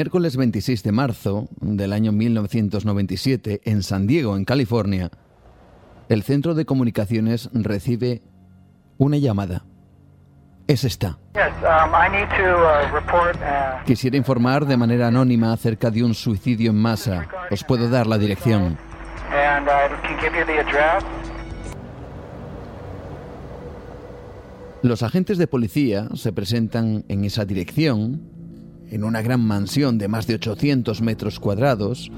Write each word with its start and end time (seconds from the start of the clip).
Miércoles 0.00 0.38
26 0.38 0.82
de 0.82 0.92
marzo 0.92 1.48
del 1.60 1.92
año 1.92 2.10
1997, 2.10 3.60
en 3.66 3.82
San 3.82 4.06
Diego, 4.06 4.34
en 4.34 4.46
California, 4.46 5.10
el 6.08 6.22
centro 6.22 6.54
de 6.54 6.64
comunicaciones 6.64 7.50
recibe 7.52 8.22
una 8.96 9.18
llamada. 9.18 9.66
Es 10.66 10.84
esta. 10.84 11.18
Um, 11.34 11.92
uh, 11.92 13.84
Quisiera 13.84 14.16
informar 14.16 14.64
de 14.64 14.78
manera 14.78 15.08
anónima 15.08 15.52
acerca 15.52 15.90
de 15.90 16.02
un 16.02 16.14
suicidio 16.14 16.70
en 16.70 16.78
masa. 16.78 17.28
Os 17.50 17.62
puedo 17.62 17.90
dar 17.90 18.06
la 18.06 18.16
dirección. 18.16 18.78
Uh, 19.28 19.66
Los 24.82 25.02
agentes 25.02 25.36
de 25.36 25.46
policía 25.46 26.08
se 26.14 26.32
presentan 26.32 27.04
en 27.08 27.26
esa 27.26 27.44
dirección 27.44 28.29
en 28.90 29.04
una 29.04 29.22
gran 29.22 29.40
mansión 29.40 29.98
de 29.98 30.08
más 30.08 30.26
de 30.26 30.34
800 30.34 31.00
metros 31.00 31.40
cuadrados, 31.40 32.10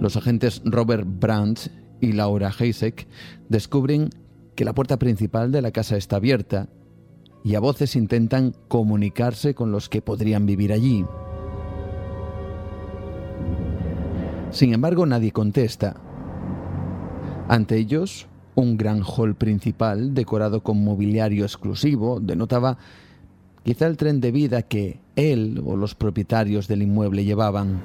los 0.00 0.16
agentes 0.16 0.62
Robert 0.64 1.06
Brandt 1.06 1.68
y 2.00 2.12
Laura 2.12 2.52
Heisek 2.58 3.06
descubren 3.48 4.10
que 4.54 4.64
la 4.64 4.74
puerta 4.74 4.98
principal 4.98 5.50
de 5.52 5.62
la 5.62 5.72
casa 5.72 5.96
está 5.96 6.16
abierta 6.16 6.68
y 7.44 7.56
a 7.56 7.60
voces 7.60 7.96
intentan 7.96 8.54
comunicarse 8.68 9.54
con 9.54 9.72
los 9.72 9.88
que 9.88 10.02
podrían 10.02 10.46
vivir 10.46 10.72
allí. 10.72 11.04
Sin 14.50 14.74
embargo, 14.74 15.06
nadie 15.06 15.32
contesta. 15.32 15.96
Ante 17.48 17.76
ellos, 17.76 18.28
un 18.54 18.76
gran 18.76 19.02
hall 19.02 19.34
principal 19.34 20.14
decorado 20.14 20.62
con 20.62 20.84
mobiliario 20.84 21.44
exclusivo 21.44 22.20
denotaba 22.20 22.78
quizá 23.64 23.86
el 23.86 23.96
tren 23.96 24.20
de 24.20 24.32
vida 24.32 24.62
que 24.62 25.00
él 25.16 25.62
o 25.64 25.76
los 25.76 25.94
propietarios 25.94 26.68
del 26.68 26.82
inmueble 26.82 27.24
llevaban. 27.24 27.80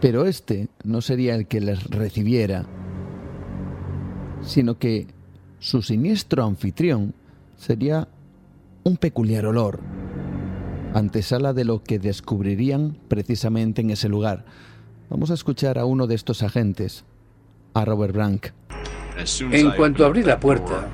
Pero 0.00 0.26
este 0.26 0.68
no 0.82 1.00
sería 1.00 1.36
el 1.36 1.46
que 1.46 1.60
les 1.60 1.84
recibiera, 1.84 2.64
sino 4.42 4.78
que 4.78 5.06
su 5.60 5.80
siniestro 5.80 6.44
anfitrión 6.44 7.14
sería 7.56 8.08
un 8.82 8.96
peculiar 8.96 9.46
olor, 9.46 9.78
antesala 10.92 11.52
de 11.52 11.64
lo 11.64 11.84
que 11.84 12.00
descubrirían 12.00 12.98
precisamente 13.06 13.80
en 13.80 13.90
ese 13.90 14.08
lugar. 14.08 14.44
Vamos 15.08 15.30
a 15.30 15.34
escuchar 15.34 15.78
a 15.78 15.84
uno 15.84 16.08
de 16.08 16.16
estos 16.16 16.42
agentes, 16.42 17.04
a 17.74 17.84
Robert 17.84 18.12
Brank. 18.12 18.46
En 19.50 19.70
cuanto 19.72 20.04
abrí 20.04 20.22
la 20.22 20.38
puerta, 20.40 20.88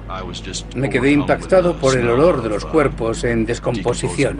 me 0.76 0.90
quedé 0.90 1.12
impactado 1.12 1.76
por 1.76 1.96
el 1.96 2.08
olor 2.08 2.42
de 2.42 2.48
los 2.48 2.64
cuerpos 2.64 3.24
en 3.24 3.46
descomposición. 3.46 4.38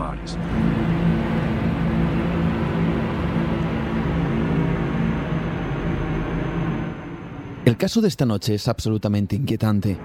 El 7.65 7.77
caso 7.77 8.01
de 8.01 8.07
esta 8.07 8.25
noche 8.25 8.55
es 8.55 8.67
absolutamente 8.67 9.35
inquietante. 9.35 9.97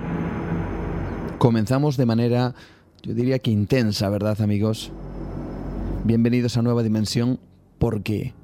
Comenzamos 1.38 1.96
de 1.96 2.06
manera, 2.06 2.54
yo 3.02 3.14
diría 3.14 3.38
que 3.38 3.50
intensa, 3.50 4.08
¿verdad 4.08 4.40
amigos? 4.40 4.92
Bienvenidos 6.04 6.56
a 6.56 6.62
Nueva 6.62 6.82
Dimensión 6.82 7.40
porque 7.78 8.34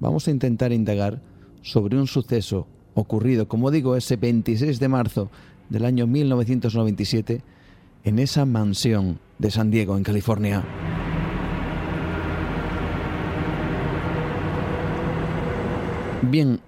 vamos 0.00 0.28
a 0.28 0.30
intentar 0.30 0.72
indagar 0.72 1.20
sobre 1.62 1.98
un 1.98 2.06
suceso 2.06 2.66
ocurrido, 2.96 3.46
como 3.46 3.70
digo, 3.70 3.94
ese 3.94 4.16
26 4.16 4.80
de 4.80 4.88
marzo 4.88 5.30
del 5.68 5.84
año 5.84 6.06
1997 6.06 7.42
en 8.02 8.18
esa 8.18 8.44
mansión 8.46 9.20
de 9.38 9.50
San 9.50 9.70
Diego, 9.70 9.96
en 9.96 10.02
California. 10.02 10.64
Bien, 16.22 16.58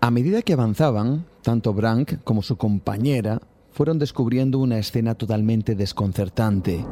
a 0.00 0.10
medida 0.10 0.42
que 0.42 0.52
avanzaban, 0.52 1.24
tanto 1.42 1.72
Brank 1.72 2.22
como 2.24 2.42
su 2.42 2.56
compañera 2.56 3.40
fueron 3.72 3.98
descubriendo 3.98 4.58
una 4.58 4.78
escena 4.78 5.14
totalmente 5.14 5.74
desconcertante. 5.74 6.84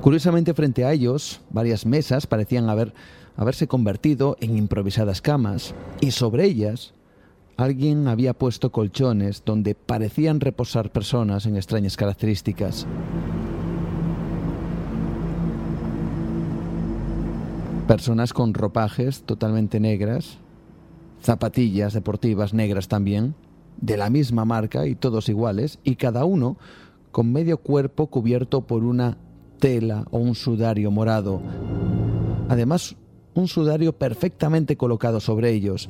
Curiosamente, 0.00 0.54
frente 0.54 0.84
a 0.84 0.92
ellos, 0.92 1.40
varias 1.50 1.84
mesas 1.84 2.26
parecían 2.26 2.68
haber, 2.70 2.94
haberse 3.36 3.66
convertido 3.66 4.36
en 4.40 4.56
improvisadas 4.56 5.20
camas, 5.20 5.74
y 6.00 6.10
sobre 6.12 6.44
ellas 6.44 6.94
alguien 7.60 8.08
había 8.08 8.32
puesto 8.32 8.72
colchones 8.72 9.42
donde 9.44 9.74
parecían 9.74 10.40
reposar 10.40 10.90
personas 10.90 11.46
en 11.46 11.56
extrañas 11.56 11.96
características. 11.96 12.86
Personas 17.86 18.32
con 18.32 18.54
ropajes 18.54 19.22
totalmente 19.22 19.80
negras, 19.80 20.38
zapatillas 21.22 21.92
deportivas 21.92 22.54
negras 22.54 22.88
también, 22.88 23.34
de 23.80 23.96
la 23.96 24.10
misma 24.10 24.44
marca 24.44 24.86
y 24.86 24.94
todos 24.94 25.28
iguales, 25.28 25.78
y 25.84 25.96
cada 25.96 26.24
uno 26.24 26.56
con 27.10 27.32
medio 27.32 27.58
cuerpo 27.58 28.06
cubierto 28.06 28.62
por 28.62 28.84
una 28.84 29.18
tela 29.58 30.06
o 30.10 30.18
un 30.18 30.34
sudario 30.34 30.90
morado. 30.90 31.40
Además, 32.48 32.96
un 33.34 33.48
sudario 33.48 33.92
perfectamente 33.92 34.76
colocado 34.76 35.20
sobre 35.20 35.50
ellos 35.50 35.88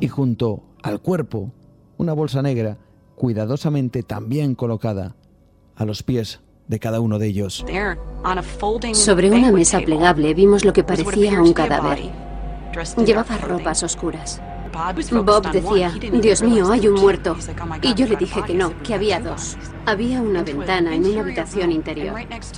y 0.00 0.08
junto 0.08 0.62
al 0.88 1.00
cuerpo 1.00 1.50
una 1.96 2.12
bolsa 2.12 2.42
negra 2.42 2.78
cuidadosamente 3.16 4.02
también 4.02 4.54
colocada 4.54 5.14
a 5.76 5.84
los 5.84 6.02
pies 6.02 6.40
de 6.68 6.78
cada 6.78 7.00
uno 7.00 7.18
de 7.18 7.26
ellos. 7.26 7.64
Sobre 8.92 9.30
una 9.30 9.50
mesa 9.50 9.80
plegable 9.80 10.34
vimos 10.34 10.64
lo 10.64 10.72
que 10.72 10.84
parecía 10.84 11.40
un 11.40 11.52
cadáver. 11.52 12.10
Llevaba 13.04 13.36
ropas 13.38 13.82
oscuras. 13.82 14.40
Bob 15.24 15.50
decía, 15.50 15.90
Dios 15.90 16.42
mío, 16.42 16.70
hay 16.70 16.86
un 16.86 17.00
muerto. 17.00 17.36
Y 17.82 17.94
yo 17.94 18.06
le 18.06 18.16
dije 18.16 18.42
que 18.42 18.54
no, 18.54 18.80
que 18.82 18.94
había 18.94 19.18
dos. 19.18 19.56
Había 19.86 20.20
una 20.20 20.42
ventana 20.42 20.94
en 20.94 21.06
una 21.06 21.22
habitación 21.22 21.72
interior. 21.72 22.14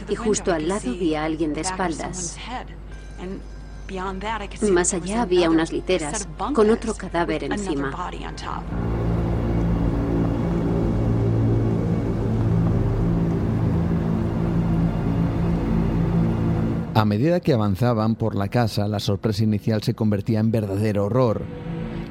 Y 0.09 0.17
justo 0.17 0.53
al 0.53 0.69
lado 0.69 0.93
vi 0.93 1.15
a 1.15 1.25
alguien 1.25 1.55
de 1.55 1.62
espaldas. 1.62 2.37
Más 4.71 4.95
allá 4.95 5.23
había 5.23 5.51
unas 5.51 5.73
literas 5.73 6.29
con 6.55 6.71
otro 6.71 6.95
cadáver 6.95 7.45
encima. 7.45 7.91
A 16.95 17.05
medida 17.05 17.41
que 17.41 17.53
avanzaban 17.53 18.15
por 18.15 18.35
la 18.35 18.49
casa, 18.49 18.87
la 18.87 19.01
sorpresa 19.01 19.43
inicial 19.43 19.83
se 19.83 19.95
convertía 19.95 20.39
en 20.41 20.51
verdadero 20.51 21.07
horror. 21.07 21.43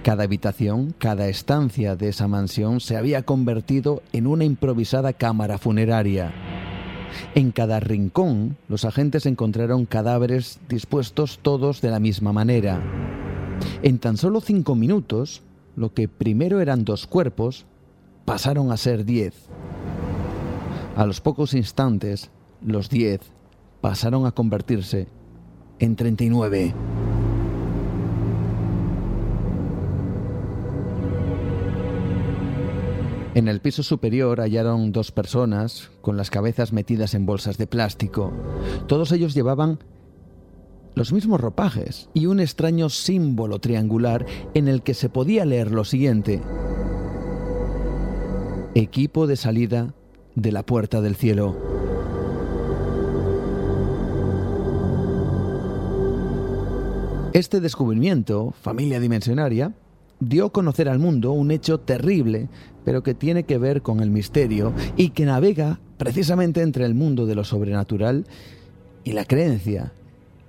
Cada 0.03 0.23
habitación, 0.23 0.95
cada 0.97 1.27
estancia 1.27 1.95
de 1.95 2.09
esa 2.09 2.27
mansión 2.27 2.79
se 2.79 2.97
había 2.97 3.23
convertido 3.23 4.01
en 4.13 4.27
una 4.27 4.45
improvisada 4.45 5.13
cámara 5.13 5.57
funeraria. 5.57 6.33
En 7.35 7.51
cada 7.51 7.79
rincón, 7.79 8.57
los 8.67 8.85
agentes 8.85 9.25
encontraron 9.25 9.85
cadáveres 9.85 10.59
dispuestos 10.69 11.39
todos 11.41 11.81
de 11.81 11.89
la 11.89 11.99
misma 11.99 12.33
manera. 12.33 12.81
En 13.83 13.99
tan 13.99 14.17
solo 14.17 14.41
cinco 14.41 14.75
minutos, 14.75 15.41
lo 15.75 15.93
que 15.93 16.07
primero 16.07 16.61
eran 16.61 16.85
dos 16.85 17.07
cuerpos, 17.07 17.65
pasaron 18.25 18.71
a 18.71 18.77
ser 18.77 19.05
diez. 19.05 19.33
A 20.95 21.05
los 21.05 21.21
pocos 21.21 21.53
instantes, 21.53 22.29
los 22.61 22.89
diez 22.89 23.21
pasaron 23.81 24.25
a 24.25 24.31
convertirse 24.31 25.07
en 25.79 25.95
39. 25.95 26.73
En 33.39 33.47
el 33.47 33.61
piso 33.61 33.83
superior 33.83 34.41
hallaron 34.41 34.91
dos 34.91 35.13
personas 35.13 35.91
con 36.01 36.17
las 36.17 36.29
cabezas 36.29 36.73
metidas 36.73 37.13
en 37.13 37.25
bolsas 37.25 37.57
de 37.57 37.67
plástico. 37.67 38.33
Todos 38.85 39.13
ellos 39.13 39.33
llevaban 39.33 39.79
los 40.93 41.13
mismos 41.13 41.39
ropajes 41.39 42.09
y 42.13 42.25
un 42.25 42.41
extraño 42.41 42.89
símbolo 42.89 43.59
triangular 43.59 44.25
en 44.55 44.67
el 44.67 44.83
que 44.83 44.93
se 44.93 45.07
podía 45.07 45.45
leer 45.45 45.71
lo 45.71 45.85
siguiente. 45.85 46.41
Equipo 48.75 49.25
de 49.25 49.37
salida 49.37 49.93
de 50.35 50.51
la 50.51 50.65
puerta 50.65 50.99
del 50.99 51.15
cielo. 51.15 51.55
Este 57.31 57.61
descubrimiento, 57.61 58.53
familia 58.59 58.99
dimensionaria, 58.99 59.73
dio 60.19 60.47
a 60.47 60.51
conocer 60.51 60.89
al 60.89 60.99
mundo 60.99 61.31
un 61.31 61.51
hecho 61.51 61.79
terrible, 61.79 62.49
pero 62.83 63.03
que 63.03 63.13
tiene 63.13 63.43
que 63.43 63.57
ver 63.57 63.81
con 63.81 63.99
el 63.99 64.09
misterio 64.09 64.73
y 64.95 65.09
que 65.09 65.25
navega 65.25 65.79
precisamente 65.97 66.61
entre 66.61 66.85
el 66.85 66.95
mundo 66.95 67.25
de 67.25 67.35
lo 67.35 67.43
sobrenatural 67.43 68.25
y 69.03 69.11
la 69.11 69.25
creencia 69.25 69.93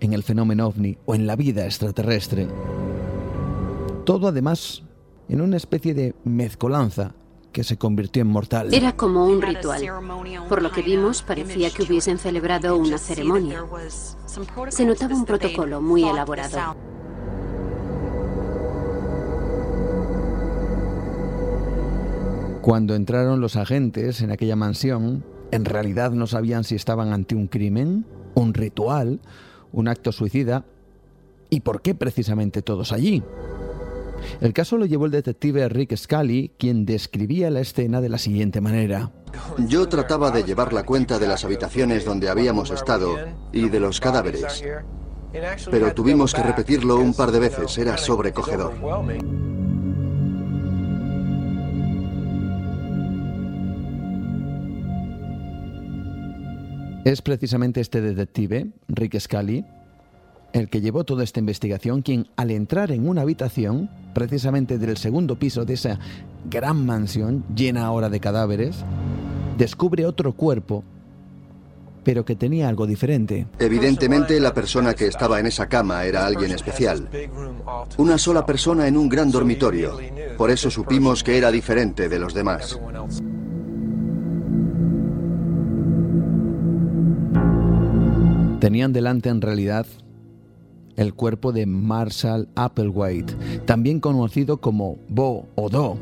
en 0.01 0.13
el 0.13 0.23
fenómeno 0.23 0.67
ovni 0.67 0.97
o 1.05 1.15
en 1.15 1.27
la 1.27 1.37
vida 1.37 1.65
extraterrestre. 1.65 2.49
Todo 4.05 4.29
además 4.29 4.83
en 5.29 5.41
una 5.41 5.57
especie 5.57 5.95
de 5.95 6.15
mezcolanza 6.25 7.15
que 7.53 7.65
se 7.65 7.77
convirtió 7.77 8.23
en 8.23 8.29
mortal. 8.29 8.73
Era 8.73 8.97
como 8.97 9.27
un 9.27 9.43
ritual. 9.43 9.83
Por 10.49 10.63
lo 10.63 10.71
que 10.71 10.83
vimos, 10.83 11.23
parecía 11.23 11.71
que 11.71 11.83
hubiesen 11.83 12.19
celebrado 12.19 12.77
una 12.77 12.99
ceremonia. 12.99 13.65
Se 14.69 14.85
notaba 14.85 15.15
un 15.15 15.25
protocolo 15.25 15.81
muy 15.81 16.05
elaborado. 16.05 16.77
Cuando 22.63 22.95
entraron 22.95 23.41
los 23.41 23.57
agentes 23.57 24.21
en 24.21 24.31
aquella 24.31 24.55
mansión, 24.55 25.25
en 25.51 25.65
realidad 25.65 26.11
no 26.11 26.27
sabían 26.27 26.65
si 26.65 26.75
estaban 26.75 27.13
ante 27.13 27.35
un 27.35 27.47
crimen, 27.47 28.05
un 28.35 28.53
ritual, 28.53 29.21
un 29.73 29.89
acto 29.89 30.13
suicida 30.13 30.65
y 31.49 31.61
por 31.61 31.81
qué 31.81 31.95
precisamente 31.95 32.61
todos 32.61 32.93
allí. 32.93 33.23
El 34.43 34.53
caso 34.53 34.77
lo 34.77 34.85
llevó 34.85 35.07
el 35.07 35.13
detective 35.13 35.71
Rick 35.71 35.97
Scully, 35.97 36.53
quien 36.59 36.85
describía 36.85 37.51
la 37.51 37.61
escena 37.61 38.03
de 38.03 38.11
la 38.11 38.19
siguiente 38.19 38.61
manera. 38.61 39.11
Yo 39.67 39.89
trataba 39.89 40.31
de 40.31 40.45
llevar 40.45 40.75
la 40.75 40.85
cuenta 40.85 41.19
de 41.19 41.29
las 41.29 41.45
habitaciones 41.45 42.05
donde 42.05 42.29
habíamos 42.29 42.71
estado 42.71 43.17
y 43.53 43.71
de 43.71 43.81
los 43.81 44.01
cadáveres, 44.01 44.63
pero 45.71 45.95
tuvimos 45.95 46.35
que 46.35 46.43
repetirlo 46.43 46.99
un 46.99 47.15
par 47.15 47.31
de 47.31 47.41
veces, 47.41 47.79
era 47.79 47.97
sobrecogedor. 47.97 48.75
Es 57.05 57.23
precisamente 57.23 57.81
este 57.81 58.03
detective, 58.03 58.69
Rick 58.89 59.19
Scully, 59.19 59.65
el 60.53 60.69
que 60.69 60.83
llevó 60.83 61.05
toda 61.05 61.25
esta 61.25 61.41
investigación, 61.41 62.03
quien 62.03 62.29
al 62.37 62.51
entrar 62.51 62.93
en 62.93 63.09
una 63.09 63.23
habitación, 63.23 63.89
precisamente 64.15 64.77
del 64.77 64.99
segundo 64.99 65.39
piso 65.39 65.65
de 65.65 65.75
esa 65.75 65.99
gran 66.51 66.85
mansión 66.85 67.45
llena 67.55 67.87
ahora 67.87 68.11
de 68.11 68.21
cadáveres, 68.21 68.85
descubre 69.57 70.05
otro 70.05 70.35
cuerpo, 70.35 70.85
pero 72.05 72.27
que 72.27 72.37
tenía 72.37 72.69
algo 72.69 72.87
diferente. 72.87 73.47
Evidentemente 73.59 74.39
la 74.39 74.53
persona 74.53 74.93
que 74.93 75.07
estaba 75.07 75.41
en 75.41 75.47
esa 75.47 75.69
cama 75.69 76.05
era 76.05 76.27
alguien 76.27 76.53
especial. 76.53 77.09
Una 77.97 78.19
sola 78.19 78.45
persona 78.45 78.87
en 78.87 78.99
un 78.99 79.09
gran 79.09 79.31
dormitorio. 79.31 79.99
Por 80.37 80.51
eso 80.51 80.71
supimos 80.71 81.23
que 81.23 81.39
era 81.39 81.51
diferente 81.51 82.11
de 82.11 82.19
los 82.19 82.35
demás. 82.35 82.79
Tenían 88.61 88.93
delante 88.93 89.31
en 89.31 89.41
realidad 89.41 89.87
el 90.97 91.15
cuerpo 91.15 91.51
de 91.51 91.65
Marshall 91.65 92.51
Applewhite, 92.55 93.35
también 93.65 94.01
conocido 94.01 94.61
como 94.61 94.99
Bo 95.09 95.49
o 95.55 95.71
Do, 95.71 95.97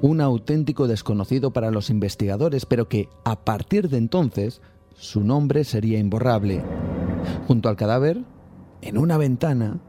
un 0.00 0.22
auténtico 0.22 0.88
desconocido 0.88 1.52
para 1.52 1.70
los 1.70 1.90
investigadores, 1.90 2.64
pero 2.64 2.88
que 2.88 3.10
a 3.26 3.44
partir 3.44 3.90
de 3.90 3.98
entonces 3.98 4.62
su 4.96 5.20
nombre 5.20 5.64
sería 5.64 5.98
imborrable. 5.98 6.64
Junto 7.46 7.68
al 7.68 7.76
cadáver, 7.76 8.24
en 8.80 8.96
una 8.96 9.18
ventana, 9.18 9.80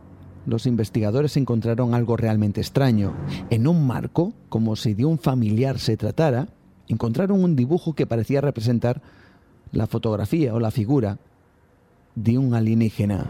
los 0.46 0.66
investigadores 0.66 1.38
encontraron 1.38 1.94
algo 1.94 2.18
realmente 2.18 2.60
extraño. 2.60 3.14
En 3.50 3.66
un 3.66 3.88
marco, 3.88 4.34
como 4.50 4.76
si 4.76 4.94
de 4.94 5.06
un 5.06 5.20
familiar 5.20 5.80
se 5.80 5.96
tratara, 5.96 6.50
encontraron 6.90 7.42
un 7.42 7.56
dibujo 7.56 7.94
que 7.94 8.08
parecía 8.08 8.42
representar 8.42 9.02
la 9.72 9.88
fotografía 9.88 10.54
o 10.54 10.60
la 10.60 10.72
figura 10.72 11.18
de 12.16 12.38
un 12.38 12.54
alienígena 12.54 13.28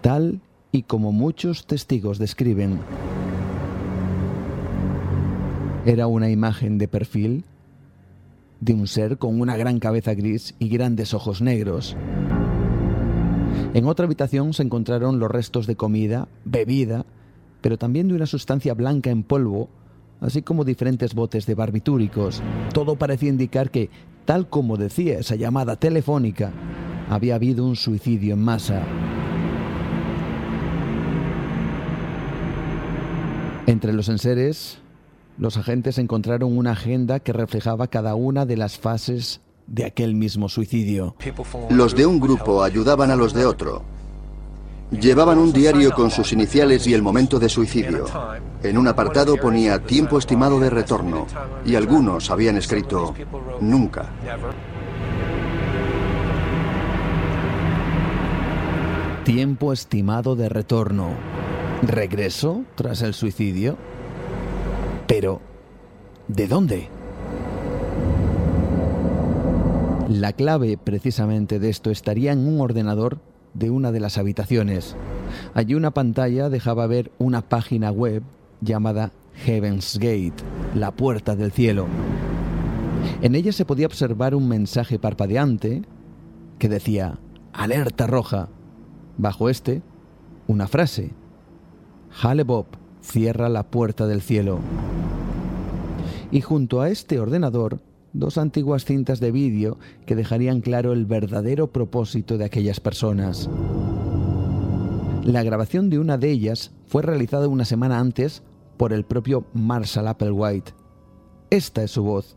tal 0.00 0.40
y 0.70 0.82
como 0.82 1.12
muchos 1.12 1.66
testigos 1.66 2.18
describen. 2.18 2.78
Era 5.86 6.08
una 6.08 6.28
imagen 6.28 6.76
de 6.76 6.88
perfil 6.88 7.44
de 8.60 8.74
un 8.74 8.86
ser 8.86 9.16
con 9.18 9.40
una 9.40 9.56
gran 9.56 9.78
cabeza 9.78 10.14
gris 10.14 10.54
y 10.58 10.68
grandes 10.68 11.14
ojos 11.14 11.40
negros. 11.40 11.96
En 13.72 13.86
otra 13.86 14.04
habitación 14.04 14.52
se 14.52 14.62
encontraron 14.62 15.18
los 15.18 15.30
restos 15.30 15.66
de 15.66 15.76
comida, 15.76 16.28
bebida, 16.44 17.06
pero 17.60 17.78
también 17.78 18.08
de 18.08 18.14
una 18.14 18.26
sustancia 18.26 18.74
blanca 18.74 19.10
en 19.10 19.22
polvo, 19.22 19.70
así 20.20 20.42
como 20.42 20.64
diferentes 20.64 21.14
botes 21.14 21.46
de 21.46 21.54
barbitúricos. 21.54 22.42
Todo 22.72 22.96
parecía 22.96 23.30
indicar 23.30 23.70
que, 23.70 23.88
tal 24.26 24.48
como 24.48 24.76
decía 24.76 25.18
esa 25.18 25.34
llamada 25.34 25.76
telefónica, 25.76 26.52
había 27.08 27.34
habido 27.34 27.64
un 27.64 27.76
suicidio 27.76 28.34
en 28.34 28.42
masa. 28.42 28.82
Entre 33.66 33.92
los 33.92 34.08
enseres, 34.08 34.78
los 35.38 35.56
agentes 35.56 35.98
encontraron 35.98 36.56
una 36.56 36.72
agenda 36.72 37.20
que 37.20 37.32
reflejaba 37.32 37.86
cada 37.88 38.14
una 38.14 38.46
de 38.46 38.56
las 38.56 38.78
fases 38.78 39.40
de 39.66 39.84
aquel 39.84 40.14
mismo 40.14 40.48
suicidio. 40.48 41.16
Los 41.70 41.94
de 41.94 42.06
un 42.06 42.20
grupo 42.20 42.62
ayudaban 42.62 43.10
a 43.10 43.16
los 43.16 43.32
de 43.32 43.46
otro. 43.46 43.82
Llevaban 44.90 45.38
un 45.38 45.52
diario 45.52 45.92
con 45.92 46.10
sus 46.10 46.32
iniciales 46.32 46.86
y 46.86 46.94
el 46.94 47.02
momento 47.02 47.38
de 47.38 47.48
suicidio. 47.48 48.04
En 48.62 48.78
un 48.78 48.86
apartado 48.86 49.36
ponía 49.36 49.82
tiempo 49.82 50.18
estimado 50.18 50.60
de 50.60 50.70
retorno 50.70 51.26
y 51.64 51.74
algunos 51.74 52.30
habían 52.30 52.56
escrito 52.56 53.14
nunca. 53.60 54.10
Tiempo 59.24 59.72
estimado 59.72 60.36
de 60.36 60.50
retorno. 60.50 61.08
¿Regreso 61.80 62.64
tras 62.74 63.00
el 63.00 63.14
suicidio? 63.14 63.78
Pero, 65.06 65.40
¿de 66.28 66.46
dónde? 66.46 66.88
La 70.10 70.34
clave 70.34 70.76
precisamente 70.76 71.58
de 71.58 71.70
esto 71.70 71.90
estaría 71.90 72.32
en 72.32 72.46
un 72.46 72.60
ordenador 72.60 73.18
de 73.54 73.70
una 73.70 73.92
de 73.92 74.00
las 74.00 74.18
habitaciones. 74.18 74.94
Allí 75.54 75.74
una 75.74 75.92
pantalla 75.92 76.50
dejaba 76.50 76.86
ver 76.86 77.10
una 77.16 77.40
página 77.40 77.90
web 77.90 78.22
llamada 78.60 79.10
Heaven's 79.36 79.98
Gate, 79.98 80.44
la 80.74 80.90
puerta 80.90 81.34
del 81.34 81.50
cielo. 81.50 81.86
En 83.22 83.34
ella 83.34 83.52
se 83.52 83.64
podía 83.64 83.86
observar 83.86 84.34
un 84.34 84.48
mensaje 84.48 84.98
parpadeante 84.98 85.80
que 86.58 86.68
decía, 86.68 87.18
alerta 87.54 88.06
roja. 88.06 88.50
Bajo 89.16 89.48
este, 89.48 89.82
una 90.46 90.66
frase, 90.66 91.12
Bob 92.46 92.66
cierra 93.00 93.48
la 93.48 93.64
puerta 93.64 94.06
del 94.06 94.22
cielo. 94.22 94.58
Y 96.30 96.40
junto 96.40 96.80
a 96.80 96.90
este 96.90 97.20
ordenador, 97.20 97.80
dos 98.12 98.38
antiguas 98.38 98.84
cintas 98.84 99.20
de 99.20 99.30
vídeo 99.30 99.78
que 100.06 100.16
dejarían 100.16 100.60
claro 100.60 100.92
el 100.92 101.06
verdadero 101.06 101.72
propósito 101.72 102.38
de 102.38 102.44
aquellas 102.44 102.80
personas. 102.80 103.48
La 105.24 105.42
grabación 105.42 105.90
de 105.90 105.98
una 105.98 106.18
de 106.18 106.30
ellas 106.30 106.72
fue 106.86 107.02
realizada 107.02 107.48
una 107.48 107.64
semana 107.64 107.98
antes 107.98 108.42
por 108.76 108.92
el 108.92 109.04
propio 109.04 109.46
Marshall 109.54 110.08
Applewhite. 110.08 110.72
Esta 111.50 111.82
es 111.82 111.92
su 111.92 112.02
voz. 112.02 112.36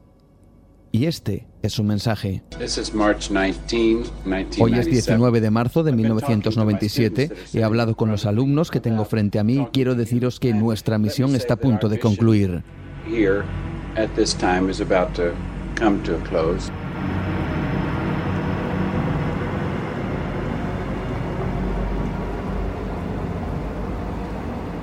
Y 0.91 1.05
este 1.05 1.47
es 1.61 1.73
su 1.73 1.83
mensaje. 1.83 2.43
Hoy 4.59 4.73
es 4.73 4.85
19 4.85 5.41
de 5.41 5.51
marzo 5.51 5.83
de 5.83 5.91
1997. 5.91 7.31
He 7.53 7.63
hablado 7.63 7.95
con 7.95 8.09
los 8.09 8.25
alumnos 8.25 8.71
que 8.71 8.79
tengo 8.79 9.05
frente 9.05 9.39
a 9.39 9.43
mí 9.43 9.57
y 9.57 9.65
quiero 9.67 9.95
deciros 9.95 10.39
que 10.39 10.53
nuestra 10.53 10.97
misión 10.97 11.35
está 11.35 11.55
a 11.55 11.57
punto 11.57 11.89
de 11.89 11.99
concluir. 11.99 12.63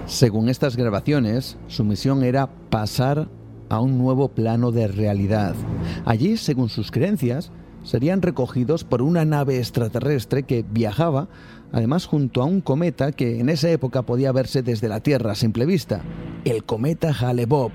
Según 0.07 0.49
estas 0.49 0.77
grabaciones, 0.77 1.57
su 1.67 1.83
misión 1.83 2.23
era 2.23 2.49
pasar 2.71 3.29
a 3.69 3.81
un 3.81 3.99
nuevo 3.99 4.29
plano 4.29 4.71
de 4.71 4.89
realidad. 4.89 5.55
Allí, 6.05 6.37
según 6.37 6.69
sus 6.69 6.91
creencias, 6.91 7.51
serían 7.83 8.23
recogidos 8.23 8.85
por 8.85 9.03
una 9.03 9.25
nave 9.25 9.59
extraterrestre 9.59 10.43
que 10.45 10.65
viajaba, 10.69 11.29
además 11.73 12.07
junto 12.07 12.43
a 12.43 12.47
un 12.47 12.61
cometa 12.61 13.13
que 13.13 13.41
en 13.41 13.49
esa 13.49 13.71
época 13.71 14.03
podía 14.03 14.33
verse 14.33 14.63
desde 14.63 14.89
la 14.89 15.01
Tierra 15.01 15.33
a 15.33 15.37
simple 15.37 15.67
vista, 15.67 16.03
el 16.45 16.65
cometa 16.65 17.13
Hale-Bopp. 17.13 17.73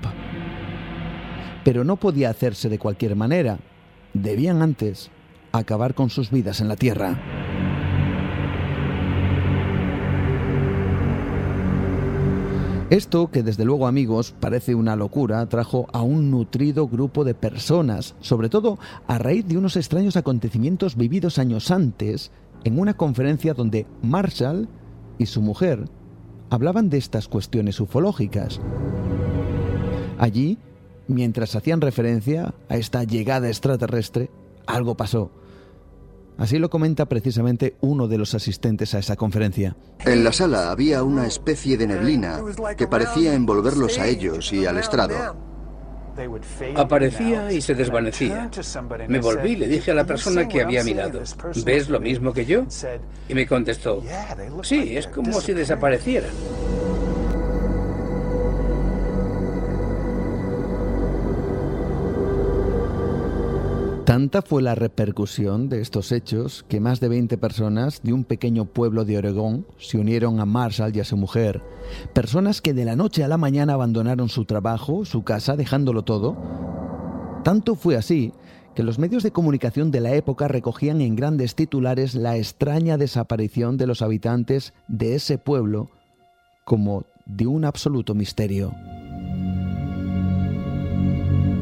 Pero 1.64 1.84
no 1.84 1.96
podía 1.96 2.30
hacerse 2.30 2.68
de 2.68 2.78
cualquier 2.78 3.16
manera. 3.16 3.58
Debían 4.14 4.62
antes 4.62 5.10
acabar 5.52 5.94
con 5.94 6.10
sus 6.10 6.30
vidas 6.30 6.60
en 6.60 6.68
la 6.68 6.76
Tierra. 6.76 7.39
Esto, 12.90 13.30
que 13.30 13.44
desde 13.44 13.64
luego 13.64 13.86
amigos 13.86 14.34
parece 14.40 14.74
una 14.74 14.96
locura, 14.96 15.48
trajo 15.48 15.86
a 15.92 16.02
un 16.02 16.32
nutrido 16.32 16.88
grupo 16.88 17.22
de 17.22 17.34
personas, 17.34 18.16
sobre 18.20 18.48
todo 18.48 18.80
a 19.06 19.16
raíz 19.16 19.46
de 19.46 19.56
unos 19.56 19.76
extraños 19.76 20.16
acontecimientos 20.16 20.96
vividos 20.96 21.38
años 21.38 21.70
antes 21.70 22.32
en 22.64 22.80
una 22.80 22.94
conferencia 22.94 23.54
donde 23.54 23.86
Marshall 24.02 24.68
y 25.18 25.26
su 25.26 25.40
mujer 25.40 25.88
hablaban 26.50 26.90
de 26.90 26.98
estas 26.98 27.28
cuestiones 27.28 27.78
ufológicas. 27.78 28.60
Allí, 30.18 30.58
mientras 31.06 31.54
hacían 31.54 31.80
referencia 31.80 32.54
a 32.68 32.76
esta 32.76 33.04
llegada 33.04 33.46
extraterrestre, 33.46 34.30
algo 34.66 34.96
pasó. 34.96 35.30
Así 36.38 36.58
lo 36.58 36.70
comenta 36.70 37.06
precisamente 37.06 37.76
uno 37.80 38.08
de 38.08 38.18
los 38.18 38.34
asistentes 38.34 38.94
a 38.94 38.98
esa 38.98 39.16
conferencia. 39.16 39.76
En 40.04 40.24
la 40.24 40.32
sala 40.32 40.70
había 40.70 41.02
una 41.02 41.26
especie 41.26 41.76
de 41.76 41.86
neblina 41.86 42.40
que 42.76 42.86
parecía 42.86 43.34
envolverlos 43.34 43.98
a 43.98 44.06
ellos 44.06 44.52
y 44.52 44.64
al 44.64 44.78
estrado. 44.78 45.14
Aparecía 46.76 47.52
y 47.52 47.60
se 47.60 47.74
desvanecía. 47.74 48.50
Me 49.08 49.20
volví 49.20 49.52
y 49.52 49.56
le 49.56 49.68
dije 49.68 49.90
a 49.90 49.94
la 49.94 50.04
persona 50.04 50.48
que 50.48 50.62
había 50.62 50.82
mirado, 50.84 51.22
¿ves 51.64 51.88
lo 51.88 52.00
mismo 52.00 52.32
que 52.32 52.44
yo? 52.44 52.64
Y 53.28 53.34
me 53.34 53.46
contestó, 53.46 54.02
sí, 54.62 54.96
es 54.96 55.06
como 55.06 55.40
si 55.40 55.52
desaparecieran. 55.52 56.30
Tanta 64.20 64.42
fue 64.42 64.60
la 64.60 64.74
repercusión 64.74 65.70
de 65.70 65.80
estos 65.80 66.12
hechos 66.12 66.62
que 66.68 66.78
más 66.78 67.00
de 67.00 67.08
20 67.08 67.38
personas 67.38 68.02
de 68.02 68.12
un 68.12 68.24
pequeño 68.24 68.66
pueblo 68.66 69.06
de 69.06 69.16
Oregón 69.16 69.66
se 69.78 69.96
unieron 69.96 70.40
a 70.40 70.44
Marshall 70.44 70.94
y 70.94 71.00
a 71.00 71.04
su 71.04 71.16
mujer. 71.16 71.62
Personas 72.12 72.60
que 72.60 72.74
de 72.74 72.84
la 72.84 72.96
noche 72.96 73.24
a 73.24 73.28
la 73.28 73.38
mañana 73.38 73.72
abandonaron 73.72 74.28
su 74.28 74.44
trabajo, 74.44 75.06
su 75.06 75.22
casa, 75.22 75.56
dejándolo 75.56 76.02
todo. 76.02 76.36
Tanto 77.44 77.76
fue 77.76 77.96
así 77.96 78.34
que 78.74 78.82
los 78.82 78.98
medios 78.98 79.22
de 79.22 79.30
comunicación 79.30 79.90
de 79.90 80.02
la 80.02 80.12
época 80.12 80.48
recogían 80.48 81.00
en 81.00 81.16
grandes 81.16 81.54
titulares 81.54 82.14
la 82.14 82.36
extraña 82.36 82.98
desaparición 82.98 83.78
de 83.78 83.86
los 83.86 84.02
habitantes 84.02 84.74
de 84.86 85.14
ese 85.14 85.38
pueblo 85.38 85.88
como 86.66 87.06
de 87.24 87.46
un 87.46 87.64
absoluto 87.64 88.14
misterio. 88.14 88.74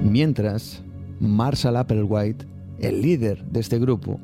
Mientras, 0.02 0.82
Marshall 1.20 1.76
Applewhite, 1.76 2.46
el 2.78 3.02
líder 3.02 3.44
de 3.46 3.60
este 3.60 3.78
grupo, 3.78 4.20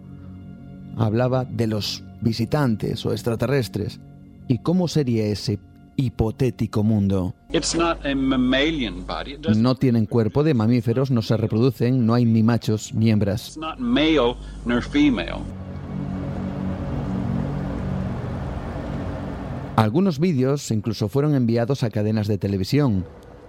hablaba 0.97 1.45
de 1.45 1.67
los 1.67 2.05
visitantes 2.21 3.05
o 3.05 3.13
extraterrestres 3.13 4.01
y 4.49 4.59
cómo 4.59 4.89
sería 4.89 5.27
ese 5.27 5.59
hipotético 5.97 6.83
mundo. 6.83 7.35
No 9.57 9.75
tienen 9.77 10.07
cuerpo 10.07 10.43
de 10.43 10.55
mamíferos, 10.55 11.11
no 11.11 11.23
se 11.23 11.37
reproducen, 11.37 12.05
no 12.05 12.15
hay 12.15 12.25
ni 12.25 12.43
machos 12.43 12.95
ni 12.95 13.11
hembras. 13.11 13.59
Algunos 19.77 20.21
vídeos 20.21 20.71
incluso 20.71 21.09
fueron 21.09 21.35
enviados 21.35 21.83
a 21.83 21.91
cadenas 21.91 22.29
de 22.29 22.39
televisión, 22.39 23.05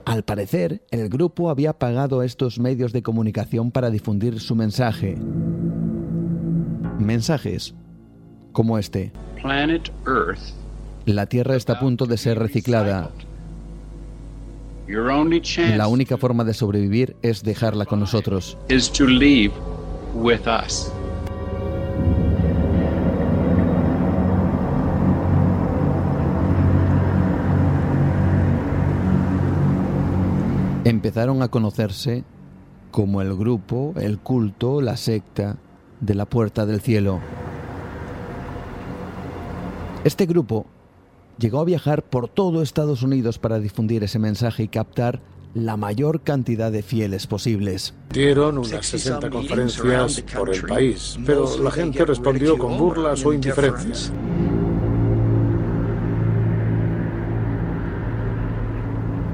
al 0.06 0.24
parecer, 0.24 0.84
el 0.92 1.10
grupo 1.10 1.50
había 1.50 1.74
pagado 1.74 2.20
a 2.20 2.26
estos 2.26 2.60
medios 2.60 2.94
de 2.94 3.02
comunicación 3.02 3.72
para 3.72 3.90
difundir 3.90 4.40
su 4.40 4.56
mensaje. 4.56 5.18
Mensajes 7.00 7.74
como 8.52 8.78
este. 8.78 9.12
La 11.06 11.26
Tierra 11.26 11.56
está 11.56 11.74
a 11.74 11.80
punto 11.80 12.06
de 12.06 12.18
ser 12.18 12.40
reciclada. 12.40 13.12
La 15.76 15.88
única 15.88 16.18
forma 16.18 16.44
de 16.44 16.54
sobrevivir 16.54 17.16
es 17.22 17.44
dejarla 17.44 17.86
con 17.86 18.00
nosotros. 18.00 18.58
Empezaron 31.06 31.44
a 31.44 31.50
conocerse 31.50 32.24
como 32.90 33.22
el 33.22 33.36
grupo, 33.36 33.94
el 33.96 34.18
culto, 34.18 34.82
la 34.82 34.98
secta 34.98 35.58
de 36.00 36.16
la 36.16 36.26
Puerta 36.26 36.66
del 36.66 36.82
Cielo. 36.82 37.20
Este 40.04 40.26
grupo 40.26 40.66
llegó 41.38 41.60
a 41.60 41.64
viajar 41.64 42.02
por 42.02 42.28
todo 42.28 42.64
Estados 42.64 43.04
Unidos 43.04 43.38
para 43.38 43.60
difundir 43.60 44.04
ese 44.04 44.18
mensaje 44.18 44.64
y 44.64 44.68
captar 44.68 45.22
la 45.54 45.78
mayor 45.78 46.22
cantidad 46.22 46.72
de 46.72 46.82
fieles 46.82 47.28
posibles. 47.28 47.94
Dieron 48.10 48.58
unas 48.58 48.84
60 48.88 49.30
conferencias 49.30 50.22
por 50.36 50.52
el 50.52 50.64
país, 50.64 51.20
pero 51.24 51.56
la 51.60 51.70
gente 51.70 52.04
respondió 52.04 52.58
con 52.58 52.80
burlas 52.80 53.24
o 53.24 53.32
indiferencias. 53.32 54.12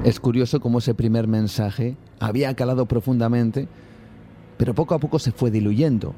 Es 0.04 0.18
curioso 0.18 0.58
cómo 0.58 0.78
ese 0.78 0.94
primer 0.94 1.28
mensaje 1.28 1.96
había 2.18 2.54
calado 2.54 2.86
profundamente, 2.86 3.68
pero 4.56 4.74
poco 4.74 4.94
a 4.94 4.98
poco 4.98 5.20
se 5.20 5.30
fue 5.30 5.52
diluyendo. 5.52 6.12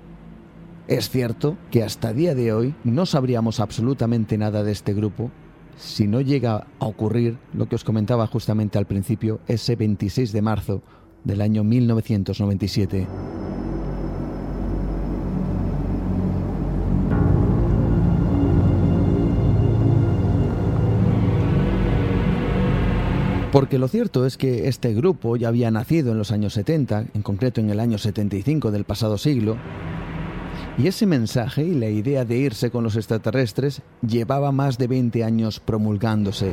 Es 0.88 1.10
cierto 1.10 1.58
que 1.70 1.82
hasta 1.82 2.14
día 2.14 2.34
de 2.34 2.54
hoy 2.54 2.74
no 2.84 3.04
sabríamos 3.04 3.60
absolutamente 3.60 4.38
nada 4.38 4.62
de 4.62 4.72
este 4.72 4.94
grupo 4.94 5.30
si 5.76 6.06
no 6.06 6.22
llega 6.22 6.66
a 6.78 6.86
ocurrir 6.86 7.36
lo 7.52 7.68
que 7.68 7.74
os 7.74 7.84
comentaba 7.84 8.26
justamente 8.26 8.78
al 8.78 8.86
principio, 8.86 9.40
ese 9.48 9.76
26 9.76 10.32
de 10.32 10.42
marzo 10.42 10.82
del 11.24 11.42
año 11.42 11.62
1997. 11.62 13.06
Porque 23.54 23.78
lo 23.78 23.86
cierto 23.86 24.26
es 24.26 24.36
que 24.36 24.66
este 24.66 24.92
grupo 24.94 25.36
ya 25.36 25.46
había 25.46 25.70
nacido 25.70 26.10
en 26.10 26.18
los 26.18 26.32
años 26.32 26.54
70, 26.54 27.04
en 27.14 27.22
concreto 27.22 27.60
en 27.60 27.70
el 27.70 27.78
año 27.78 27.98
75 27.98 28.72
del 28.72 28.82
pasado 28.82 29.16
siglo, 29.16 29.56
y 30.76 30.88
ese 30.88 31.06
mensaje 31.06 31.62
y 31.62 31.72
la 31.72 31.88
idea 31.88 32.24
de 32.24 32.36
irse 32.36 32.72
con 32.72 32.82
los 32.82 32.96
extraterrestres 32.96 33.82
llevaba 34.04 34.50
más 34.50 34.76
de 34.76 34.88
20 34.88 35.22
años 35.22 35.60
promulgándose. 35.60 36.50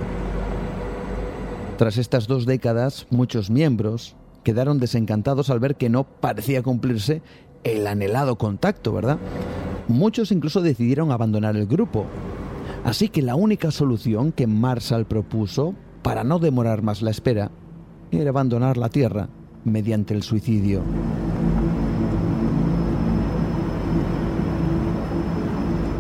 Tras 1.80 1.98
estas 1.98 2.28
dos 2.28 2.46
décadas, 2.46 3.08
muchos 3.10 3.50
miembros 3.50 4.16
quedaron 4.44 4.78
desencantados 4.78 5.50
al 5.50 5.60
ver 5.60 5.78
que 5.78 5.90
no 5.90 6.04
parecía 6.04 6.62
cumplirse 6.62 7.24
el 7.64 7.88
anhelado 7.88 8.38
contacto, 8.38 8.94
¿verdad? 8.94 9.18
Muchos 9.88 10.32
incluso 10.32 10.62
decidieron 10.62 11.12
abandonar 11.12 11.58
el 11.58 11.66
grupo. 11.66 12.06
Así 12.84 13.10
que 13.10 13.24
la 13.24 13.34
única 13.34 13.72
solución 13.72 14.32
que 14.32 14.46
Marshall 14.46 15.06
propuso 15.06 15.74
para 16.04 16.24
no 16.24 16.40
demorar 16.40 16.82
más 16.82 17.02
la 17.02 17.12
espera, 17.12 17.52
era 18.12 18.30
abandonar 18.30 18.78
la 18.78 18.90
Tierra 18.90 19.30
mediante 19.64 20.14
el 20.14 20.24
suicidio. 20.24 20.82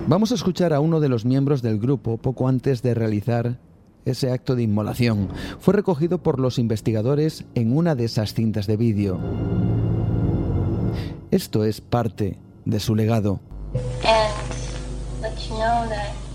Vamos 0.07 0.31
a 0.31 0.35
escuchar 0.35 0.73
a 0.73 0.81
uno 0.81 0.99
de 0.99 1.07
los 1.07 1.23
miembros 1.23 1.61
del 1.61 1.79
grupo 1.79 2.17
poco 2.17 2.47
antes 2.47 2.81
de 2.81 2.93
realizar 2.93 3.59
ese 4.03 4.31
acto 4.31 4.55
de 4.55 4.63
inmolación. 4.63 5.29
Fue 5.59 5.73
recogido 5.73 6.21
por 6.21 6.39
los 6.39 6.59
investigadores 6.59 7.45
en 7.55 7.77
una 7.77 7.95
de 7.95 8.05
esas 8.05 8.33
cintas 8.33 8.67
de 8.67 8.77
vídeo. 8.77 9.19
Esto 11.29 11.63
es 11.63 11.79
parte 11.79 12.39
de 12.65 12.79
su 12.79 12.95
legado. 12.95 13.39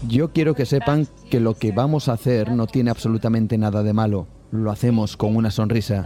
Yo 0.02 0.32
quiero 0.32 0.54
que 0.54 0.66
sepan 0.66 1.08
que 1.30 1.40
lo 1.40 1.54
que 1.54 1.72
vamos 1.72 2.08
a 2.08 2.12
hacer 2.12 2.50
no 2.50 2.66
tiene 2.66 2.90
absolutamente 2.90 3.58
nada 3.58 3.82
de 3.82 3.92
malo. 3.92 4.26
Lo 4.50 4.70
hacemos 4.70 5.16
con 5.16 5.36
una 5.36 5.50
sonrisa. 5.50 6.04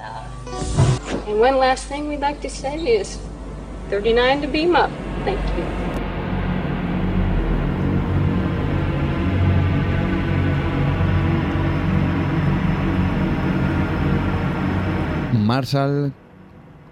Marshall, 15.32 16.12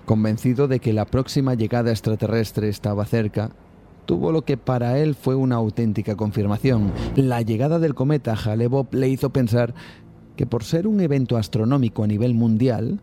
convencido 0.04 0.66
de 0.66 0.80
que 0.80 0.92
la 0.92 1.04
próxima 1.04 1.54
llegada 1.54 1.90
extraterrestre 1.90 2.68
estaba 2.68 3.04
cerca, 3.04 3.52
tuvo 4.08 4.32
lo 4.32 4.40
que 4.40 4.56
para 4.56 4.98
él 4.98 5.14
fue 5.14 5.34
una 5.34 5.56
auténtica 5.56 6.16
confirmación. 6.16 6.92
La 7.14 7.42
llegada 7.42 7.78
del 7.78 7.94
cometa 7.94 8.32
Hale-Bopp 8.32 8.94
le 8.94 9.10
hizo 9.10 9.28
pensar 9.34 9.74
que 10.34 10.46
por 10.46 10.64
ser 10.64 10.86
un 10.86 11.02
evento 11.02 11.36
astronómico 11.36 12.04
a 12.04 12.06
nivel 12.06 12.32
mundial, 12.32 13.02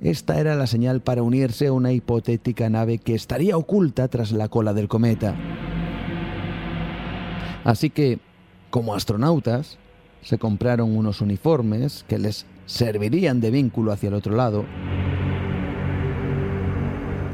esta 0.00 0.40
era 0.40 0.54
la 0.54 0.66
señal 0.66 1.02
para 1.02 1.22
unirse 1.22 1.66
a 1.66 1.74
una 1.74 1.92
hipotética 1.92 2.70
nave 2.70 2.96
que 2.96 3.14
estaría 3.14 3.58
oculta 3.58 4.08
tras 4.08 4.32
la 4.32 4.48
cola 4.48 4.72
del 4.72 4.88
cometa. 4.88 5.36
Así 7.62 7.90
que, 7.90 8.18
como 8.70 8.94
astronautas, 8.94 9.76
se 10.22 10.38
compraron 10.38 10.96
unos 10.96 11.20
uniformes 11.20 12.02
que 12.08 12.18
les 12.18 12.46
servirían 12.64 13.42
de 13.42 13.50
vínculo 13.50 13.92
hacia 13.92 14.08
el 14.08 14.14
otro 14.14 14.34
lado. 14.34 14.64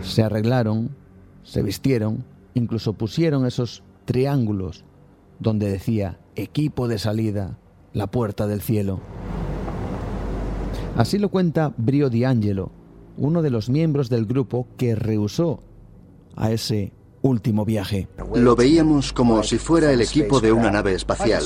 Se 0.00 0.24
arreglaron, 0.24 0.90
se 1.44 1.62
vistieron, 1.62 2.31
incluso 2.54 2.92
pusieron 2.94 3.46
esos 3.46 3.82
triángulos 4.04 4.84
donde 5.38 5.70
decía 5.70 6.18
equipo 6.36 6.88
de 6.88 6.98
salida, 6.98 7.58
la 7.92 8.06
puerta 8.06 8.46
del 8.46 8.60
cielo. 8.60 9.00
Así 10.96 11.18
lo 11.18 11.30
cuenta 11.30 11.72
Brio 11.76 12.10
D'Angelo, 12.10 12.70
uno 13.16 13.42
de 13.42 13.50
los 13.50 13.68
miembros 13.68 14.08
del 14.08 14.26
grupo 14.26 14.66
que 14.76 14.94
rehusó 14.94 15.62
a 16.36 16.50
ese 16.50 16.92
último 17.22 17.64
viaje. 17.64 18.08
Lo 18.34 18.56
veíamos 18.56 19.12
como 19.12 19.42
si 19.42 19.58
fuera 19.58 19.92
el 19.92 20.00
equipo 20.00 20.40
de 20.40 20.52
una 20.52 20.70
nave 20.70 20.94
espacial. 20.94 21.42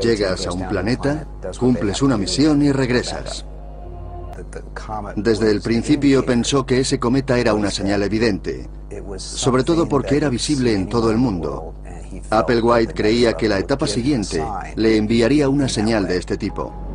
Llegas 0.00 0.46
a 0.46 0.52
un 0.52 0.68
planeta, 0.68 1.26
cumples 1.58 2.02
una 2.02 2.16
misión 2.16 2.62
y 2.62 2.72
regresas. 2.72 3.46
Desde 5.16 5.50
el 5.50 5.60
principio 5.60 6.24
pensó 6.24 6.66
que 6.66 6.80
ese 6.80 6.98
cometa 6.98 7.38
era 7.38 7.54
una 7.54 7.70
señal 7.70 8.02
evidente, 8.02 8.68
sobre 9.16 9.64
todo 9.64 9.88
porque 9.88 10.16
era 10.16 10.28
visible 10.28 10.72
en 10.72 10.88
todo 10.88 11.10
el 11.10 11.18
mundo. 11.18 11.74
Applewhite 12.30 12.94
creía 12.94 13.34
que 13.34 13.48
la 13.48 13.58
etapa 13.58 13.86
siguiente 13.86 14.44
le 14.76 14.96
enviaría 14.96 15.48
una 15.48 15.68
señal 15.68 16.06
de 16.06 16.18
este 16.18 16.36
tipo. 16.36 16.91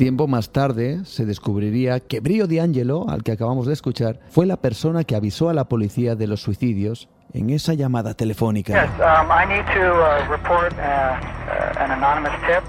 Tiempo 0.00 0.26
más 0.26 0.48
tarde 0.50 1.04
se 1.04 1.26
descubriría 1.26 2.00
que 2.00 2.20
Brio 2.20 2.46
D'Angelo, 2.46 3.04
al 3.10 3.22
que 3.22 3.32
acabamos 3.32 3.66
de 3.66 3.74
escuchar, 3.74 4.18
fue 4.30 4.46
la 4.46 4.56
persona 4.56 5.04
que 5.04 5.14
avisó 5.14 5.50
a 5.50 5.52
la 5.52 5.68
policía 5.68 6.16
de 6.16 6.26
los 6.26 6.40
suicidios 6.40 7.10
en 7.34 7.50
esa 7.50 7.74
llamada 7.74 8.14
telefónica. 8.14 8.72
Yes, 8.72 8.90
um, 8.98 9.30
I 9.30 9.44
need 9.46 9.66
to 9.74 9.92
uh, 9.92 10.26
report 10.30 10.72
uh, 10.72 10.80
uh, 10.80 11.84
an 11.84 11.90
anonymous 11.90 12.32
tip. 12.46 12.64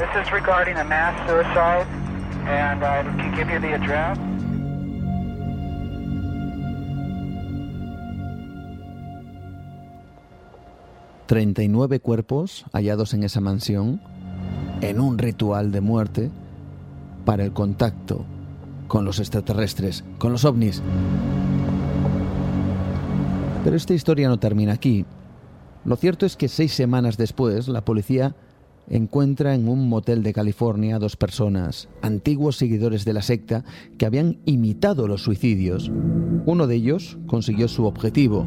This 0.00 0.08
is 0.20 0.32
regarding 0.32 0.76
a 0.78 0.82
mass 0.82 1.14
suicide, 1.28 1.86
and 2.48 2.82
I 2.82 3.04
can 3.16 3.32
give 3.36 3.48
you 3.48 3.60
the 3.60 3.74
address. 3.76 4.18
...39 11.28 12.00
cuerpos 12.00 12.64
hallados 12.72 13.14
en 13.14 13.22
esa 13.22 13.40
mansión 13.40 14.00
en 14.80 15.00
un 15.00 15.18
ritual 15.18 15.72
de 15.72 15.80
muerte 15.80 16.30
para 17.24 17.44
el 17.44 17.52
contacto 17.52 18.24
con 18.86 19.04
los 19.04 19.18
extraterrestres, 19.18 20.04
con 20.18 20.32
los 20.32 20.44
ovnis. 20.44 20.82
Pero 23.64 23.76
esta 23.76 23.94
historia 23.94 24.28
no 24.28 24.38
termina 24.38 24.72
aquí. 24.72 25.04
Lo 25.84 25.96
cierto 25.96 26.26
es 26.26 26.36
que 26.36 26.48
seis 26.48 26.72
semanas 26.72 27.16
después, 27.16 27.68
la 27.68 27.84
policía 27.84 28.34
encuentra 28.88 29.54
en 29.54 29.68
un 29.68 29.88
motel 29.88 30.22
de 30.22 30.32
California 30.32 30.96
a 30.96 30.98
dos 30.98 31.16
personas, 31.16 31.88
antiguos 32.00 32.56
seguidores 32.56 33.04
de 33.04 33.12
la 33.12 33.22
secta, 33.22 33.64
que 33.98 34.06
habían 34.06 34.38
imitado 34.46 35.06
los 35.06 35.22
suicidios. 35.22 35.90
Uno 36.46 36.66
de 36.66 36.76
ellos 36.76 37.18
consiguió 37.26 37.68
su 37.68 37.84
objetivo. 37.84 38.46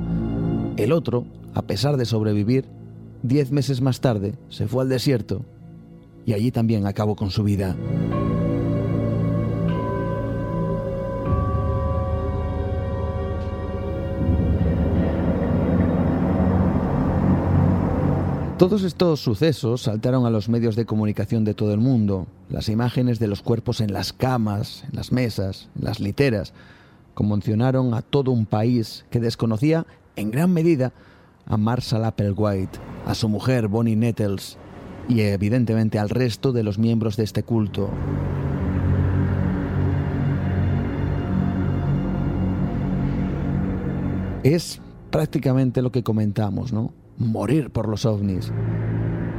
El 0.77 0.91
otro, 0.91 1.25
a 1.53 1.61
pesar 1.61 1.97
de 1.97 2.05
sobrevivir, 2.05 2.65
diez 3.21 3.51
meses 3.51 3.81
más 3.81 4.01
tarde 4.01 4.33
se 4.49 4.67
fue 4.67 4.81
al 4.81 4.89
desierto 4.89 5.45
y 6.25 6.33
allí 6.33 6.51
también 6.51 6.85
acabó 6.85 7.15
con 7.15 7.31
su 7.31 7.43
vida. 7.43 7.75
Todos 18.61 18.83
estos 18.83 19.19
sucesos 19.19 19.81
saltaron 19.81 20.27
a 20.27 20.29
los 20.29 20.47
medios 20.47 20.75
de 20.75 20.85
comunicación 20.85 21.43
de 21.43 21.55
todo 21.55 21.73
el 21.73 21.79
mundo. 21.79 22.27
Las 22.47 22.69
imágenes 22.69 23.17
de 23.17 23.27
los 23.27 23.41
cuerpos 23.41 23.81
en 23.81 23.91
las 23.91 24.13
camas, 24.13 24.83
en 24.83 24.95
las 24.95 25.11
mesas, 25.11 25.67
en 25.75 25.85
las 25.85 25.99
literas, 25.99 26.53
conmocionaron 27.15 27.95
a 27.95 28.03
todo 28.03 28.29
un 28.29 28.45
país 28.45 29.03
que 29.09 29.19
desconocía 29.19 29.87
en 30.15 30.29
gran 30.29 30.53
medida 30.53 30.93
a 31.47 31.57
Marshall 31.57 32.05
Applewhite, 32.05 32.77
a 33.07 33.15
su 33.15 33.27
mujer 33.29 33.67
Bonnie 33.67 33.95
Nettles 33.95 34.59
y 35.07 35.21
evidentemente 35.21 35.99
al 35.99 36.09
resto 36.09 36.51
de 36.51 36.63
los 36.63 36.77
miembros 36.77 37.17
de 37.17 37.23
este 37.23 37.43
culto. 37.43 37.89
Es 44.43 44.81
prácticamente 45.11 45.81
lo 45.81 45.91
que 45.91 46.03
comentamos, 46.03 46.73
¿no? 46.73 46.93
Morir 47.17 47.69
por 47.69 47.87
los 47.87 48.05
ovnis. 48.05 48.51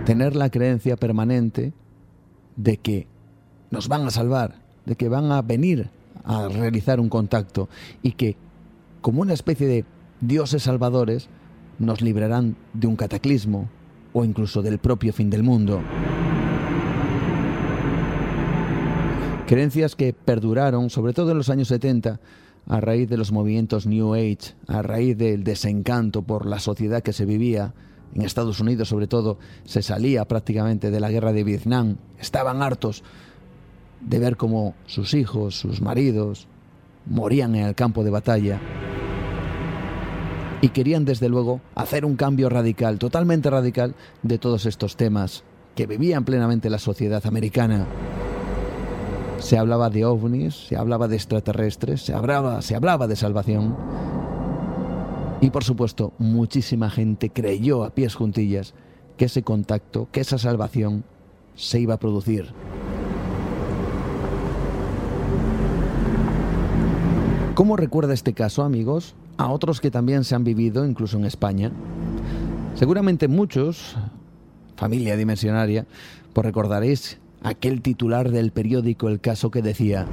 Tener 0.05 0.37
la 0.37 0.51
creencia 0.51 0.97
permanente 0.97 1.73
de 2.57 2.77
que 2.77 3.07
nos 3.71 3.89
van 3.89 4.07
a 4.07 4.11
salvar, 4.11 4.57
de 4.85 4.95
que 4.97 5.09
van 5.09 5.33
a 5.33 5.43
venir 5.43 5.91
a 6.25 6.49
realizar 6.49 7.01
un 7.01 7.09
contacto 7.09 7.69
y 8.03 8.13
que, 8.13 8.37
como 9.01 9.23
una 9.23 9.33
especie 9.33 9.67
de 9.67 9.85
dioses 10.21 10.65
salvadores, 10.65 11.29
nos 11.79 12.01
librarán 12.01 12.57
de 12.75 12.87
un 12.87 12.97
cataclismo, 12.97 13.69
o 14.13 14.25
incluso 14.25 14.63
del 14.63 14.79
propio 14.79 15.13
fin 15.13 15.31
del 15.31 15.43
mundo. 15.43 15.81
Creencias 19.47 19.97
que 19.97 20.13
perduraron, 20.13 20.89
sobre 20.89 21.13
todo 21.13 21.33
en 21.33 21.39
los 21.39 21.51
años 21.51 21.69
70, 21.69 22.21
a 22.67 22.81
raíz 22.81 23.09
de 23.09 23.17
los 23.17 23.33
movimientos 23.33 23.87
New 23.87 24.15
Age, 24.15 24.55
a 24.67 24.83
raíz 24.83 25.19
del 25.19 25.45
desencanto 25.45 26.23
por 26.23 26.47
la 26.47 26.59
sociedad 26.59 27.03
que 27.03 27.13
se 27.13 27.27
vivía, 27.27 27.75
en 28.15 28.23
Estados 28.23 28.61
Unidos 28.61 28.89
sobre 28.89 29.07
todo, 29.07 29.39
se 29.65 29.83
salía 29.83 30.27
prácticamente 30.27 30.91
de 30.91 31.01
la 31.01 31.11
guerra 31.11 31.33
de 31.33 31.45
Vietnam, 31.45 31.97
estaban 32.19 32.63
hartos 32.63 33.03
de 34.01 34.19
ver 34.19 34.37
cómo 34.37 34.75
sus 34.87 35.15
hijos, 35.15 35.59
sus 35.59 35.81
maridos, 35.81 36.47
morían 37.07 37.55
en 37.55 37.67
el 37.67 37.75
campo 37.75 38.05
de 38.05 38.11
batalla 38.11 38.61
y 40.63 40.69
querían 40.69 41.05
desde 41.05 41.29
luego 41.29 41.61
hacer 41.75 42.07
un 42.07 42.17
cambio 42.17 42.49
radical, 42.49 42.99
totalmente 42.99 43.51
radical, 43.51 43.95
de 44.23 44.39
todos 44.39 44.65
estos 44.65 44.97
temas 44.97 45.43
que 45.75 45.87
vivían 45.87 46.25
plenamente 46.25 46.71
la 46.71 46.79
sociedad 46.79 47.27
americana. 47.27 47.87
Se 49.41 49.59
hablaba 49.59 49.91
de 49.91 50.05
ovnis, 50.05 50.69
se 50.69 50.77
hablaba 50.77 51.09
de 51.09 51.17
extraterrestres, 51.17 52.03
se 52.03 52.15
hablaba, 52.15 52.63
se 52.63 52.77
hablaba 52.77 53.09
de 53.09 53.17
salvación. 53.17 53.77
Y 55.41 55.51
por 55.51 55.65
supuesto, 55.65 56.13
muchísima 56.19 56.89
gente 56.91 57.31
creyó 57.31 57.83
a 57.83 57.91
pies 57.91 58.15
juntillas 58.15 58.73
que 59.17 59.25
ese 59.25 59.43
contacto, 59.43 60.09
que 60.13 60.21
esa 60.21 60.39
salvación 60.39 61.05
se 61.57 61.81
iba 61.81 61.95
a 61.95 61.99
producir. 61.99 62.55
¿Cómo 67.55 67.77
recuerda 67.77 68.15
este 68.15 68.33
caso, 68.33 68.63
amigos? 68.63 69.15
a 69.37 69.51
otros 69.51 69.81
que 69.81 69.91
también 69.91 70.25
se 70.25 70.35
han 70.35 70.45
vivido 70.45 70.87
incluso 70.87 71.17
en 71.17 71.25
España. 71.25 71.71
Seguramente 72.75 73.29
muchos, 73.29 73.97
familia 74.77 75.17
dimensionaria, 75.17 75.87
pues 76.33 76.45
recordaréis 76.45 77.19
aquel 77.43 77.83
titular 77.83 78.31
del 78.31 78.53
periódico 78.53 79.09
El 79.09 79.21
Caso 79.21 79.51
que 79.51 79.63
decía, 79.63 80.07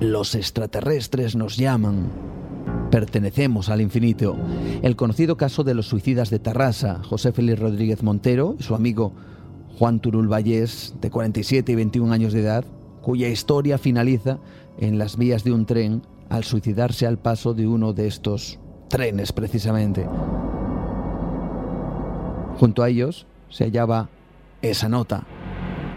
los 0.00 0.34
extraterrestres 0.34 1.36
nos 1.36 1.56
llaman, 1.56 2.08
pertenecemos 2.90 3.68
al 3.68 3.80
infinito. 3.80 4.36
El 4.82 4.96
conocido 4.96 5.36
caso 5.36 5.64
de 5.64 5.74
los 5.74 5.86
suicidas 5.86 6.30
de 6.30 6.38
Tarrasa, 6.38 7.02
José 7.02 7.32
Félix 7.32 7.58
Rodríguez 7.58 8.02
Montero 8.02 8.56
y 8.58 8.62
su 8.62 8.74
amigo 8.74 9.12
Juan 9.78 10.00
Turul 10.00 10.28
Vallés, 10.30 10.94
de 11.00 11.10
47 11.10 11.72
y 11.72 11.74
21 11.74 12.12
años 12.12 12.32
de 12.32 12.40
edad, 12.40 12.64
cuya 13.00 13.28
historia 13.28 13.78
finaliza 13.78 14.38
en 14.78 14.98
las 14.98 15.16
vías 15.16 15.44
de 15.44 15.52
un 15.52 15.64
tren 15.64 16.02
al 16.30 16.44
suicidarse 16.44 17.06
al 17.06 17.18
paso 17.18 17.52
de 17.52 17.66
uno 17.66 17.92
de 17.92 18.06
estos 18.06 18.58
trenes 18.88 19.32
precisamente. 19.32 20.06
Junto 22.58 22.82
a 22.82 22.88
ellos 22.88 23.26
se 23.48 23.64
hallaba 23.64 24.08
esa 24.62 24.88
nota. 24.88 25.26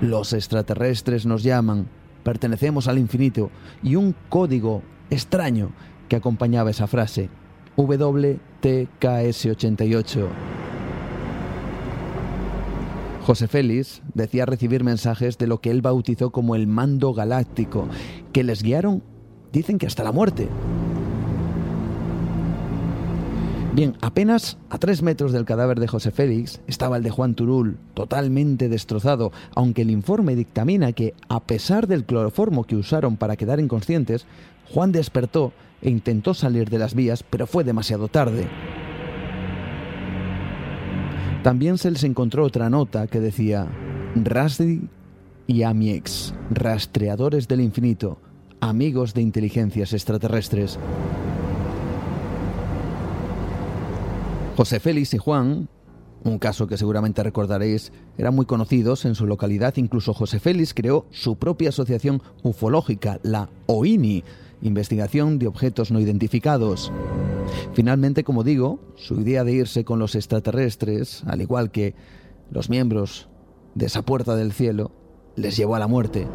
Los 0.02 0.34
extraterrestres 0.34 1.26
nos 1.26 1.41
llaman, 1.43 1.88
pertenecemos 2.24 2.89
al 2.89 2.98
infinito, 2.98 3.52
y 3.82 3.96
un 3.96 4.13
código 4.30 4.82
extraño 5.10 5.72
que 6.10 6.17
acompañaba 6.17 6.72
esa 6.72 6.88
frase. 6.88 7.30
WTKS-88. 7.78 10.28
José 13.26 13.48
Félix 13.48 14.02
decía 14.13 14.46
recibir 14.46 14.84
mensajes 14.84 15.38
de 15.38 15.48
lo 15.48 15.62
que 15.62 15.72
él 15.72 15.82
bautizó 15.82 16.32
como 16.32 16.56
el 16.56 16.67
mando 16.67 17.13
galáctico, 17.13 17.88
que 18.34 18.43
les 18.43 18.62
guiaron, 18.62 19.02
dicen 19.54 19.78
que 19.78 19.88
hasta 19.88 20.04
la 20.04 20.12
muerte. 20.12 20.50
Bien, 23.74 23.96
apenas 24.02 24.58
a 24.70 24.78
tres 24.78 25.02
metros 25.02 25.32
del 25.32 25.46
cadáver 25.46 25.80
de 25.80 25.88
José 25.88 26.12
Félix 26.12 26.62
estaba 26.68 26.98
el 26.98 27.04
de 27.04 27.10
Juan 27.10 27.34
Turul, 27.34 27.78
totalmente 27.94 28.70
destrozado, 28.70 29.32
aunque 29.56 29.82
el 29.82 29.89
informe 29.89 30.36
dictamina 30.36 30.92
que, 30.92 31.16
a 31.28 31.39
pesar 31.39 31.88
del 31.88 32.06
cloroformo 32.06 32.66
que 32.66 32.76
usaron 32.76 33.18
para 33.18 33.36
quedar 33.36 33.60
inconscientes, 33.60 34.28
Juan 34.72 34.92
despertó 34.92 35.54
e 35.82 35.89
intentó 35.89 36.34
salir 36.34 36.70
de 36.70 36.78
las 36.78 36.94
vías, 36.94 37.24
pero 37.24 37.48
fue 37.48 37.63
demasiado 37.63 38.10
tarde. 38.10 38.48
También 41.42 41.78
se 41.78 41.92
les 41.92 42.04
encontró 42.04 42.46
otra 42.46 42.70
nota 42.70 43.08
que 43.08 43.20
decía 43.20 43.68
Rasdi 44.16 44.88
y 45.48 45.63
Amiex, 45.63 46.34
rastreadores 46.52 47.48
del 47.48 47.62
infinito, 47.62 48.20
amigos 48.69 49.13
de 49.13 49.21
inteligencias 49.21 49.93
extraterrestres. 49.93 50.80
José 54.56 54.80
Félix 54.80 55.13
y 55.13 55.17
Juan, 55.17 55.67
un 56.23 56.39
caso 56.39 56.67
que 56.67 56.78
seguramente 56.78 57.23
recordaréis, 57.23 57.91
eran 58.17 58.36
muy 58.36 58.45
conocidos 58.45 59.04
en 59.06 59.15
su 59.15 59.28
localidad. 59.28 59.73
Incluso 59.78 60.13
José 60.13 60.39
Félix 60.39 60.73
creó 60.73 61.06
su 61.12 61.36
propia 61.36 61.69
asociación 61.69 62.21
ufológica, 62.43 63.19
la 63.23 63.49
OINI, 63.65 64.23
Investigación 64.62 65.39
de 65.39 65.47
Objetos 65.47 65.91
No 65.91 65.99
Identificados. 65.99 66.91
Finalmente, 67.73 68.23
como 68.23 68.43
digo, 68.43 68.80
su 68.95 69.19
idea 69.19 69.43
de 69.43 69.52
irse 69.52 69.84
con 69.84 69.99
los 69.99 70.15
extraterrestres, 70.15 71.23
al 71.26 71.41
igual 71.41 71.69
que 71.71 71.95
los 72.49 72.69
miembros 72.69 73.28
de 73.76 73.88
esa 73.88 74.04
puerta 74.04 74.38
del 74.38 74.54
cielo, 74.54 74.91
les 75.36 75.58
llevó 75.58 75.76
a 75.76 75.80
la 75.80 75.88
muerte. 75.88 76.28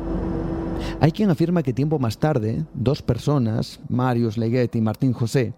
Hay 1.00 1.12
quien 1.12 1.30
afirma 1.30 1.62
que 1.62 1.72
tiempo 1.72 1.98
más 1.98 2.18
tarde, 2.18 2.64
dos 2.74 3.02
personas, 3.02 3.80
Marius 3.88 4.36
Leguet 4.36 4.74
y 4.74 4.80
Martín 4.80 5.12
José, 5.12 5.54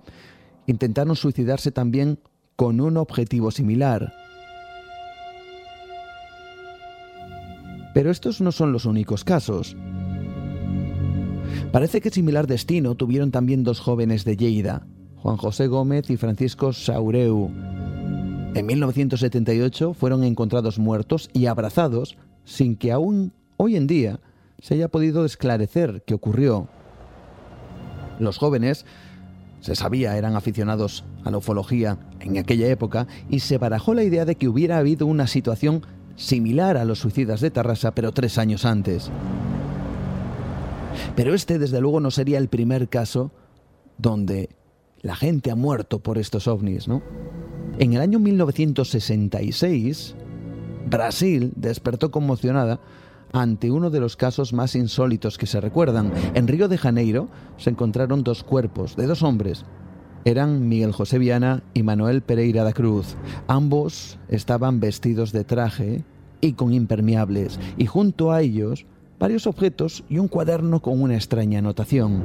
intentaron 0.67 1.17
suicidarse 1.17 1.71
también 1.71 2.19
con 2.57 2.81
un 2.81 2.97
objetivo 2.97 3.51
similar. 3.51 4.13
Pero 7.95 8.11
estos 8.11 8.41
no 8.41 8.53
son 8.53 8.73
los 8.73 8.85
únicos 8.85 9.25
casos. 9.25 9.77
Parece 11.73 12.01
que 12.01 12.11
similar 12.11 12.47
destino 12.47 12.95
tuvieron 12.95 13.31
también 13.31 13.65
dos 13.65 13.81
jóvenes 13.81 14.25
de 14.25 14.37
Lleida, 14.37 14.87
Juan 15.17 15.37
José 15.37 15.67
Gómez 15.67 16.11
y 16.11 16.17
Francisco 16.17 16.73
Saureu. 16.73 17.51
En 18.55 18.67
1978 18.67 19.95
fueron 19.95 20.25
encontrados 20.25 20.79
muertos 20.79 21.31
y 21.33 21.47
abrazados 21.47 22.17
sin 22.45 22.77
que 22.77 22.91
aún 22.91 23.33
hoy 23.57 23.77
en 23.77 23.87
día 23.87 24.21
se 24.63 24.75
haya 24.75 24.89
podido 24.89 25.25
esclarecer 25.25 26.03
qué 26.07 26.15
ocurrió. 26.15 26.69
Los 28.19 28.39
jóvenes 28.39 28.85
se 29.61 29.75
sabía, 29.75 30.17
eran 30.17 30.37
aficionados 30.37 31.05
a 31.25 31.31
la 31.31 31.39
ufología 31.39 31.99
en 32.21 32.39
aquella 32.39 32.69
época 32.69 33.07
y 33.29 33.41
se 33.41 33.59
barajó 33.59 33.95
la 33.95 34.05
idea 34.05 34.25
de 34.25 34.37
que 34.37 34.49
hubiera 34.49 34.79
habido 34.79 35.07
una 35.07 35.27
situación 35.27 35.85
similar 36.17 36.77
a 36.77 36.85
los 36.85 36.99
suicidas 37.01 37.41
de 37.41 37.51
Tarrasa, 37.51 37.95
pero 37.95 38.13
tres 38.13 38.39
años 38.39 38.65
antes. 38.65 39.11
Pero 41.17 41.35
este, 41.35 41.59
desde 41.59 41.81
luego, 41.81 42.01
no 42.01 42.11
sería 42.11 42.39
el 42.39 42.49
primer 42.49 42.89
caso 42.89 43.31
donde 43.99 44.51
la 45.03 45.17
gente 45.17 45.51
ha 45.51 45.57
muerto 45.57 46.01
por 46.01 46.19
estos 46.19 46.47
ovnis, 46.47 46.89
¿no? 46.89 47.03
En 47.79 47.95
el 47.95 48.01
año 48.01 48.19
1966, 48.19 50.15
Brasil 50.89 51.53
despertó 51.57 52.11
conmocionada 52.11 52.81
ante 53.33 53.71
uno 53.71 53.91
de 53.91 54.01
los 54.01 54.17
casos 54.17 54.53
más 54.53 54.75
insólitos 54.75 55.39
que 55.39 55.47
se 55.47 55.61
recuerdan. 55.61 56.13
En 56.35 56.49
Río 56.49 56.69
de 56.69 56.79
Janeiro 56.79 57.29
se 57.57 57.71
encontraron 57.71 58.23
dos 58.23 58.43
cuerpos 58.45 58.97
de 58.97 59.07
dos 59.07 59.23
hombres. 59.23 59.65
Eran 60.25 60.69
Miguel 60.69 60.93
José 60.93 61.19
Viana 61.19 61.63
y 61.73 61.83
Manuel 61.83 62.23
Pereira 62.23 62.65
da 62.65 62.73
Cruz. 62.73 63.17
Ambos 63.47 64.19
estaban 64.29 64.81
vestidos 64.81 65.33
de 65.33 65.45
traje 65.45 66.05
y 66.43 66.53
con 66.53 66.73
impermeables, 66.73 67.59
y 67.77 67.87
junto 67.87 68.33
a 68.33 68.41
ellos 68.41 68.87
varios 69.19 69.47
objetos 69.47 70.05
y 70.09 70.19
un 70.19 70.29
cuaderno 70.29 70.81
con 70.81 71.01
una 71.01 71.15
extraña 71.15 71.59
anotación. 71.59 72.23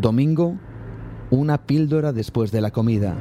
Domingo, 0.00 0.56
una 1.30 1.66
píldora 1.66 2.12
después 2.12 2.52
de 2.52 2.60
la 2.60 2.70
comida. 2.70 3.16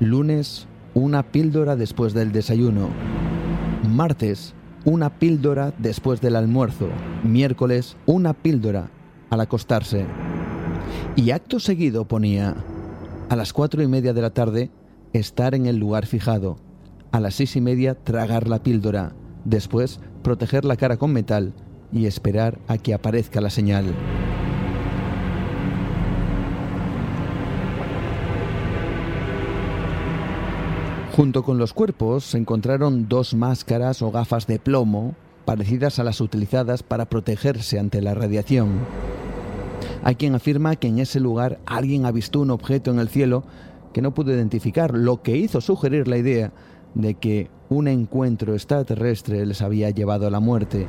Lunes, 0.00 0.66
una 0.94 1.22
píldora 1.22 1.76
después 1.76 2.12
del 2.12 2.32
desayuno. 2.32 2.90
Martes, 3.88 4.54
una 4.84 5.18
píldora 5.18 5.74
después 5.78 6.20
del 6.20 6.36
almuerzo. 6.36 6.88
Miércoles, 7.24 7.96
una 8.06 8.32
píldora 8.32 8.90
al 9.28 9.40
acostarse. 9.40 10.06
Y 11.16 11.32
acto 11.32 11.58
seguido 11.58 12.06
ponía, 12.06 12.54
a 13.28 13.36
las 13.36 13.52
cuatro 13.52 13.82
y 13.82 13.88
media 13.88 14.12
de 14.12 14.22
la 14.22 14.30
tarde, 14.30 14.70
estar 15.12 15.54
en 15.54 15.66
el 15.66 15.78
lugar 15.78 16.06
fijado. 16.06 16.58
A 17.10 17.18
las 17.18 17.34
seis 17.34 17.56
y 17.56 17.60
media, 17.60 17.94
tragar 17.94 18.48
la 18.48 18.62
píldora. 18.62 19.14
Después, 19.44 20.00
proteger 20.22 20.64
la 20.64 20.76
cara 20.76 20.96
con 20.96 21.12
metal 21.12 21.52
y 21.92 22.06
esperar 22.06 22.58
a 22.68 22.78
que 22.78 22.94
aparezca 22.94 23.40
la 23.40 23.50
señal. 23.50 23.86
Junto 31.14 31.42
con 31.42 31.58
los 31.58 31.74
cuerpos 31.74 32.24
se 32.24 32.38
encontraron 32.38 33.06
dos 33.06 33.34
máscaras 33.34 34.00
o 34.00 34.10
gafas 34.10 34.46
de 34.46 34.58
plomo 34.58 35.14
parecidas 35.44 35.98
a 35.98 36.04
las 36.04 36.22
utilizadas 36.22 36.82
para 36.82 37.04
protegerse 37.04 37.78
ante 37.78 38.00
la 38.00 38.14
radiación. 38.14 38.70
Hay 40.02 40.14
quien 40.14 40.34
afirma 40.34 40.76
que 40.76 40.88
en 40.88 41.00
ese 41.00 41.20
lugar 41.20 41.60
alguien 41.66 42.06
ha 42.06 42.12
visto 42.12 42.40
un 42.40 42.50
objeto 42.50 42.90
en 42.90 42.98
el 42.98 43.10
cielo 43.10 43.44
que 43.92 44.00
no 44.00 44.14
pudo 44.14 44.32
identificar, 44.32 44.96
lo 44.96 45.20
que 45.20 45.36
hizo 45.36 45.60
sugerir 45.60 46.08
la 46.08 46.16
idea 46.16 46.50
de 46.94 47.12
que 47.12 47.50
un 47.68 47.88
encuentro 47.88 48.54
extraterrestre 48.54 49.44
les 49.44 49.60
había 49.60 49.90
llevado 49.90 50.26
a 50.26 50.30
la 50.30 50.40
muerte. 50.40 50.86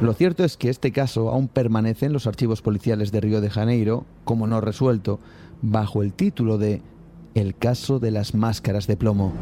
Lo 0.00 0.12
cierto 0.12 0.44
es 0.44 0.56
que 0.56 0.68
este 0.68 0.92
caso 0.92 1.30
aún 1.30 1.48
permanece 1.48 2.06
en 2.06 2.12
los 2.12 2.28
archivos 2.28 2.62
policiales 2.62 3.10
de 3.10 3.20
Río 3.20 3.40
de 3.40 3.50
Janeiro, 3.50 4.04
como 4.22 4.46
no 4.46 4.60
resuelto, 4.60 5.18
bajo 5.62 6.04
el 6.04 6.12
título 6.12 6.58
de 6.58 6.80
el 7.38 7.56
caso 7.56 8.00
de 8.00 8.10
las 8.10 8.34
máscaras 8.34 8.86
de 8.86 8.96
plomo. 8.96 9.32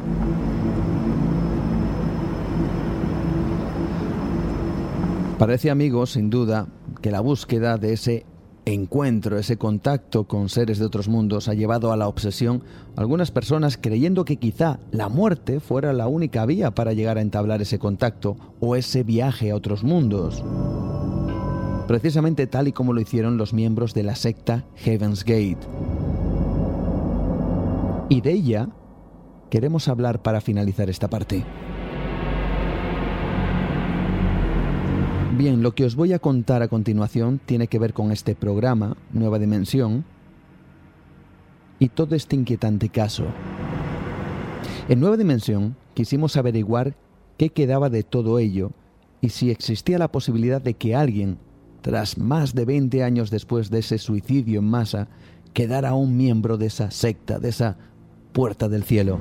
Parece, 5.39 5.71
amigos, 5.71 6.13
sin 6.13 6.31
duda, 6.31 6.67
que 7.01 7.11
la 7.11 7.21
búsqueda 7.21 7.79
de 7.79 7.93
ese 7.95 8.27
encuentro, 8.67 9.39
ese 9.39 9.57
contacto 9.57 10.25
con 10.25 10.49
seres 10.49 10.79
de 10.79 10.85
otros 10.85 11.09
mundos 11.09 11.49
ha 11.49 11.55
llevado 11.55 11.93
a 11.93 11.97
la 11.97 12.09
obsesión 12.09 12.63
algunas 12.97 13.31
personas 13.31 13.79
creyendo 13.81 14.25
que 14.25 14.37
quizá 14.37 14.81
la 14.91 15.09
muerte 15.09 15.61
fuera 15.61 15.93
la 15.93 16.09
única 16.09 16.45
vía 16.47 16.73
para 16.73 16.93
llegar 16.93 17.17
a 17.17 17.23
entablar 17.23 17.63
ese 17.63 17.79
contacto 17.79 18.37
o 18.61 18.77
ese 18.77 19.05
viaje 19.05 19.51
a 19.51 19.57
otros 19.57 19.85
mundos. 19.85 20.43
Precisamente 21.87 22.47
tal 22.47 22.69
y 22.69 22.73
como 22.73 22.93
lo 22.93 23.01
hicieron 23.01 23.37
los 23.37 23.53
miembros 23.53 23.95
de 23.95 24.03
la 24.03 24.17
secta 24.17 24.65
Heaven's 24.75 25.23
Gate. 25.23 25.61
Y 28.09 28.21
de 28.21 28.33
ella 28.33 28.69
queremos 29.51 29.89
hablar 29.89 30.23
para 30.23 30.41
finalizar 30.41 30.89
esta 30.89 31.09
parte. 31.09 31.45
Bien, 35.37 35.63
lo 35.63 35.75
que 35.75 35.85
os 35.85 35.97
voy 35.97 36.13
a 36.13 36.19
contar 36.19 36.63
a 36.63 36.69
continuación 36.69 37.41
tiene 37.45 37.67
que 37.67 37.79
ver 37.79 37.93
con 37.93 38.11
este 38.11 38.35
programa, 38.35 38.97
Nueva 39.13 39.39
Dimensión, 39.39 40.05
y 41.79 41.89
todo 41.89 42.15
este 42.15 42.37
inquietante 42.37 42.89
caso. 42.89 43.25
En 44.89 45.01
Nueva 45.01 45.17
Dimensión 45.17 45.77
quisimos 45.95 46.37
averiguar 46.37 46.97
qué 47.37 47.51
quedaba 47.51 47.91
de 47.91 48.03
todo 48.03 48.39
ello 48.39 48.71
y 49.21 49.31
si 49.31 49.51
existía 49.51 49.99
la 49.99 50.11
posibilidad 50.11 50.63
de 50.63 50.75
que 50.75 50.95
alguien, 50.95 51.39
tras 51.83 52.19
más 52.19 52.55
de 52.55 52.65
20 52.65 53.03
años 53.03 53.31
después 53.31 53.69
de 53.69 53.81
ese 53.81 53.99
suicidio 53.99 54.61
en 54.61 54.71
masa, 54.71 55.09
quedara 55.53 55.95
un 55.95 56.17
miembro 56.17 56.57
de 56.57 56.67
esa 56.67 56.91
secta, 56.91 57.39
de 57.39 57.49
esa 57.51 57.77
puerta 58.37 58.69
del 58.69 58.85
cielo. 58.85 59.19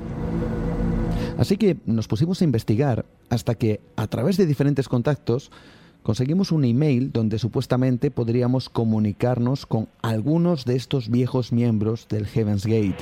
Así 1.38 1.56
que 1.56 1.78
nos 1.86 2.06
pusimos 2.06 2.42
a 2.42 2.44
investigar 2.44 3.06
hasta 3.30 3.54
que, 3.54 3.80
a 3.96 4.08
través 4.08 4.36
de 4.36 4.44
diferentes 4.44 4.90
contactos, 4.90 5.50
conseguimos 6.02 6.52
un 6.52 6.66
email 6.66 7.12
donde 7.12 7.38
supuestamente 7.38 8.10
podríamos 8.10 8.68
comunicarnos 8.68 9.64
con 9.64 9.88
algunos 10.02 10.66
de 10.66 10.76
estos 10.76 11.08
viejos 11.08 11.50
miembros 11.50 12.08
del 12.10 12.26
Heaven's 12.26 12.66
Gate. 12.66 12.98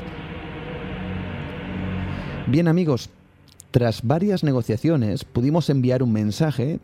Bien 2.47 2.69
amigos, 2.69 3.11
tras 3.73 4.05
varias 4.05 4.45
negociaciones 4.45 5.25
pudimos 5.25 5.69
enviar 5.69 6.01
un 6.05 6.13
mensaje 6.13 6.79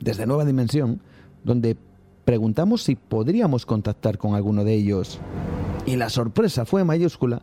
desde 0.00 0.24
Nueva 0.24 0.46
Dimensión 0.46 1.00
donde 1.44 1.76
preguntamos 2.24 2.82
si 2.84 2.96
podríamos 2.96 3.66
contactar 3.66 4.16
con 4.16 4.34
alguno 4.34 4.64
de 4.64 4.72
ellos. 4.72 5.20
Y 5.84 5.96
la 5.96 6.08
sorpresa 6.08 6.64
fue 6.64 6.84
mayúscula 6.84 7.42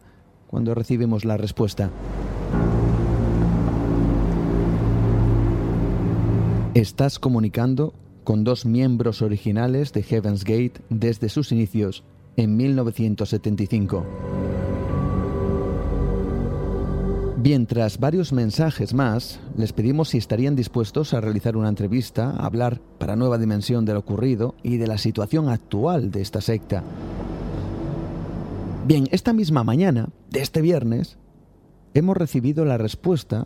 cuando 0.53 0.75
recibimos 0.75 1.25
la 1.25 1.35
respuesta. 1.35 1.89
Estás 6.75 7.17
comunicando 7.17 7.95
con 8.23 8.43
dos 8.43 8.63
miembros 8.63 9.23
originales 9.23 9.93
de 9.93 10.03
Heaven's 10.03 10.43
Gate 10.43 10.73
desde 10.91 11.29
sus 11.29 11.51
inicios 11.51 12.03
en 12.37 12.55
1975. 12.55 14.05
Bien, 17.37 17.65
tras 17.65 17.99
varios 17.99 18.31
mensajes 18.31 18.93
más, 18.93 19.39
les 19.57 19.73
pedimos 19.73 20.09
si 20.09 20.19
estarían 20.19 20.55
dispuestos 20.55 21.15
a 21.15 21.21
realizar 21.21 21.57
una 21.57 21.69
entrevista, 21.69 22.29
hablar 22.29 22.79
para 22.99 23.15
Nueva 23.15 23.39
Dimensión 23.39 23.85
de 23.85 23.93
lo 23.93 23.99
ocurrido 24.01 24.53
y 24.61 24.77
de 24.77 24.85
la 24.85 24.99
situación 24.99 25.49
actual 25.49 26.11
de 26.11 26.21
esta 26.21 26.41
secta. 26.41 26.83
Bien, 28.85 29.07
esta 29.11 29.31
misma 29.31 29.63
mañana, 29.63 30.09
de 30.29 30.41
este 30.41 30.61
viernes, 30.61 31.17
hemos 31.93 32.17
recibido 32.17 32.65
la 32.65 32.77
respuesta 32.77 33.45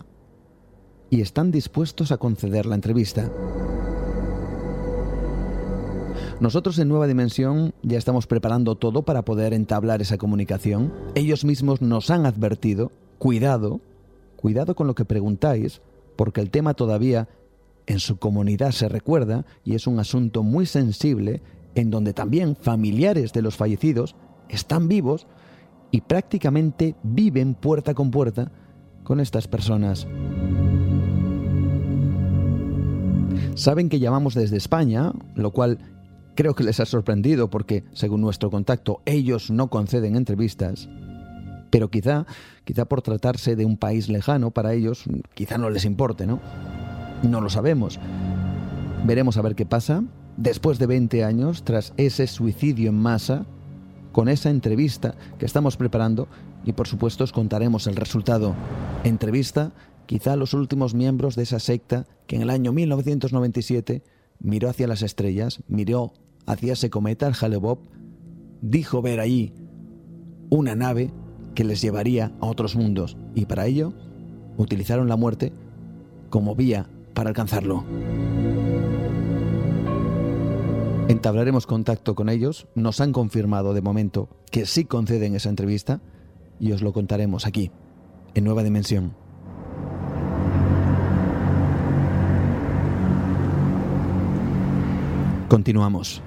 y 1.11 1.21
están 1.21 1.51
dispuestos 1.51 2.11
a 2.11 2.17
conceder 2.17 2.65
la 2.65 2.73
entrevista. 2.73 3.31
Nosotros 6.39 6.79
en 6.79 6.87
Nueva 6.87 7.05
Dimensión 7.05 7.75
ya 7.83 7.99
estamos 7.99 8.25
preparando 8.25 8.77
todo 8.77 9.03
para 9.03 9.23
poder 9.25 9.53
entablar 9.53 10.01
esa 10.01 10.17
comunicación. 10.17 10.91
Ellos 11.13 11.45
mismos 11.45 11.83
nos 11.83 12.09
han 12.09 12.25
advertido, 12.25 12.91
cuidado, 13.19 13.79
cuidado 14.37 14.75
con 14.75 14.87
lo 14.87 14.95
que 14.95 15.05
preguntáis, 15.05 15.81
porque 16.15 16.41
el 16.41 16.49
tema 16.49 16.73
todavía 16.73 17.29
en 17.85 17.99
su 17.99 18.17
comunidad 18.17 18.71
se 18.71 18.89
recuerda 18.89 19.45
y 19.63 19.75
es 19.75 19.85
un 19.85 19.99
asunto 19.99 20.41
muy 20.41 20.65
sensible 20.65 21.43
en 21.75 21.91
donde 21.91 22.13
también 22.13 22.55
familiares 22.55 23.33
de 23.33 23.43
los 23.43 23.55
fallecidos 23.55 24.15
están 24.49 24.87
vivos 24.87 25.27
y 25.91 26.01
prácticamente 26.01 26.95
viven 27.03 27.53
puerta 27.53 27.93
con 27.93 28.11
puerta 28.11 28.51
con 29.03 29.19
estas 29.19 29.47
personas. 29.47 30.07
Saben 33.55 33.89
que 33.89 33.99
llamamos 33.99 34.35
desde 34.35 34.57
España, 34.57 35.13
lo 35.35 35.51
cual 35.51 35.79
Creo 36.37 36.53
que 36.53 36.63
les 36.63 36.79
ha 36.79 36.85
sorprendido 36.85 37.49
porque, 37.49 37.83
según 37.93 38.21
nuestro 38.21 38.51
contacto, 38.51 39.01
ellos 39.05 39.49
no 39.49 39.71
conceden 39.71 40.15
entrevistas. 40.15 40.87
Pero 41.71 41.89
quizá, 41.89 42.27
quizá 42.63 42.85
por 42.85 43.01
tratarse 43.01 43.55
de 43.55 43.65
un 43.65 43.75
país 43.75 44.07
lejano 44.07 44.51
para 44.51 44.75
ellos, 44.75 45.05
quizá 45.33 45.57
no 45.57 45.71
les 45.71 45.83
importe, 45.83 46.27
¿no? 46.27 46.39
No 47.23 47.41
lo 47.41 47.49
sabemos. 47.49 47.99
Veremos 49.03 49.37
a 49.37 49.41
ver 49.41 49.55
qué 49.55 49.65
pasa. 49.65 50.03
Después 50.37 50.77
de 50.77 50.85
20 50.85 51.23
años, 51.23 51.63
tras 51.63 51.91
ese 51.97 52.27
suicidio 52.27 52.91
en 52.91 52.99
masa, 52.99 53.47
con 54.17 54.29
esa 54.29 54.49
entrevista 54.49 55.13
que 55.37 55.45
estamos 55.45 55.77
preparando 55.77 56.27
y 56.65 56.73
por 56.73 56.87
supuesto 56.87 57.23
os 57.23 57.31
contaremos 57.31 57.85
el 57.85 57.95
resultado. 57.95 58.55
Entrevista 59.03 59.73
quizá 60.07 60.33
a 60.33 60.35
los 60.35 60.55
últimos 60.55 60.95
miembros 60.95 61.35
de 61.35 61.43
esa 61.43 61.59
secta 61.59 62.07
que 62.25 62.35
en 62.35 62.41
el 62.41 62.49
año 62.49 62.73
1997 62.73 64.01
miró 64.39 64.69
hacia 64.69 64.87
las 64.87 65.03
estrellas, 65.03 65.61
miró 65.67 66.13
hacia 66.47 66.73
ese 66.73 66.89
cometa, 66.89 67.27
el 67.27 67.35
Hale-Bopp, 67.39 67.85
dijo 68.63 69.03
ver 69.03 69.19
allí 69.19 69.53
una 70.49 70.73
nave 70.73 71.11
que 71.53 71.63
les 71.63 71.79
llevaría 71.79 72.31
a 72.41 72.47
otros 72.47 72.75
mundos 72.75 73.17
y 73.35 73.45
para 73.45 73.67
ello 73.67 73.93
utilizaron 74.57 75.09
la 75.09 75.15
muerte 75.15 75.53
como 76.31 76.55
vía 76.55 76.89
para 77.13 77.29
alcanzarlo. 77.29 77.85
Entablaremos 81.07 81.65
contacto 81.65 82.15
con 82.15 82.27
ellos, 82.27 82.67
nos 82.75 82.99
han 82.99 83.13
confirmado 83.13 83.73
de 83.73 83.81
momento 83.81 84.27
que 84.51 84.65
sí 84.65 84.83
conceden 84.83 85.35
esa 85.35 85.49
entrevista 85.49 86.01
y 86.59 86.73
os 86.73 86.81
lo 86.81 86.91
contaremos 86.91 87.45
aquí, 87.45 87.71
en 88.33 88.43
Nueva 88.43 88.63
Dimensión. 88.63 89.15
Continuamos. 95.47 96.21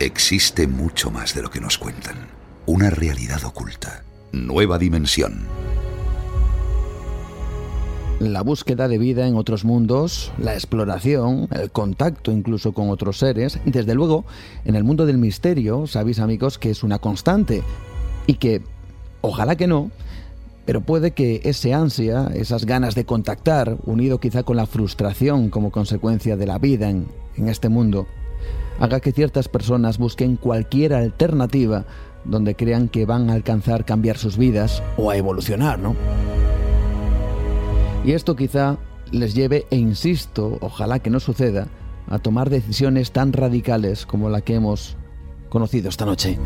Existe 0.00 0.66
mucho 0.66 1.10
más 1.10 1.34
de 1.34 1.42
lo 1.42 1.50
que 1.50 1.60
nos 1.60 1.76
cuentan. 1.76 2.28
Una 2.64 2.88
realidad 2.88 3.44
oculta. 3.44 4.04
Nueva 4.32 4.78
dimensión. 4.78 5.46
La 8.22 8.42
búsqueda 8.42 8.86
de 8.86 8.98
vida 8.98 9.26
en 9.26 9.34
otros 9.34 9.64
mundos, 9.64 10.30
la 10.38 10.54
exploración, 10.54 11.48
el 11.50 11.72
contacto 11.72 12.30
incluso 12.30 12.72
con 12.72 12.88
otros 12.88 13.18
seres, 13.18 13.58
desde 13.64 13.96
luego, 13.96 14.24
en 14.64 14.76
el 14.76 14.84
mundo 14.84 15.06
del 15.06 15.18
misterio, 15.18 15.88
sabéis 15.88 16.20
amigos 16.20 16.56
que 16.56 16.70
es 16.70 16.84
una 16.84 17.00
constante 17.00 17.64
y 18.28 18.34
que, 18.34 18.62
ojalá 19.22 19.56
que 19.56 19.66
no, 19.66 19.90
pero 20.66 20.82
puede 20.82 21.10
que 21.10 21.40
ese 21.42 21.74
ansia, 21.74 22.30
esas 22.32 22.64
ganas 22.64 22.94
de 22.94 23.04
contactar, 23.04 23.78
unido 23.86 24.20
quizá 24.20 24.44
con 24.44 24.56
la 24.56 24.66
frustración 24.66 25.50
como 25.50 25.72
consecuencia 25.72 26.36
de 26.36 26.46
la 26.46 26.60
vida 26.60 26.90
en, 26.90 27.08
este 27.48 27.68
mundo, 27.68 28.06
haga 28.78 29.00
que 29.00 29.10
ciertas 29.10 29.48
personas 29.48 29.98
busquen 29.98 30.36
cualquier 30.36 30.94
alternativa 30.94 31.86
donde 32.24 32.54
crean 32.54 32.86
que 32.86 33.04
van 33.04 33.30
a 33.30 33.32
alcanzar 33.32 33.84
cambiar 33.84 34.16
sus 34.16 34.38
vidas 34.38 34.80
o 34.96 35.10
a 35.10 35.16
evolucionar, 35.16 35.80
¿no? 35.80 35.96
Y 38.04 38.12
esto 38.12 38.34
quizá 38.34 38.78
les 39.10 39.34
lleve, 39.34 39.66
e 39.70 39.76
insisto, 39.76 40.58
ojalá 40.60 40.98
que 40.98 41.10
no 41.10 41.20
suceda, 41.20 41.68
a 42.08 42.18
tomar 42.18 42.50
decisiones 42.50 43.12
tan 43.12 43.32
radicales 43.32 44.06
como 44.06 44.28
la 44.28 44.40
que 44.40 44.54
hemos 44.54 44.96
conocido 45.48 45.88
esta 45.88 46.04
noche. 46.04 46.38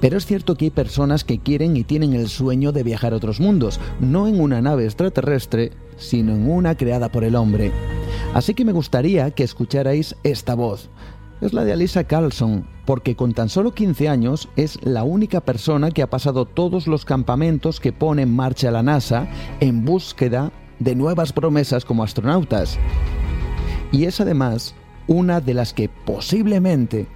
Pero 0.00 0.16
es 0.16 0.26
cierto 0.26 0.54
que 0.54 0.66
hay 0.66 0.70
personas 0.70 1.24
que 1.24 1.40
quieren 1.40 1.76
y 1.76 1.82
tienen 1.82 2.14
el 2.14 2.28
sueño 2.28 2.70
de 2.70 2.84
viajar 2.84 3.12
a 3.12 3.16
otros 3.16 3.40
mundos, 3.40 3.80
no 3.98 4.28
en 4.28 4.40
una 4.40 4.60
nave 4.60 4.84
extraterrestre, 4.84 5.72
sino 5.96 6.34
en 6.34 6.48
una 6.48 6.76
creada 6.76 7.10
por 7.10 7.24
el 7.24 7.34
hombre. 7.34 7.72
Así 8.32 8.54
que 8.54 8.64
me 8.64 8.72
gustaría 8.72 9.32
que 9.32 9.42
escucharais 9.42 10.14
esta 10.22 10.54
voz. 10.54 10.88
Es 11.40 11.52
la 11.52 11.64
de 11.64 11.72
Alisa 11.72 12.02
Carlson, 12.02 12.66
porque 12.84 13.14
con 13.14 13.32
tan 13.32 13.48
solo 13.48 13.72
15 13.72 14.08
años 14.08 14.48
es 14.56 14.84
la 14.84 15.04
única 15.04 15.40
persona 15.40 15.92
que 15.92 16.02
ha 16.02 16.10
pasado 16.10 16.46
todos 16.46 16.88
los 16.88 17.04
campamentos 17.04 17.78
que 17.78 17.92
pone 17.92 18.22
en 18.22 18.34
marcha 18.34 18.72
la 18.72 18.82
NASA 18.82 19.28
en 19.60 19.84
búsqueda 19.84 20.50
de 20.80 20.96
nuevas 20.96 21.32
promesas 21.32 21.84
como 21.84 22.02
astronautas. 22.02 22.76
Y 23.92 24.06
es 24.06 24.20
además 24.20 24.74
una 25.06 25.40
de 25.40 25.54
las 25.54 25.72
que 25.72 25.88
posiblemente 25.88 27.06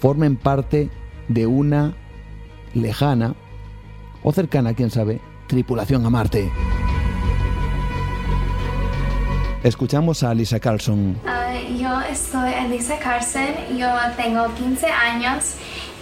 formen 0.00 0.36
parte 0.36 0.90
de 1.28 1.46
una 1.46 1.94
lejana 2.74 3.36
o 4.24 4.32
cercana, 4.32 4.74
quién 4.74 4.90
sabe, 4.90 5.20
tripulación 5.46 6.04
a 6.04 6.10
Marte. 6.10 6.50
Escuchamos 9.68 10.22
a 10.22 10.32
Lisa 10.32 10.58
Carlson. 10.58 11.20
Ah, 11.26 11.52
yo 11.78 11.90
soy 12.16 12.54
Elisa 12.54 12.98
Carlson, 12.98 13.76
yo 13.76 13.86
tengo 14.16 14.54
15 14.54 14.86
años 14.86 15.56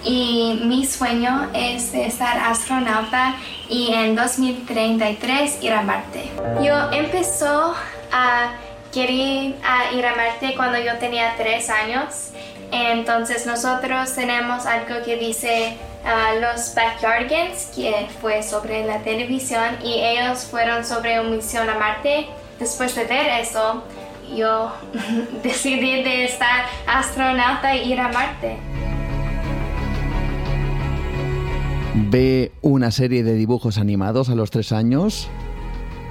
y 0.05 0.61
mi 0.64 0.87
sueño 0.87 1.48
es 1.52 1.83
ser 1.83 2.38
astronauta 2.38 3.35
y 3.68 3.92
en 3.92 4.14
2033 4.14 5.64
ir 5.64 5.72
a 5.72 5.83
Marte. 5.83 6.31
Yo 6.62 6.92
empezó 6.92 7.74
a 8.12 8.52
querer 8.92 9.57
ir 9.92 10.07
a 10.07 10.14
Marte 10.16 10.55
cuando 10.55 10.79
yo 10.79 10.96
tenía 10.98 11.35
3 11.37 11.70
años 11.70 12.31
entonces 12.72 13.46
nosotros 13.46 14.14
tenemos 14.14 14.66
algo 14.66 15.02
que 15.05 15.16
dice 15.16 15.76
uh, 16.05 16.40
los 16.40 16.74
Backyardigans, 16.74 17.66
que 17.74 18.07
fue 18.20 18.42
sobre 18.42 18.85
la 18.85 18.98
televisión 18.98 19.76
y 19.83 20.00
ellos 20.00 20.44
fueron 20.44 20.85
sobre 20.85 21.20
una 21.20 21.31
misión 21.31 21.68
a 21.68 21.79
Marte. 21.79 22.26
Después 22.58 22.94
de 22.94 23.04
ver 23.04 23.26
eso, 23.40 23.84
yo 24.34 24.72
decidí 25.42 26.02
de 26.02 26.24
estar 26.24 26.66
astronauta 26.86 27.74
e 27.74 27.86
ir 27.86 28.00
a 28.00 28.08
Marte. 28.08 28.56
Ve 31.94 32.52
una 32.60 32.90
serie 32.90 33.22
de 33.22 33.34
dibujos 33.34 33.78
animados 33.78 34.28
a 34.28 34.34
los 34.34 34.50
tres 34.50 34.72
años 34.72 35.28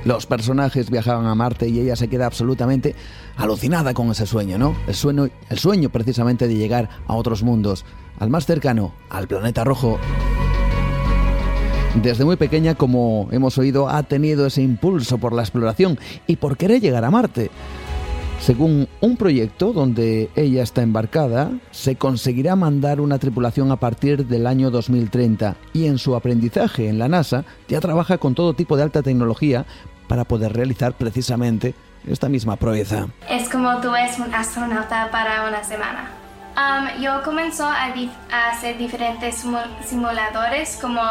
los 0.05 0.27
personajes 0.27 0.91
viajaban 0.91 1.25
a 1.25 1.33
Marte 1.33 1.67
y 1.67 1.79
ella 1.79 1.95
se 1.95 2.07
queda 2.07 2.27
absolutamente 2.27 2.95
alucinada 3.37 3.95
con 3.95 4.11
ese 4.11 4.27
sueño, 4.27 4.59
¿no? 4.59 4.75
El 4.87 4.93
sueño, 4.93 5.27
el 5.49 5.57
sueño 5.57 5.89
precisamente 5.89 6.47
de 6.47 6.55
llegar 6.55 6.89
a 7.07 7.15
otros 7.15 7.41
mundos, 7.41 7.85
al 8.19 8.29
más 8.29 8.45
cercano, 8.45 8.93
al 9.09 9.27
planeta 9.27 9.63
rojo. 9.63 9.97
Desde 12.01 12.25
muy 12.25 12.35
pequeña, 12.35 12.75
como 12.75 13.27
hemos 13.31 13.57
oído, 13.57 13.89
ha 13.89 14.03
tenido 14.03 14.45
ese 14.45 14.61
impulso 14.61 15.17
por 15.17 15.33
la 15.33 15.41
exploración 15.41 15.97
y 16.27 16.35
por 16.35 16.57
querer 16.57 16.81
llegar 16.81 17.05
a 17.05 17.11
Marte. 17.11 17.49
Según 18.39 18.87
un 19.01 19.17
proyecto 19.17 19.73
donde 19.73 20.29
ella 20.35 20.61
está 20.61 20.83
embarcada, 20.83 21.51
se 21.71 21.95
conseguirá 21.95 22.55
mandar 22.55 23.01
una 23.01 23.17
tripulación 23.17 23.71
a 23.71 23.77
partir 23.77 24.27
del 24.27 24.45
año 24.45 24.69
2030 24.71 25.55
y 25.73 25.87
en 25.87 25.97
su 25.97 26.15
aprendizaje 26.15 26.89
en 26.89 26.99
la 26.99 27.07
NASA 27.07 27.45
ya 27.67 27.79
trabaja 27.79 28.17
con 28.17 28.35
todo 28.35 28.53
tipo 28.53 28.77
de 28.77 28.83
alta 28.83 29.01
tecnología 29.01 29.65
para 30.07 30.25
poder 30.25 30.53
realizar 30.53 30.93
precisamente 30.93 31.73
esta 32.05 32.29
misma 32.29 32.57
proeza. 32.57 33.07
Es 33.29 33.49
como 33.49 33.77
tú 33.81 33.95
eres 33.95 34.19
un 34.19 34.31
astronauta 34.33 35.09
para 35.11 35.47
una 35.47 35.63
semana. 35.63 36.11
Yo 37.01 37.23
comenzó 37.23 37.65
a, 37.65 37.91
hacer 38.51 38.77
diferentes 38.77 39.43
simuladores 39.85 40.77
como 40.81 41.01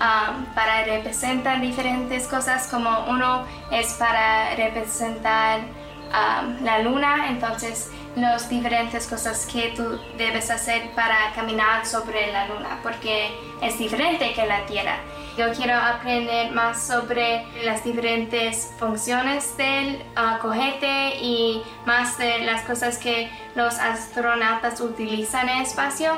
um, 0.00 0.44
para 0.54 0.84
representar 0.84 1.60
diferentes 1.60 2.26
cosas, 2.26 2.68
como 2.68 3.06
uno 3.08 3.44
es 3.70 3.92
para 3.94 4.54
representar 4.56 5.60
um, 5.60 6.64
la 6.64 6.80
luna, 6.80 7.28
entonces 7.28 7.90
las 8.16 8.48
diferentes 8.48 9.06
cosas 9.08 9.46
que 9.46 9.72
tú 9.76 9.98
debes 10.16 10.50
hacer 10.50 10.90
para 10.94 11.32
caminar 11.34 11.84
sobre 11.84 12.32
la 12.32 12.46
luna, 12.46 12.78
porque 12.82 13.30
es 13.60 13.76
diferente 13.78 14.32
que 14.32 14.46
la 14.46 14.64
Tierra. 14.66 14.98
Yo 15.36 15.52
quiero 15.52 15.74
aprender 15.76 16.52
más 16.52 16.86
sobre 16.86 17.44
las 17.64 17.82
diferentes 17.82 18.72
funciones 18.78 19.56
del 19.56 20.00
uh, 20.16 20.38
cohete 20.40 21.16
y 21.20 21.60
más 21.86 22.16
de 22.18 22.44
las 22.44 22.62
cosas 22.62 22.98
que 22.98 23.28
los 23.56 23.74
astronautas 23.80 24.80
utilizan 24.80 25.48
en 25.48 25.58
el 25.58 25.62
espacio. 25.64 26.16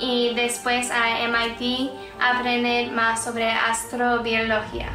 Y 0.00 0.34
después 0.34 0.90
a 0.90 1.28
MIT 1.28 1.90
aprender 2.20 2.92
más 2.92 3.24
sobre 3.24 3.50
astrobiología. 3.50 4.88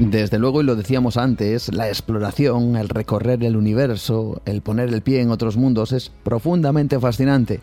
Desde 0.00 0.38
luego, 0.38 0.60
y 0.60 0.64
lo 0.64 0.76
decíamos 0.76 1.16
antes, 1.16 1.74
la 1.74 1.88
exploración, 1.88 2.76
el 2.76 2.88
recorrer 2.88 3.42
el 3.42 3.56
universo, 3.56 4.40
el 4.44 4.62
poner 4.62 4.90
el 4.90 5.02
pie 5.02 5.20
en 5.20 5.32
otros 5.32 5.56
mundos 5.56 5.90
es 5.90 6.08
profundamente 6.08 7.00
fascinante. 7.00 7.60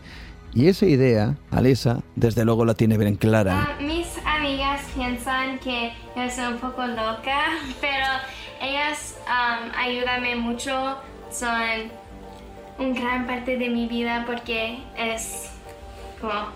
Y 0.52 0.68
esa 0.68 0.84
idea, 0.84 1.36
Alisa, 1.50 2.02
desde 2.14 2.44
luego 2.44 2.66
la 2.66 2.74
tiene 2.74 2.98
bien 2.98 3.16
clara. 3.16 3.68
Ah, 3.68 3.82
mis 3.82 4.06
amigas 4.26 4.82
piensan 4.94 5.58
que 5.60 5.92
yo 6.14 6.30
soy 6.30 6.52
un 6.52 6.58
poco 6.58 6.86
loca, 6.86 7.40
pero 7.80 8.06
ellas 8.60 9.16
um, 9.26 10.40
mucho, 10.42 10.98
son 11.30 11.90
una 12.78 13.00
gran 13.00 13.26
parte 13.26 13.56
de 13.56 13.68
mi 13.68 13.86
vida 13.86 14.24
porque 14.26 14.78
es 14.96 15.50
como 16.20 16.48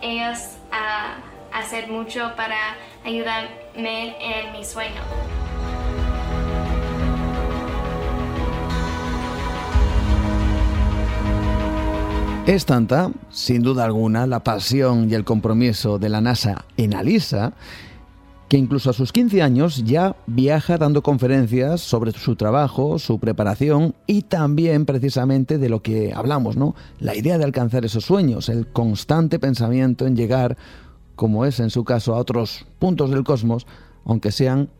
ellos 0.00 0.56
a 0.70 1.16
hacer 1.52 1.88
mucho 1.88 2.32
para 2.36 2.56
ayudarme 3.04 4.16
en 4.20 4.52
mi 4.52 4.64
sueño. 4.64 5.00
Es 12.46 12.64
tanta, 12.64 13.10
sin 13.28 13.62
duda 13.62 13.84
alguna, 13.84 14.26
la 14.26 14.40
pasión 14.40 15.10
y 15.10 15.14
el 15.14 15.24
compromiso 15.24 15.98
de 15.98 16.08
la 16.08 16.22
NASA 16.22 16.64
en 16.78 16.94
Alisa, 16.94 17.52
que 18.48 18.56
incluso 18.56 18.90
a 18.90 18.94
sus 18.94 19.12
15 19.12 19.42
años 19.42 19.84
ya 19.84 20.16
viaja 20.26 20.78
dando 20.78 21.02
conferencias 21.02 21.82
sobre 21.82 22.12
su 22.12 22.34
trabajo, 22.34 22.98
su 22.98 23.18
preparación 23.18 23.94
y 24.06 24.22
también 24.22 24.86
precisamente 24.86 25.58
de 25.58 25.68
lo 25.68 25.82
que 25.82 26.12
hablamos, 26.14 26.56
¿no? 26.56 26.74
La 26.98 27.14
idea 27.14 27.36
de 27.36 27.44
alcanzar 27.44 27.84
esos 27.84 28.04
sueños, 28.04 28.48
el 28.48 28.66
constante 28.66 29.38
pensamiento 29.38 30.06
en 30.06 30.16
llegar, 30.16 30.56
como 31.14 31.44
es 31.44 31.60
en 31.60 31.68
su 31.68 31.84
caso, 31.84 32.14
a 32.14 32.18
otros 32.18 32.66
puntos 32.78 33.10
del 33.10 33.24
cosmos, 33.24 33.66
aunque 34.06 34.32
sean 34.32 34.70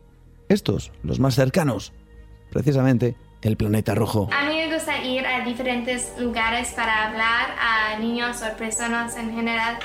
estos, 0.48 0.90
los 1.02 1.20
más 1.20 1.35
cercanos, 1.35 1.92
precisamente 2.50 3.16
el 3.42 3.57
planeta 3.57 3.94
rojo. 3.94 4.29
A 4.33 4.48
mí 4.48 4.57
me 4.57 4.74
gusta 4.74 5.03
ir 5.03 5.24
a 5.27 5.44
diferentes 5.44 6.12
lugares 6.18 6.72
para 6.72 7.09
hablar 7.09 7.55
a 7.61 7.98
niños 7.98 8.42
o 8.42 8.57
personas 8.57 9.16
en 9.16 9.33
general, 9.33 9.79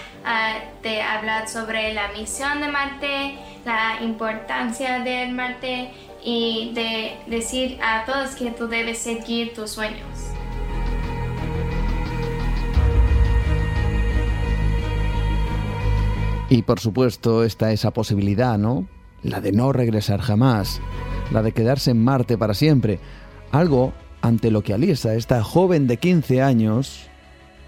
de 0.82 1.02
hablar 1.02 1.48
sobre 1.48 1.94
la 1.94 2.12
misión 2.14 2.62
de 2.62 2.68
Marte, 2.70 3.36
la 3.66 4.02
importancia 4.02 5.00
del 5.00 5.34
Marte 5.34 5.92
y 6.24 6.72
de 6.74 7.18
decir 7.28 7.80
a 7.84 8.06
todos 8.06 8.36
que 8.36 8.52
tú 8.52 8.68
debes 8.68 8.98
seguir 8.98 9.54
tus 9.54 9.72
sueños. 9.72 10.32
Y 16.50 16.62
por 16.62 16.80
supuesto 16.80 17.44
está 17.44 17.72
esa 17.72 17.92
posibilidad, 17.92 18.58
¿no? 18.58 18.88
La 19.24 19.42
de 19.42 19.52
no 19.52 19.74
regresar 19.74 20.22
jamás, 20.22 20.82
la 21.32 21.42
de 21.42 21.52
quedarse 21.52 21.92
en 21.92 22.04
Marte 22.04 22.38
para 22.38 22.54
siempre 22.54 23.00
algo 23.54 23.94
ante 24.22 24.52
lo 24.52 24.64
que 24.64 24.74
Alisa, 24.74 25.14
esta 25.14 25.44
joven 25.44 25.88
de 25.88 25.98
15 25.98 26.42
años, 26.42 27.08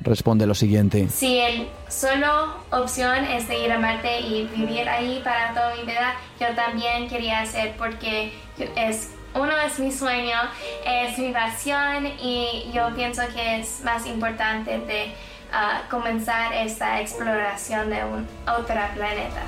responde 0.02 0.46
lo 0.48 0.56
siguiente. 0.56 1.08
Si 1.10 1.40
el 1.40 1.68
solo 1.88 2.56
opción 2.72 3.24
es 3.26 3.48
de 3.48 3.64
ir 3.64 3.72
a 3.72 3.80
Marte 3.80 4.20
y 4.20 4.48
vivir 4.48 4.90
ahí 4.90 5.22
para 5.24 5.54
toda 5.54 5.76
mi 5.76 5.84
vida, 5.84 6.16
yo 6.40 6.48
también 6.56 7.08
quería 7.08 7.42
hacer 7.42 7.76
porque 7.78 8.34
es 8.76 9.12
uno 9.36 9.52
es 9.66 9.80
mi 9.80 9.92
sueño, 9.92 10.38
es 10.86 11.18
mi 11.20 11.32
pasión 11.32 12.08
y 12.22 12.72
yo 12.74 12.94
pienso 12.96 13.22
que 13.34 13.60
es 13.60 13.82
más 13.84 14.06
importante 14.08 14.80
de 14.80 15.14
ah, 15.52 15.84
comenzar 15.90 16.54
esta 16.54 17.02
exploración 17.02 17.90
de 17.90 18.04
un 18.06 18.26
otro 18.48 18.80
planeta. 18.96 19.44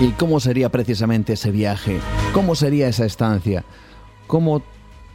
¿Y 0.00 0.10
cómo 0.12 0.40
sería 0.40 0.70
precisamente 0.70 1.34
ese 1.34 1.50
viaje? 1.50 2.00
¿Cómo 2.32 2.54
sería 2.54 2.88
esa 2.88 3.04
estancia? 3.04 3.64
¿Cómo 4.26 4.62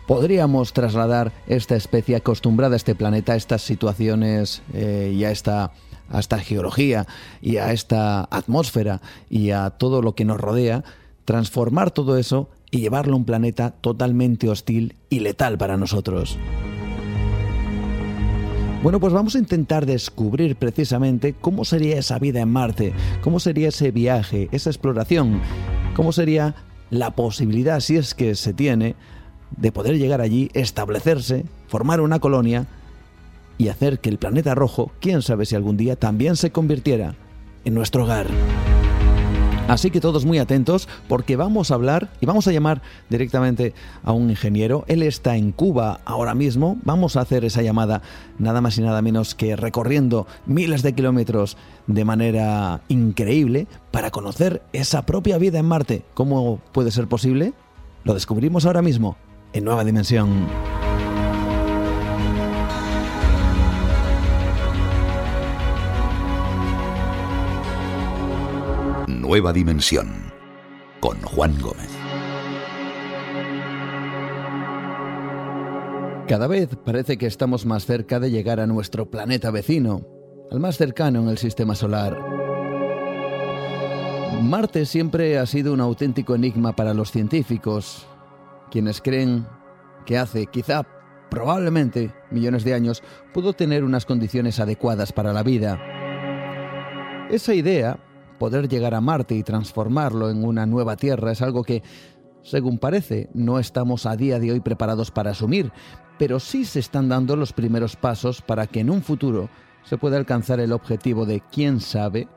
podríamos 0.05 0.71
trasladar 0.71 1.33
esta 1.47 1.75
especie 1.75 2.15
acostumbrada 2.15 2.75
a 2.75 2.77
este 2.77 2.95
planeta, 2.95 3.33
a 3.33 3.35
estas 3.35 3.61
situaciones 3.61 4.61
eh, 4.73 5.13
y 5.13 5.25
a 5.25 5.31
esta, 5.31 5.71
a 6.09 6.19
esta 6.19 6.39
geología 6.39 7.05
y 7.41 7.57
a 7.57 7.73
esta 7.73 8.21
atmósfera 8.31 9.01
y 9.29 9.51
a 9.51 9.71
todo 9.71 10.01
lo 10.01 10.15
que 10.15 10.25
nos 10.25 10.39
rodea, 10.39 10.83
transformar 11.25 11.91
todo 11.91 12.17
eso 12.17 12.49
y 12.71 12.79
llevarlo 12.79 13.13
a 13.13 13.17
un 13.17 13.25
planeta 13.25 13.71
totalmente 13.81 14.49
hostil 14.49 14.95
y 15.09 15.19
letal 15.19 15.57
para 15.57 15.75
nosotros? 15.75 16.37
Bueno, 18.83 18.99
pues 18.99 19.11
vamos 19.11 19.35
a 19.35 19.39
intentar 19.39 19.85
descubrir 19.87 20.55
precisamente 20.55 21.33
cómo 21.33 21.65
sería 21.65 21.97
esa 21.97 22.19
vida 22.19 22.41
en 22.41 22.49
Marte, 22.49 22.93
cómo 23.21 23.39
sería 23.39 23.69
ese 23.69 23.91
viaje, 23.91 24.49
esa 24.51 24.69
exploración, 24.69 25.41
cómo 25.95 26.11
sería 26.11 26.55
la 26.91 27.11
posibilidad, 27.11 27.79
si 27.79 27.97
es 27.97 28.13
que 28.13 28.35
se 28.35 28.53
tiene, 28.53 28.95
de 29.57 29.71
poder 29.71 29.97
llegar 29.97 30.21
allí, 30.21 30.51
establecerse, 30.53 31.45
formar 31.67 32.01
una 32.01 32.19
colonia 32.19 32.67
y 33.57 33.69
hacer 33.69 33.99
que 33.99 34.09
el 34.09 34.19
planeta 34.19 34.53
rojo, 34.53 34.91
quién 35.01 35.23
sabe 35.23 35.47
si 35.47 35.55
algún 35.55 35.75
día, 35.75 35.95
también 35.95 36.35
se 36.35 36.51
convirtiera 36.51 37.15
en 37.65 37.73
nuestro 37.73 38.03
hogar. 38.03 38.27
Así 39.67 39.91
que 39.91 39.99
todos 39.99 40.25
muy 40.25 40.39
atentos 40.39 40.87
porque 41.09 41.35
vamos 41.35 41.71
a 41.71 41.75
hablar 41.75 42.09
y 42.21 42.25
vamos 42.25 42.47
a 42.47 42.53
llamar 42.53 42.81
directamente 43.09 43.73
a 44.03 44.13
un 44.13 44.29
ingeniero. 44.29 44.85
Él 44.87 45.03
está 45.03 45.35
en 45.35 45.51
Cuba 45.51 45.99
ahora 46.05 46.33
mismo. 46.35 46.77
Vamos 46.85 47.17
a 47.17 47.21
hacer 47.21 47.43
esa 47.43 47.61
llamada 47.61 48.01
nada 48.39 48.61
más 48.61 48.77
y 48.77 48.81
nada 48.81 49.01
menos 49.01 49.35
que 49.35 49.57
recorriendo 49.57 50.25
miles 50.45 50.83
de 50.83 50.93
kilómetros 50.93 51.57
de 51.85 52.05
manera 52.05 52.81
increíble 52.87 53.67
para 53.91 54.09
conocer 54.09 54.61
esa 54.71 55.05
propia 55.05 55.37
vida 55.37 55.59
en 55.59 55.65
Marte. 55.65 56.03
¿Cómo 56.13 56.61
puede 56.71 56.91
ser 56.91 57.07
posible? 57.07 57.53
Lo 58.05 58.13
descubrimos 58.13 58.65
ahora 58.65 58.81
mismo 58.81 59.17
en 59.51 59.65
Nueva 59.65 59.83
Dimensión. 59.83 60.47
Nueva 69.27 69.51
Dimensión 69.51 70.31
con 71.01 71.19
Juan 71.21 71.53
Gómez. 71.59 71.89
Cada 76.29 76.47
vez 76.47 76.69
parece 76.85 77.17
que 77.17 77.25
estamos 77.25 77.65
más 77.65 77.85
cerca 77.85 78.21
de 78.21 78.31
llegar 78.31 78.61
a 78.61 78.67
nuestro 78.67 79.11
planeta 79.11 79.51
vecino, 79.51 80.07
al 80.49 80.61
más 80.61 80.77
cercano 80.77 81.19
en 81.19 81.27
el 81.27 81.37
sistema 81.37 81.75
solar. 81.75 82.17
Marte 84.43 84.85
siempre 84.85 85.37
ha 85.37 85.45
sido 85.45 85.73
un 85.73 85.81
auténtico 85.81 86.33
enigma 86.33 86.73
para 86.73 86.93
los 86.93 87.11
científicos, 87.11 88.07
quienes 88.71 89.01
creen 89.01 89.45
que 90.05 90.17
hace, 90.17 90.45
quizá, 90.45 90.87
probablemente, 91.29 92.13
millones 92.31 92.63
de 92.63 92.75
años, 92.75 93.03
pudo 93.33 93.51
tener 93.51 93.83
unas 93.83 94.05
condiciones 94.05 94.61
adecuadas 94.61 95.11
para 95.11 95.33
la 95.33 95.43
vida. 95.43 95.77
Esa 97.29 97.53
idea 97.53 97.99
poder 98.37 98.67
llegar 98.67 98.93
a 98.93 99.01
Marte 99.01 99.35
y 99.35 99.43
transformarlo 99.43 100.29
en 100.29 100.43
una 100.43 100.65
nueva 100.65 100.95
Tierra 100.95 101.31
es 101.31 101.41
algo 101.41 101.63
que, 101.63 101.83
según 102.43 102.77
parece, 102.77 103.29
no 103.33 103.59
estamos 103.59 104.05
a 104.05 104.15
día 104.15 104.39
de 104.39 104.51
hoy 104.51 104.59
preparados 104.59 105.11
para 105.11 105.31
asumir, 105.31 105.71
pero 106.17 106.39
sí 106.39 106.65
se 106.65 106.79
están 106.79 107.09
dando 107.09 107.35
los 107.35 107.53
primeros 107.53 107.95
pasos 107.95 108.41
para 108.41 108.67
que 108.67 108.79
en 108.79 108.89
un 108.89 109.01
futuro 109.01 109.49
se 109.83 109.97
pueda 109.97 110.17
alcanzar 110.17 110.59
el 110.59 110.73
objetivo 110.73 111.25
de, 111.25 111.41
quién 111.51 111.79
sabe, 111.79 112.27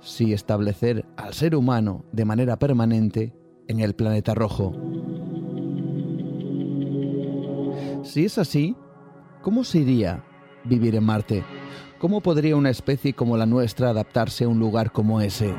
si 0.00 0.32
establecer 0.32 1.04
al 1.16 1.32
ser 1.32 1.54
humano 1.54 2.04
de 2.12 2.24
manera 2.24 2.58
permanente 2.58 3.32
en 3.68 3.80
el 3.80 3.94
planeta 3.94 4.34
rojo. 4.34 4.72
Si 8.02 8.24
es 8.24 8.38
así, 8.38 8.76
¿cómo 9.42 9.64
sería 9.64 10.24
vivir 10.64 10.96
en 10.96 11.04
Marte? 11.04 11.44
¿Cómo 12.02 12.20
podría 12.20 12.56
una 12.56 12.70
especie 12.70 13.12
como 13.12 13.36
la 13.36 13.46
nuestra 13.46 13.90
adaptarse 13.90 14.42
a 14.42 14.48
un 14.48 14.58
lugar 14.58 14.90
como 14.90 15.20
ese? 15.20 15.54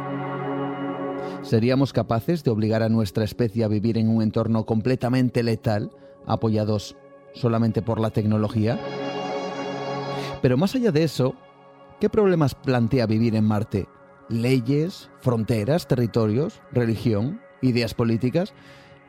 ¿Seríamos 1.42 1.94
capaces 1.94 2.44
de 2.44 2.52
obligar 2.52 2.84
a 2.84 2.90
nuestra 2.90 3.24
especie 3.24 3.64
a 3.64 3.70
vivir 3.70 3.98
en 3.98 4.10
un 4.10 4.22
entorno 4.22 4.66
completamente 4.66 5.42
letal, 5.42 5.92
apoyados 6.28 6.98
solamente 7.34 7.82
por 7.82 8.02
la 8.02 8.10
tecnología? 8.10 8.78
Pero 10.42 10.58
más 10.58 10.76
allá 10.76 10.92
de 10.92 11.04
eso, 11.04 11.34
¿qué 12.02 12.10
problemas 12.10 12.56
plantea 12.56 13.06
vivir 13.06 13.36
en 13.36 13.46
Marte? 13.46 13.88
¿Leyes, 14.28 15.10
fronteras, 15.22 15.88
territorios, 15.88 16.62
religión, 16.74 17.40
ideas 17.62 17.94
políticas, 17.94 18.54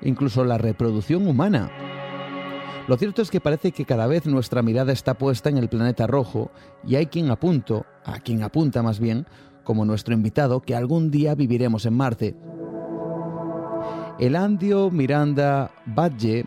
incluso 0.02 0.44
la 0.44 0.56
reproducción 0.56 1.26
humana? 1.26 1.93
Lo 2.86 2.98
cierto 2.98 3.22
es 3.22 3.30
que 3.30 3.40
parece 3.40 3.72
que 3.72 3.86
cada 3.86 4.06
vez 4.06 4.26
nuestra 4.26 4.60
mirada 4.60 4.92
está 4.92 5.14
puesta 5.14 5.48
en 5.48 5.56
el 5.56 5.70
planeta 5.70 6.06
rojo 6.06 6.50
y 6.86 6.96
hay 6.96 7.06
quien 7.06 7.30
apunto, 7.30 7.86
a 8.04 8.18
quien 8.20 8.42
apunta 8.42 8.82
más 8.82 9.00
bien, 9.00 9.26
como 9.62 9.86
nuestro 9.86 10.12
invitado, 10.12 10.60
que 10.60 10.74
algún 10.74 11.10
día 11.10 11.34
viviremos 11.34 11.86
en 11.86 11.94
Marte. 11.94 12.36
Elandio 14.18 14.90
Miranda 14.90 15.70
Badge 15.86 16.44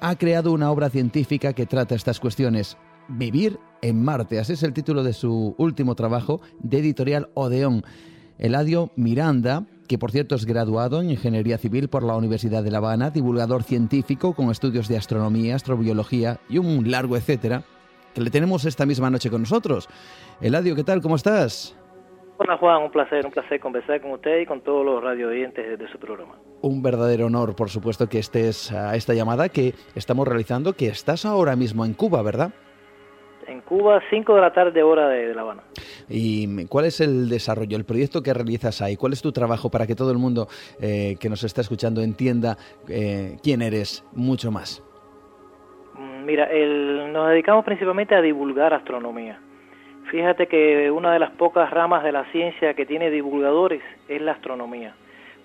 ha 0.00 0.14
creado 0.16 0.52
una 0.52 0.70
obra 0.70 0.90
científica 0.90 1.54
que 1.54 1.64
trata 1.64 1.94
estas 1.94 2.20
cuestiones. 2.20 2.76
Vivir 3.08 3.58
en 3.80 4.04
Marte, 4.04 4.38
así 4.38 4.52
es 4.52 4.62
el 4.62 4.74
título 4.74 5.02
de 5.02 5.14
su 5.14 5.54
último 5.56 5.94
trabajo 5.94 6.42
de 6.60 6.80
editorial 6.80 7.30
Odeón. 7.32 7.82
Eladio 8.36 8.92
Miranda 8.94 9.64
que 9.88 9.98
por 9.98 10.12
cierto 10.12 10.34
es 10.34 10.44
graduado 10.44 11.00
en 11.00 11.10
Ingeniería 11.10 11.58
Civil 11.58 11.88
por 11.88 12.04
la 12.04 12.14
Universidad 12.14 12.62
de 12.62 12.70
La 12.70 12.78
Habana, 12.78 13.10
divulgador 13.10 13.62
científico 13.62 14.34
con 14.34 14.50
estudios 14.50 14.86
de 14.86 14.98
astronomía, 14.98 15.56
astrobiología 15.56 16.38
y 16.48 16.58
un 16.58 16.90
largo 16.90 17.16
etcétera, 17.16 17.62
que 18.14 18.20
le 18.20 18.30
tenemos 18.30 18.64
esta 18.66 18.86
misma 18.86 19.10
noche 19.10 19.30
con 19.30 19.40
nosotros. 19.40 19.88
Eladio, 20.40 20.76
¿qué 20.76 20.84
tal? 20.84 21.00
¿Cómo 21.00 21.16
estás? 21.16 21.76
Hola 22.40 22.56
Juan, 22.58 22.84
un 22.84 22.90
placer, 22.92 23.26
un 23.26 23.32
placer 23.32 23.58
conversar 23.58 24.00
con 24.00 24.12
usted 24.12 24.40
y 24.42 24.46
con 24.46 24.60
todos 24.60 24.84
los 24.84 25.02
radio 25.02 25.28
oyentes 25.28 25.76
de 25.76 25.88
su 25.90 25.98
programa. 25.98 26.36
Un 26.60 26.82
verdadero 26.82 27.26
honor, 27.26 27.56
por 27.56 27.68
supuesto, 27.68 28.08
que 28.08 28.20
estés 28.20 28.70
a 28.70 28.94
esta 28.94 29.14
llamada 29.14 29.48
que 29.48 29.74
estamos 29.96 30.28
realizando, 30.28 30.74
que 30.74 30.86
estás 30.86 31.24
ahora 31.24 31.56
mismo 31.56 31.84
en 31.84 31.94
Cuba, 31.94 32.22
¿verdad? 32.22 32.52
En 33.48 33.62
Cuba, 33.62 34.00
5 34.10 34.34
de 34.34 34.40
la 34.40 34.52
tarde, 34.52 34.82
hora 34.82 35.08
de, 35.08 35.34
La 35.34 35.42
Habana. 35.42 35.62
¿Y 36.08 36.66
cuál 36.66 36.84
es 36.84 37.00
el 37.00 37.28
desarrollo, 37.28 37.76
el 37.76 37.84
proyecto 37.84 38.22
que 38.22 38.34
realizas 38.34 38.82
ahí? 38.82 38.96
¿Cuál 38.96 39.12
es 39.14 39.22
tu 39.22 39.32
trabajo 39.32 39.70
para 39.70 39.86
que 39.86 39.94
todo 39.94 40.12
el 40.12 40.18
mundo 40.18 40.48
eh, 40.80 41.16
que 41.20 41.28
nos 41.28 41.42
está 41.44 41.62
escuchando 41.62 42.02
entienda 42.02 42.56
eh, 42.88 43.36
quién 43.42 43.62
eres 43.62 44.04
mucho 44.12 44.50
más? 44.50 44.82
Mm, 45.94 46.24
mira, 46.24 46.48
nos 47.10 47.30
dedicamos 47.30 47.64
principalmente 47.64 48.14
a 48.14 48.20
divulgar 48.20 48.74
astronomía. 48.74 49.40
Fíjate 50.10 50.46
que 50.46 50.90
una 50.90 51.12
de 51.12 51.18
las 51.18 51.30
pocas 51.32 51.70
ramas 51.70 52.02
de 52.04 52.12
la 52.12 52.24
ciencia 52.32 52.74
que 52.74 52.86
tiene 52.86 53.10
divulgadores 53.10 53.82
es 54.08 54.22
la 54.22 54.32
astronomía, 54.32 54.94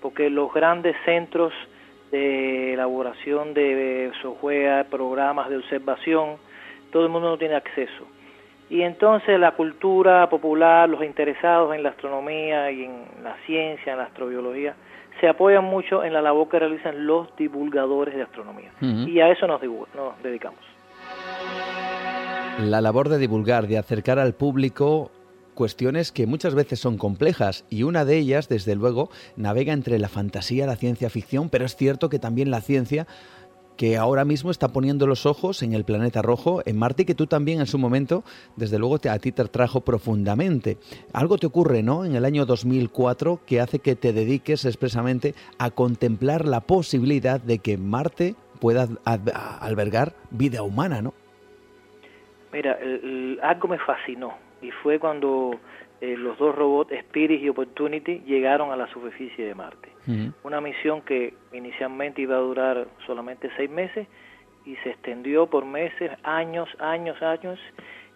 porque 0.00 0.30
los 0.30 0.52
grandes 0.52 0.96
centros 1.04 1.52
de 2.10 2.74
elaboración 2.74 3.52
de 3.52 4.10
software, 4.22 4.86
programas 4.86 5.50
de 5.50 5.56
observación, 5.56 6.36
todo 6.94 7.06
el 7.06 7.08
mundo 7.08 7.28
no 7.28 7.36
tiene 7.36 7.56
acceso. 7.56 8.06
Y 8.70 8.82
entonces 8.82 9.38
la 9.40 9.50
cultura 9.56 10.30
popular, 10.30 10.88
los 10.88 11.02
interesados 11.02 11.74
en 11.74 11.82
la 11.82 11.88
astronomía 11.88 12.70
y 12.70 12.84
en 12.84 13.02
la 13.24 13.34
ciencia, 13.46 13.92
en 13.92 13.98
la 13.98 14.04
astrobiología, 14.04 14.76
se 15.20 15.26
apoyan 15.26 15.64
mucho 15.64 16.04
en 16.04 16.12
la 16.12 16.22
labor 16.22 16.48
que 16.48 16.60
realizan 16.60 17.04
los 17.04 17.34
divulgadores 17.36 18.14
de 18.14 18.22
astronomía. 18.22 18.70
Y 18.80 19.18
a 19.18 19.28
eso 19.28 19.48
nos, 19.48 19.60
nos 19.60 20.22
dedicamos. 20.22 20.60
La 22.60 22.80
labor 22.80 23.08
de 23.08 23.18
divulgar, 23.18 23.66
de 23.66 23.76
acercar 23.76 24.20
al 24.20 24.34
público 24.34 25.10
cuestiones 25.54 26.12
que 26.12 26.28
muchas 26.28 26.54
veces 26.54 26.78
son 26.78 26.96
complejas 26.96 27.64
y 27.70 27.82
una 27.82 28.04
de 28.04 28.18
ellas, 28.18 28.48
desde 28.48 28.76
luego, 28.76 29.10
navega 29.36 29.72
entre 29.72 29.98
la 29.98 30.08
fantasía 30.08 30.64
y 30.64 30.66
la 30.68 30.76
ciencia 30.76 31.10
ficción, 31.10 31.48
pero 31.48 31.64
es 31.64 31.74
cierto 31.74 32.08
que 32.08 32.20
también 32.20 32.52
la 32.52 32.60
ciencia 32.60 33.08
que 33.76 33.96
ahora 33.96 34.24
mismo 34.24 34.50
está 34.50 34.68
poniendo 34.68 35.06
los 35.06 35.26
ojos 35.26 35.62
en 35.62 35.72
el 35.72 35.84
planeta 35.84 36.22
rojo, 36.22 36.62
en 36.64 36.78
Marte, 36.78 37.02
y 37.02 37.06
que 37.06 37.14
tú 37.14 37.26
también 37.26 37.60
en 37.60 37.66
su 37.66 37.78
momento, 37.78 38.24
desde 38.56 38.78
luego, 38.78 38.98
te, 38.98 39.08
a 39.08 39.18
ti 39.18 39.32
te 39.32 39.44
trajo 39.44 39.80
profundamente. 39.80 40.78
Algo 41.12 41.38
te 41.38 41.46
ocurre, 41.46 41.82
¿no? 41.82 42.04
En 42.04 42.14
el 42.14 42.24
año 42.24 42.46
2004 42.46 43.40
que 43.46 43.60
hace 43.60 43.78
que 43.78 43.96
te 43.96 44.12
dediques 44.12 44.64
expresamente 44.64 45.34
a 45.58 45.70
contemplar 45.70 46.46
la 46.46 46.60
posibilidad 46.60 47.40
de 47.40 47.58
que 47.58 47.76
Marte 47.76 48.34
pueda 48.60 48.88
albergar 49.60 50.12
vida 50.30 50.62
humana, 50.62 51.02
¿no? 51.02 51.12
Mira, 52.52 52.78
algo 53.42 53.68
me 53.68 53.78
fascinó 53.78 54.32
y 54.62 54.70
fue 54.70 54.98
cuando 54.98 55.58
eh, 56.00 56.16
los 56.16 56.36
dos 56.38 56.54
robots 56.54 56.92
Spirit 56.92 57.42
y 57.42 57.48
Opportunity 57.48 58.20
llegaron 58.26 58.70
a 58.72 58.76
la 58.76 58.86
superficie 58.88 59.46
de 59.46 59.54
Marte. 59.54 59.88
Una 60.42 60.60
misión 60.60 61.00
que 61.00 61.32
inicialmente 61.52 62.20
iba 62.20 62.36
a 62.36 62.40
durar 62.40 62.86
solamente 63.06 63.48
seis 63.56 63.70
meses 63.70 64.06
y 64.66 64.76
se 64.76 64.90
extendió 64.90 65.46
por 65.46 65.64
meses, 65.64 66.10
años, 66.22 66.68
años, 66.78 67.22
años 67.22 67.58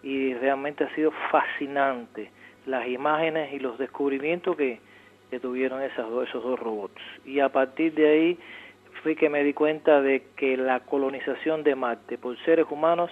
y 0.03 0.35
realmente 0.35 0.85
ha 0.85 0.95
sido 0.95 1.13
fascinante 1.31 2.31
las 2.67 2.87
imágenes 2.87 3.53
y 3.53 3.59
los 3.59 3.79
descubrimientos 3.79 4.57
que, 4.57 4.81
tuvieron 5.41 5.83
esas 5.83 6.09
dos, 6.09 6.27
esos 6.29 6.43
dos 6.43 6.59
robots. 6.59 7.01
Y 7.27 7.41
a 7.41 7.51
partir 7.51 7.93
de 7.95 8.09
ahí 8.09 8.39
fui 9.03 9.15
que 9.15 9.29
me 9.29 9.45
di 9.45 9.53
cuenta 9.53 10.01
de 10.01 10.23
que 10.37 10.57
la 10.57 10.81
colonización 10.81 11.63
de 11.65 11.75
Marte 11.75 12.17
por 12.17 12.37
seres 12.45 12.67
humanos 12.71 13.11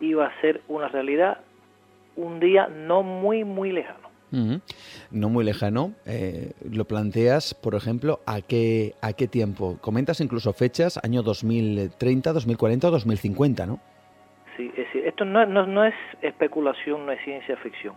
iba 0.00 0.26
a 0.26 0.40
ser 0.40 0.60
una 0.68 0.88
realidad 0.88 1.40
un 2.20 2.40
día 2.40 2.68
no 2.68 3.02
muy, 3.02 3.44
muy 3.44 3.72
lejano. 3.72 4.10
No 5.10 5.28
muy 5.28 5.44
lejano. 5.44 5.92
Eh, 6.06 6.52
lo 6.70 6.84
planteas, 6.84 7.54
por 7.54 7.74
ejemplo, 7.74 8.20
¿a 8.26 8.40
qué, 8.42 8.94
¿a 9.02 9.12
qué 9.12 9.26
tiempo? 9.26 9.78
Comentas 9.80 10.20
incluso 10.20 10.52
fechas, 10.52 11.00
año 11.02 11.22
2030, 11.22 12.32
2040 12.32 12.88
o 12.88 12.90
2050, 12.92 13.66
¿no? 13.66 13.80
Sí, 14.56 14.70
es 14.76 14.86
decir, 14.86 15.06
esto 15.06 15.24
no, 15.24 15.46
no, 15.46 15.84
es 15.84 15.94
especulación, 16.22 17.06
no 17.06 17.12
es 17.12 17.24
ciencia 17.24 17.56
ficción. 17.56 17.94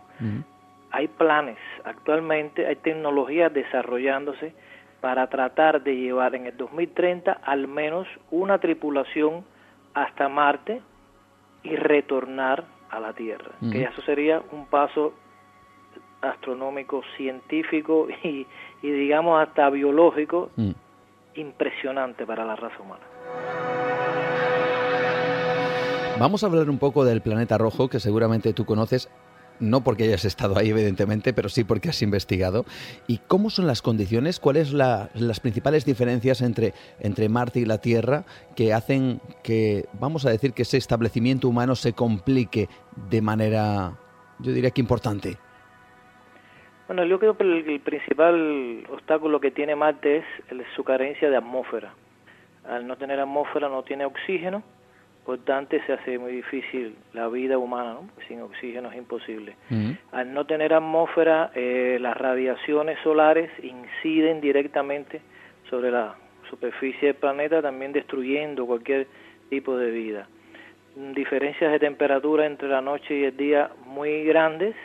Hay 0.90 1.08
planes, 1.08 1.58
actualmente 1.84 2.66
hay 2.66 2.76
tecnologías 2.76 3.52
desarrollándose 3.52 4.54
para 5.00 5.26
tratar 5.28 5.82
de 5.82 5.96
llevar 5.96 6.34
en 6.34 6.46
el 6.46 6.56
2030 6.56 7.32
al 7.32 7.68
menos 7.68 8.06
una 8.30 8.58
tripulación 8.58 9.44
hasta 9.92 10.28
Marte 10.28 10.80
y 11.62 11.76
retornar 11.76 12.64
a 12.96 13.00
la 13.00 13.12
Tierra, 13.12 13.52
que 13.70 13.82
eso 13.82 14.02
sería 14.02 14.42
un 14.52 14.66
paso 14.66 15.12
astronómico, 16.20 17.02
científico 17.16 18.08
y, 18.22 18.46
digamos 18.82 19.42
hasta 19.46 19.70
biológico 19.70 20.50
mm. 20.56 20.70
impresionante 21.36 22.26
para 22.26 22.44
la 22.44 22.56
raza 22.56 22.80
humana. 22.82 23.04
Vamos 26.18 26.44
a 26.44 26.46
hablar 26.46 26.70
un 26.70 26.78
poco 26.78 27.04
del 27.04 27.22
planeta 27.22 27.58
rojo, 27.58 27.88
que 27.88 27.98
seguramente 27.98 28.52
tú 28.52 28.64
conoces 28.64 29.10
no 29.60 29.82
porque 29.82 30.04
hayas 30.04 30.24
estado 30.24 30.58
ahí, 30.58 30.70
evidentemente, 30.70 31.32
pero 31.32 31.48
sí 31.48 31.64
porque 31.64 31.88
has 31.88 32.02
investigado. 32.02 32.64
¿Y 33.06 33.18
cómo 33.18 33.50
son 33.50 33.66
las 33.66 33.82
condiciones? 33.82 34.40
¿Cuáles 34.40 34.68
son 34.68 34.78
las 34.78 35.40
principales 35.40 35.84
diferencias 35.84 36.42
entre, 36.42 36.74
entre 37.00 37.28
Marte 37.28 37.60
y 37.60 37.64
la 37.64 37.78
Tierra 37.78 38.24
que 38.56 38.72
hacen 38.72 39.20
que, 39.42 39.86
vamos 40.00 40.26
a 40.26 40.30
decir, 40.30 40.52
que 40.52 40.62
ese 40.62 40.76
establecimiento 40.76 41.48
humano 41.48 41.74
se 41.74 41.92
complique 41.92 42.68
de 43.10 43.22
manera, 43.22 43.96
yo 44.38 44.52
diría 44.52 44.70
que 44.70 44.80
importante? 44.80 45.36
Bueno, 46.86 47.04
yo 47.04 47.18
creo 47.18 47.36
que 47.36 47.44
el, 47.44 47.80
principal 47.80 48.84
obstáculo 48.90 49.40
que 49.40 49.50
tiene 49.50 49.74
Marte 49.74 50.18
es 50.18 50.24
su 50.76 50.84
carencia 50.84 51.30
de 51.30 51.36
atmósfera. 51.36 51.94
Al 52.68 52.86
no 52.86 52.96
tener 52.96 53.20
atmósfera 53.20 53.68
no 53.68 53.82
tiene 53.82 54.04
oxígeno 54.04 54.62
por 55.24 55.38
tanto 55.38 55.76
se 55.86 55.92
hace 55.92 56.18
muy 56.18 56.32
difícil 56.32 56.94
la 57.14 57.28
vida 57.28 57.56
humana, 57.56 57.94
¿no? 57.94 58.08
sin 58.28 58.42
oxígeno 58.42 58.90
es 58.90 58.98
imposible. 58.98 59.56
Al 60.12 60.34
no 60.34 60.44
tener 60.44 60.74
atmósfera, 60.74 61.50
eh, 61.54 61.98
las 62.00 62.16
radiaciones 62.16 62.98
solares 63.02 63.50
inciden 63.62 64.40
directamente 64.40 65.22
sobre 65.70 65.90
la 65.90 66.14
superficie 66.50 67.08
del 67.08 67.16
planeta, 67.16 67.62
también 67.62 67.92
destruyendo 67.92 68.66
cualquier 68.66 69.06
tipo 69.48 69.76
de 69.76 69.90
vida. 69.90 70.28
Diferencias 71.14 71.72
de 71.72 71.78
temperatura 71.78 72.46
entre 72.46 72.68
la 72.68 72.82
noche 72.82 73.18
y 73.18 73.24
el 73.24 73.36
día 73.36 73.70
muy 73.86 74.24
grandes, 74.24 74.76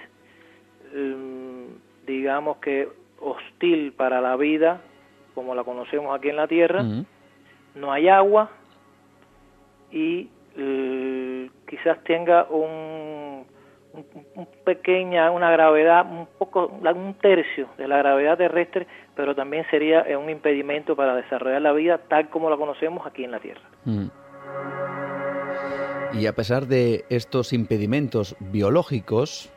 mm, 0.95 2.07
digamos 2.07 2.57
que 2.57 2.87
hostil 3.19 3.91
para 3.91 4.21
la 4.21 4.37
vida, 4.37 4.81
como 5.35 5.53
la 5.53 5.63
conocemos 5.63 6.17
aquí 6.17 6.29
en 6.29 6.37
la 6.37 6.47
Tierra. 6.47 6.83
No 7.75 7.91
hay 7.91 8.07
agua, 8.07 8.49
y 9.91 10.29
eh, 10.57 11.49
quizás 11.67 12.03
tenga 12.03 12.45
un, 12.49 13.45
pequeña, 14.63 15.31
una 15.31 15.51
gravedad, 15.51 16.05
un 16.09 16.27
poco, 16.37 16.67
un 16.67 17.13
tercio 17.15 17.69
de 17.77 17.87
la 17.87 17.97
gravedad 17.97 18.37
terrestre, 18.37 18.87
pero 19.15 19.35
también 19.35 19.65
sería 19.69 20.01
eh, 20.01 20.15
un 20.15 20.29
impedimento 20.29 20.95
para 20.95 21.15
desarrollar 21.15 21.61
la 21.61 21.71
vida 21.71 21.97
tal 22.07 22.29
como 22.29 22.49
la 22.49 22.57
conocemos 22.57 23.05
aquí 23.05 23.23
en 23.23 23.31
la 23.31 23.39
Tierra. 23.39 23.61
Mm. 23.85 24.07
Y 26.13 26.25
a 26.25 26.33
pesar 26.33 26.65
de 26.65 27.05
estos 27.09 27.53
impedimentos 27.53 28.35
biológicos, 28.39 29.51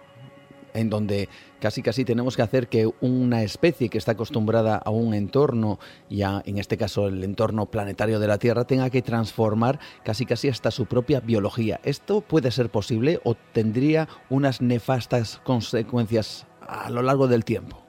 en 0.74 0.90
donde 0.90 1.28
casi 1.62 1.80
casi 1.80 2.04
tenemos 2.04 2.34
que 2.34 2.42
hacer 2.42 2.66
que 2.66 2.90
una 3.00 3.42
especie 3.42 3.88
que 3.88 3.96
está 3.96 4.12
acostumbrada 4.12 4.78
a 4.84 4.90
un 4.90 5.14
entorno, 5.14 5.78
ya 6.10 6.42
en 6.44 6.58
este 6.58 6.76
caso 6.76 7.06
el 7.06 7.22
entorno 7.22 7.66
planetario 7.66 8.18
de 8.18 8.26
la 8.26 8.38
Tierra, 8.38 8.64
tenga 8.64 8.90
que 8.90 9.00
transformar 9.00 9.78
casi 10.04 10.26
casi 10.26 10.48
hasta 10.48 10.72
su 10.72 10.86
propia 10.86 11.20
biología. 11.20 11.78
¿Esto 11.84 12.20
puede 12.20 12.50
ser 12.50 12.68
posible 12.68 13.20
o 13.22 13.36
tendría 13.52 14.08
unas 14.28 14.60
nefastas 14.60 15.38
consecuencias 15.44 16.48
a 16.66 16.90
lo 16.90 17.00
largo 17.00 17.28
del 17.28 17.44
tiempo? 17.44 17.80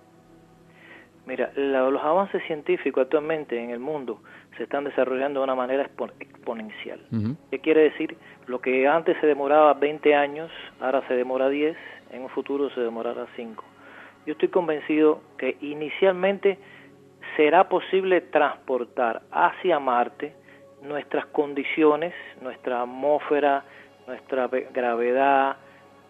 Mira, 1.25 1.51
los 1.55 2.03
avances 2.03 2.43
científicos 2.45 3.03
actualmente 3.05 3.57
en 3.57 3.71
el 3.71 3.79
mundo 3.79 4.21
se 4.55 4.63
están 4.63 4.83
desarrollando 4.83 5.39
de 5.39 5.45
una 5.45 5.55
manera 5.55 5.89
exponencial. 6.19 6.99
¿Qué 7.49 7.57
quiere 7.57 7.81
decir? 7.85 8.17
Lo 8.45 8.61
que 8.61 8.87
antes 8.87 9.17
se 9.19 9.25
demoraba 9.25 9.73
20 9.73 10.13
años, 10.13 10.51
ahora 10.79 11.01
se 11.07 11.15
demora 11.15 11.49
10, 11.49 11.75
en 12.13 12.21
un 12.21 12.29
futuro 12.29 12.69
se 12.69 12.81
demorará 12.81 13.25
5. 13.35 13.63
Yo 14.25 14.33
estoy 14.33 14.49
convencido 14.49 15.21
que 15.37 15.57
inicialmente 15.61 16.57
será 17.35 17.67
posible 17.67 18.21
transportar 18.21 19.23
hacia 19.31 19.79
Marte 19.79 20.33
nuestras 20.81 21.25
condiciones, 21.27 22.13
nuestra 22.41 22.81
atmósfera, 22.83 23.65
nuestra 24.07 24.47
gravedad, 24.47 25.57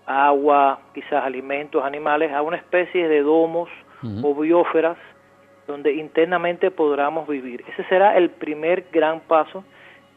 agua, 0.06 0.80
quizás 0.93 1.24
alimentos, 1.24 1.84
animales, 1.84 2.32
a 2.34 2.41
una 2.41 2.58
especie 2.58 3.08
de 3.08 3.22
domos 3.22 3.70
o 4.22 4.36
bióferas 4.36 4.97
donde 5.66 5.93
internamente 5.93 6.72
podamos 6.72 7.26
vivir. 7.26 7.64
Ese 7.72 7.86
será 7.86 8.18
el 8.18 8.30
primer 8.32 8.88
gran 8.91 9.22
paso 9.22 9.64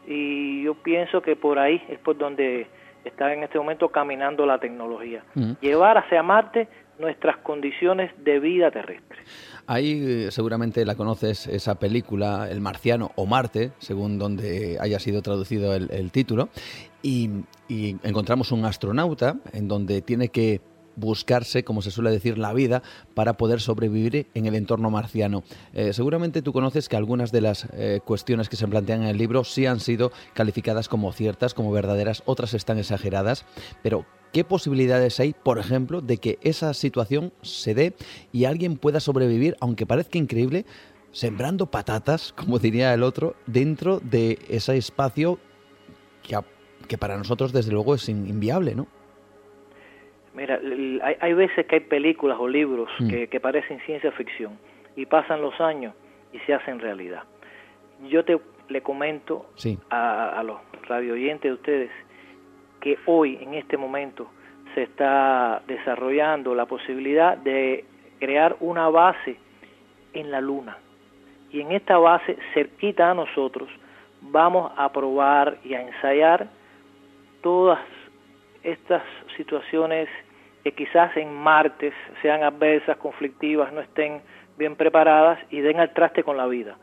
y 0.04 0.64
yo 0.64 0.74
pienso 0.74 1.22
que 1.22 1.36
por 1.36 1.60
ahí 1.60 1.80
es 1.88 2.00
por 2.00 2.18
donde 2.18 2.66
está 3.08 3.32
en 3.32 3.42
este 3.42 3.58
momento 3.58 3.88
caminando 3.88 4.46
la 4.46 4.58
tecnología. 4.58 5.22
Llevar 5.60 5.98
hacia 5.98 6.22
Marte 6.22 6.68
nuestras 6.98 7.36
condiciones 7.38 8.12
de 8.24 8.40
vida 8.40 8.70
terrestre. 8.70 9.18
Ahí 9.66 10.24
eh, 10.26 10.30
seguramente 10.30 10.84
la 10.84 10.94
conoces, 10.94 11.46
esa 11.46 11.74
película, 11.74 12.48
El 12.50 12.60
Marciano 12.60 13.10
o 13.16 13.26
Marte, 13.26 13.72
según 13.78 14.18
donde 14.18 14.78
haya 14.80 14.98
sido 14.98 15.22
traducido 15.22 15.74
el, 15.74 16.10
título, 16.10 16.48
y 17.02 17.44
encontramos 18.02 18.52
un 18.52 18.64
astronauta 18.64 19.36
en 19.52 19.68
donde 19.68 20.02
tiene 20.02 20.28
que 20.28 20.60
buscarse, 20.96 21.64
como 21.64 21.82
se 21.82 21.90
suele 21.90 22.10
decir, 22.10 22.38
la 22.38 22.52
vida 22.52 22.82
para 23.14 23.36
poder 23.36 23.60
sobrevivir 23.60 24.26
en 24.34 24.46
el 24.46 24.54
entorno 24.54 24.90
marciano. 24.90 25.44
Eh, 25.74 25.92
seguramente 25.92 26.42
tú 26.42 26.52
conoces 26.52 26.88
que 26.88 26.96
algunas 26.96 27.32
de 27.32 27.40
las 27.40 27.66
eh, 27.72 28.00
cuestiones 28.04 28.48
que 28.48 28.56
se 28.56 28.66
plantean 28.66 29.02
en 29.02 29.08
el 29.08 29.18
libro 29.18 29.44
sí 29.44 29.66
han 29.66 29.80
sido 29.80 30.12
calificadas 30.34 30.88
como 30.88 31.12
ciertas, 31.12 31.54
como 31.54 31.70
verdaderas, 31.70 32.22
otras 32.26 32.54
están 32.54 32.78
exageradas, 32.78 33.44
pero 33.82 34.06
¿qué 34.32 34.44
posibilidades 34.44 35.20
hay, 35.20 35.32
por 35.34 35.58
ejemplo, 35.58 36.00
de 36.00 36.18
que 36.18 36.38
esa 36.42 36.74
situación 36.74 37.32
se 37.42 37.74
dé 37.74 37.94
y 38.32 38.44
alguien 38.44 38.76
pueda 38.76 39.00
sobrevivir, 39.00 39.56
aunque 39.60 39.86
parezca 39.86 40.18
increíble, 40.18 40.66
sembrando 41.12 41.70
patatas, 41.70 42.32
como 42.36 42.58
diría 42.58 42.92
el 42.92 43.02
otro, 43.02 43.36
dentro 43.46 44.00
de 44.00 44.38
ese 44.48 44.76
espacio 44.76 45.38
que, 46.22 46.38
que 46.88 46.98
para 46.98 47.16
nosotros 47.16 47.52
desde 47.52 47.72
luego 47.72 47.94
es 47.94 48.08
inviable, 48.08 48.74
¿no? 48.74 48.86
Mira, 50.36 50.60
hay, 51.20 51.32
veces 51.32 51.66
que 51.66 51.76
hay 51.76 51.80
películas 51.80 52.36
o 52.38 52.46
libros 52.46 52.90
mm. 52.98 53.08
que, 53.30 53.40
parecen 53.40 53.80
ciencia 53.80 54.12
ficción 54.12 54.58
y 54.94 55.06
pasan 55.06 55.40
los 55.40 55.58
años 55.62 55.94
y 56.30 56.38
se 56.40 56.52
hacen 56.52 56.78
realidad. 56.78 57.22
Yo 58.10 58.22
te 58.22 58.38
le 58.68 58.82
comento 58.82 59.46
a, 59.88 60.38
a, 60.38 60.42
los 60.42 60.58
radio 60.88 61.14
oyentes 61.14 61.50
de 61.50 61.54
ustedes 61.54 61.90
que 62.80 62.98
hoy, 63.06 63.38
en 63.40 63.54
este 63.54 63.78
momento, 63.78 64.28
se 64.74 64.82
está 64.82 65.62
desarrollando 65.66 66.54
la 66.54 66.66
posibilidad 66.66 67.38
de 67.38 67.86
crear 68.18 68.56
una 68.60 68.90
base 68.90 69.38
en 70.12 70.30
la 70.30 70.42
Luna. 70.42 70.76
Y 71.50 71.62
en 71.62 71.72
esta 71.72 71.96
base, 71.96 72.36
cerquita 72.52 73.10
a 73.10 73.14
nosotros, 73.14 73.70
vamos 74.20 74.70
a 74.76 74.92
probar 74.92 75.56
y 75.64 75.72
a 75.72 75.80
ensayar 75.80 76.48
todas 77.42 77.78
estas 78.62 79.02
situaciones 79.36 80.08
que 80.66 80.72
quizás 80.72 81.16
en 81.16 81.32
martes 81.32 81.94
sean 82.22 82.42
adversas, 82.42 82.96
conflictivas, 82.96 83.72
no 83.72 83.80
estén 83.80 84.20
bien 84.58 84.74
preparadas 84.74 85.38
y 85.48 85.60
den 85.60 85.78
al 85.78 85.92
traste 85.92 86.24
con 86.24 86.36
la 86.36 86.48
vida. 86.48 86.76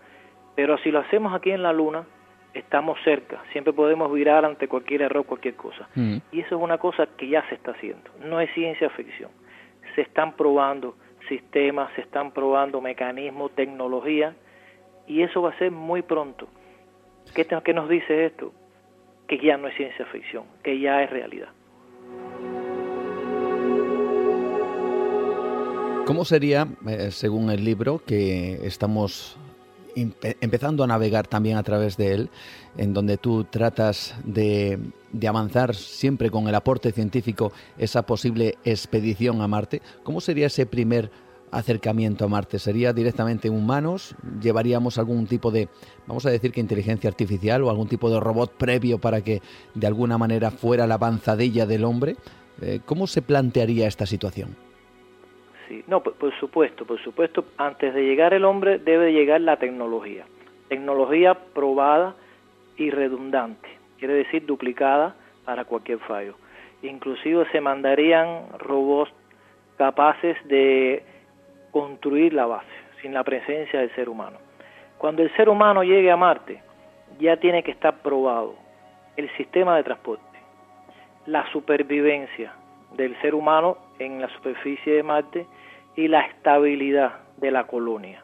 Pero 0.56 0.78
si 0.78 0.90
lo 0.90 1.00
hacemos 1.00 1.34
aquí 1.34 1.52
en 1.52 1.64
la 1.64 1.74
Luna, 1.74 2.06
estamos 2.54 2.98
cerca, 3.04 3.44
siempre 3.52 3.74
podemos 3.74 4.10
virar 4.10 4.46
ante 4.46 4.70
cualquier 4.70 5.02
error, 5.02 5.26
cualquier 5.26 5.56
cosa. 5.56 5.90
Mm. 5.96 6.16
Y 6.32 6.40
eso 6.40 6.56
es 6.56 6.62
una 6.62 6.78
cosa 6.78 7.08
que 7.18 7.28
ya 7.28 7.46
se 7.50 7.56
está 7.56 7.72
haciendo, 7.72 8.10
no 8.24 8.40
es 8.40 8.50
ciencia 8.54 8.90
ficción. 8.92 9.32
Se 9.96 10.04
están 10.04 10.38
probando 10.38 10.96
sistemas, 11.28 11.92
se 11.96 12.04
están 12.04 12.32
probando 12.32 12.80
mecanismos, 12.80 13.52
tecnología, 13.52 14.34
y 15.08 15.24
eso 15.24 15.42
va 15.42 15.50
a 15.50 15.58
ser 15.58 15.72
muy 15.72 16.04
pronto. 16.04 16.48
¿Qué, 17.36 17.46
qué 17.46 17.74
nos 17.74 17.90
dice 17.90 18.28
esto? 18.28 18.54
Que 19.28 19.40
ya 19.40 19.58
no 19.58 19.68
es 19.68 19.76
ciencia 19.76 20.06
ficción, 20.06 20.46
que 20.64 20.80
ya 20.80 21.04
es 21.04 21.10
realidad. 21.10 21.50
¿Cómo 26.06 26.26
sería, 26.26 26.68
eh, 26.86 27.12
según 27.12 27.50
el 27.50 27.64
libro, 27.64 28.04
que 28.06 28.60
estamos 28.68 29.38
empezando 29.96 30.84
a 30.84 30.88
navegar 30.88 31.28
también 31.28 31.56
a 31.56 31.64
través 31.64 31.96
de 31.96 32.14
él, 32.14 32.30
en 32.78 32.94
donde 32.94 33.18
tú 33.18 33.46
tratas 33.46 34.14
de, 34.26 34.80
avanzar 35.26 35.76
siempre 35.76 36.30
con 36.30 36.50
el 36.50 36.56
aporte 36.56 36.92
científico 36.92 37.54
esa 37.78 38.02
posible 38.02 38.58
expedición 38.66 39.42
a 39.42 39.48
Marte? 39.48 39.82
¿Cómo 40.04 40.20
sería 40.20 40.48
ese 40.48 40.66
primer 40.66 41.10
acercamiento 41.52 42.26
a 42.26 42.28
Marte? 42.28 42.60
¿Sería 42.60 42.92
directamente 42.92 43.50
humanos? 43.50 44.14
¿Llevaríamos 44.42 44.98
algún 44.98 45.26
tipo 45.26 45.52
de, 45.52 45.70
vamos 46.06 46.26
a 46.26 46.32
decir 46.32 46.52
que 46.52 46.60
inteligencia 46.60 47.10
artificial 47.10 47.64
o 47.64 47.70
algún 47.70 47.88
tipo 47.88 48.10
de 48.10 48.20
robot 48.20 48.52
previo 48.58 49.00
para 49.00 49.22
que 49.22 49.42
de 49.74 49.88
alguna 49.88 50.18
manera 50.18 50.52
fuera 50.52 50.86
la 50.86 50.96
avanzadilla 50.96 51.66
del 51.66 51.86
hombre? 51.86 52.18
Eh, 52.62 52.82
¿Cómo 52.86 53.08
se 53.08 53.22
plantearía 53.22 53.88
esta 53.88 54.06
situación? 54.06 54.73
Sí, 55.68 55.84
no, 55.88 56.02
por, 56.02 56.34
supuesto, 56.40 56.86
por 56.86 57.00
supuesto, 57.02 57.46
antes 57.58 57.94
de 57.94 58.04
llegar 58.04 58.34
el 58.34 58.44
hombre 58.44 58.80
debe 58.80 59.14
llegar 59.14 59.42
la 59.42 59.58
tecnología. 59.58 60.26
Tecnología 60.68 61.36
probada 61.36 62.16
y 62.78 62.90
redundante, 62.90 63.70
quiere 63.98 64.16
decir 64.16 64.46
duplicada 64.46 65.16
para 65.46 65.66
cualquier 65.66 66.00
fallo. 66.00 66.36
Inclusive 66.82 67.46
se 67.52 67.62
mandarían 67.62 68.48
robots 68.60 69.14
capaces 69.78 70.38
de 70.48 71.04
construir 71.72 72.34
la 72.34 72.46
base 72.46 72.68
sin 73.02 73.14
la 73.14 73.24
presencia 73.24 73.80
del 73.80 73.94
ser 73.96 74.10
humano. 74.10 74.38
Cuando 74.98 75.22
el 75.22 75.34
ser 75.36 75.50
humano 75.50 75.84
llegue 75.84 76.12
a 76.12 76.18
Marte, 76.18 76.62
ya 77.20 77.38
tiene 77.38 77.64
que 77.64 77.72
estar 77.72 78.02
probado 78.02 78.56
el 79.16 79.30
sistema 79.38 79.76
de 79.78 79.84
transporte, 79.84 80.40
la 81.26 81.50
supervivencia 81.52 82.54
del 82.96 83.20
ser 83.22 83.36
humano 83.36 83.78
en 84.00 84.22
la 84.22 84.30
superficie 84.30 84.94
de 84.94 85.04
Marte 85.04 85.46
y 85.96 86.08
la 86.08 86.22
estabilidad 86.22 87.20
de 87.38 87.52
la 87.52 87.68
colonia. 87.68 88.24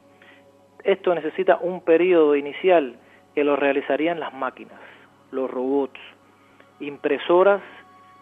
Esto 0.84 1.14
necesita 1.14 1.58
un 1.58 1.82
periodo 1.82 2.36
inicial 2.36 2.96
que 3.36 3.44
lo 3.44 3.56
realizarían 3.56 4.20
las 4.20 4.34
máquinas, 4.34 4.80
los 5.32 5.50
robots, 5.50 6.00
impresoras 6.80 7.62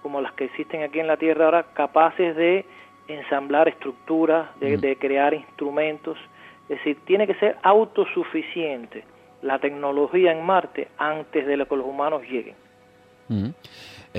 como 0.02 0.22
las 0.22 0.34
que 0.34 0.46
existen 0.46 0.84
aquí 0.84 1.00
en 1.00 1.08
la 1.08 1.18
Tierra 1.18 1.46
ahora, 1.46 1.64
capaces 1.74 2.36
de 2.36 2.66
ensamblar 3.08 3.68
estructuras, 3.68 4.48
de, 4.60 4.98
crear 4.98 5.34
instrumentos. 5.34 6.18
Es 6.64 6.78
decir, 6.78 6.98
tiene 7.06 7.28
que 7.28 7.36
ser 7.36 7.58
autosuficiente 7.64 9.04
la 9.42 9.60
tecnología 9.60 10.32
en 10.32 10.46
Marte 10.46 10.88
antes 10.98 11.46
de 11.46 11.58
que 11.66 11.76
los 11.76 11.86
humanos 11.86 12.22
lleguen. 12.24 12.56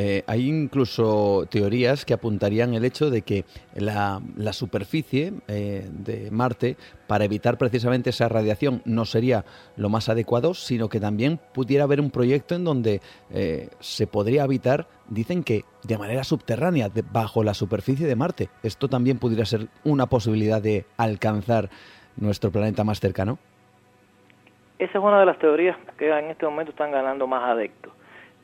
Eh, 0.00 0.22
hay 0.28 0.48
incluso 0.48 1.46
teorías 1.50 2.04
que 2.04 2.14
apuntarían 2.14 2.72
el 2.72 2.84
hecho 2.84 3.10
de 3.10 3.22
que 3.22 3.44
la, 3.74 4.20
superficie 4.52 5.32
eh, 5.48 5.88
de 5.90 6.30
Marte, 6.30 6.76
para 7.08 7.24
evitar 7.24 7.58
precisamente 7.58 8.10
esa 8.10 8.28
radiación, 8.28 8.80
no 8.84 9.04
sería 9.04 9.44
lo 9.76 9.88
más 9.88 10.08
adecuado, 10.08 10.54
sino 10.54 10.88
que 10.88 11.00
también 11.00 11.40
pudiera 11.52 11.82
haber 11.82 12.00
un 12.00 12.12
proyecto 12.12 12.54
en 12.54 12.62
donde 12.62 13.00
eh, 13.32 13.70
se 13.80 14.06
podría 14.06 14.44
habitar, 14.44 14.86
dicen 15.08 15.42
que 15.42 15.64
de 15.82 15.98
manera 15.98 16.22
subterránea, 16.22 16.92
bajo 17.10 17.42
la 17.42 17.54
superficie 17.54 18.06
de 18.06 18.14
Marte. 18.14 18.50
Esto 18.62 18.86
también 18.86 19.18
pudiera 19.18 19.44
ser 19.46 19.66
una 19.82 20.06
posibilidad 20.06 20.62
de 20.62 20.86
alcanzar 20.96 21.70
nuestro 22.16 22.52
planeta 22.52 22.84
más 22.84 23.00
cercano. 23.00 23.40
Esa 24.78 24.98
es 24.98 25.04
una 25.04 25.18
de 25.18 25.26
las 25.26 25.40
teorías 25.40 25.76
que 25.98 26.08
en 26.08 26.26
este 26.26 26.46
momento 26.46 26.70
están 26.70 26.92
ganando 26.92 27.26
más 27.26 27.42
adeptos. 27.42 27.92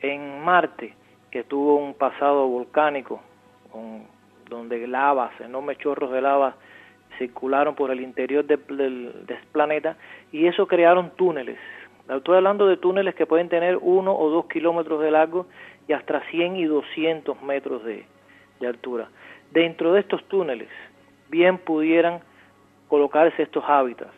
En 0.00 0.42
Marte, 0.42 0.96
que 1.35 1.43
tuvo 1.43 1.78
un 1.78 1.95
pasado 1.95 2.47
volcánico, 2.47 3.20
donde 4.49 4.87
lavas, 4.87 5.32
enormes 5.41 5.78
chorros 5.78 6.12
de 6.12 6.20
lava 6.20 6.55
circularon 7.18 7.74
por 7.74 7.91
el 7.91 8.01
interior 8.01 8.45
del, 8.45 9.12
planeta 9.51 9.97
y 10.30 10.47
eso 10.47 10.68
crearon 10.68 11.11
túneles. 11.16 11.59
Estoy 12.09 12.37
hablando 12.37 12.68
de 12.68 12.76
túneles 12.76 13.16
que 13.16 13.26
pueden 13.26 13.49
tener 13.49 13.78
uno 13.82 14.16
o 14.16 14.30
dos 14.30 14.47
kilómetros 14.47 15.01
de 15.01 15.11
largo 15.11 15.49
y 15.89 15.93
hasta 15.93 16.20
100 16.30 16.55
y 16.55 16.66
200 16.66 17.43
metros 17.43 17.82
de, 17.82 18.07
altura. 18.64 19.09
dentro 19.51 19.93
de 19.93 20.01
estos 20.01 20.22
túneles 20.28 20.68
bien 21.30 21.59
pudieran 21.59 22.20
colocarse 22.87 23.43
estos 23.43 23.64
hábitats. 23.66 24.14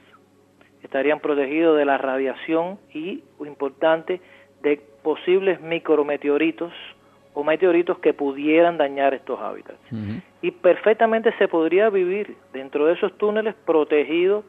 Estarían 0.83 1.21
protegidos 1.21 1.79
de 1.79 1.87
la 1.87 1.97
radiación 1.97 2.79
y, 2.93 3.25
importante, 3.41 4.21
de 4.61 4.77
posibles 5.03 5.63
micrometeoritos 5.63 6.73
o 7.37 7.45
meteoritos 7.45 7.99
que 7.99 8.15
pudieran 8.15 8.79
dañar 8.79 9.13
estos 9.13 9.39
hábitats. 9.39 9.79
Y 10.41 10.51
perfectamente 10.53 11.35
se 11.37 11.49
podría 11.49 11.91
vivir 11.91 12.35
dentro 12.55 12.87
de 12.87 12.95
esos 12.95 13.13
túneles 13.19 13.55
protegido 13.67 14.43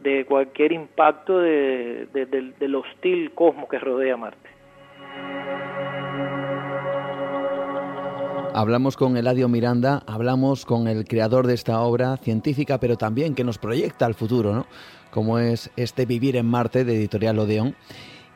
de 0.00 0.24
cualquier 0.24 0.70
impacto 0.70 1.40
de, 1.40 2.06
del 2.12 2.74
hostil 2.76 3.32
cosmos 3.32 3.68
que 3.68 3.80
rodea 3.80 4.16
Marte. 4.16 4.48
Hablamos 8.54 8.96
con 8.96 9.16
Eladio 9.16 9.48
Miranda, 9.48 10.04
hablamos 10.06 10.64
con 10.64 10.86
el 10.86 11.04
creador 11.04 11.48
de 11.48 11.54
esta 11.54 11.80
obra 11.80 12.16
científica, 12.18 12.78
pero 12.78 12.96
también 12.96 13.34
que 13.34 13.42
nos 13.42 13.58
proyecta 13.58 14.06
al 14.06 14.14
futuro, 14.14 14.54
¿no? 14.54 14.66
Como 15.10 15.40
es 15.40 15.72
este 15.76 16.06
Vivir 16.06 16.36
en 16.36 16.46
Marte 16.46 16.84
de 16.84 16.94
Editorial 16.94 17.40
Odeón. 17.40 17.74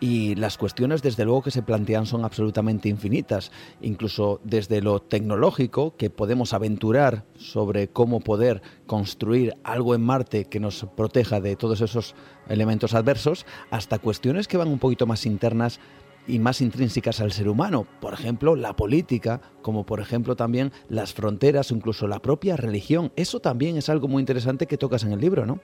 Y 0.03 0.35
las 0.35 0.59
cuestiones, 0.59 1.01
desde 1.01 1.25
luego, 1.25 1.43
que 1.43 1.53
se 1.53 1.63
plantean 1.63 2.07
son 2.07 2.25
absolutamente 2.25 2.89
infinitas, 2.89 3.53
incluso 3.81 4.41
desde 4.43 4.83
lo 4.83 4.99
tecnológico, 5.01 5.95
que 5.97 6.11
podemos 6.11 6.55
aventurar 6.55 7.25
sobre 7.37 7.87
cómo 7.87 8.19
poder 8.19 8.63
construir 8.89 9.55
algo 9.63 9.95
en 9.95 10.03
Marte 10.03 10.47
que 10.47 10.59
nos 10.59 10.85
proteja 10.97 11.41
de 11.41 11.55
todos 11.55 11.81
esos 11.83 12.17
elementos 12.49 12.95
adversos, 12.95 13.47
hasta 13.71 14.01
cuestiones 14.01 14.49
que 14.49 14.57
van 14.57 14.67
un 14.67 14.81
poquito 14.81 15.07
más 15.07 15.25
internas 15.25 15.79
y 16.27 16.41
más 16.41 16.63
intrínsecas 16.63 17.21
al 17.21 17.31
ser 17.31 17.49
humano, 17.49 17.87
por 18.01 18.13
ejemplo, 18.13 18.57
la 18.57 18.75
política, 18.75 19.41
como 19.63 19.87
por 19.87 20.01
ejemplo 20.01 20.35
también 20.35 20.73
las 20.89 21.15
fronteras 21.15 21.71
incluso 21.71 22.09
la 22.09 22.21
propia 22.21 22.57
religión. 22.57 23.13
Eso 23.15 23.39
también 23.39 23.77
es 23.77 23.89
algo 23.89 24.09
muy 24.09 24.19
interesante 24.19 24.67
que 24.67 24.79
tocas 24.79 25.05
en 25.05 25.13
el 25.13 25.21
libro, 25.21 25.47
¿no? 25.47 25.61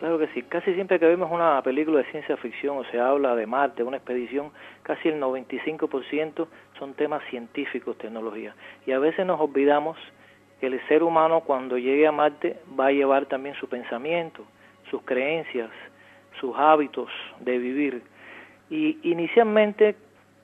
Claro 0.00 0.18
que 0.18 0.28
sí. 0.28 0.42
Casi 0.44 0.72
siempre 0.72 0.98
que 0.98 1.04
vemos 1.04 1.30
una 1.30 1.60
película 1.62 1.98
de 1.98 2.10
ciencia 2.10 2.34
ficción 2.38 2.78
o 2.78 2.84
se 2.84 2.98
habla 2.98 3.34
de 3.34 3.46
Marte, 3.46 3.82
una 3.82 3.98
expedición, 3.98 4.50
casi 4.82 5.10
el 5.10 5.20
95% 5.20 6.46
son 6.78 6.94
temas 6.94 7.22
científicos, 7.28 7.98
tecnología. 7.98 8.54
Y 8.86 8.92
a 8.92 8.98
veces 8.98 9.26
nos 9.26 9.38
olvidamos 9.38 9.98
que 10.58 10.68
el 10.68 10.80
ser 10.88 11.02
humano 11.02 11.42
cuando 11.42 11.76
llegue 11.76 12.06
a 12.06 12.12
Marte 12.12 12.56
va 12.80 12.86
a 12.86 12.92
llevar 12.92 13.26
también 13.26 13.54
su 13.56 13.68
pensamiento, 13.68 14.42
sus 14.90 15.02
creencias, 15.02 15.68
sus 16.40 16.56
hábitos 16.56 17.10
de 17.40 17.58
vivir 17.58 18.02
y 18.70 18.98
inicialmente 19.02 19.96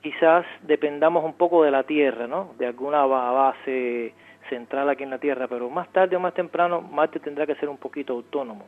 quizás 0.03 0.45
dependamos 0.61 1.25
un 1.25 1.33
poco 1.33 1.63
de 1.63 1.71
la 1.71 1.81
Tierra, 1.81 2.27
¿no? 2.27 2.53
De 2.59 2.67
alguna 2.67 3.07
base 3.07 4.13
central 4.49 4.87
aquí 4.87 5.01
en 5.01 5.09
la 5.09 5.17
Tierra, 5.17 5.47
pero 5.47 5.67
más 5.67 5.91
tarde 5.91 6.15
o 6.15 6.19
más 6.19 6.35
temprano 6.35 6.79
Marte 6.79 7.19
tendrá 7.19 7.47
que 7.47 7.55
ser 7.55 7.69
un 7.69 7.77
poquito 7.77 8.13
autónomo. 8.13 8.65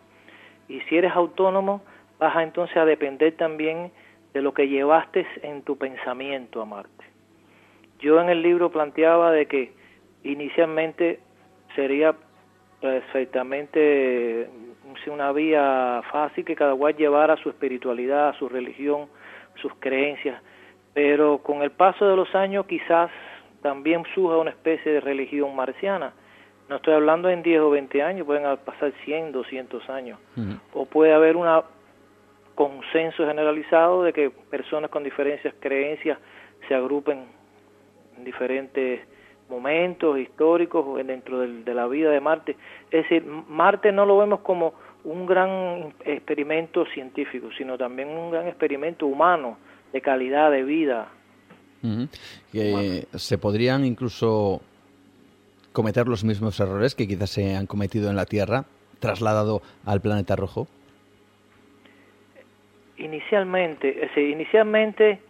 Y 0.70 0.80
si 0.82 0.98
eres 0.98 1.12
autónomo, 1.14 1.82
vas 2.20 2.36
a 2.36 2.44
entonces 2.44 2.78
a 2.78 2.86
depender 2.86 3.36
también 3.36 3.92
de 4.34 4.42
lo 4.42 4.54
que 4.54 4.68
llevaste 4.68 5.26
en 5.42 5.64
tu 5.64 5.78
pensamiento 5.78 6.62
a 6.62 6.66
Marte. 6.66 7.06
Yo 8.00 8.22
en 8.22 8.30
el 8.30 8.42
libro 8.42 8.72
planteaba 8.72 9.32
de 9.32 9.48
que 9.48 9.74
inicialmente 10.24 11.20
sería 11.76 12.16
perfectamente 12.80 14.48
una 15.08 15.32
vía 15.32 16.02
fácil 16.12 16.46
que 16.46 16.56
cada 16.56 16.76
cual 16.76 16.96
llevara 16.96 17.36
su 17.38 17.50
espiritualidad, 17.50 18.36
su 18.36 18.48
religión, 18.48 19.08
sus 19.56 19.74
creencias, 19.80 20.42
pero 20.94 21.40
con 21.40 21.62
el 21.62 21.72
paso 21.72 22.08
de 22.08 22.16
los 22.16 22.34
años 22.36 22.66
quizás 22.68 23.10
también 23.62 24.04
surja 24.14 24.38
una 24.38 24.52
especie 24.52 24.94
de 24.94 25.00
religión 25.00 25.56
marciana. 25.56 26.14
No 26.70 26.76
estoy 26.76 26.94
hablando 26.94 27.30
en 27.30 27.42
10 27.42 27.62
o 27.62 27.70
20 27.72 28.04
años, 28.04 28.28
pueden 28.28 28.44
pasar 28.58 28.94
100, 29.04 29.32
200 29.32 29.90
años. 29.90 30.20
O 30.74 30.86
puede 30.86 31.14
haber 31.14 31.36
un 31.36 31.48
consenso 32.54 33.26
generalizado 33.26 34.04
de 34.04 34.14
que 34.14 34.30
personas 34.30 34.92
con 34.92 35.04
diferentes 35.04 35.52
creencias 35.60 36.20
se 36.68 36.76
agrupen 36.76 37.26
en 38.18 38.24
diferentes 38.24 39.02
momentos 39.50 40.20
históricos 40.20 41.04
dentro 41.08 41.40
de 41.40 41.74
la 41.74 41.88
vida 41.88 42.12
de 42.12 42.20
Marte. 42.20 42.56
Es 42.92 43.04
decir, 43.04 43.26
Marte 43.26 43.92
no 43.92 44.06
lo 44.06 44.20
vemos 44.20 44.42
como 44.42 44.76
un 45.06 45.26
gran 45.26 45.94
experimento 46.06 46.86
científico, 46.94 47.50
sino 47.58 47.80
también 47.80 48.10
un 48.10 48.30
gran 48.30 48.48
experimento 48.48 49.08
humano 49.08 49.58
de 49.92 50.02
calidad 50.02 50.52
de 50.52 50.64
vida. 50.64 51.08
que 52.52 53.08
se 53.16 53.38
podrían 53.40 53.86
incluso 53.86 54.62
cometer 55.80 56.10
los 56.10 56.26
mismos 56.26 56.60
errores 56.60 56.94
que 56.94 57.08
quizás 57.08 57.30
se 57.30 57.56
han 57.56 57.66
cometido 57.66 58.10
en 58.10 58.18
la 58.18 58.26
Tierra, 58.26 58.66
trasladado 59.00 59.62
al 59.86 60.02
planeta 60.02 60.36
rojo. 60.36 60.68
Inicialmente, 62.98 64.10
inicialmente 64.18 65.22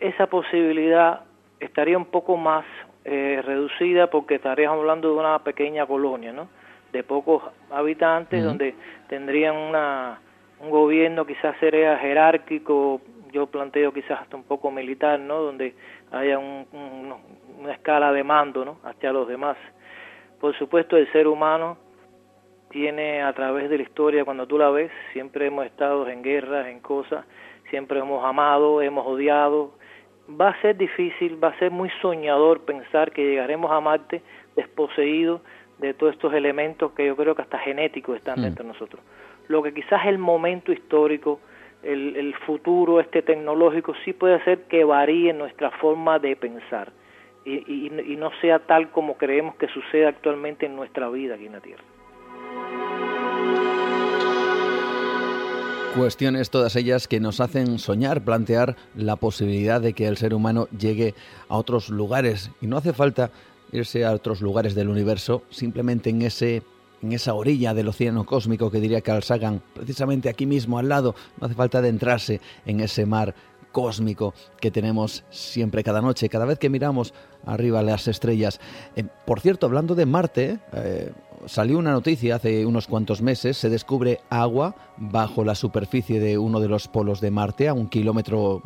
esa 0.00 0.26
posibilidad 0.26 1.20
estaría 1.60 1.96
un 1.96 2.06
poco 2.06 2.36
más 2.36 2.64
eh, 3.04 3.40
reducida 3.46 4.10
porque 4.10 4.34
estaríamos 4.34 4.80
hablando 4.80 5.12
de 5.12 5.20
una 5.20 5.38
pequeña 5.44 5.86
colonia, 5.86 6.32
¿no? 6.32 6.48
de 6.90 7.04
pocos 7.04 7.40
habitantes, 7.70 8.42
donde 8.42 8.74
tendrían 9.08 9.54
una, 9.54 10.18
un 10.58 10.70
gobierno 10.70 11.24
quizás 11.26 11.54
sería 11.60 11.96
jerárquico, 11.98 13.00
yo 13.32 13.46
planteo 13.46 13.92
quizás 13.92 14.20
hasta 14.20 14.36
un 14.36 14.44
poco 14.44 14.70
militar, 14.70 15.18
¿no? 15.18 15.40
Donde 15.40 15.74
haya 16.10 16.38
una 16.38 17.72
escala 17.72 18.12
de 18.12 18.24
mando, 18.24 18.64
¿no? 18.64 18.78
Hacia 18.84 19.12
los 19.12 19.28
demás. 19.28 19.56
Por 20.40 20.56
supuesto, 20.58 20.96
el 20.96 21.10
ser 21.12 21.26
humano 21.28 21.76
tiene 22.70 23.22
a 23.22 23.32
través 23.32 23.68
de 23.68 23.76
la 23.76 23.82
historia, 23.82 24.24
cuando 24.24 24.46
tú 24.46 24.56
la 24.56 24.70
ves, 24.70 24.90
siempre 25.12 25.46
hemos 25.46 25.66
estado 25.66 26.08
en 26.08 26.22
guerras, 26.22 26.68
en 26.68 26.80
cosas, 26.80 27.26
siempre 27.68 27.98
hemos 27.98 28.24
amado, 28.24 28.80
hemos 28.80 29.06
odiado. 29.06 29.72
Va 30.28 30.50
a 30.50 30.60
ser 30.60 30.76
difícil, 30.76 31.42
va 31.42 31.48
a 31.48 31.58
ser 31.58 31.70
muy 31.72 31.90
soñador 32.00 32.64
pensar 32.64 33.10
que 33.10 33.24
llegaremos 33.24 33.70
a 33.72 33.80
Marte 33.80 34.22
desposeídos 34.54 35.40
de 35.78 35.94
todos 35.94 36.12
estos 36.12 36.32
elementos 36.32 36.92
que 36.92 37.06
yo 37.06 37.16
creo 37.16 37.34
que 37.34 37.42
hasta 37.42 37.58
genéticos 37.58 38.16
están 38.16 38.38
mm. 38.38 38.42
dentro 38.42 38.64
de 38.64 38.72
nosotros. 38.72 39.02
Lo 39.48 39.62
que 39.62 39.74
quizás 39.74 40.06
el 40.06 40.18
momento 40.18 40.70
histórico, 40.72 41.40
el, 41.82 42.34
futuro 42.46 43.00
este 43.00 43.22
tecnológico 43.22 43.94
sí 44.04 44.12
puede 44.12 44.34
hacer 44.34 44.64
que 44.64 44.84
varíe 44.84 45.32
nuestra 45.32 45.70
forma 45.70 46.18
de 46.18 46.36
pensar 46.36 46.92
y, 47.44 47.54
y, 47.54 48.12
y 48.12 48.16
no 48.16 48.30
sea 48.40 48.58
tal 48.60 48.90
como 48.90 49.16
creemos 49.16 49.54
que 49.56 49.68
sucede 49.68 50.06
actualmente 50.06 50.66
en 50.66 50.76
nuestra 50.76 51.08
vida 51.08 51.34
aquí 51.34 51.46
en 51.46 51.52
la 51.52 51.60
Tierra. 51.60 51.84
Cuestiones 55.96 56.50
todas 56.50 56.76
ellas 56.76 57.08
que 57.08 57.18
nos 57.18 57.40
hacen 57.40 57.80
soñar, 57.80 58.22
plantear 58.22 58.76
la 58.94 59.16
posibilidad 59.16 59.80
de 59.80 59.92
que 59.92 60.06
el 60.06 60.16
ser 60.16 60.34
humano 60.34 60.68
llegue 60.68 61.14
a 61.48 61.56
otros 61.56 61.90
lugares. 61.90 62.52
Y 62.60 62.68
no 62.68 62.76
hace 62.76 62.92
falta 62.92 63.32
irse 63.72 64.04
a 64.04 64.12
otros 64.12 64.40
lugares 64.40 64.76
del 64.76 64.88
universo, 64.88 65.42
simplemente 65.50 66.10
en 66.10 66.22
ese 66.22 66.62
en 67.02 67.12
esa 67.12 67.34
orilla 67.34 67.74
del 67.74 67.88
océano 67.88 68.24
cósmico 68.24 68.70
que 68.70 68.80
diría 68.80 69.00
Carl 69.00 69.22
Sagan, 69.22 69.62
precisamente 69.74 70.28
aquí 70.28 70.46
mismo 70.46 70.78
al 70.78 70.88
lado, 70.88 71.14
no 71.40 71.46
hace 71.46 71.54
falta 71.54 71.78
adentrarse 71.78 72.40
en 72.66 72.80
ese 72.80 73.06
mar 73.06 73.34
cósmico 73.72 74.34
que 74.60 74.70
tenemos 74.70 75.24
siempre 75.30 75.84
cada 75.84 76.02
noche, 76.02 76.28
cada 76.28 76.44
vez 76.44 76.58
que 76.58 76.70
miramos 76.70 77.14
arriba 77.46 77.82
las 77.82 78.08
estrellas. 78.08 78.60
Eh, 78.96 79.04
por 79.24 79.40
cierto, 79.40 79.66
hablando 79.66 79.94
de 79.94 80.06
Marte, 80.06 80.58
eh, 80.72 81.12
salió 81.46 81.78
una 81.78 81.92
noticia 81.92 82.36
hace 82.36 82.66
unos 82.66 82.86
cuantos 82.86 83.22
meses, 83.22 83.56
se 83.56 83.68
descubre 83.68 84.20
agua 84.28 84.74
bajo 84.96 85.44
la 85.44 85.54
superficie 85.54 86.20
de 86.20 86.38
uno 86.38 86.60
de 86.60 86.68
los 86.68 86.88
polos 86.88 87.20
de 87.20 87.30
Marte, 87.30 87.68
a 87.68 87.74
un 87.74 87.88
kilómetro 87.88 88.62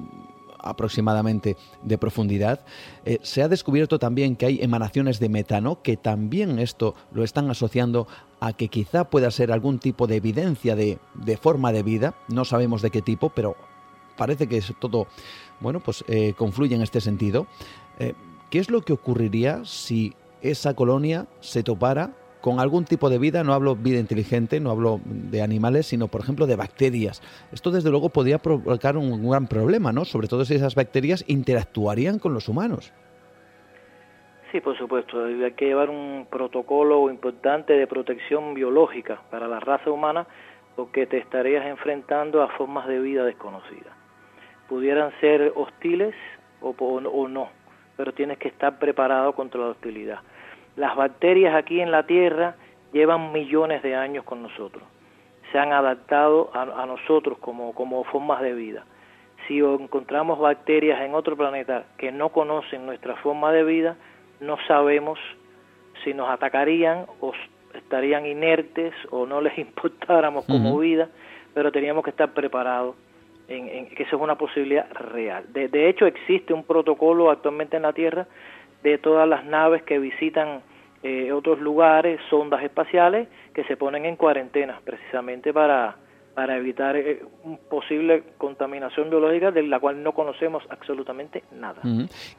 aproximadamente 0.64 1.56
de 1.82 1.98
profundidad. 1.98 2.60
Eh, 3.04 3.18
se 3.22 3.42
ha 3.42 3.48
descubierto 3.48 3.98
también 3.98 4.36
que 4.36 4.46
hay 4.46 4.58
emanaciones 4.62 5.20
de 5.20 5.28
metano, 5.28 5.82
que 5.82 5.96
también 5.96 6.58
esto 6.58 6.94
lo 7.12 7.22
están 7.22 7.50
asociando 7.50 8.06
a 8.40 8.52
que 8.52 8.68
quizá 8.68 9.04
pueda 9.04 9.30
ser 9.30 9.52
algún 9.52 9.78
tipo 9.78 10.06
de 10.06 10.16
evidencia 10.16 10.74
de, 10.76 10.98
forma 11.40 11.72
de 11.72 11.82
vida. 11.82 12.14
No 12.28 12.44
sabemos 12.44 12.82
de 12.82 12.90
qué 12.90 13.02
tipo, 13.02 13.30
pero 13.30 13.56
parece 14.16 14.46
que 14.46 14.58
es 14.58 14.72
todo, 14.78 15.06
bueno, 15.60 15.80
pues 15.80 16.04
eh, 16.08 16.34
confluye 16.36 16.74
en 16.74 16.82
este 16.82 17.00
sentido. 17.00 17.46
Eh, 17.98 18.14
¿Qué 18.50 18.58
es 18.58 18.70
lo 18.70 18.82
que 18.82 18.92
ocurriría 18.92 19.64
si 19.64 20.14
esa 20.42 20.74
colonia 20.74 21.26
se 21.40 21.62
topara 21.62 22.12
con 22.44 22.60
algún 22.60 22.84
tipo 22.84 23.08
de 23.08 23.18
vida, 23.18 23.42
no 23.42 23.54
hablo 23.54 23.74
vida 23.74 23.98
inteligente, 23.98 24.60
no 24.60 24.70
hablo 24.70 25.00
de 25.06 25.40
animales, 25.40 25.86
sino 25.86 26.08
por 26.08 26.20
ejemplo 26.20 26.46
de 26.46 26.56
bacterias. 26.56 27.22
Esto 27.54 27.70
desde 27.70 27.88
luego 27.88 28.10
podría 28.10 28.36
provocar 28.36 28.98
un 28.98 29.30
gran 29.30 29.46
problema, 29.46 29.92
¿no? 29.92 30.04
Sobre 30.04 30.28
todo 30.28 30.44
si 30.44 30.54
esas 30.54 30.74
bacterias 30.74 31.24
interactuarían 31.26 32.18
con 32.18 32.34
los 32.34 32.46
humanos. 32.50 32.92
Sí, 34.52 34.60
por 34.60 34.76
supuesto. 34.76 35.24
Hay 35.24 35.52
que 35.52 35.64
llevar 35.64 35.88
un 35.88 36.26
protocolo 36.30 37.08
importante 37.08 37.72
de 37.72 37.86
protección 37.86 38.52
biológica 38.52 39.22
para 39.30 39.48
la 39.48 39.58
raza 39.58 39.90
humana 39.90 40.26
porque 40.76 41.06
te 41.06 41.16
estarías 41.16 41.64
enfrentando 41.64 42.42
a 42.42 42.48
formas 42.58 42.86
de 42.86 43.00
vida 43.00 43.24
desconocidas. 43.24 43.94
Pudieran 44.68 45.18
ser 45.18 45.50
hostiles 45.56 46.14
o, 46.60 46.74
o 46.78 47.26
no, 47.26 47.48
pero 47.96 48.12
tienes 48.12 48.36
que 48.36 48.48
estar 48.48 48.78
preparado 48.78 49.32
contra 49.32 49.62
la 49.62 49.68
hostilidad 49.68 50.20
Las 50.76 50.96
bacterias 50.96 51.54
aquí 51.54 51.80
en 51.80 51.90
la 51.90 52.04
Tierra 52.04 52.56
llevan 52.92 53.32
millones 53.32 53.82
de 53.82 53.94
años 53.94 54.24
con 54.24 54.42
nosotros. 54.42 54.82
Se 55.52 55.58
han 55.58 55.72
adaptado 55.72 56.50
a, 56.52 56.86
nosotros 56.86 57.38
como, 57.38 57.74
como 57.74 58.02
formas 58.04 58.40
de 58.42 58.54
vida. 58.54 58.84
Si 59.46 59.58
encontramos 59.58 60.38
bacterias 60.38 61.00
en 61.02 61.14
otro 61.14 61.36
planeta 61.36 61.84
que 61.98 62.10
no 62.10 62.30
conocen 62.30 62.86
nuestra 62.86 63.14
forma 63.16 63.52
de 63.52 63.62
vida, 63.62 63.96
no 64.40 64.56
sabemos 64.66 65.18
si 66.02 66.12
nos 66.14 66.28
atacarían 66.28 67.06
o 67.20 67.32
estarían 67.74 68.26
inertes 68.26 68.94
o 69.10 69.26
no 69.26 69.40
les 69.40 69.56
importáramos 69.58 70.44
como 70.46 70.78
vida, 70.78 71.08
pero 71.52 71.70
teníamos 71.70 72.04
que 72.04 72.10
estar 72.10 72.32
preparados 72.32 72.96
en, 73.48 73.88
que 73.90 74.04
eso 74.04 74.16
es 74.16 74.22
una 74.22 74.36
posibilidad 74.36 74.90
real. 74.92 75.52
De, 75.52 75.68
de 75.68 75.88
hecho, 75.88 76.06
existe 76.06 76.54
un 76.54 76.64
protocolo 76.64 77.30
actualmente 77.30 77.76
en 77.76 77.82
la 77.82 77.92
Tierra 77.92 78.26
de 78.84 78.98
todas 78.98 79.28
las 79.28 79.44
naves 79.44 79.82
que 79.82 79.98
visitan 79.98 80.62
eh, 81.02 81.32
otros 81.32 81.58
lugares, 81.60 82.20
sondas 82.30 82.62
espaciales, 82.62 83.28
que 83.52 83.64
se 83.64 83.76
ponen 83.76 84.06
en 84.06 84.16
cuarentena 84.16 84.80
precisamente 84.84 85.52
para 85.52 85.96
para 86.34 86.56
evitar 86.56 86.96
eh, 86.96 87.22
una 87.44 87.56
posible 87.70 88.24
contaminación 88.38 89.08
biológica 89.08 89.52
de 89.52 89.62
la 89.62 89.78
cual 89.78 90.02
no 90.02 90.12
conocemos 90.12 90.64
absolutamente 90.68 91.44
nada. 91.52 91.80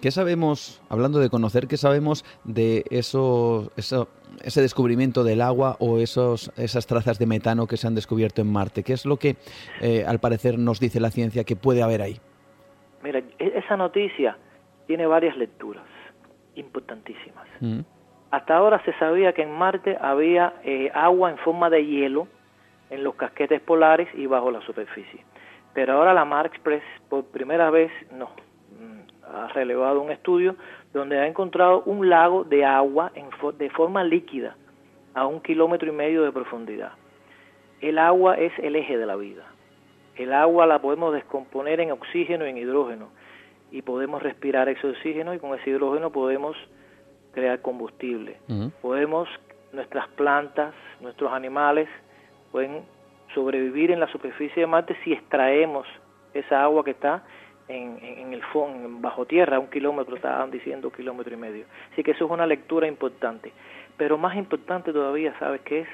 ¿Qué 0.02 0.12
sabemos, 0.12 0.84
hablando 0.90 1.20
de 1.20 1.30
conocer, 1.30 1.68
qué 1.68 1.78
sabemos 1.78 2.26
de 2.44 2.84
eso, 2.90 3.72
eso, 3.78 4.10
ese 4.44 4.62
descubrimiento 4.62 5.24
del 5.24 5.42
agua 5.42 5.78
o 5.80 6.00
esos, 6.00 6.52
esas 6.58 6.88
trazas 6.88 7.20
de 7.20 7.26
metano 7.26 7.68
que 7.68 7.78
se 7.78 7.88
han 7.88 7.96
descubierto 7.96 8.42
en 8.42 8.52
Marte? 8.52 8.84
¿Qué 8.84 8.94
es 8.94 9.06
lo 9.06 9.16
que, 9.16 9.38
eh, 9.82 10.04
al 10.06 10.20
parecer, 10.20 10.60
nos 10.60 10.82
dice 10.82 11.00
la 11.00 11.10
ciencia 11.10 11.46
que 11.46 11.56
puede 11.56 11.82
haber 11.82 12.02
ahí? 12.02 12.18
Mira, 13.02 13.20
e-, 13.40 13.54
esa 13.60 13.78
noticia 13.78 14.38
tiene 14.88 15.06
varias 15.06 15.38
lecturas 15.38 15.95
importantísimas. 16.56 17.48
Hasta 18.32 18.58
ahora 18.58 18.82
se 18.84 18.94
sabía 18.94 19.34
que 19.34 19.44
en 19.44 19.52
Marte 19.52 19.98
había 20.00 20.54
eh, 20.64 20.92
agua 20.94 21.30
en 21.30 21.38
forma 21.38 21.70
de 21.70 21.86
hielo, 21.86 22.28
en 22.90 23.04
los 23.04 23.16
casquetes 23.16 23.62
polares 23.62 24.08
y 24.14 24.26
bajo 24.26 24.52
la 24.52 24.62
superficie. 24.62 25.24
Pero 25.74 25.94
ahora 25.94 26.14
la 26.14 26.26
Mar 26.26 26.46
Express 26.46 26.84
por 27.10 27.26
primera 27.26 27.70
vez 27.70 27.92
no, 28.12 28.30
mm, 28.80 29.26
ha 29.26 29.48
relevado 29.50 30.02
un 30.02 30.12
estudio 30.12 30.56
donde 30.94 31.20
ha 31.20 31.28
encontrado 31.28 31.84
un 31.84 32.10
lago 32.10 32.44
de 32.44 32.66
agua 32.66 33.12
en 33.16 33.30
de 33.58 33.70
forma 33.70 34.04
líquida 34.04 34.56
a 35.14 35.26
un 35.26 35.42
kilómetro 35.42 35.90
y 35.90 35.96
medio 35.96 36.24
de 36.24 36.32
profundidad. 36.32 36.94
El 37.82 38.00
agua 38.00 38.36
es 38.36 38.52
el 38.60 38.76
eje 38.76 38.98
de 38.98 39.06
la 39.06 39.16
vida. 39.16 39.44
El 40.16 40.34
agua 40.34 40.66
la 40.66 40.80
podemos 40.80 41.14
descomponer 41.14 41.80
en 41.82 41.92
oxígeno 41.92 42.46
y 42.46 42.50
en 42.50 42.58
hidrógeno 42.58 43.10
y 43.76 43.82
podemos 43.82 44.24
respirar 44.24 44.70
ese 44.70 44.88
oxígeno 44.88 45.34
y 45.34 45.40
con 45.40 45.54
ese 45.54 45.70
hidrógeno 45.70 46.10
podemos 46.10 46.56
crear 47.34 47.62
combustible. 47.62 48.38
Podemos, 48.82 49.28
nuestras 49.74 50.08
plantas, 50.16 50.74
nuestros 51.02 51.34
animales, 51.34 51.90
pueden 52.54 52.84
sobrevivir 53.34 53.92
en 53.92 54.00
la 54.00 54.08
superficie 54.08 54.62
de 54.62 54.68
Marte 54.68 54.96
si 55.04 55.12
extraemos 55.12 55.86
esa 56.34 56.64
agua 56.64 56.86
que 56.86 56.92
está 56.92 57.24
en, 57.68 58.32
el 58.32 58.42
fondo, 58.44 58.88
bajo 59.02 59.26
tierra, 59.26 59.60
un 59.60 59.68
kilómetro, 59.68 60.16
estaban 60.16 60.52
diciendo 60.52 60.88
un 60.88 60.94
kilómetro 60.94 61.34
y 61.34 61.38
medio. 61.38 61.66
Así 61.92 62.02
que 62.02 62.12
eso 62.12 62.24
es 62.24 62.32
una 62.32 62.48
lectura 62.48 62.88
importante. 62.88 63.52
Pero 63.98 64.18
más 64.18 64.38
importante 64.38 64.94
todavía, 64.94 65.38
¿sabes 65.38 65.60
qué 65.66 65.82
es? 65.82 65.88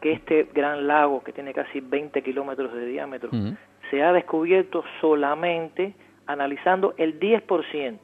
Que 0.00 0.12
este 0.12 0.48
gran 0.54 0.86
lago, 0.86 1.24
que 1.24 1.32
tiene 1.32 1.52
casi 1.52 1.80
20 1.80 2.22
kilómetros 2.22 2.72
de 2.72 2.86
diámetro, 2.86 3.30
se 3.90 4.04
ha 4.04 4.12
descubierto 4.12 4.84
solamente 5.00 5.94
analizando 6.26 6.94
el 6.96 7.18
10% 7.18 7.98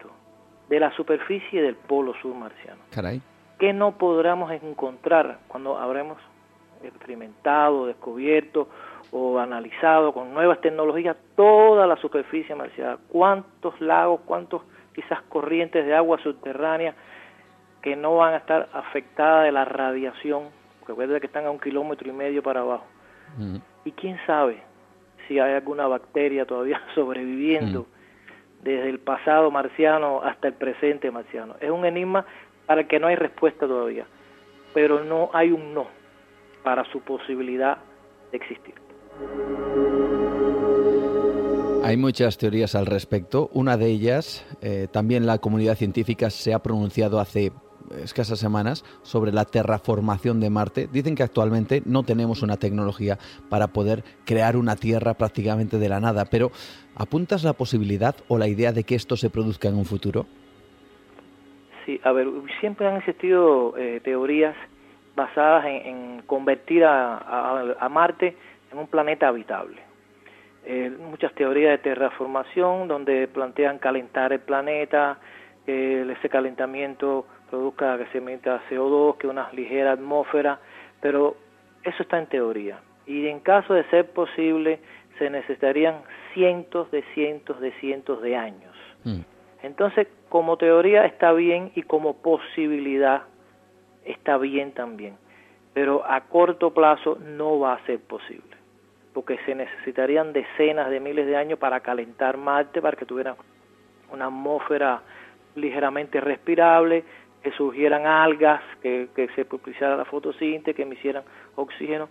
de 0.69 0.81
la 0.81 0.93
superficie 0.93 1.63
del 1.63 1.77
polo 1.77 2.15
sur 2.21 2.35
marciano. 2.35 2.81
Caray. 2.91 3.21
Que 3.59 3.73
no 3.73 3.97
podremos 3.99 4.51
encontrar 4.53 5.39
cuando 5.49 5.79
habremos 5.79 6.19
experimentado, 6.83 7.87
descubierto 7.87 8.69
o 9.11 9.39
analizado 9.39 10.13
con 10.13 10.33
nuevas 10.33 10.61
tecnologías 10.61 11.17
toda 11.35 11.87
la 11.87 11.97
superficie 11.97 12.55
marciana, 12.55 12.99
cuántos 13.09 13.81
lagos, 13.81 14.21
cuántos 14.27 14.63
quizás 14.95 15.23
corrientes 15.29 15.87
de 15.87 15.95
agua 15.95 16.19
subterránea 16.23 16.95
que 17.83 17.97
no 17.97 18.17
van 18.17 18.35
a 18.35 18.39
estar 18.39 18.69
afectadas 18.73 19.45
de 19.45 19.53
la 19.53 19.65
radiación, 19.65 20.45
recuerda 20.87 21.21
que 21.21 21.27
están 21.27 21.47
a 21.47 21.51
un 21.51 21.61
kilómetro 21.61 22.09
y 22.09 22.13
medio 22.13 22.43
para 22.43 22.61
abajo. 22.61 22.85
Y 23.85 23.93
quién 23.93 24.19
sabe 24.27 24.63
si 25.27 25.39
hay 25.39 25.55
alguna 25.55 25.87
bacteria 25.87 26.47
todavía 26.47 26.81
sobreviviendo 26.95 27.87
desde 28.63 28.89
el 28.89 28.99
pasado 28.99 29.51
marciano 29.51 30.23
hasta 30.23 30.49
el 30.49 30.55
presente 30.55 31.11
marciano. 31.11 31.57
Es 31.61 31.71
un 31.71 31.85
enigma 31.85 32.27
para 32.67 32.83
el 32.83 32.87
que 32.89 32.99
no 32.99 33.07
hay 33.07 33.17
respuesta 33.17 33.67
todavía, 33.67 34.07
pero 34.75 35.05
no 35.05 35.31
hay 35.33 35.53
un 35.53 35.75
no 35.75 35.87
para 36.63 36.85
su 36.93 37.01
posibilidad 37.01 37.79
de 38.31 38.37
existir. 38.37 38.75
Hay 41.85 41.97
muchas 41.97 42.37
teorías 42.37 42.75
al 42.75 42.85
respecto. 42.85 43.49
Una 43.55 43.77
de 43.79 43.87
ellas, 43.87 44.45
eh, 44.61 44.89
también 44.91 45.27
la 45.27 45.39
comunidad 45.39 45.77
científica 45.77 46.29
se 46.29 46.53
ha 46.53 46.59
pronunciado 46.59 47.19
hace 47.21 47.53
escasas 48.03 48.39
semanas 48.39 48.85
sobre 49.03 49.33
la 49.33 49.45
terraformación 49.45 50.41
de 50.41 50.51
Marte. 50.51 50.89
Dicen 50.93 51.15
que 51.15 51.23
actualmente 51.23 51.83
no 51.85 52.03
tenemos 52.03 52.43
una 52.43 52.57
tecnología 52.57 53.19
para 53.49 53.69
poder 53.69 54.05
crear 54.25 54.57
una 54.57 54.77
Tierra 54.77 55.15
prácticamente 55.15 55.79
de 55.79 55.89
la 55.89 56.01
nada, 56.01 56.25
pero 56.27 56.51
¿apuntas 56.97 57.45
la 57.45 57.53
posibilidad 57.53 58.15
o 58.29 58.39
la 58.39 58.49
idea 58.49 58.73
de 58.73 58.85
que 58.85 58.95
esto 58.95 59.17
se 59.17 59.31
produzca 59.31 59.69
en 59.69 59.77
un 59.77 59.85
futuro? 59.85 60.27
Sí, 61.85 62.01
a 62.05 62.13
ver, 62.13 62.29
siempre 62.61 62.87
han 62.87 62.97
existido 62.97 63.75
eh, 63.79 64.01
teorías 64.05 64.55
basadas 65.17 65.65
en, 65.67 66.23
convertir 66.27 66.85
a, 66.85 67.89
Marte 67.91 68.37
en 68.71 68.79
un 68.79 68.87
planeta 68.87 69.29
habitable. 69.29 69.81
Eh, 70.65 70.93
muchas 71.11 71.33
teorías 71.35 71.73
de 71.73 71.79
terraformación 71.79 72.89
donde 72.89 73.27
plantean 73.27 73.79
calentar 73.79 74.33
el 74.33 74.41
planeta, 74.41 75.19
que 75.65 76.03
ese 76.13 76.29
calentamiento 76.29 77.27
produzca 77.51 77.99
que 77.99 78.07
se 78.07 78.19
emita 78.19 78.63
CO2, 78.69 79.19
que 79.19 79.27
una 79.27 79.51
ligera 79.53 79.93
atmósfera, 79.93 80.59
pero 81.01 81.37
eso 81.83 82.03
está 82.03 82.19
en 82.19 82.27
teoría. 82.27 82.81
Y 83.07 83.27
en 83.27 83.41
caso 83.41 83.75
de 83.75 83.85
ser 83.85 84.11
posible, 84.11 84.81
se 85.19 85.31
necesitarían 85.31 86.03
cientos 86.35 86.91
de 86.91 87.03
cientos 87.15 87.61
de 87.61 87.73
cientos 87.73 88.23
de 88.23 88.37
años. 88.37 88.77
Mm. 89.05 89.21
Entonces, 89.63 90.07
como 90.29 90.57
teoría 90.57 91.05
está 91.05 91.33
bien 91.33 91.73
y 91.75 91.83
como 91.83 92.19
posibilidad 92.19 93.23
está 94.05 94.39
bien 94.39 94.73
también, 94.73 95.17
pero 95.75 96.05
a 96.09 96.21
corto 96.23 96.73
plazo 96.73 97.19
no 97.21 97.59
va 97.59 97.75
a 97.75 97.87
ser 97.87 98.01
posible, 98.01 98.57
porque 99.13 99.39
se 99.45 99.55
necesitarían 99.55 100.33
decenas 100.33 100.91
de 100.91 101.01
miles 101.01 101.27
de 101.27 101.37
años 101.37 101.59
para 101.59 101.81
calentar 101.81 102.37
Marte, 102.37 102.81
para 102.81 102.97
que 102.97 103.05
tuviera 103.05 103.37
una 104.13 104.27
atmósfera 104.27 105.03
ligeramente 105.57 106.21
respirable, 106.21 107.05
que 107.43 107.53
surgieran 107.53 108.07
algas, 108.07 108.61
que, 108.83 109.09
se 109.35 109.45
propiciara 109.45 109.97
la 109.97 110.05
fotosíntesis, 110.05 110.75
que 110.75 110.83
emitieran 110.83 111.23
oxígeno. 111.57 112.09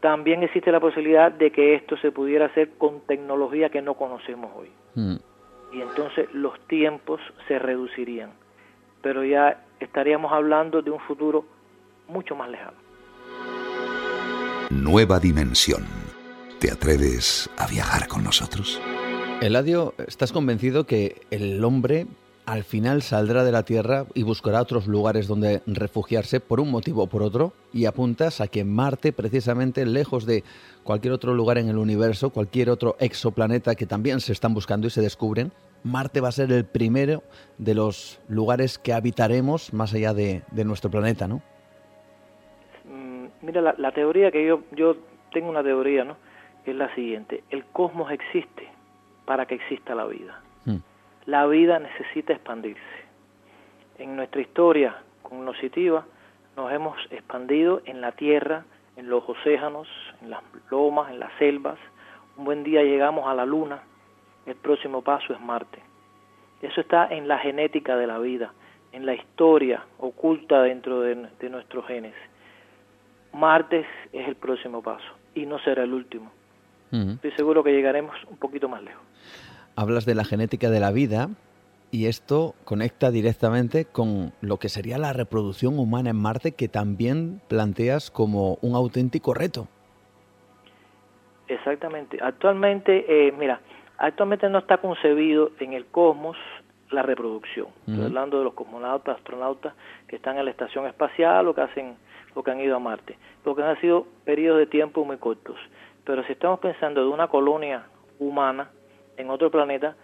También 0.00 0.42
existe 0.42 0.70
la 0.70 0.80
posibilidad 0.80 1.32
de 1.32 1.50
que 1.50 1.74
esto 1.74 1.96
se 1.96 2.12
pudiera 2.12 2.46
hacer 2.46 2.70
con 2.78 3.00
tecnología 3.00 3.68
que 3.68 3.82
no 3.82 3.94
conocemos 3.94 4.50
hoy. 4.56 4.70
Mm. 4.94 5.16
Y 5.72 5.80
entonces 5.80 6.32
los 6.32 6.58
tiempos 6.66 7.20
se 7.48 7.58
reducirían. 7.58 8.30
Pero 9.02 9.24
ya 9.24 9.64
estaríamos 9.80 10.32
hablando 10.32 10.82
de 10.82 10.90
un 10.90 11.00
futuro 11.00 11.44
mucho 12.06 12.36
más 12.36 12.48
lejano. 12.48 12.76
Nueva 14.70 15.18
dimensión. 15.18 15.84
¿Te 16.60 16.70
atreves 16.70 17.48
a 17.56 17.66
viajar 17.66 18.08
con 18.08 18.24
nosotros? 18.24 18.80
Eladio, 19.40 19.94
¿estás 20.06 20.32
convencido 20.32 20.84
que 20.84 21.20
el 21.30 21.62
hombre 21.64 22.06
al 22.48 22.64
final 22.64 23.02
saldrá 23.02 23.44
de 23.44 23.52
la 23.52 23.62
Tierra 23.62 24.06
y 24.14 24.22
buscará 24.22 24.62
otros 24.62 24.86
lugares 24.86 25.28
donde 25.28 25.60
refugiarse 25.66 26.40
por 26.40 26.60
un 26.60 26.70
motivo 26.70 27.02
o 27.02 27.06
por 27.06 27.22
otro? 27.22 27.52
Y 27.74 27.84
apuntas 27.84 28.40
a 28.40 28.48
que 28.48 28.64
Marte, 28.64 29.12
precisamente 29.12 29.84
lejos 29.84 30.24
de 30.24 30.44
cualquier 30.82 31.12
otro 31.12 31.34
lugar 31.34 31.58
en 31.58 31.68
el 31.68 31.76
universo, 31.76 32.30
cualquier 32.30 32.70
otro 32.70 32.96
exoplaneta 33.00 33.74
que 33.74 33.84
también 33.84 34.20
se 34.20 34.32
están 34.32 34.54
buscando 34.54 34.86
y 34.86 34.90
se 34.90 35.02
descubren, 35.02 35.52
Marte 35.84 36.22
va 36.22 36.28
a 36.28 36.32
ser 36.32 36.50
el 36.50 36.64
primero 36.64 37.22
de 37.58 37.74
los 37.74 38.18
lugares 38.28 38.78
que 38.78 38.94
habitaremos 38.94 39.74
más 39.74 39.92
allá 39.92 40.14
de, 40.14 40.42
nuestro 40.64 40.90
planeta, 40.90 41.28
¿no? 41.28 41.42
Mm, 42.86 43.26
mira, 43.42 43.60
la, 43.76 43.92
teoría 43.92 44.30
que 44.30 44.46
yo, 44.46 44.62
yo 44.74 44.96
tengo 45.34 45.50
una 45.50 45.62
teoría, 45.62 46.02
¿no? 46.04 46.16
Es 46.64 46.74
la 46.74 46.94
siguiente, 46.94 47.44
el 47.50 47.66
cosmos 47.66 48.10
existe 48.10 48.66
para 49.26 49.44
que 49.44 49.56
exista 49.56 49.94
la 49.94 50.06
vida. 50.06 50.40
Hmm. 50.64 50.78
La 51.28 51.44
vida 51.44 51.78
necesita 51.78 52.32
expandirse. 52.32 52.80
En 53.98 54.16
nuestra 54.16 54.40
historia 54.40 54.96
cognoscitiva 55.20 56.06
nos 56.56 56.72
hemos 56.72 56.96
expandido 57.10 57.82
en 57.84 58.00
la 58.00 58.12
tierra, 58.12 58.64
en 58.96 59.10
los 59.10 59.28
océanos, 59.28 59.86
en 60.22 60.30
las 60.30 60.42
lomas, 60.70 61.10
en 61.10 61.20
las 61.20 61.30
selvas. 61.38 61.78
Un 62.38 62.46
buen 62.46 62.64
día 62.64 62.82
llegamos 62.82 63.28
a 63.28 63.34
la 63.34 63.44
luna, 63.44 63.82
el 64.46 64.54
próximo 64.54 65.02
paso 65.02 65.34
es 65.34 65.40
Marte. 65.40 65.82
Eso 66.62 66.80
está 66.80 67.08
en 67.08 67.28
la 67.28 67.36
genética 67.38 67.94
de 67.98 68.06
la 68.06 68.18
vida. 68.18 68.54
en 68.92 69.04
la 69.04 69.12
historia 69.12 69.84
oculta 69.98 70.62
dentro 70.62 71.02
de, 71.02 71.14
nuestros 71.50 71.86
genes. 71.86 72.14
Marte 73.34 73.84
es 74.14 74.26
el 74.26 74.36
próximo 74.36 74.80
paso 74.80 75.12
y 75.34 75.44
no 75.44 75.58
será 75.58 75.82
el 75.84 75.92
último. 75.92 76.32
Estoy 76.90 77.32
seguro 77.32 77.62
que 77.62 77.70
llegaremos 77.70 78.16
un 78.30 78.38
poquito 78.38 78.66
más 78.66 78.82
lejos. 78.82 79.04
Hablas 79.80 80.06
de 80.06 80.16
la 80.16 80.24
genética 80.24 80.70
de 80.70 80.80
la 80.80 80.90
vida 80.90 81.28
y 81.92 82.06
esto 82.06 82.56
conecta 82.64 83.12
directamente 83.12 83.84
con 83.84 84.32
lo 84.40 84.56
que 84.56 84.68
sería 84.68 84.98
la 84.98 85.12
reproducción 85.12 85.78
humana 85.78 86.10
en 86.10 86.20
Marte 86.20 86.50
que 86.50 86.66
también 86.66 87.40
planteas 87.46 88.10
como 88.10 88.58
un 88.60 88.74
auténtico 88.74 89.34
reto. 89.34 89.68
Exactamente. 91.46 92.18
Actualmente, 92.20 93.04
eh, 93.06 93.30
mira, 93.30 93.60
actualmente 93.98 94.48
no 94.48 94.58
está 94.58 94.78
concebido 94.78 95.52
en 95.60 95.74
el 95.74 95.86
cosmos 95.86 96.36
la 96.90 97.02
reproducción. 97.02 97.68
Estoy 97.86 98.06
hablando 98.06 98.38
de 98.38 98.44
los 98.46 98.54
cosmonautas, 98.54 99.18
astronautas 99.18 99.74
que 100.08 100.16
están 100.16 100.38
en 100.38 100.46
la 100.46 100.50
estación 100.50 100.88
espacial 100.88 101.46
o 101.46 101.54
que 101.54 101.60
hacen 101.60 101.94
o 102.34 102.42
que 102.42 102.50
han 102.50 102.60
ido 102.60 102.74
a 102.74 102.80
Marte, 102.80 103.16
porque 103.44 103.62
han 103.62 103.80
sido 103.80 104.08
periodos 104.24 104.58
de 104.58 104.66
tiempo 104.66 105.04
muy 105.04 105.18
cortos. 105.18 105.56
Pero 106.02 106.24
si 106.24 106.32
estamos 106.32 106.58
pensando 106.58 107.00
de 107.00 107.06
una 107.06 107.28
colonia 107.28 107.84
humana 108.18 108.70
en 109.18 109.30
otro 109.30 109.50
planeta 109.50 109.96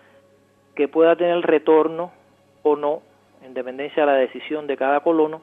que 0.75 0.89
pueda 0.89 1.17
tener 1.17 1.41
retorno 1.41 2.12
o 2.62 2.77
no, 2.77 3.03
en 3.43 3.55
dependencia 3.55 4.05
de 4.05 4.12
la 4.12 4.19
decisión 4.19 4.67
de 4.67 4.77
cada 4.77 5.01
colono, 5.01 5.43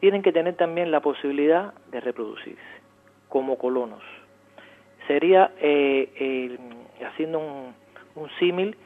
tienen 0.00 0.22
que 0.22 0.32
tener 0.32 0.54
también 0.54 0.90
la 0.90 1.00
posibilidad 1.00 1.74
de 1.90 2.00
reproducirse 2.00 2.62
como 3.28 3.58
colonos. 3.58 4.02
Sería, 5.06 5.52
eh, 5.60 6.58
haciendo 7.04 7.38
un, 7.38 7.74
un 8.14 8.28
símil, 8.38 8.76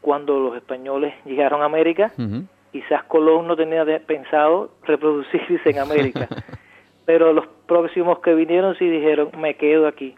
cuando 0.00 0.38
los 0.38 0.56
españoles 0.56 1.14
llegaron 1.24 1.62
a 1.62 1.64
América, 1.64 2.12
quizás 2.72 3.04
Colón 3.04 3.46
no 3.46 3.56
tenía 3.56 3.84
pensado 4.06 4.70
reproducirse 4.82 5.70
en 5.70 5.78
América, 5.78 6.28
pero 7.06 7.32
los 7.32 7.46
próximos 7.66 8.18
que 8.20 8.34
vinieron 8.34 8.76
sí 8.76 8.88
dijeron, 8.88 9.30
me 9.38 9.54
quedo 9.54 9.86
aquí, 9.86 10.14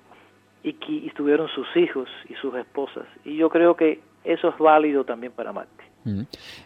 y, 0.70 0.76
y 0.88 1.10
tuvieron 1.10 1.48
sus 1.48 1.66
hijos 1.76 2.08
y 2.28 2.34
sus 2.34 2.54
esposas, 2.54 3.06
y 3.24 3.36
yo 3.36 3.48
creo 3.48 3.76
que 3.76 4.00
eso 4.24 4.48
es 4.48 4.58
válido 4.58 5.04
también 5.04 5.32
para 5.32 5.52
Marte. 5.52 5.84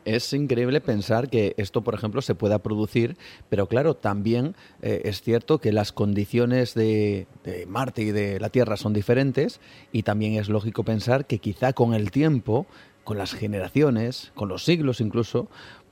Es 0.04 0.34
increíble 0.34 0.82
pensar 0.82 1.30
que 1.30 1.54
esto, 1.56 1.80
por 1.80 1.94
ejemplo, 1.94 2.20
se 2.20 2.34
pueda 2.34 2.58
producir, 2.58 3.16
pero 3.48 3.68
claro, 3.68 3.94
también 3.94 4.54
eh, 4.82 5.00
es 5.04 5.22
cierto 5.22 5.58
que 5.58 5.72
las 5.72 5.92
condiciones 5.92 6.74
de, 6.74 7.26
de, 7.42 7.64
Marte 7.64 8.02
y 8.02 8.10
de 8.10 8.38
la 8.38 8.50
Tierra 8.50 8.76
son 8.76 8.92
diferentes 8.92 9.60
y 9.92 10.02
también 10.02 10.34
es 10.34 10.50
lógico 10.50 10.84
pensar 10.84 11.26
que 11.26 11.38
quizá 11.38 11.72
con 11.72 11.94
el 11.94 12.10
tiempo 12.10 12.66
con 13.04 13.18
las 13.18 13.32
generaciones, 13.32 14.30
con 14.34 14.48
los 14.48 14.64
siglos 14.64 15.00
incluso, 15.00 15.48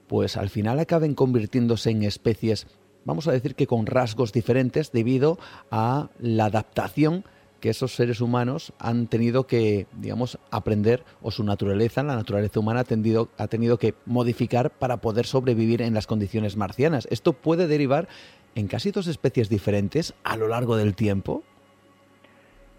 pues 0.07 0.37
al 0.37 0.51
final 0.51 0.79
acaben 0.79 1.15
convirtiéndose 1.15 1.91
en 1.91 2.03
especies, 2.03 2.67
vamos 3.05 3.29
a 3.29 3.33
decir 3.33 3.55
que 3.55 3.67
con 3.67 3.87
rasgos 3.87 4.33
diferentes 4.33 4.93
debido 4.93 5.39
a 5.71 6.11
la 6.19 6.45
adaptación 6.47 7.25
que 7.61 7.71
esos 7.71 7.93
seres 7.93 8.21
humanos 8.21 8.73
han 8.79 9.09
tenido 9.09 9.47
que, 9.47 9.87
digamos, 9.93 10.39
aprender 10.51 11.03
o 11.23 11.31
su 11.31 11.45
naturaleza, 11.45 12.03
la 12.03 12.17
naturaleza 12.17 12.61
humana 12.61 12.81
ha, 12.81 12.85
tendido, 12.85 13.29
ha 13.39 13.49
tenido 13.49 13.79
que 13.79 13.95
modificar 14.07 14.71
para 14.71 14.99
poder 14.99 15.27
sobrevivir 15.27 15.83
en 15.83 15.95
las 15.95 16.07
condiciones 16.07 16.57
marcianas. 16.57 17.09
¿Esto 17.11 17.33
puede 17.33 17.67
derivar 17.67 18.09
en 18.55 18.69
casi 18.69 18.91
dos 18.91 19.07
especies 19.07 19.49
diferentes 19.49 20.15
a 20.25 20.37
lo 20.37 20.49
largo 20.49 20.77
del 20.77 20.95
tiempo? 20.95 21.43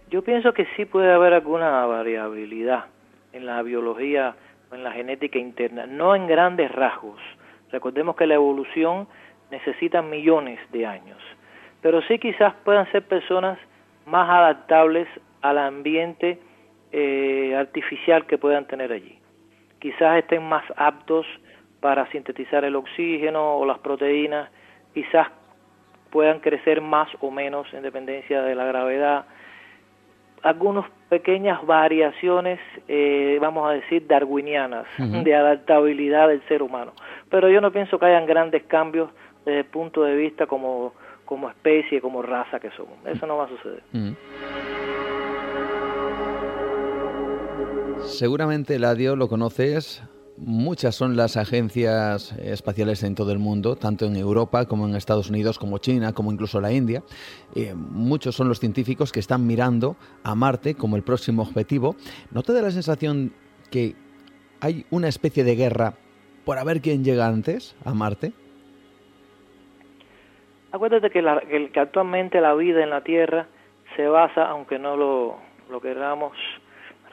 Yo 0.10 0.24
pienso 0.24 0.54
que 0.54 0.66
sí 0.76 0.86
puede 0.86 1.12
haber 1.12 1.34
alguna 1.34 1.86
variabilidad 1.86 2.86
en 3.34 3.46
la 3.46 3.62
biología 3.62 4.36
o 4.72 4.76
en 4.76 4.84
la 4.84 4.92
genética 4.92 5.38
interna, 5.38 5.86
no 5.86 6.16
en 6.16 6.26
grandes 6.26 6.72
rasgos. 6.72 7.20
Recordemos 7.72 8.16
que 8.16 8.26
la 8.26 8.36
evolución 8.36 9.08
necesita 9.52 10.02
millones 10.02 10.60
de 10.72 10.86
años, 10.86 11.20
pero 11.82 12.02
sí 12.04 12.18
quizás 12.18 12.54
puedan 12.64 12.92
ser 12.92 13.04
personas 13.04 13.60
más 14.10 14.30
adaptables 14.30 15.08
al 15.42 15.58
ambiente 15.58 16.40
eh, 16.92 17.56
artificial 17.56 18.26
que 18.26 18.38
puedan 18.38 18.66
tener 18.66 18.92
allí. 18.92 19.20
Quizás 19.80 20.18
estén 20.18 20.44
más 20.44 20.64
aptos 20.76 21.26
para 21.80 22.10
sintetizar 22.12 22.66
el 22.66 22.76
oxígeno 22.76 23.58
o 23.58 23.66
las 23.66 23.80
proteínas, 23.80 24.50
quizás 24.94 25.28
puedan 26.10 26.40
crecer 26.40 26.82
más 26.82 27.08
o 27.22 27.32
menos 27.32 27.72
en 27.74 27.84
dependencia 27.84 28.42
de 28.42 28.56
la 28.56 28.66
gravedad, 28.66 29.26
algunas 30.42 30.86
pequeñas 31.10 31.66
variaciones, 31.66 32.60
eh, 32.88 33.38
vamos 33.42 33.70
a 33.70 33.74
decir, 33.74 34.08
darwinianas, 34.08 34.86
de 34.98 35.36
adaptabilidad 35.36 36.30
del 36.30 36.42
ser 36.48 36.64
humano. 36.64 36.94
Pero 37.30 37.50
yo 37.50 37.62
no 37.62 37.72
pienso 37.72 38.00
que 38.00 38.06
hayan 38.06 38.26
grandes 38.26 38.64
cambios 38.64 39.10
desde 39.46 39.60
el 39.60 39.66
punto 39.66 40.04
de 40.04 40.16
vista 40.16 40.48
como, 40.48 40.94
como 41.30 41.48
especie, 41.48 42.02
como 42.02 42.24
raza 42.24 42.60
que 42.60 42.72
somos. 42.72 42.98
Eso 43.06 43.28
no 43.28 43.38
va 43.38 43.46
a 43.46 43.50
suceder. 43.50 43.84
Seguramente, 48.00 48.80
Ladio, 48.80 49.16
lo 49.16 49.28
conoces 49.28 50.02
Muchas 50.42 50.96
son 50.96 51.18
las 51.18 51.36
agencias 51.36 52.32
espaciales 52.32 53.04
en 53.04 53.14
todo 53.14 53.34
el 53.34 53.40
mundo, 53.40 53.76
tanto 53.76 54.06
en 54.06 54.16
Europa 54.16 54.66
como 54.68 54.88
en 54.88 54.96
Estados 54.96 55.30
Unidos, 55.30 55.60
como 55.60 55.80
China, 55.80 56.14
como 56.14 56.32
incluso 56.32 56.62
la 56.62 56.72
India. 56.72 57.04
Eh, 57.56 57.74
muchos 57.76 58.36
son 58.36 58.48
los 58.48 58.58
científicos 58.58 59.12
que 59.12 59.20
están 59.20 59.46
mirando 59.46 59.98
a 60.24 60.36
Marte 60.36 60.76
como 60.76 60.96
el 60.96 61.04
próximo 61.04 61.42
objetivo. 61.42 61.98
¿No 62.32 62.42
te 62.42 62.54
da 62.54 62.62
la 62.62 62.72
sensación 62.72 63.34
que 63.70 63.98
hay 64.62 64.86
una 64.92 65.10
especie 65.10 65.44
de 65.44 65.58
guerra 65.58 65.96
por 66.46 66.58
a 66.58 66.64
ver 66.64 66.80
quién 66.80 67.04
llega 67.04 67.28
antes 67.28 67.76
a 67.84 67.94
Marte? 67.94 68.32
Acuérdate 70.72 71.10
que, 71.10 71.80
actualmente 71.80 72.42
la 72.42 72.54
vida 72.54 72.84
en 72.84 72.92
la 72.92 73.02
Tierra 73.02 73.48
se 73.96 74.08
basa, 74.08 74.48
aunque 74.50 74.78
no 74.78 74.96
lo, 74.96 75.82
queramos 75.82 76.34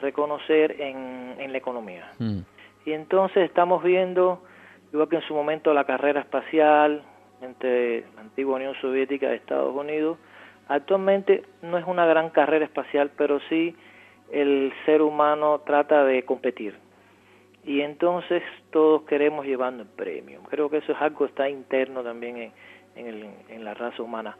reconocer, 0.01 0.79
en, 0.79 1.51
la 1.51 1.57
economía. 1.57 2.11
Mm. 2.19 2.39
Y 2.85 2.93
entonces 2.93 3.43
estamos 3.43 3.83
viendo, 3.83 4.43
igual 4.93 5.09
que 5.09 5.15
en 5.17 5.21
su 5.23 5.33
momento 5.33 5.73
la 5.73 5.85
carrera 5.85 6.19
espacial 6.21 7.03
entre 7.41 8.01
la 8.15 8.21
antigua 8.21 8.55
Unión 8.55 8.75
Soviética 8.81 9.31
y 9.31 9.35
Estados 9.35 9.75
Unidos, 9.75 10.17
actualmente 10.67 11.43
no 11.61 11.77
es 11.77 11.85
una 11.85 12.05
gran 12.05 12.29
carrera 12.29 12.65
espacial, 12.65 13.11
pero 13.17 13.39
sí 13.49 13.75
el 14.31 14.73
ser 14.85 15.01
humano 15.01 15.61
trata 15.65 16.03
de 16.03 16.23
competir. 16.23 16.75
Y 17.63 17.81
entonces 17.81 18.43
todos 18.71 19.03
queremos 19.03 19.45
llevando 19.45 19.83
el 19.83 19.89
premio. 19.89 20.41
Creo 20.49 20.69
que 20.69 20.77
eso 20.77 20.93
es 20.93 21.01
algo 21.01 21.19
que 21.19 21.25
está 21.25 21.49
interno 21.49 22.01
también 22.01 22.37
en, 22.37 22.51
en 22.97 23.63
la 23.63 23.73
raza 23.73 24.01
humana. 24.01 24.37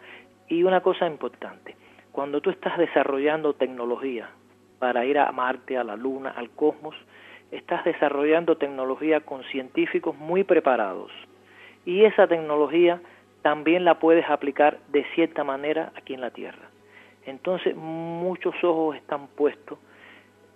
Y 0.47 0.63
una 0.63 0.81
cosa 0.81 1.07
importante, 1.07 1.75
cuando 2.11 2.41
tú 2.41 2.49
estás 2.49 2.77
desarrollando 2.77 3.53
tecnología 3.53 4.29
para 4.79 5.05
ir 5.05 5.19
a 5.19 5.31
Marte, 5.31 5.77
a 5.77 5.83
la 5.83 5.95
Luna, 5.95 6.31
al 6.31 6.49
cosmos, 6.49 6.95
estás 7.51 7.83
desarrollando 7.85 8.57
tecnología 8.57 9.21
con 9.21 9.43
científicos 9.45 10.15
muy 10.17 10.43
preparados 10.43 11.11
y 11.85 12.03
esa 12.03 12.27
tecnología 12.27 13.01
también 13.41 13.85
la 13.85 13.99
puedes 13.99 14.29
aplicar 14.29 14.79
de 14.89 15.05
cierta 15.15 15.43
manera 15.43 15.91
aquí 15.95 16.13
en 16.13 16.21
la 16.21 16.31
Tierra. 16.31 16.69
Entonces 17.25 17.75
muchos 17.75 18.55
ojos 18.63 18.95
están 18.95 19.27
puestos 19.27 19.79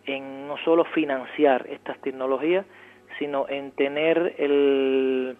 en 0.05 0.47
no 0.47 0.57
solo 0.65 0.83
financiar 0.85 1.67
estas 1.67 1.99
tecnologías, 2.01 2.65
sino 3.19 3.47
en 3.47 3.71
tener 3.71 4.35
el, 4.37 5.37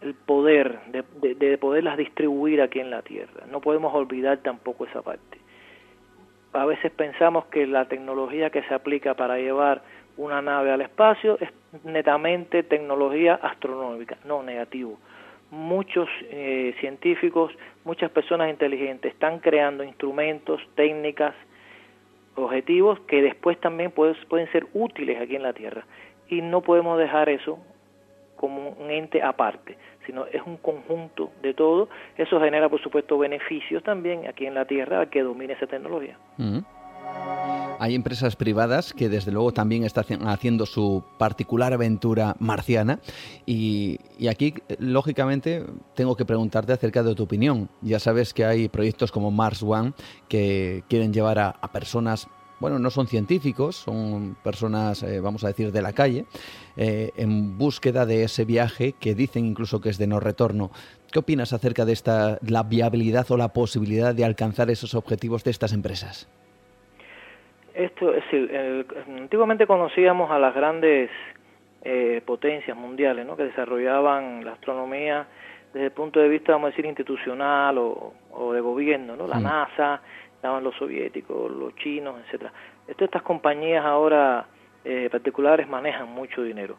el 0.00 0.14
poder 0.14 0.80
de, 0.88 1.34
de, 1.34 1.58
poderlas 1.58 1.96
distribuir 1.96 2.60
aquí 2.60 2.80
en 2.80 2.90
la 2.90 3.02
Tierra. 3.02 3.46
No 3.50 3.60
podemos 3.60 3.94
olvidar 3.94 4.38
tampoco 4.38 4.84
esa 4.86 5.02
parte. 5.02 5.38
A 6.52 6.64
veces 6.64 6.90
pensamos 6.92 7.46
que 7.46 7.66
la 7.66 7.86
tecnología 7.86 8.50
que 8.50 8.62
se 8.62 8.74
aplica 8.74 9.14
para 9.14 9.36
llevar 9.38 9.82
una 10.16 10.40
nave 10.40 10.72
al 10.72 10.80
espacio 10.80 11.38
es 11.40 11.50
netamente 11.84 12.62
tecnología 12.62 13.34
astronómica, 13.34 14.16
no 14.24 14.42
negativo. 14.42 14.98
Muchos 15.50 16.08
eh, 16.30 16.74
científicos, 16.80 17.52
muchas 17.84 18.10
personas 18.10 18.50
inteligentes 18.50 19.12
están 19.12 19.38
creando 19.38 19.84
instrumentos, 19.84 20.60
técnicas, 20.74 21.34
objetivos 22.34 23.00
que 23.00 23.22
después 23.22 23.58
también 23.60 23.90
pueden 23.90 24.50
ser 24.52 24.66
útiles 24.74 25.20
aquí 25.20 25.36
en 25.36 25.42
la 25.42 25.52
Tierra. 25.52 25.84
Y 26.28 26.42
no 26.42 26.62
podemos 26.62 26.98
dejar 26.98 27.28
eso 27.28 27.58
como 28.36 28.70
un 28.70 28.90
ente 28.90 29.22
aparte, 29.22 29.76
sino 30.06 30.26
es 30.26 30.42
un 30.46 30.56
conjunto 30.58 31.32
de 31.42 31.54
todo. 31.54 31.88
Eso 32.16 32.40
genera, 32.40 32.68
por 32.68 32.80
supuesto, 32.82 33.18
beneficios 33.18 33.82
también 33.82 34.26
aquí 34.28 34.46
en 34.46 34.54
la 34.54 34.64
Tierra 34.64 35.00
al 35.00 35.10
que 35.10 35.22
domine 35.22 35.54
esa 35.54 35.66
tecnología. 35.66 36.16
Hay 37.78 37.94
empresas 37.94 38.36
privadas 38.36 38.94
que 38.94 39.08
desde 39.08 39.30
luego 39.30 39.52
también 39.52 39.84
están 39.84 40.26
haciendo 40.26 40.64
su 40.64 41.04
particular 41.18 41.74
aventura 41.74 42.34
marciana 42.38 43.00
y, 43.44 43.98
aquí, 44.28 44.54
lógicamente, 44.78 45.64
tengo 45.94 46.16
que 46.16 46.24
preguntarte 46.24 46.72
acerca 46.72 47.02
de 47.02 47.14
tu 47.14 47.24
opinión. 47.24 47.68
Ya 47.82 47.98
sabes 47.98 48.32
que 48.32 48.44
hay 48.44 48.68
proyectos 48.68 49.12
como 49.12 49.30
Mars 49.30 49.62
One 49.62 49.92
que 50.28 50.84
quieren 50.88 51.12
llevar 51.12 51.38
a, 51.38 51.52
personas 51.72 52.28
bueno, 52.60 52.78
no 52.78 52.90
son 52.90 53.06
científicos, 53.06 53.76
son 53.76 54.36
personas, 54.42 55.02
eh, 55.02 55.20
vamos 55.20 55.44
a 55.44 55.48
decir, 55.48 55.72
de 55.72 55.82
la 55.82 55.92
calle, 55.92 56.24
eh, 56.76 57.10
en 57.16 57.58
búsqueda 57.58 58.06
de 58.06 58.24
ese 58.24 58.44
viaje 58.44 58.94
que 58.98 59.14
dicen 59.14 59.44
incluso 59.44 59.80
que 59.80 59.90
es 59.90 59.98
de 59.98 60.06
no 60.06 60.20
retorno. 60.20 60.70
¿Qué 61.12 61.18
opinas 61.18 61.52
acerca 61.52 61.84
de 61.84 61.92
esta, 61.92 62.38
la 62.46 62.62
viabilidad 62.62 63.30
o 63.30 63.36
la 63.36 63.48
posibilidad 63.48 64.14
de 64.14 64.24
alcanzar 64.24 64.70
esos 64.70 64.94
objetivos 64.94 65.44
de 65.44 65.50
estas 65.50 65.72
empresas? 65.72 66.28
Esto 67.74 68.14
es 68.14 68.24
antiguamente 69.06 69.66
conocíamos 69.66 70.30
a 70.30 70.38
las 70.38 70.54
grandes 70.54 71.10
eh, 71.82 72.22
potencias 72.24 72.76
mundiales, 72.76 73.26
¿no? 73.26 73.36
Que 73.36 73.44
desarrollaban 73.44 74.44
la 74.44 74.54
astronomía 74.54 75.26
desde 75.72 75.86
el 75.86 75.92
punto 75.92 76.20
de 76.20 76.28
vista, 76.28 76.52
vamos 76.52 76.68
a 76.68 76.70
decir, 76.70 76.86
institucional 76.86 77.76
o, 77.78 78.52
de 78.52 78.60
gobierno, 78.60 79.14
¿no? 79.14 79.26
La 79.26 79.38
mm. 79.38 79.42
NASA, 79.42 80.00
estaban 80.46 80.64
los 80.64 80.76
soviéticos, 80.76 81.50
los 81.50 81.74
chinos, 81.76 82.16
etcétera. 82.24 82.52
estas 82.86 83.22
compañías 83.22 83.84
ahora 83.84 84.46
eh, 84.84 85.08
particulares 85.10 85.68
manejan 85.68 86.08
mucho 86.08 86.42
dinero 86.42 86.76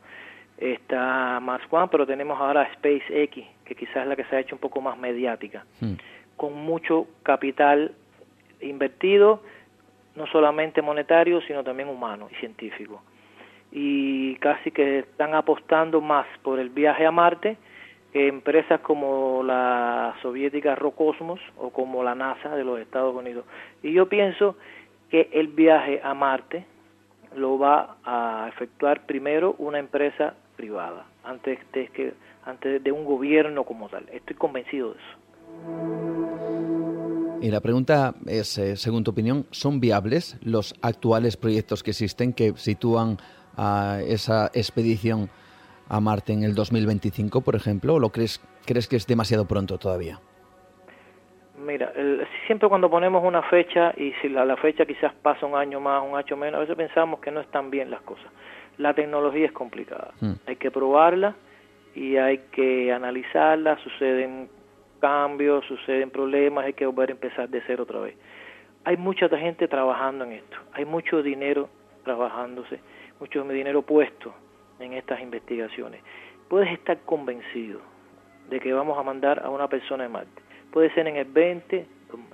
está 0.57 1.39
Mars 1.39 1.65
One, 1.69 1.87
pero 1.91 2.05
tenemos 2.05 2.39
ahora 2.39 2.67
SpaceX, 2.73 3.45
que 3.63 3.75
quizás 3.75 3.97
es 3.97 4.07
la 4.07 4.15
que 4.15 4.23
se 4.25 4.35
ha 4.35 4.39
hecho 4.39 4.55
un 4.55 4.61
poco 4.61 4.81
más 4.81 4.97
mediática, 4.97 5.65
hmm. 5.79 5.93
con 6.35 6.53
mucho 6.53 7.07
capital 7.23 7.93
invertido, 8.61 9.43
no 10.15 10.25
solamente 10.27 10.81
monetario, 10.81 11.41
sino 11.41 11.63
también 11.63 11.89
humano 11.89 12.27
y 12.31 12.35
científico. 12.35 13.03
Y 13.71 14.35
casi 14.37 14.71
que 14.71 14.99
están 14.99 15.35
apostando 15.35 16.01
más 16.01 16.25
por 16.41 16.59
el 16.59 16.69
viaje 16.69 17.05
a 17.05 17.11
Marte 17.11 17.57
que 18.13 18.27
empresas 18.27 18.81
como 18.81 19.43
la 19.43 20.15
soviética 20.21 20.75
Rocosmos 20.75 21.39
o 21.57 21.69
como 21.69 22.03
la 22.03 22.15
NASA 22.15 22.55
de 22.55 22.63
los 22.63 22.79
Estados 22.79 23.15
Unidos. 23.15 23.45
Y 23.83 23.93
yo 23.93 24.07
pienso 24.07 24.55
que 25.09 25.29
el 25.33 25.47
viaje 25.47 26.01
a 26.03 26.13
Marte 26.13 26.65
lo 27.35 27.59
va 27.59 27.97
a 28.03 28.47
efectuar 28.49 29.05
primero 29.05 29.55
una 29.57 29.79
empresa 29.79 30.33
privada 30.55 31.05
antes 31.23 31.59
de 31.73 31.87
que 31.89 32.13
antes 32.45 32.83
de 32.83 32.91
un 32.91 33.05
gobierno 33.05 33.63
como 33.63 33.89
tal. 33.89 34.05
Estoy 34.11 34.35
convencido 34.35 34.93
de 34.93 34.97
eso. 34.97 35.17
Y 37.41 37.51
la 37.51 37.59
pregunta 37.61 38.15
es, 38.25 38.57
eh, 38.57 38.75
según 38.77 39.03
tu 39.03 39.11
opinión, 39.11 39.45
¿son 39.51 39.79
viables 39.79 40.37
los 40.41 40.73
actuales 40.81 41.37
proyectos 41.37 41.83
que 41.83 41.91
existen 41.91 42.33
que 42.33 42.53
sitúan 42.55 43.17
a 43.55 43.99
esa 44.07 44.47
expedición 44.53 45.29
a 45.89 45.99
Marte 45.99 46.33
en 46.33 46.43
el 46.43 46.55
2025, 46.55 47.41
por 47.41 47.55
ejemplo, 47.55 47.95
o 47.95 47.99
lo 47.99 48.09
crees, 48.09 48.41
crees 48.65 48.87
que 48.87 48.95
es 48.95 49.07
demasiado 49.07 49.45
pronto 49.45 49.77
todavía? 49.77 50.19
Mira, 51.57 51.91
siempre 52.45 52.69
cuando 52.69 52.89
ponemos 52.89 53.23
una 53.23 53.41
fecha 53.43 53.93
y 53.97 54.13
si 54.21 54.29
la, 54.29 54.45
la, 54.45 54.55
fecha 54.57 54.85
quizás 54.85 55.13
pasa 55.21 55.45
un 55.45 55.55
año 55.55 55.79
más, 55.79 56.03
un 56.07 56.15
año 56.15 56.37
menos, 56.37 56.57
a 56.57 56.59
veces 56.61 56.75
pensamos 56.75 57.19
que 57.19 57.31
no 57.31 57.41
están 57.41 57.69
bien 57.69 57.89
las 57.89 58.01
cosas 58.01 58.31
la 58.77 58.93
tecnología 58.93 59.47
es 59.47 59.51
complicada. 59.51 60.11
Hmm. 60.19 60.33
Hay 60.45 60.55
que 60.55 60.71
probarla 60.71 61.35
y 61.95 62.17
hay 62.17 62.39
que 62.51 62.91
analizarla, 62.91 63.77
suceden 63.83 64.49
cambios, 64.99 65.65
suceden 65.65 66.09
problemas, 66.09 66.65
hay 66.65 66.73
que 66.73 66.85
volver 66.85 67.09
a 67.09 67.13
empezar 67.13 67.49
de 67.49 67.61
cero 67.65 67.83
otra 67.83 67.99
vez. 67.99 68.15
Hay 68.83 68.97
mucha 68.97 69.27
gente 69.29 69.67
trabajando 69.67 70.23
en 70.25 70.33
esto, 70.33 70.57
hay 70.73 70.85
mucho 70.85 71.21
dinero 71.21 71.69
trabajándose, 72.03 72.79
mucho 73.19 73.43
dinero 73.43 73.81
puesto 73.81 74.33
en 74.79 74.93
estas 74.93 75.19
investigaciones. 75.21 76.01
Puedes 76.49 76.71
estar 76.71 76.97
convencido 76.99 77.81
de 78.49 78.59
que 78.59 78.73
vamos 78.73 78.97
a 78.97 79.03
mandar 79.03 79.43
a 79.43 79.49
una 79.49 79.67
persona 79.67 80.03
de 80.03 80.09
Marte. 80.09 80.41
Puede 80.71 80.93
ser 80.93 81.07
en 81.07 81.17
el 81.17 81.25
20, 81.25 81.85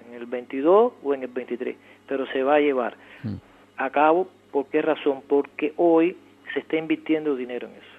en 0.07 0.13
el 0.13 0.25
22 0.25 0.93
o 1.03 1.13
en 1.13 1.23
el 1.23 1.29
23, 1.29 1.75
pero 2.07 2.25
se 2.27 2.43
va 2.43 2.55
a 2.55 2.59
llevar 2.59 2.95
hmm. 3.23 3.35
a 3.77 3.89
cabo. 3.89 4.27
¿Por 4.51 4.67
qué 4.67 4.81
razón? 4.81 5.23
Porque 5.27 5.73
hoy 5.77 6.15
se 6.53 6.59
está 6.59 6.77
invirtiendo 6.77 7.35
dinero 7.35 7.67
en 7.67 7.73
eso. 7.75 7.93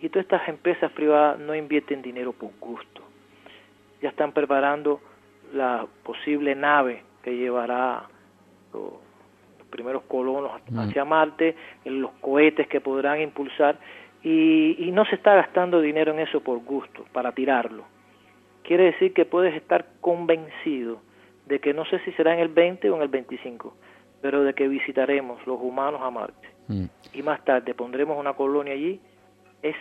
Y 0.00 0.08
todas 0.08 0.24
estas 0.24 0.48
empresas 0.48 0.90
privadas 0.92 1.38
no 1.38 1.54
invierten 1.54 2.02
dinero 2.02 2.32
por 2.32 2.50
gusto. 2.60 3.02
Ya 4.02 4.10
están 4.10 4.32
preparando 4.32 5.00
la 5.54 5.86
posible 6.02 6.54
nave 6.54 7.02
que 7.22 7.36
llevará 7.36 8.04
los, 8.72 9.05
primeros 9.70 10.02
colonos 10.04 10.52
mm. 10.70 10.78
hacia 10.78 11.04
Marte, 11.04 11.56
los 11.84 12.12
cohetes 12.20 12.68
que 12.68 12.80
podrán 12.80 13.20
impulsar, 13.20 13.78
y, 14.22 14.76
y 14.78 14.90
no 14.90 15.04
se 15.04 15.16
está 15.16 15.34
gastando 15.34 15.80
dinero 15.80 16.12
en 16.12 16.20
eso 16.20 16.40
por 16.40 16.58
gusto, 16.58 17.04
para 17.12 17.32
tirarlo. 17.32 17.84
Quiere 18.62 18.84
decir 18.84 19.12
que 19.12 19.24
puedes 19.24 19.54
estar 19.54 19.86
convencido 20.00 21.00
de 21.46 21.60
que 21.60 21.72
no 21.72 21.84
sé 21.84 22.00
si 22.04 22.12
será 22.12 22.34
en 22.34 22.40
el 22.40 22.48
20 22.48 22.90
o 22.90 22.96
en 22.96 23.02
el 23.02 23.08
25, 23.08 23.74
pero 24.20 24.42
de 24.42 24.54
que 24.54 24.66
visitaremos 24.68 25.46
los 25.46 25.58
humanos 25.60 26.00
a 26.02 26.10
Marte 26.10 26.48
mm. 26.68 26.84
y 27.14 27.22
más 27.22 27.44
tarde 27.44 27.74
pondremos 27.74 28.18
una 28.18 28.34
colonia 28.34 28.74
allí, 28.74 29.00
es 29.62 29.76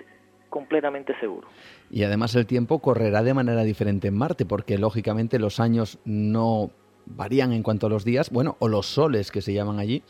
completamente 0.49 1.13
seguro. 1.19 1.47
Y 1.89 2.03
además 2.03 2.35
el 2.35 2.45
tiempo 2.45 2.79
correrá 2.79 3.23
de 3.23 3.33
manera 3.33 3.63
diferente 3.63 4.07
en 4.07 4.17
Marte, 4.17 4.45
porque 4.45 4.77
lógicamente 4.77 5.39
los 5.39 5.59
años 5.59 5.99
no 6.05 6.69
varían 7.05 7.53
en 7.53 7.63
cuanto 7.63 7.87
a 7.87 7.89
los 7.89 8.05
días, 8.05 8.29
bueno, 8.29 8.55
o 8.59 8.67
los 8.67 8.85
soles 8.85 9.31
que 9.31 9.41
se 9.41 9.53
llaman 9.53 9.79
allí. 9.79 10.03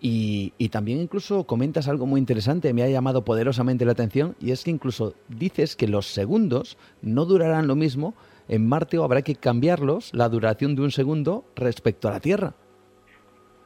Y, 0.00 0.52
también 0.70 1.00
incluso 1.00 1.44
comentas 1.44 1.88
algo 1.88 2.06
muy 2.06 2.20
interesante, 2.20 2.74
me 2.74 2.82
ha 2.82 2.88
llamado 2.88 3.24
poderosamente 3.24 3.84
la 3.84 3.92
atención, 3.92 4.36
y 4.40 4.50
es 4.50 4.64
que 4.64 4.70
incluso 4.70 5.14
dices 5.28 5.74
que 5.76 5.88
los 5.88 6.06
segundos 6.06 6.76
no 7.02 7.24
durarán 7.24 7.66
lo 7.66 7.76
mismo 7.76 8.14
en 8.48 8.68
Marte 8.68 8.98
o 8.98 9.04
habrá 9.04 9.22
que 9.22 9.34
cambiarlos, 9.34 10.14
la 10.14 10.28
duración 10.28 10.76
de 10.76 10.82
un 10.82 10.90
segundo 10.90 11.44
respecto 11.56 12.08
a 12.08 12.12
la 12.12 12.20
Tierra. 12.20 12.54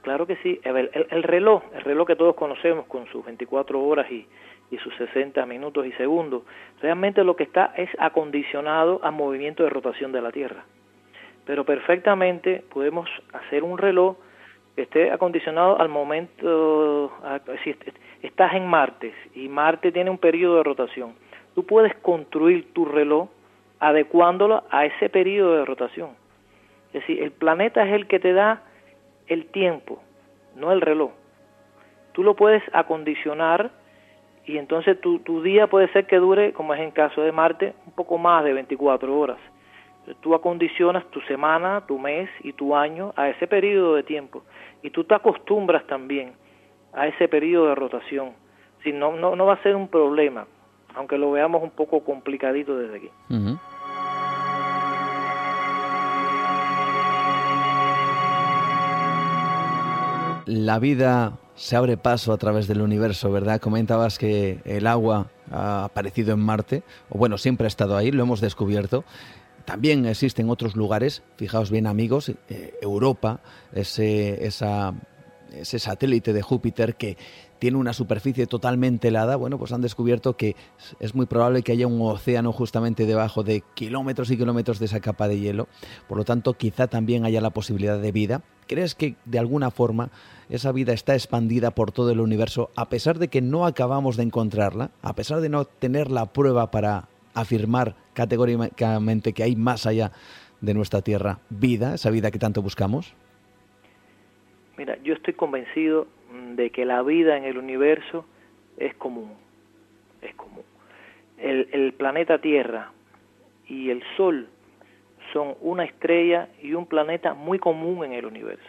Claro 0.02 0.26
que 0.26 0.36
sí. 0.36 0.58
El, 0.64 0.90
el, 1.10 1.22
reloj, 1.22 1.62
el 1.74 1.82
reloj 1.82 2.06
que 2.06 2.16
todos 2.16 2.34
conocemos 2.34 2.86
con 2.86 3.06
sus 3.08 3.24
24 3.24 3.82
horas 3.82 4.10
y, 4.10 4.26
y 4.70 4.78
sus 4.78 4.94
60 4.96 5.44
minutos 5.46 5.84
y 5.84 5.92
segundos, 5.92 6.42
realmente 6.80 7.24
lo 7.24 7.36
que 7.36 7.44
está 7.44 7.74
es 7.76 7.90
acondicionado 7.98 9.00
al 9.02 9.12
movimiento 9.12 9.64
de 9.64 9.70
rotación 9.70 10.12
de 10.12 10.22
la 10.22 10.32
Tierra. 10.32 10.64
Pero 11.46 11.64
perfectamente 11.64 12.62
podemos 12.72 13.08
hacer 13.32 13.62
un 13.62 13.78
reloj 13.78 14.16
que 14.74 14.82
esté 14.82 15.10
acondicionado 15.10 15.80
al 15.80 15.88
momento, 15.88 17.12
si 17.64 17.74
estás 18.22 18.54
en 18.54 18.66
Marte 18.66 19.12
y 19.34 19.48
Marte 19.48 19.92
tiene 19.92 20.10
un 20.10 20.18
periodo 20.18 20.56
de 20.58 20.62
rotación, 20.62 21.14
tú 21.54 21.64
puedes 21.64 21.94
construir 21.96 22.72
tu 22.72 22.84
reloj 22.84 23.28
adecuándolo 23.80 24.62
a 24.70 24.84
ese 24.84 25.08
periodo 25.08 25.56
de 25.56 25.64
rotación. 25.64 26.10
Es 26.88 27.00
decir, 27.00 27.22
el 27.22 27.32
planeta 27.32 27.86
es 27.86 27.92
el 27.94 28.06
que 28.06 28.20
te 28.20 28.32
da 28.32 28.62
el 29.26 29.46
tiempo, 29.46 30.02
no 30.56 30.72
el 30.72 30.80
reloj. 30.80 31.12
Tú 32.12 32.22
lo 32.22 32.34
puedes 32.34 32.62
acondicionar 32.72 33.70
y 34.44 34.58
entonces 34.58 35.00
tu, 35.00 35.20
tu 35.20 35.42
día 35.42 35.68
puede 35.68 35.88
ser 35.92 36.06
que 36.06 36.16
dure, 36.16 36.52
como 36.52 36.74
es 36.74 36.80
en 36.80 36.90
caso 36.90 37.22
de 37.22 37.32
Marte, 37.32 37.74
un 37.86 37.92
poco 37.92 38.18
más 38.18 38.44
de 38.44 38.52
24 38.52 39.18
horas. 39.18 39.38
Tú 40.20 40.34
acondicionas 40.34 41.04
tu 41.10 41.20
semana, 41.22 41.84
tu 41.86 41.98
mes 41.98 42.28
y 42.42 42.52
tu 42.52 42.74
año 42.74 43.12
a 43.16 43.28
ese 43.28 43.46
periodo 43.46 43.94
de 43.94 44.02
tiempo 44.02 44.42
y 44.82 44.90
tú 44.90 45.04
te 45.04 45.14
acostumbras 45.14 45.86
también 45.86 46.32
a 46.92 47.06
ese 47.06 47.28
periodo 47.28 47.68
de 47.68 47.74
rotación. 47.74 48.32
Si 48.82 48.92
no, 48.92 49.12
no, 49.16 49.36
no 49.36 49.46
va 49.46 49.54
a 49.54 49.62
ser 49.62 49.76
un 49.76 49.88
problema, 49.88 50.46
aunque 50.94 51.18
lo 51.18 51.30
veamos 51.30 51.62
un 51.62 51.70
poco 51.70 52.00
complicadito 52.04 52.76
desde 52.76 52.96
aquí. 52.96 53.10
la 60.50 60.80
vida 60.80 61.38
se 61.54 61.76
abre 61.76 61.96
paso 61.96 62.32
a 62.32 62.38
través 62.38 62.66
del 62.66 62.80
universo, 62.80 63.30
¿verdad? 63.30 63.60
Comentabas 63.60 64.18
que 64.18 64.58
el 64.64 64.86
agua 64.88 65.28
ha 65.52 65.84
aparecido 65.84 66.32
en 66.32 66.40
Marte, 66.40 66.82
o 67.08 67.18
bueno, 67.18 67.38
siempre 67.38 67.66
ha 67.66 67.68
estado 67.68 67.96
ahí, 67.96 68.10
lo 68.10 68.24
hemos 68.24 68.40
descubierto. 68.40 69.04
También 69.70 70.04
existen 70.04 70.50
otros 70.50 70.74
lugares, 70.74 71.22
fijaos 71.36 71.70
bien 71.70 71.86
amigos, 71.86 72.32
eh, 72.48 72.74
Europa, 72.82 73.38
ese, 73.72 74.44
ese 74.44 75.78
satélite 75.78 76.32
de 76.32 76.42
Júpiter 76.42 76.96
que 76.96 77.16
tiene 77.60 77.76
una 77.76 77.92
superficie 77.92 78.48
totalmente 78.48 79.06
helada, 79.06 79.36
bueno, 79.36 79.58
pues 79.58 79.70
han 79.70 79.80
descubierto 79.80 80.36
que 80.36 80.56
es 80.98 81.14
muy 81.14 81.26
probable 81.26 81.62
que 81.62 81.70
haya 81.70 81.86
un 81.86 82.00
océano 82.02 82.52
justamente 82.52 83.06
debajo 83.06 83.44
de 83.44 83.62
kilómetros 83.74 84.32
y 84.32 84.36
kilómetros 84.36 84.80
de 84.80 84.86
esa 84.86 84.98
capa 84.98 85.28
de 85.28 85.38
hielo. 85.38 85.68
Por 86.08 86.18
lo 86.18 86.24
tanto, 86.24 86.54
quizá 86.54 86.88
también 86.88 87.24
haya 87.24 87.40
la 87.40 87.50
posibilidad 87.50 88.00
de 88.00 88.10
vida. 88.10 88.42
¿Crees 88.66 88.96
que 88.96 89.14
de 89.24 89.38
alguna 89.38 89.70
forma 89.70 90.10
esa 90.48 90.72
vida 90.72 90.94
está 90.94 91.14
expandida 91.14 91.70
por 91.70 91.92
todo 91.92 92.10
el 92.10 92.18
universo 92.18 92.70
a 92.74 92.88
pesar 92.88 93.20
de 93.20 93.28
que 93.28 93.40
no 93.40 93.66
acabamos 93.66 94.16
de 94.16 94.24
encontrarla, 94.24 94.90
a 95.00 95.14
pesar 95.14 95.40
de 95.40 95.48
no 95.48 95.64
tener 95.64 96.10
la 96.10 96.32
prueba 96.32 96.72
para 96.72 97.09
afirmar 97.34 97.94
categóricamente 98.14 99.32
que 99.32 99.42
hay 99.42 99.56
más 99.56 99.86
allá 99.86 100.12
de 100.60 100.74
nuestra 100.74 101.02
Tierra 101.02 101.38
vida, 101.48 101.94
esa 101.94 102.10
vida 102.10 102.30
que 102.30 102.38
tanto 102.38 102.62
buscamos? 102.62 103.14
Mira, 104.76 104.96
yo 105.02 105.14
estoy 105.14 105.34
convencido 105.34 106.06
de 106.54 106.70
que 106.70 106.84
la 106.84 107.02
vida 107.02 107.36
en 107.36 107.44
el 107.44 107.58
universo 107.58 108.24
es 108.76 108.94
común, 108.94 109.32
es 110.22 110.34
común. 110.34 110.64
El, 111.38 111.92
planeta 111.94 112.38
Tierra 112.38 112.92
y 113.66 113.90
el 113.90 114.02
Sol 114.16 114.48
son 115.32 115.54
una 115.60 115.84
estrella 115.84 116.48
y 116.62 116.74
un 116.74 116.86
planeta 116.86 117.34
muy 117.34 117.58
común 117.58 118.04
en 118.04 118.12
el 118.12 118.26
universo. 118.26 118.64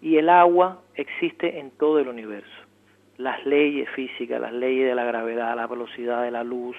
Y 0.00 0.16
el 0.16 0.28
agua 0.28 0.82
existe 0.94 1.60
en 1.60 1.70
todo 1.70 2.00
el 2.00 2.08
universo. 2.08 2.50
Las 3.18 3.44
leyes 3.46 3.88
físicas, 3.90 4.40
las 4.40 4.52
leyes 4.52 4.88
de 4.88 4.94
la 4.94 5.04
gravedad, 5.04 5.54
la 5.54 5.66
velocidad 5.66 6.22
de 6.22 6.32
la 6.32 6.42
luz, 6.42 6.76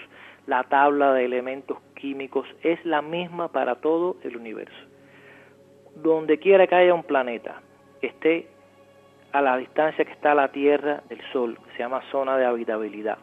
la 0.48 0.64
tabla 0.64 1.14
de 1.14 1.26
elementos 1.26 1.78
químicos 1.96 2.48
es 2.64 2.84
la 2.86 3.02
misma 3.02 3.48
para 3.50 3.76
todo 3.76 4.18
el 4.24 4.36
universo. 4.36 4.76
Donde 5.96 6.40
quiera 6.40 6.68
que 6.68 6.76
haya 6.76 6.94
un 6.94 7.04
planeta 7.04 7.62
que 8.02 8.08
esté 8.08 8.48
a 9.32 9.42
la 9.42 9.58
distancia 9.58 10.06
que 10.06 10.12
está 10.12 10.36
la 10.36 10.52
Tierra 10.52 11.02
del 11.10 11.22
Sol, 11.32 11.58
que 11.58 11.72
se 11.72 11.80
llama 11.80 12.02
zona 12.12 12.38
de 12.38 12.46
habitabilidad, 12.46 13.18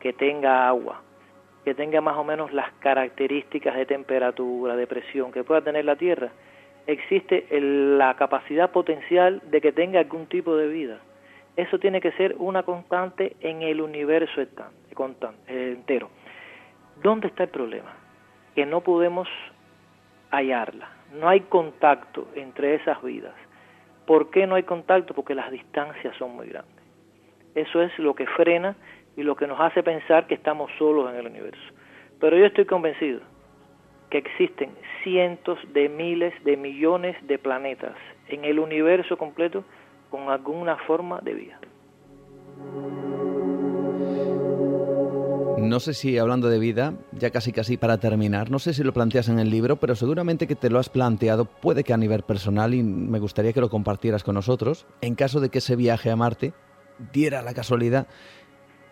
que 0.00 0.12
tenga 0.12 0.66
agua, 0.66 1.02
que 1.64 1.74
tenga 1.74 2.00
más 2.00 2.16
o 2.16 2.24
menos 2.24 2.52
las 2.52 2.72
características 2.74 3.74
de 3.74 3.86
temperatura, 3.86 4.76
de 4.76 4.86
presión 4.86 5.32
que 5.32 5.44
pueda 5.44 5.60
tener 5.62 5.84
la 5.84 5.96
Tierra, 5.96 6.30
existe 6.86 7.46
la 7.60 8.14
capacidad 8.14 8.70
potencial 8.70 9.42
de 9.50 9.60
que 9.60 9.72
tenga 9.72 10.00
algún 10.00 10.26
tipo 10.26 10.56
de 10.56 10.68
vida. 10.68 11.00
Eso 11.56 11.78
tiene 11.78 12.00
que 12.00 12.12
ser 12.12 12.36
una 12.38 12.62
constante 12.62 13.36
en 13.40 13.62
el 13.62 13.80
universo 13.80 14.40
eh, 14.40 14.48
entero. 15.48 16.10
¿Dónde 17.02 17.28
está 17.28 17.44
el 17.44 17.50
problema? 17.50 17.92
Que 18.54 18.66
no 18.66 18.80
podemos 18.80 19.28
hallarla. 20.30 20.90
No 21.12 21.28
hay 21.28 21.40
contacto 21.42 22.28
entre 22.34 22.74
esas 22.74 23.02
vidas. 23.02 23.34
¿Por 24.06 24.30
qué 24.30 24.46
no 24.46 24.54
hay 24.54 24.62
contacto? 24.62 25.14
Porque 25.14 25.34
las 25.34 25.50
distancias 25.50 26.14
son 26.16 26.36
muy 26.36 26.48
grandes. 26.48 26.74
Eso 27.54 27.82
es 27.82 27.96
lo 27.98 28.14
que 28.14 28.26
frena 28.26 28.76
y 29.16 29.22
lo 29.22 29.34
que 29.34 29.46
nos 29.46 29.58
hace 29.60 29.82
pensar 29.82 30.26
que 30.26 30.34
estamos 30.34 30.70
solos 30.78 31.10
en 31.10 31.16
el 31.16 31.26
universo. 31.26 31.72
Pero 32.20 32.36
yo 32.36 32.46
estoy 32.46 32.66
convencido 32.66 33.20
que 34.10 34.18
existen 34.18 34.70
cientos 35.02 35.58
de 35.72 35.88
miles 35.88 36.32
de 36.44 36.56
millones 36.56 37.16
de 37.26 37.38
planetas 37.38 37.96
en 38.28 38.44
el 38.44 38.58
universo 38.58 39.16
completo 39.16 39.64
con 40.10 40.28
alguna 40.28 40.76
forma 40.86 41.20
de 41.20 41.34
vida. 41.34 41.58
No 45.56 45.80
sé 45.80 45.94
si 45.94 46.18
hablando 46.18 46.50
de 46.50 46.58
vida, 46.58 46.94
ya 47.12 47.30
casi 47.30 47.50
casi 47.50 47.78
para 47.78 47.98
terminar, 47.98 48.50
no 48.50 48.58
sé 48.58 48.74
si 48.74 48.84
lo 48.84 48.92
planteas 48.92 49.28
en 49.28 49.38
el 49.38 49.48
libro, 49.48 49.76
pero 49.76 49.96
seguramente 49.96 50.46
que 50.46 50.54
te 50.54 50.68
lo 50.68 50.78
has 50.78 50.90
planteado, 50.90 51.46
puede 51.46 51.82
que 51.82 51.94
a 51.94 51.96
nivel 51.96 52.22
personal, 52.24 52.74
y 52.74 52.82
me 52.82 53.18
gustaría 53.18 53.54
que 53.54 53.62
lo 53.62 53.70
compartieras 53.70 54.22
con 54.22 54.34
nosotros, 54.34 54.86
en 55.00 55.14
caso 55.14 55.40
de 55.40 55.48
que 55.48 55.58
ese 55.58 55.74
viaje 55.74 56.10
a 56.10 56.16
Marte 56.16 56.52
diera 57.12 57.40
la 57.40 57.54
casualidad 57.54 58.06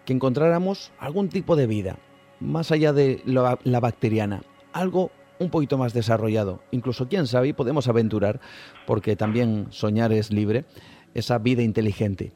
que 0.06 0.14
encontráramos 0.14 0.90
algún 0.98 1.28
tipo 1.28 1.54
de 1.54 1.66
vida, 1.66 1.98
más 2.40 2.72
allá 2.72 2.94
de 2.94 3.22
la 3.26 3.80
bacteriana, 3.80 4.42
algo 4.72 5.10
un 5.38 5.50
poquito 5.50 5.76
más 5.76 5.92
desarrollado. 5.92 6.62
Incluso, 6.70 7.08
quién 7.08 7.26
sabe, 7.26 7.52
podemos 7.52 7.88
aventurar, 7.88 8.40
porque 8.86 9.16
también 9.16 9.66
soñar 9.68 10.12
es 10.12 10.30
libre, 10.32 10.64
esa 11.12 11.36
vida 11.38 11.62
inteligente. 11.62 12.32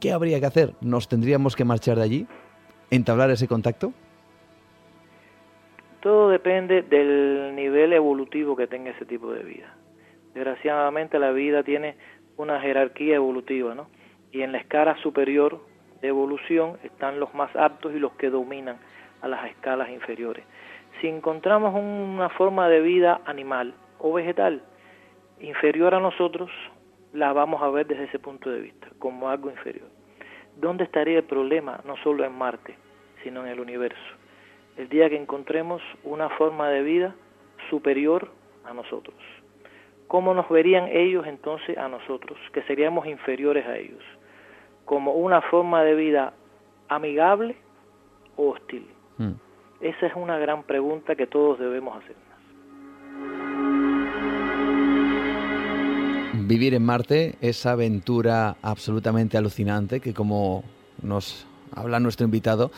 ¿Qué 0.00 0.12
habría 0.12 0.38
que 0.38 0.46
hacer? 0.46 0.76
¿Nos 0.80 1.08
tendríamos 1.08 1.56
que 1.56 1.64
marchar 1.64 1.96
de 1.98 2.04
allí? 2.04 2.28
¿Entablar 2.90 3.30
ese 3.30 3.48
contacto? 3.48 3.92
Todo 6.00 6.30
depende 6.30 6.82
del 6.82 7.54
nivel 7.54 7.92
evolutivo 7.92 8.56
que 8.56 8.66
tenga 8.66 8.90
ese 8.90 9.04
tipo 9.04 9.32
de 9.32 9.42
vida. 9.42 9.74
Desgraciadamente 10.34 11.18
la 11.18 11.30
vida 11.30 11.62
tiene 11.62 11.96
una 12.36 12.60
jerarquía 12.60 13.16
evolutiva, 13.16 13.74
¿no? 13.74 13.88
Y 14.32 14.42
en 14.42 14.52
la 14.52 14.58
escala 14.58 14.96
superior 15.02 15.60
de 16.00 16.08
evolución 16.08 16.78
están 16.82 17.20
los 17.20 17.34
más 17.34 17.54
aptos 17.54 17.92
y 17.94 17.98
los 17.98 18.12
que 18.12 18.30
dominan 18.30 18.78
a 19.20 19.28
las 19.28 19.46
escalas 19.50 19.90
inferiores 19.90 20.44
si 21.00 21.08
encontramos 21.08 21.74
una 21.74 22.28
forma 22.30 22.68
de 22.68 22.80
vida 22.80 23.20
animal 23.24 23.74
o 23.98 24.12
vegetal 24.12 24.62
inferior 25.40 25.94
a 25.94 26.00
nosotros, 26.00 26.50
la 27.12 27.32
vamos 27.32 27.62
a 27.62 27.70
ver 27.70 27.86
desde 27.86 28.04
ese 28.04 28.18
punto 28.18 28.50
de 28.50 28.60
vista, 28.60 28.88
como 28.98 29.28
algo 29.28 29.50
inferior. 29.50 29.88
¿Dónde 30.56 30.84
estaría 30.84 31.18
el 31.18 31.24
problema? 31.24 31.80
No 31.86 31.96
solo 31.98 32.24
en 32.24 32.32
Marte, 32.32 32.76
sino 33.22 33.42
en 33.42 33.48
el 33.48 33.60
universo. 33.60 33.98
El 34.76 34.88
día 34.88 35.08
que 35.08 35.16
encontremos 35.16 35.82
una 36.04 36.28
forma 36.30 36.68
de 36.68 36.82
vida 36.82 37.14
superior 37.68 38.28
a 38.64 38.72
nosotros. 38.72 39.16
¿Cómo 40.06 40.34
nos 40.34 40.48
verían 40.48 40.88
ellos 40.88 41.26
entonces 41.26 41.78
a 41.78 41.88
nosotros, 41.88 42.38
que 42.52 42.62
seríamos 42.62 43.06
inferiores 43.06 43.66
a 43.66 43.76
ellos? 43.76 44.02
¿Como 44.84 45.12
una 45.12 45.40
forma 45.42 45.84
de 45.84 45.94
vida 45.94 46.32
amigable 46.88 47.56
o 48.36 48.50
hostil? 48.50 48.88
Hmm. 49.18 49.34
Esa 49.80 50.06
es 50.06 50.12
una 50.16 50.38
gran 50.38 50.64
pregunta 50.64 51.14
que 51.14 51.26
todos 51.26 51.58
debemos 51.58 51.96
hacernos. 51.96 52.24
Vivir 56.50 56.74
en 56.74 56.82
Marte, 56.82 57.36
esa 57.42 57.70
aventura 57.70 58.56
absolutamente 58.60 59.38
alucinante 59.38 60.00
que 60.00 60.12
como 60.12 60.64
nos 61.00 61.46
habla 61.70 62.00
nuestro 62.00 62.24
invitado, 62.24 62.72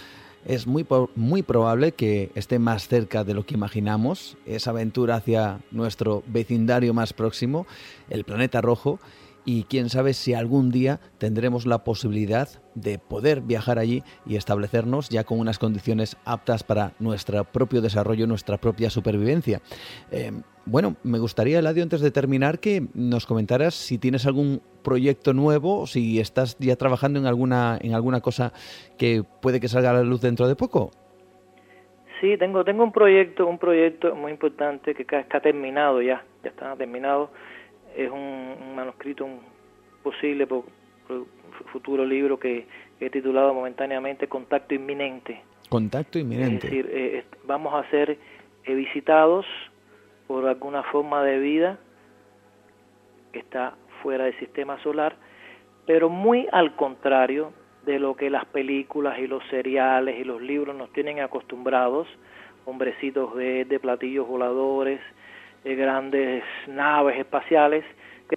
es 0.45 0.66
muy, 0.66 0.87
muy 1.16 1.43
probable 1.43 1.93
que 1.93 2.31
esté 2.35 2.59
más 2.59 2.87
cerca 2.87 3.25
de 3.25 3.33
lo 3.33 3.47
que 3.47 3.55
imaginamos, 3.55 4.37
esa 4.45 4.73
aventura 4.73 5.16
hacia 5.16 5.61
nuestro 5.70 6.23
vecindario 6.27 6.93
más 6.93 7.14
próximo, 7.14 7.66
el 8.11 8.25
planeta 8.25 8.61
rojo, 8.61 9.01
y 9.45 9.64
quién 9.64 9.88
sabe 9.88 10.12
si 10.12 10.34
algún 10.34 10.70
día 10.70 11.01
tendremos 11.18 11.66
la 11.66 11.84
posibilidad 11.84 12.49
de 12.74 12.99
poder 12.99 13.40
viajar 13.40 13.78
allí 13.78 14.03
y 14.26 14.36
establecernos 14.36 15.09
ya 15.09 15.24
con 15.24 15.38
unas 15.40 15.59
condiciones 15.59 16.16
aptas 16.24 16.62
para 16.62 16.93
nuestro 16.99 17.45
propio 17.45 17.80
desarrollo, 17.80 18.26
nuestra 18.26 18.59
propia 18.59 18.90
supervivencia. 18.90 19.61
Eh, 20.11 20.30
bueno, 20.64 20.97
me 21.03 21.18
gustaría, 21.18 21.59
Eladio, 21.59 21.82
antes 21.82 22.01
de 22.01 22.12
terminar, 22.12 22.61
que 22.61 22.86
nos 22.95 23.27
comentaras 23.27 23.74
si 23.74 23.98
tienes 23.98 24.27
algún 24.27 24.62
proyecto 24.85 25.32
nuevo, 25.35 25.86
si 25.86 26.20
estás 26.20 26.56
ya 26.59 26.77
trabajando 26.77 27.19
en 27.19 27.27
alguna, 27.27 27.78
en 27.81 27.94
alguna 27.94 28.20
cosa 28.20 28.52
que 28.97 29.23
puede 29.40 29.60
que 29.60 29.69
salga 29.69 29.90
a 29.90 29.94
la 29.94 30.02
luz 30.02 30.20
dentro 30.20 30.47
de 30.47 30.55
poco. 30.55 30.90
Sí, 32.20 32.36
tengo, 32.39 32.64
tengo 32.64 32.85
un 32.85 32.93
proyecto, 32.93 33.48
un 33.48 33.59
proyecto 33.59 34.14
muy 34.14 34.31
importante 34.31 34.94
que 34.94 35.02
está 35.02 35.40
terminado 35.40 36.01
ya, 36.01 36.24
ya 36.44 36.51
está 36.51 36.77
terminado 36.77 37.31
es 37.97 38.10
un, 38.10 38.74
manuscrito 38.74 39.24
un 39.24 39.40
posible 40.02 40.47
futuro 41.73 42.05
libro 42.05 42.39
que 42.39 42.66
he 43.01 43.10
titulado 43.10 43.55
momentáneamente 43.55 44.28
Contacto 44.28 44.74
Inminente. 44.74 45.43
Contacto 45.69 46.19
Inminente. 46.19 46.56
Es 46.56 46.62
decir, 46.62 46.90
eh, 46.93 47.24
vamos 47.44 47.74
a 47.74 47.89
ser 47.90 48.19
eh, 48.64 48.74
visitados 48.74 49.47
por 50.27 50.47
alguna 50.47 50.82
forma 50.85 51.23
de 51.23 51.39
vida 51.39 51.78
que 53.32 53.40
está 53.40 53.74
fuera 54.02 54.24
del 54.24 54.39
sistema 54.39 54.81
solar, 54.82 55.16
pero 55.86 56.09
muy 56.09 56.48
al 56.52 56.77
contrario 56.77 57.52
de 57.85 57.98
lo 57.98 58.14
que 58.14 58.31
las 58.31 58.44
películas 58.47 59.19
y 59.19 59.27
los 59.27 59.43
seriales 59.48 60.19
y 60.19 60.24
los 60.24 60.40
libros 60.40 60.77
nos 60.77 60.93
tienen 60.93 61.20
acostumbrados, 61.20 62.06
hombrecitos 62.64 63.35
de, 63.35 63.64
de 63.64 63.81
platillos 63.81 64.28
voladores, 64.28 65.01
de 65.64 65.74
grandes 65.74 66.44
naves 66.66 67.18
espaciales, 67.18 67.84
que 68.28 68.36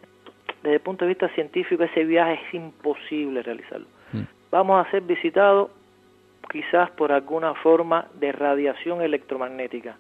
desde 0.64 0.76
el 0.76 0.82
punto 0.82 1.06
de 1.06 1.10
vista 1.10 1.30
científico 1.30 1.84
ese 1.84 2.04
viaje 2.04 2.40
es 2.48 2.54
imposible 2.54 3.42
realizarlo. 3.42 3.88
Mm. 4.14 4.24
Vamos 4.52 4.86
a 4.86 4.92
ser 4.92 5.02
visitados 5.02 5.72
quizás 6.50 6.92
por 6.92 7.12
alguna 7.12 7.54
forma 7.56 8.08
de 8.16 8.32
radiación 8.32 9.02
electromagnética 9.02 9.98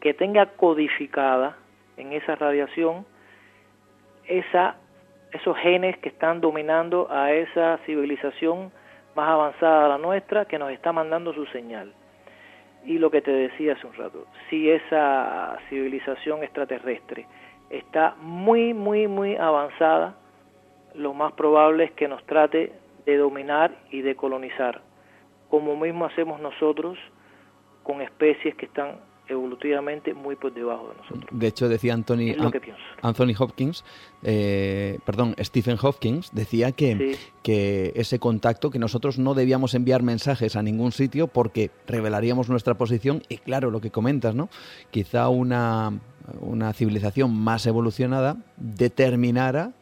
que 0.00 0.14
tenga 0.14 0.46
codificada 0.46 1.56
en 1.96 2.12
esa 2.12 2.34
radiación 2.34 3.04
esa, 4.26 4.76
esos 5.32 5.56
genes 5.58 5.98
que 5.98 6.08
están 6.08 6.40
dominando 6.40 7.08
a 7.10 7.32
esa 7.32 7.78
civilización 7.84 8.70
más 9.16 9.28
avanzada 9.28 9.86
a 9.86 9.88
la 9.88 9.98
nuestra 9.98 10.44
que 10.44 10.58
nos 10.58 10.70
está 10.70 10.92
mandando 10.92 11.34
su 11.34 11.44
señal. 11.46 11.92
Y 12.84 12.98
lo 12.98 13.10
que 13.10 13.20
te 13.20 13.30
decía 13.30 13.74
hace 13.74 13.86
un 13.86 13.94
rato, 13.94 14.26
si 14.48 14.70
esa 14.70 15.58
civilización 15.68 16.42
extraterrestre 16.42 17.26
está 17.68 18.16
muy, 18.20 18.74
muy, 18.74 19.06
muy 19.06 19.36
avanzada, 19.36 20.16
lo 20.94 21.14
más 21.14 21.32
probable 21.32 21.84
es 21.84 21.92
que 21.92 22.08
nos 22.08 22.24
trate 22.24 22.72
de 23.06 23.16
dominar 23.16 23.76
y 23.90 24.02
de 24.02 24.16
colonizar, 24.16 24.80
como 25.48 25.76
mismo 25.76 26.04
hacemos 26.04 26.40
nosotros 26.40 26.98
con 27.82 28.00
especies 28.00 28.54
que 28.56 28.66
están 28.66 28.98
evolutivamente 29.30 30.14
muy 30.14 30.36
por 30.36 30.52
debajo 30.52 30.88
de 30.88 30.96
nosotros. 30.96 31.26
De 31.30 31.46
hecho, 31.46 31.68
decía 31.68 31.94
Anthony, 31.94 32.34
Anthony 33.02 33.34
Hopkins, 33.38 33.84
eh, 34.22 34.98
perdón, 35.04 35.34
Stephen 35.40 35.78
Hopkins, 35.80 36.30
decía 36.32 36.72
que, 36.72 37.16
que 37.42 37.92
ese 37.94 38.18
contacto, 38.18 38.70
que 38.70 38.78
nosotros 38.78 39.18
no 39.18 39.34
debíamos 39.34 39.74
enviar 39.74 40.02
mensajes 40.02 40.56
a 40.56 40.62
ningún 40.62 40.92
sitio 40.92 41.28
porque 41.28 41.70
revelaríamos 41.86 42.48
nuestra 42.48 42.74
posición 42.74 43.22
y 43.28 43.38
claro, 43.38 43.70
lo 43.70 43.80
que 43.80 43.90
comentas, 43.90 44.34
¿no? 44.34 44.48
Quizá 44.90 45.28
una, 45.28 46.00
una 46.40 46.72
civilización 46.72 47.34
más 47.34 47.66
evolucionada 47.66 48.36
determinara 48.56 49.72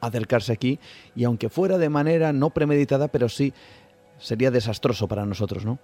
acercarse 0.00 0.52
aquí 0.52 0.78
y 1.14 1.24
aunque 1.24 1.48
fuera 1.48 1.78
de 1.78 1.88
manera 1.88 2.32
no 2.32 2.50
premeditada, 2.50 3.08
pero 3.08 3.28
sí 3.28 3.52
sería 4.18 4.50
desastroso 4.50 5.08
para 5.08 5.26
nosotros, 5.26 5.64
¿no? 5.64 5.78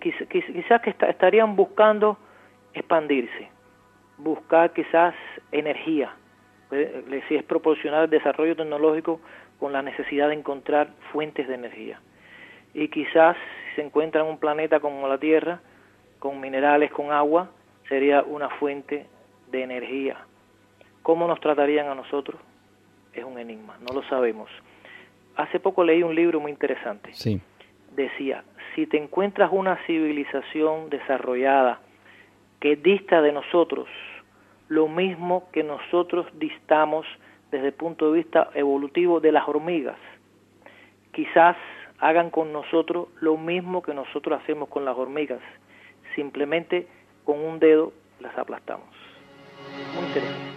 Quizás 0.00 0.80
que 0.82 0.90
estarían 1.08 1.56
buscando 1.56 2.18
expandirse, 2.74 3.48
buscar 4.18 4.72
quizás 4.72 5.14
energía, 5.52 6.14
si 7.28 7.34
es 7.34 7.42
proporcional 7.44 8.04
el 8.04 8.10
desarrollo 8.10 8.54
tecnológico 8.56 9.20
con 9.58 9.72
la 9.72 9.82
necesidad 9.82 10.28
de 10.28 10.34
encontrar 10.34 10.90
fuentes 11.12 11.48
de 11.48 11.54
energía. 11.54 12.00
Y 12.74 12.88
quizás 12.88 13.36
si 13.70 13.76
se 13.76 13.82
encuentra 13.82 14.22
en 14.22 14.28
un 14.28 14.38
planeta 14.38 14.80
como 14.80 15.08
la 15.08 15.18
Tierra, 15.18 15.60
con 16.18 16.40
minerales, 16.40 16.90
con 16.92 17.12
agua, 17.12 17.50
sería 17.88 18.22
una 18.22 18.48
fuente 18.48 19.06
de 19.50 19.62
energía. 19.62 20.18
¿Cómo 21.02 21.26
nos 21.26 21.40
tratarían 21.40 21.88
a 21.88 21.94
nosotros? 21.94 22.40
Es 23.12 23.24
un 23.24 23.38
enigma, 23.38 23.76
no 23.80 23.94
lo 23.94 24.02
sabemos. 24.08 24.48
Hace 25.34 25.58
poco 25.58 25.82
leí 25.82 26.02
un 26.02 26.14
libro 26.14 26.38
muy 26.38 26.52
interesante. 26.52 27.12
Sí. 27.14 27.40
Decía, 27.96 28.44
si 28.74 28.86
te 28.86 28.96
encuentras 28.96 29.50
una 29.52 29.76
civilización 29.86 30.90
desarrollada 30.90 31.80
que 32.60 32.76
dista 32.76 33.22
de 33.22 33.32
nosotros 33.32 33.88
lo 34.68 34.86
mismo 34.86 35.48
que 35.52 35.64
nosotros 35.64 36.26
distamos 36.38 37.04
desde 37.50 37.68
el 37.68 37.72
punto 37.72 38.06
de 38.06 38.18
vista 38.18 38.50
evolutivo 38.54 39.18
de 39.20 39.32
las 39.32 39.48
hormigas. 39.48 39.98
Quizás 41.12 41.56
hagan 41.98 42.30
con 42.30 42.52
nosotros 42.52 43.08
lo 43.20 43.36
mismo 43.36 43.82
que 43.82 43.92
nosotros 43.92 44.40
hacemos 44.40 44.68
con 44.68 44.84
las 44.84 44.96
hormigas. 44.96 45.40
Simplemente 46.14 46.86
con 47.24 47.40
un 47.40 47.58
dedo 47.58 47.92
las 48.20 48.36
aplastamos. 48.38 48.86
Muy 49.94 50.06
interesante. 50.06 50.50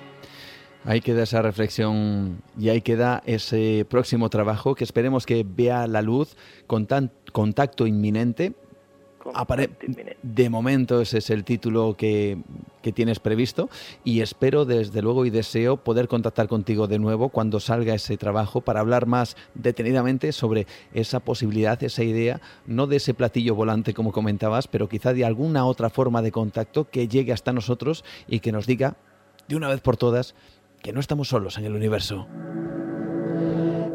Ahí 0.85 0.99
queda 0.99 1.23
esa 1.23 1.41
reflexión 1.41 2.41
y 2.60 2.68
ahí 2.68 2.81
queda 2.81 3.23
ese 3.26 3.85
próximo 3.90 4.30
trabajo 4.30 4.76
que 4.76 4.84
esperemos 4.84 5.26
que 5.26 5.45
vea 5.48 5.88
la 5.88 6.02
luz 6.02 6.35
con 6.68 6.88
tan 6.88 7.10
contacto 7.34 7.85
inminente 7.85 8.53
de 10.22 10.49
momento 10.49 11.01
ese 11.01 11.19
es 11.19 11.30
el 11.30 11.43
título 11.43 11.95
que, 11.95 12.38
tienes 12.93 13.19
previsto 13.19 13.69
y 14.03 14.19
espero 14.19 14.65
desde 14.65 15.01
luego 15.01 15.26
y 15.26 15.30
deseo 15.30 15.77
poder 15.77 16.10
contactar 16.10 16.49
contigo 16.49 16.88
de 16.88 16.99
nuevo 16.99 17.30
cuando 17.30 17.61
salga 17.61 17.93
ese 17.93 18.18
trabajo 18.18 18.60
para 18.60 18.81
hablar 18.81 19.05
más 19.05 19.38
detenidamente 19.53 20.34
sobre 20.34 20.68
esa 20.93 21.22
posibilidad, 21.22 21.81
esa 21.81 22.03
idea, 22.03 22.41
no 22.68 22.88
de 22.88 22.97
ese 22.97 23.14
platillo 23.14 23.55
volante 23.55 23.93
como 23.93 24.11
comentabas, 24.11 24.68
pero 24.68 24.89
quizá 24.89 25.14
de 25.14 25.23
alguna 25.23 25.65
otra 25.65 25.89
forma 25.89 26.22
de 26.22 26.34
contacto 26.34 26.89
que 26.89 27.07
llegue 27.07 27.31
hasta 27.31 27.53
nosotros 27.53 28.03
y 28.27 28.41
que 28.41 28.51
nos 28.51 28.68
diga 28.68 28.97
de 29.47 29.55
una 29.55 29.69
vez 29.69 29.80
por 29.80 29.95
todas 29.95 30.35
que 30.81 30.91
no 30.91 30.99
estamos 30.99 31.30
solos 31.30 31.57
en 31.57 31.64
el 31.64 31.76
universo. 31.76 32.27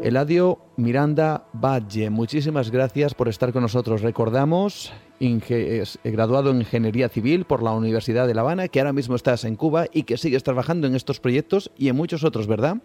Eladio 0.09 0.57
Miranda 0.75 1.43
Valle, 1.53 2.09
muchísimas 2.09 2.71
gracias 2.71 3.13
por 3.13 3.27
estar 3.27 3.53
con 3.53 3.61
nosotros. 3.61 4.01
Recordamos, 4.01 4.91
es 5.19 5.99
graduado 6.03 6.49
en 6.49 6.57
Ingeniería 6.57 7.09
Civil 7.09 7.45
por 7.45 7.61
la 7.61 7.73
Universidad 7.73 8.25
de 8.25 8.33
La 8.33 8.41
Habana, 8.41 8.69
que 8.69 8.79
ahora 8.79 8.91
mismo 8.91 9.15
estás 9.15 9.45
en 9.45 9.55
Cuba 9.55 9.85
y 9.93 10.05
que 10.05 10.17
sigues 10.17 10.43
trabajando 10.43 10.87
en 10.87 10.95
estos 10.95 11.19
proyectos 11.19 11.71
y 11.77 11.89
en 11.89 11.95
muchos 11.95 12.23
otros, 12.23 12.47
¿verdad? 12.47 12.77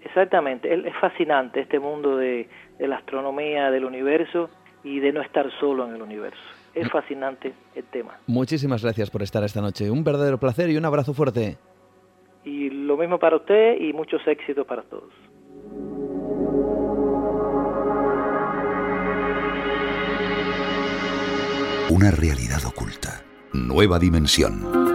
Exactamente, 0.00 0.74
es 0.74 0.96
fascinante 1.00 1.60
este 1.60 1.78
mundo 1.78 2.16
de, 2.16 2.48
la 2.80 2.96
astronomía, 2.96 3.70
del 3.70 3.84
universo 3.84 4.50
y 4.82 4.98
de 4.98 5.12
no 5.12 5.22
estar 5.22 5.48
solo 5.60 5.86
en 5.86 5.94
el 5.94 6.02
universo. 6.02 6.42
Es 6.74 6.90
fascinante 6.90 7.52
el 7.76 7.84
tema. 7.84 8.18
Muchísimas 8.26 8.82
gracias 8.82 9.10
por 9.10 9.22
estar 9.22 9.44
esta 9.44 9.60
noche. 9.60 9.92
Un 9.92 10.02
verdadero 10.02 10.38
placer 10.38 10.70
y 10.70 10.76
un 10.76 10.86
abrazo 10.86 11.14
fuerte. 11.14 11.56
Y 12.44 12.68
lo 12.70 12.96
mismo 12.96 13.20
para 13.20 13.36
usted 13.36 13.80
y 13.80 13.92
muchos 13.92 14.26
éxitos 14.26 14.66
para 14.66 14.82
todos. 14.82 15.25
Una 21.88 22.10
realidad 22.10 22.64
oculta. 22.66 23.24
Nueva 23.52 23.98
dimensión. 23.98 24.86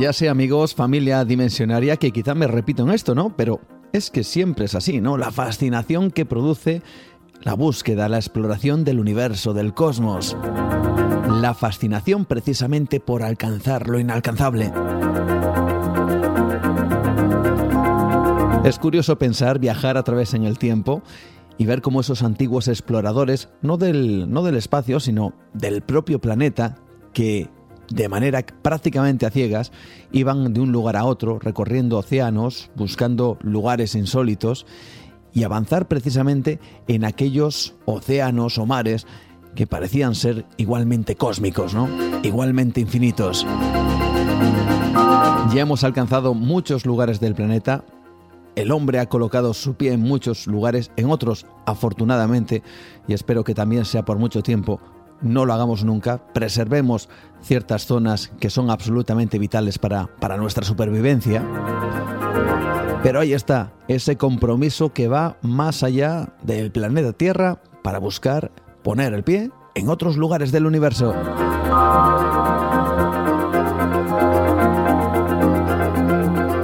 Ya 0.00 0.12
sé, 0.12 0.28
amigos, 0.28 0.74
familia 0.74 1.24
dimensionaria, 1.24 1.96
que 1.96 2.10
quizá 2.10 2.34
me 2.34 2.48
repito 2.48 2.82
en 2.82 2.90
esto, 2.90 3.14
¿no? 3.14 3.36
Pero 3.36 3.60
es 3.92 4.10
que 4.10 4.24
siempre 4.24 4.64
es 4.64 4.74
así, 4.74 5.00
¿no? 5.00 5.16
La 5.16 5.30
fascinación 5.30 6.10
que 6.10 6.26
produce 6.26 6.82
la 7.42 7.54
búsqueda, 7.54 8.08
la 8.08 8.16
exploración 8.16 8.82
del 8.82 8.98
universo, 8.98 9.54
del 9.54 9.74
cosmos. 9.74 10.36
La 11.28 11.54
fascinación 11.54 12.24
precisamente 12.24 13.00
por 13.00 13.22
alcanzar 13.22 13.88
lo 13.88 13.98
inalcanzable. 13.98 14.72
Es 18.64 18.78
curioso 18.78 19.18
pensar 19.18 19.58
viajar 19.58 19.96
a 19.96 20.04
través 20.04 20.34
en 20.34 20.44
el 20.44 20.58
tiempo 20.58 21.02
y 21.58 21.66
ver 21.66 21.82
cómo 21.82 22.00
esos 22.00 22.22
antiguos 22.22 22.68
exploradores, 22.68 23.48
no 23.60 23.76
del, 23.76 24.30
no 24.30 24.42
del 24.42 24.56
espacio, 24.56 25.00
sino 25.00 25.34
del 25.52 25.82
propio 25.82 26.20
planeta, 26.20 26.76
que 27.12 27.50
de 27.90 28.08
manera 28.08 28.44
prácticamente 28.62 29.26
a 29.26 29.30
ciegas 29.30 29.72
iban 30.12 30.54
de 30.54 30.60
un 30.60 30.72
lugar 30.72 30.96
a 30.96 31.04
otro, 31.04 31.38
recorriendo 31.38 31.98
océanos, 31.98 32.70
buscando 32.74 33.36
lugares 33.42 33.94
insólitos, 33.94 34.66
y 35.34 35.44
avanzar 35.44 35.88
precisamente 35.88 36.60
en 36.88 37.04
aquellos 37.04 37.74
océanos 37.84 38.58
o 38.58 38.66
mares 38.66 39.06
que 39.54 39.66
parecían 39.66 40.14
ser 40.14 40.46
igualmente 40.56 41.16
cósmicos, 41.16 41.74
¿no? 41.74 41.88
Igualmente 42.22 42.80
infinitos. 42.80 43.46
Ya 45.52 45.62
hemos 45.62 45.84
alcanzado 45.84 46.34
muchos 46.34 46.86
lugares 46.86 47.20
del 47.20 47.34
planeta, 47.34 47.84
el 48.54 48.70
hombre 48.70 48.98
ha 48.98 49.08
colocado 49.08 49.54
su 49.54 49.74
pie 49.74 49.92
en 49.92 50.00
muchos 50.00 50.46
lugares, 50.46 50.90
en 50.96 51.10
otros, 51.10 51.46
afortunadamente, 51.66 52.62
y 53.08 53.14
espero 53.14 53.44
que 53.44 53.54
también 53.54 53.84
sea 53.84 54.04
por 54.04 54.18
mucho 54.18 54.42
tiempo, 54.42 54.80
no 55.22 55.46
lo 55.46 55.54
hagamos 55.54 55.84
nunca, 55.84 56.26
preservemos 56.32 57.08
ciertas 57.40 57.86
zonas 57.86 58.32
que 58.40 58.50
son 58.50 58.70
absolutamente 58.70 59.38
vitales 59.38 59.78
para, 59.78 60.08
para 60.20 60.36
nuestra 60.36 60.64
supervivencia. 60.64 61.42
Pero 63.02 63.20
ahí 63.20 63.32
está, 63.32 63.72
ese 63.88 64.16
compromiso 64.16 64.92
que 64.92 65.08
va 65.08 65.38
más 65.42 65.82
allá 65.82 66.34
del 66.42 66.70
planeta 66.70 67.12
Tierra 67.12 67.60
para 67.82 67.98
buscar 67.98 68.52
poner 68.82 69.14
el 69.14 69.24
pie 69.24 69.50
en 69.74 69.88
otros 69.88 70.16
lugares 70.16 70.52
del 70.52 70.66
universo. 70.66 71.14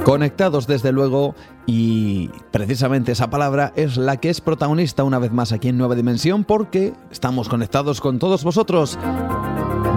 Conectados 0.03 0.65
desde 0.65 0.91
luego 0.91 1.35
y 1.67 2.29
precisamente 2.51 3.11
esa 3.11 3.29
palabra 3.29 3.73
es 3.75 3.95
la 3.97 4.17
que 4.17 4.29
es 4.29 4.41
protagonista 4.41 5.03
una 5.03 5.19
vez 5.19 5.31
más 5.31 5.51
aquí 5.51 5.69
en 5.69 5.77
Nueva 5.77 5.93
Dimensión 5.93 6.43
porque 6.43 6.93
estamos 7.11 7.47
conectados 7.47 8.01
con 8.01 8.17
todos 8.17 8.43
vosotros. 8.43 8.97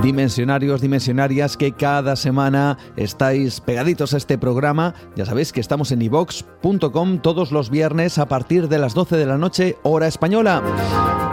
Dimensionarios, 0.02 0.80
dimensionarias 0.80 1.56
que 1.56 1.70
cada 1.70 2.16
semana 2.16 2.76
estáis 2.96 3.60
pegaditos 3.60 4.12
a 4.12 4.16
este 4.16 4.36
programa. 4.36 4.94
Ya 5.14 5.24
sabéis 5.24 5.52
que 5.52 5.60
estamos 5.60 5.92
en 5.92 6.02
ivox.com 6.02 7.18
todos 7.18 7.52
los 7.52 7.70
viernes 7.70 8.18
a 8.18 8.26
partir 8.26 8.68
de 8.68 8.80
las 8.80 8.94
12 8.94 9.16
de 9.16 9.26
la 9.26 9.38
noche, 9.38 9.76
hora 9.84 10.08
española. 10.08 10.60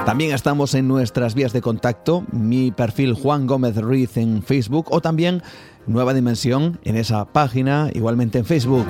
También 0.05 0.35
estamos 0.35 0.75
en 0.75 0.87
nuestras 0.87 1.33
vías 1.33 1.51
de 1.51 1.61
contacto, 1.61 2.23
mi 2.31 2.69
perfil 2.69 3.15
Juan 3.15 3.47
Gómez 3.47 3.75
Ruiz 3.75 4.17
en 4.17 4.43
Facebook 4.43 4.85
o 4.91 5.01
también 5.01 5.41
Nueva 5.87 6.13
Dimensión 6.13 6.79
en 6.83 6.95
esa 6.95 7.25
página, 7.25 7.89
igualmente 7.95 8.37
en 8.37 8.45
Facebook. 8.45 8.85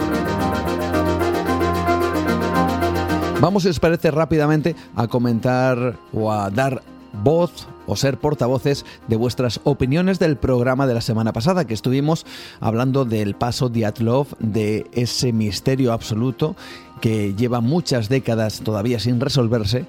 Vamos, 3.39 3.63
si 3.63 3.69
os 3.69 3.79
parece, 3.79 4.11
rápidamente 4.11 4.75
a 4.97 5.07
comentar 5.07 5.95
o 6.11 6.33
a 6.33 6.49
dar 6.49 6.83
voz 7.23 7.65
o 7.89 7.95
ser 7.95 8.19
portavoces 8.19 8.85
de 9.07 9.15
vuestras 9.15 9.59
opiniones 9.63 10.19
del 10.19 10.37
programa 10.37 10.87
de 10.87 10.93
la 10.93 11.01
semana 11.01 11.33
pasada, 11.33 11.65
que 11.65 11.73
estuvimos 11.73 12.25
hablando 12.59 13.03
del 13.03 13.35
paso 13.35 13.69
Diatlov, 13.69 14.27
de 14.39 14.85
ese 14.93 15.33
misterio 15.33 15.91
absoluto 15.91 16.55
que 17.01 17.33
lleva 17.33 17.61
muchas 17.61 18.09
décadas 18.09 18.61
todavía 18.61 18.99
sin 18.99 19.19
resolverse 19.19 19.85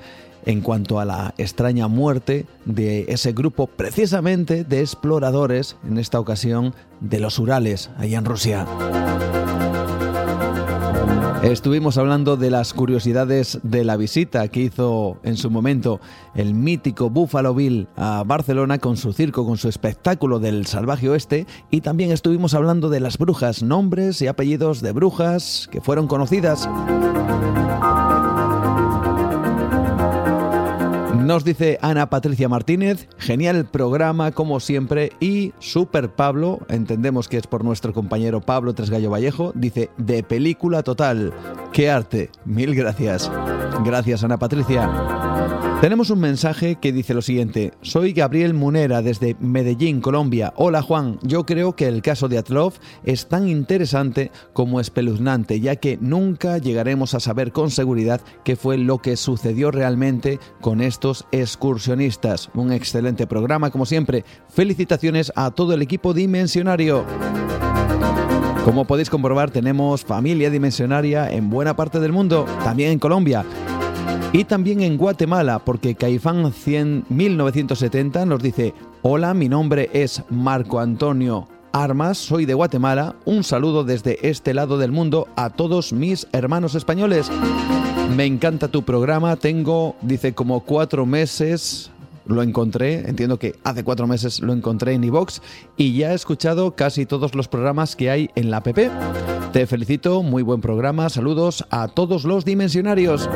en 0.47 0.62
cuanto 0.62 0.98
a 1.01 1.05
la 1.05 1.35
extraña 1.36 1.89
muerte 1.89 2.47
de 2.64 3.05
ese 3.09 3.32
grupo 3.32 3.66
precisamente 3.66 4.64
de 4.64 4.81
exploradores, 4.81 5.77
en 5.86 5.98
esta 5.98 6.18
ocasión 6.18 6.74
de 7.01 7.20
los 7.20 7.39
Urales, 7.39 7.90
allá 7.98 8.18
en 8.18 8.24
Rusia. 8.24 8.66
Estuvimos 11.42 11.96
hablando 11.96 12.36
de 12.36 12.50
las 12.50 12.74
curiosidades 12.74 13.60
de 13.62 13.82
la 13.82 13.96
visita 13.96 14.46
que 14.48 14.60
hizo 14.60 15.16
en 15.22 15.38
su 15.38 15.50
momento 15.50 15.98
el 16.34 16.52
mítico 16.52 17.08
Buffalo 17.08 17.54
Bill 17.54 17.88
a 17.96 18.22
Barcelona 18.26 18.76
con 18.76 18.98
su 18.98 19.14
circo, 19.14 19.46
con 19.46 19.56
su 19.56 19.70
espectáculo 19.70 20.38
del 20.38 20.66
salvaje 20.66 21.08
oeste 21.08 21.46
y 21.70 21.80
también 21.80 22.12
estuvimos 22.12 22.52
hablando 22.52 22.90
de 22.90 23.00
las 23.00 23.16
brujas, 23.16 23.62
nombres 23.62 24.20
y 24.20 24.26
apellidos 24.26 24.82
de 24.82 24.92
brujas 24.92 25.66
que 25.72 25.80
fueron 25.80 26.08
conocidas. 26.08 26.68
Nos 31.31 31.44
dice 31.44 31.78
Ana 31.81 32.11
Patricia 32.11 32.48
Martínez, 32.48 33.07
genial 33.16 33.65
programa 33.65 34.32
como 34.32 34.59
siempre 34.59 35.12
y 35.20 35.52
Super 35.61 36.11
Pablo, 36.11 36.59
entendemos 36.69 37.28
que 37.28 37.36
es 37.36 37.47
por 37.47 37.62
nuestro 37.62 37.93
compañero 37.93 38.40
Pablo 38.40 38.74
Tresgallo 38.74 39.11
Vallejo, 39.11 39.52
dice 39.55 39.90
de 39.97 40.24
película 40.24 40.82
total. 40.82 41.32
qué 41.73 41.89
arte. 41.89 42.31
Mil 42.44 42.74
gracias. 42.74 43.31
Gracias, 43.85 44.24
Ana 44.24 44.39
Patricia. 44.39 44.90
Tenemos 45.81 46.11
un 46.11 46.20
mensaje 46.20 46.77
que 46.77 46.93
dice 46.93 47.15
lo 47.15 47.23
siguiente. 47.23 47.73
Soy 47.81 48.12
Gabriel 48.12 48.52
Munera 48.52 49.01
desde 49.01 49.35
Medellín, 49.40 50.02
Colombia. 50.02 50.52
Hola 50.57 50.82
Juan, 50.82 51.19
yo 51.23 51.47
creo 51.47 51.74
que 51.74 51.89
el 51.89 52.02
caso 52.02 52.28
de 52.28 52.36
Atlov 52.36 52.74
es 53.02 53.28
tan 53.28 53.48
interesante 53.48 54.31
como 54.52 54.78
espeluznante, 54.78 55.59
ya 55.59 55.77
que 55.77 55.97
nunca 55.98 56.59
llegaremos 56.59 57.15
a 57.15 57.20
saber 57.20 57.52
con 57.52 57.70
seguridad 57.70 58.20
qué 58.44 58.57
fue 58.57 58.77
lo 58.77 58.98
que 58.98 59.16
sucedió 59.16 59.70
realmente 59.70 60.39
con 60.61 60.82
estos 60.82 61.19
excursionistas. 61.32 62.51
Un 62.55 62.72
excelente 62.72 63.26
programa, 63.26 63.70
como 63.70 63.86
siempre. 63.86 64.24
Felicitaciones 64.48 65.32
a 65.36 65.51
todo 65.51 65.74
el 65.74 65.82
equipo 65.82 66.14
dimensionario. 66.14 67.05
Como 68.64 68.84
podéis 68.84 69.10
comprobar, 69.10 69.51
tenemos 69.51 70.05
familia 70.05 70.51
dimensionaria 70.51 71.30
en 71.30 71.51
buena 71.51 71.74
parte 71.74 71.98
del 71.98 72.12
mundo, 72.12 72.47
también 72.62 72.92
en 72.92 72.98
Colombia. 72.98 73.44
Y 74.32 74.44
también 74.44 74.82
en 74.82 74.97
Guatemala, 74.97 75.59
porque 75.59 75.94
Caifán 75.94 76.52
100 76.52 77.06
1970 77.09 78.26
nos 78.26 78.42
dice, 78.42 78.74
hola, 79.02 79.34
mi 79.34 79.48
nombre 79.48 79.90
es 79.92 80.22
Marco 80.28 80.78
Antonio 80.78 81.48
Armas, 81.72 82.18
soy 82.18 82.47
de 82.47 82.55
Guatemala, 82.55 83.14
un 83.24 83.44
saludo 83.44 83.84
desde 83.84 84.28
este 84.28 84.55
lado 84.55 84.78
del 84.78 84.92
mundo 84.92 85.28
a 85.36 85.51
todos 85.51 85.92
mis 85.92 86.26
hermanos 86.32 86.74
españoles. 86.74 87.30
Me 88.16 88.26
encanta 88.26 88.68
tu 88.68 88.82
programa, 88.82 89.36
tengo, 89.36 89.96
dice, 90.02 90.34
como 90.34 90.60
cuatro 90.60 91.06
meses 91.06 91.90
lo 92.26 92.42
encontré, 92.42 93.08
entiendo 93.08 93.38
que 93.38 93.54
hace 93.64 93.84
cuatro 93.84 94.06
meses 94.06 94.40
lo 94.40 94.52
encontré 94.52 94.94
en 94.94 95.04
iVox 95.04 95.40
y 95.76 95.96
ya 95.96 96.12
he 96.12 96.14
escuchado 96.14 96.74
casi 96.76 97.06
todos 97.06 97.34
los 97.34 97.48
programas 97.48 97.96
que 97.96 98.10
hay 98.10 98.30
en 98.34 98.50
la 98.50 98.58
app. 98.58 98.78
Te 99.52 99.66
felicito, 99.66 100.22
muy 100.22 100.42
buen 100.42 100.60
programa, 100.60 101.08
saludos 101.08 101.64
a 101.70 101.88
todos 101.88 102.24
los 102.24 102.44
dimensionarios. 102.44 103.28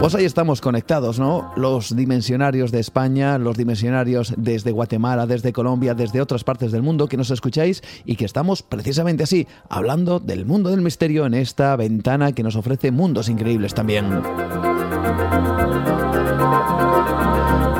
Pues 0.00 0.14
ahí 0.14 0.24
estamos 0.24 0.60
conectados, 0.60 1.18
¿no? 1.18 1.52
Los 1.56 1.94
dimensionarios 1.94 2.70
de 2.70 2.78
España, 2.78 3.36
los 3.36 3.56
dimensionarios 3.56 4.32
desde 4.36 4.70
Guatemala, 4.70 5.26
desde 5.26 5.52
Colombia, 5.52 5.94
desde 5.94 6.22
otras 6.22 6.44
partes 6.44 6.70
del 6.70 6.82
mundo 6.82 7.08
que 7.08 7.16
nos 7.16 7.30
escucháis 7.32 7.82
y 8.04 8.14
que 8.14 8.24
estamos 8.24 8.62
precisamente 8.62 9.24
así, 9.24 9.48
hablando 9.68 10.20
del 10.20 10.46
mundo 10.46 10.70
del 10.70 10.82
misterio 10.82 11.26
en 11.26 11.34
esta 11.34 11.74
ventana 11.74 12.32
que 12.32 12.44
nos 12.44 12.54
ofrece 12.54 12.92
mundos 12.92 13.28
increíbles 13.28 13.74
también. 13.74 14.22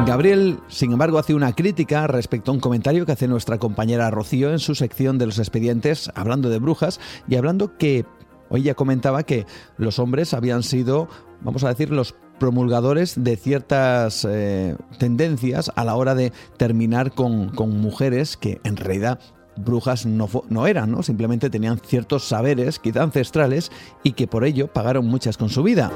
Gabriel, 0.05 0.59
sin 0.69 0.93
embargo, 0.93 1.19
hace 1.19 1.35
una 1.35 1.55
crítica 1.55 2.07
respecto 2.07 2.51
a 2.51 2.55
un 2.55 2.61
comentario 2.61 3.07
que 3.07 3.13
hace 3.13 3.29
nuestra 3.29 3.59
compañera 3.59 4.11
Rocío 4.11 4.51
en 4.51 4.59
su 4.59 4.75
sección 4.75 5.19
de 5.19 5.27
los 5.27 5.39
expedientes, 5.39 6.11
hablando 6.15 6.49
de 6.49 6.59
brujas 6.59 6.99
y 7.29 7.37
hablando 7.37 7.77
que 7.77 8.07
hoy 8.51 8.63
ya 8.63 8.75
comentaba 8.75 9.23
que 9.23 9.47
los 9.77 9.99
hombres 9.99 10.35
habían 10.35 10.63
sido 10.63 11.09
vamos 11.41 11.65
a 11.65 11.69
decir, 11.69 11.91
los 11.91 12.15
promulgadores 12.39 13.15
de 13.23 13.37
ciertas 13.37 14.27
eh, 14.29 14.77
tendencias 14.99 15.73
a 15.75 15.85
la 15.85 15.97
hora 15.97 16.15
de 16.15 16.33
terminar 16.57 17.13
con, 17.13 17.53
mujeres 17.81 18.37
que 18.37 18.61
en 18.65 18.77
realidad 18.77 19.19
brujas 19.57 20.07
no, 20.07 20.29
no, 20.49 20.67
eran, 20.67 20.93
¿no? 20.93 21.03
Simplemente 21.03 21.51
tenían 21.51 21.81
ciertos 21.85 22.25
saberes, 22.25 22.79
quizá 22.79 23.03
ancestrales, 23.03 23.73
y 24.05 24.13
que 24.13 24.29
por 24.29 24.45
ello 24.45 24.73
pagaron 24.73 25.07
muchas 25.07 25.37
con 25.37 25.49
su 25.49 25.65
vida. 25.65 25.91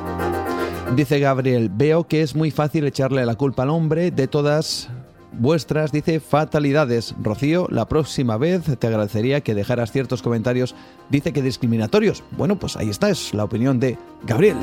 Dice 0.96 1.20
Gabriel, 1.20 1.70
veo 1.72 2.08
que 2.08 2.22
es 2.22 2.34
muy 2.34 2.50
fácil 2.50 2.84
echarle 2.84 3.24
la 3.24 3.36
culpa 3.36 3.62
al 3.62 3.70
hombre 3.70 4.10
de 4.10 4.26
todas 4.26 4.90
vuestras, 5.32 5.92
dice, 5.92 6.20
fatalidades. 6.20 7.14
Rocío, 7.22 7.66
la 7.70 7.86
próxima 7.88 8.36
vez 8.36 8.62
te 8.78 8.86
agradecería 8.86 9.40
que 9.40 9.54
dejaras 9.54 9.92
ciertos 9.92 10.22
comentarios, 10.22 10.74
dice 11.10 11.32
que 11.32 11.42
discriminatorios. 11.42 12.22
Bueno, 12.32 12.56
pues 12.56 12.76
ahí 12.76 12.90
está, 12.90 13.10
es 13.10 13.34
la 13.34 13.44
opinión 13.44 13.80
de 13.80 13.98
Gabriel. 14.24 14.56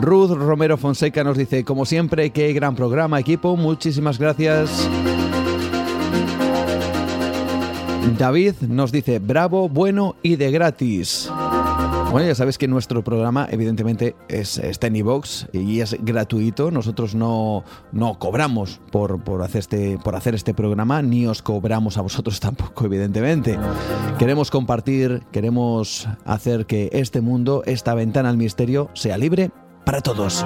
Ruth 0.00 0.30
Romero 0.30 0.76
Fonseca 0.76 1.24
nos 1.24 1.36
dice, 1.36 1.64
como 1.64 1.84
siempre, 1.84 2.30
qué 2.30 2.52
gran 2.52 2.76
programa, 2.76 3.18
equipo, 3.18 3.56
muchísimas 3.56 4.18
gracias. 4.18 4.88
David 8.16 8.54
nos 8.68 8.92
dice, 8.92 9.18
bravo, 9.18 9.68
bueno 9.68 10.14
y 10.22 10.36
de 10.36 10.50
gratis. 10.52 11.28
Bueno, 12.16 12.28
ya 12.30 12.34
sabes 12.34 12.56
que 12.56 12.66
nuestro 12.66 13.04
programa 13.04 13.46
evidentemente 13.50 14.16
es, 14.30 14.56
está 14.56 14.86
en 14.86 14.96
y 15.52 15.80
es 15.80 15.98
gratuito. 16.00 16.70
Nosotros 16.70 17.14
no, 17.14 17.62
no 17.92 18.18
cobramos 18.18 18.80
por, 18.90 19.22
por, 19.22 19.42
hacer 19.42 19.58
este, 19.58 19.98
por 20.02 20.16
hacer 20.16 20.34
este 20.34 20.54
programa, 20.54 21.02
ni 21.02 21.26
os 21.26 21.42
cobramos 21.42 21.98
a 21.98 22.00
vosotros 22.00 22.40
tampoco, 22.40 22.86
evidentemente. 22.86 23.58
Queremos 24.18 24.50
compartir, 24.50 25.24
queremos 25.30 26.08
hacer 26.24 26.64
que 26.64 26.88
este 26.94 27.20
mundo, 27.20 27.62
esta 27.66 27.92
ventana 27.92 28.30
al 28.30 28.38
misterio, 28.38 28.88
sea 28.94 29.18
libre 29.18 29.50
para 29.84 30.00
todos. 30.00 30.42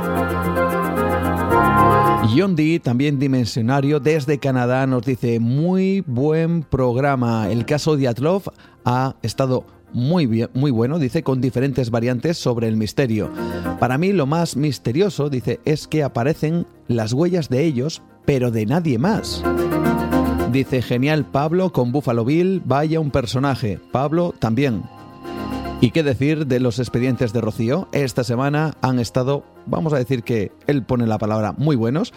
Yondi, 2.35 2.81
también 2.81 3.21
dimensionario, 3.21 4.01
desde 4.01 4.41
Canadá, 4.41 4.89
nos 4.89 5.05
dice, 5.05 5.39
muy 5.39 6.03
buen 6.05 6.65
programa. 6.65 7.49
El 7.49 7.65
caso 7.65 7.97
de 7.97 8.09
Atlov 8.09 8.43
ha 8.85 9.15
estado 9.23 9.67
muy, 9.93 10.27
bien, 10.27 10.49
muy 10.55 10.71
bueno, 10.71 10.99
dice, 10.99 11.23
con 11.23 11.41
diferentes 11.41 11.91
variantes 11.91 12.39
sobre 12.39 12.69
el 12.69 12.77
misterio. 12.77 13.31
Para 13.79 13.99
mí 13.99 14.13
lo 14.13 14.27
más 14.27 14.57
misterioso, 14.57 15.31
dice, 15.31 15.61
es 15.65 15.87
que 15.87 16.03
aparecen 16.03 16.67
las 16.89 17.13
huellas 17.13 17.49
de 17.49 17.65
ellos, 17.65 18.03
pero 18.25 18.51
de 18.51 18.67
nadie 18.67 18.99
más. 18.99 19.43
Dice, 20.53 20.83
genial 20.83 21.27
Pablo 21.27 21.73
con 21.73 21.93
Buffalo 21.93 22.25
Bill, 22.25 22.63
vaya 22.65 23.01
un 23.01 23.11
personaje. 23.11 23.79
Pablo 23.93 24.35
también. 24.39 24.83
¿Y 25.81 25.93
qué 25.93 26.03
decir 26.03 26.47
de 26.47 26.61
los 26.61 26.79
expedientes 26.79 27.33
de 27.33 27.41
Rocío? 27.41 27.89
Esta 27.93 28.25
semana 28.25 28.75
han 28.83 28.99
estado, 28.99 29.45
vamos 29.67 29.93
a 29.93 29.97
decir 29.97 30.23
que 30.25 30.53
él 30.67 30.83
pone 30.83 31.07
la 31.07 31.19
palabra 31.19 31.55
muy 31.57 31.77
buenos, 31.77 32.13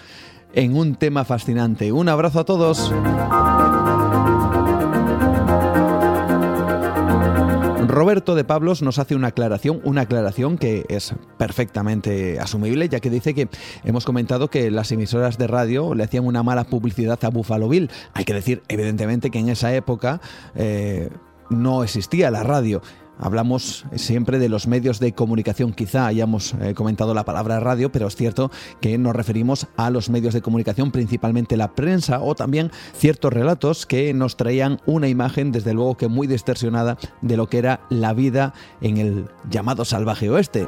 en 0.53 0.75
un 0.75 0.95
tema 0.95 1.23
fascinante. 1.25 1.91
Un 1.91 2.09
abrazo 2.09 2.39
a 2.41 2.45
todos. 2.45 2.91
Roberto 7.93 8.33
de 8.33 8.43
Pablos 8.43 8.81
nos 8.81 8.97
hace 8.97 9.15
una 9.15 9.27
aclaración, 9.27 9.79
una 9.83 10.01
aclaración 10.01 10.57
que 10.57 10.83
es 10.89 11.13
perfectamente 11.37 12.39
asumible, 12.39 12.89
ya 12.89 12.99
que 12.99 13.11
dice 13.11 13.35
que 13.35 13.49
hemos 13.83 14.03
comentado 14.03 14.49
que 14.49 14.71
las 14.71 14.91
emisoras 14.91 15.37
de 15.37 15.45
radio 15.45 15.93
le 15.93 16.03
hacían 16.03 16.25
una 16.25 16.41
mala 16.41 16.63
publicidad 16.63 17.19
a 17.23 17.29
Buffalo 17.29 17.69
Bill. 17.69 17.91
Hay 18.13 18.25
que 18.25 18.33
decir, 18.33 18.63
evidentemente, 18.67 19.29
que 19.29 19.37
en 19.37 19.49
esa 19.49 19.75
época 19.75 20.21
eh, 20.55 21.11
no 21.51 21.83
existía 21.83 22.31
la 22.31 22.41
radio. 22.41 22.81
Hablamos 23.19 23.85
siempre 23.95 24.39
de 24.39 24.49
los 24.49 24.67
medios 24.67 24.99
de 24.99 25.13
comunicación, 25.13 25.73
quizá 25.73 26.07
hayamos 26.07 26.55
eh, 26.59 26.73
comentado 26.73 27.13
la 27.13 27.25
palabra 27.25 27.59
radio, 27.59 27.91
pero 27.91 28.07
es 28.07 28.15
cierto 28.15 28.51
que 28.81 28.97
nos 28.97 29.15
referimos 29.15 29.67
a 29.77 29.89
los 29.89 30.09
medios 30.09 30.33
de 30.33 30.41
comunicación, 30.41 30.91
principalmente 30.91 31.57
la 31.57 31.75
prensa 31.75 32.21
o 32.21 32.35
también 32.35 32.71
ciertos 32.95 33.31
relatos 33.31 33.85
que 33.85 34.13
nos 34.13 34.35
traían 34.35 34.79
una 34.85 35.07
imagen, 35.07 35.51
desde 35.51 35.73
luego 35.73 35.95
que 35.95 36.07
muy 36.07 36.27
distorsionada, 36.27 36.97
de 37.21 37.37
lo 37.37 37.47
que 37.47 37.59
era 37.59 37.81
la 37.89 38.13
vida 38.13 38.53
en 38.81 38.97
el 38.97 39.25
llamado 39.49 39.85
salvaje 39.85 40.29
oeste. 40.29 40.67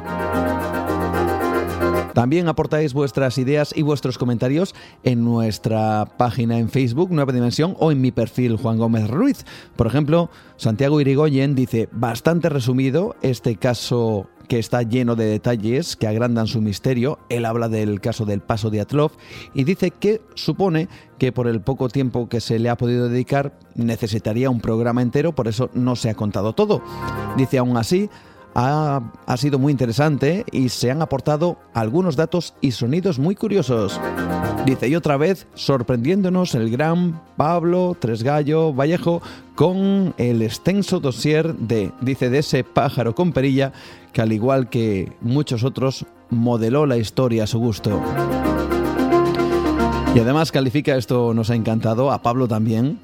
También 2.15 2.47
aportáis 2.47 2.93
vuestras 2.93 3.37
ideas 3.37 3.73
y 3.75 3.81
vuestros 3.81 4.17
comentarios 4.17 4.73
en 5.03 5.25
nuestra 5.25 6.05
página 6.17 6.57
en 6.57 6.69
Facebook, 6.69 7.11
Nueva 7.11 7.33
Dimensión, 7.33 7.75
o 7.77 7.91
en 7.91 7.99
mi 7.99 8.13
perfil 8.13 8.55
Juan 8.55 8.77
Gómez 8.77 9.09
Ruiz. 9.09 9.45
Por 9.75 9.85
ejemplo, 9.85 10.29
Santiago 10.55 11.01
Irigoyen 11.01 11.55
dice, 11.55 11.89
bastante 11.91 12.47
resumido 12.47 13.17
este 13.21 13.57
caso 13.57 14.29
que 14.47 14.59
está 14.59 14.81
lleno 14.83 15.17
de 15.17 15.25
detalles 15.25 15.97
que 15.97 16.07
agrandan 16.07 16.47
su 16.47 16.61
misterio. 16.61 17.19
Él 17.27 17.43
habla 17.43 17.67
del 17.67 17.99
caso 17.99 18.23
del 18.25 18.39
paso 18.39 18.69
de 18.69 18.79
Atlov 18.79 19.11
y 19.53 19.65
dice 19.65 19.91
que 19.91 20.21
supone 20.35 20.87
que 21.17 21.33
por 21.33 21.47
el 21.47 21.59
poco 21.59 21.89
tiempo 21.89 22.29
que 22.29 22.39
se 22.39 22.59
le 22.59 22.69
ha 22.69 22.77
podido 22.77 23.09
dedicar 23.09 23.59
necesitaría 23.75 24.49
un 24.49 24.61
programa 24.61 25.01
entero, 25.01 25.35
por 25.35 25.49
eso 25.49 25.69
no 25.73 25.97
se 25.97 26.09
ha 26.09 26.15
contado 26.15 26.53
todo. 26.53 26.81
Dice 27.35 27.57
aún 27.57 27.75
así, 27.75 28.09
ha, 28.55 29.01
sido 29.37 29.59
muy 29.59 29.71
interesante 29.71 30.45
y 30.51 30.69
se 30.69 30.89
han 30.89 31.01
aportado 31.01 31.57
algunos 31.73 32.15
datos 32.15 32.53
y 32.61 32.71
sonidos 32.71 33.19
muy 33.19 33.35
curiosos. 33.35 33.99
Dice, 34.65 34.87
y 34.87 34.95
otra 34.95 35.17
vez, 35.17 35.45
sorprendiéndonos 35.53 36.55
el 36.55 36.71
gran 36.71 37.21
Pablo 37.37 37.95
Tresgallo 37.99 38.73
Vallejo 38.73 39.21
con 39.53 40.15
el 40.17 40.41
extenso 40.41 40.99
dossier 40.99 41.53
de, 41.55 41.91
dice, 42.01 42.29
de 42.29 42.39
ese 42.39 42.63
pájaro 42.63 43.13
con 43.13 43.31
perilla 43.31 43.73
que 44.13 44.21
al 44.21 44.31
igual 44.31 44.69
que 44.69 45.11
muchos 45.19 45.63
otros, 45.63 46.05
modeló 46.29 46.85
la 46.85 46.97
historia 46.97 47.43
a 47.43 47.47
su 47.47 47.59
gusto. 47.59 48.01
Y 50.15 50.19
además 50.19 50.53
califica, 50.53 50.95
esto 50.95 51.33
nos 51.33 51.49
ha 51.49 51.55
encantado, 51.55 52.11
a 52.11 52.21
Pablo 52.21 52.47
también, 52.47 52.99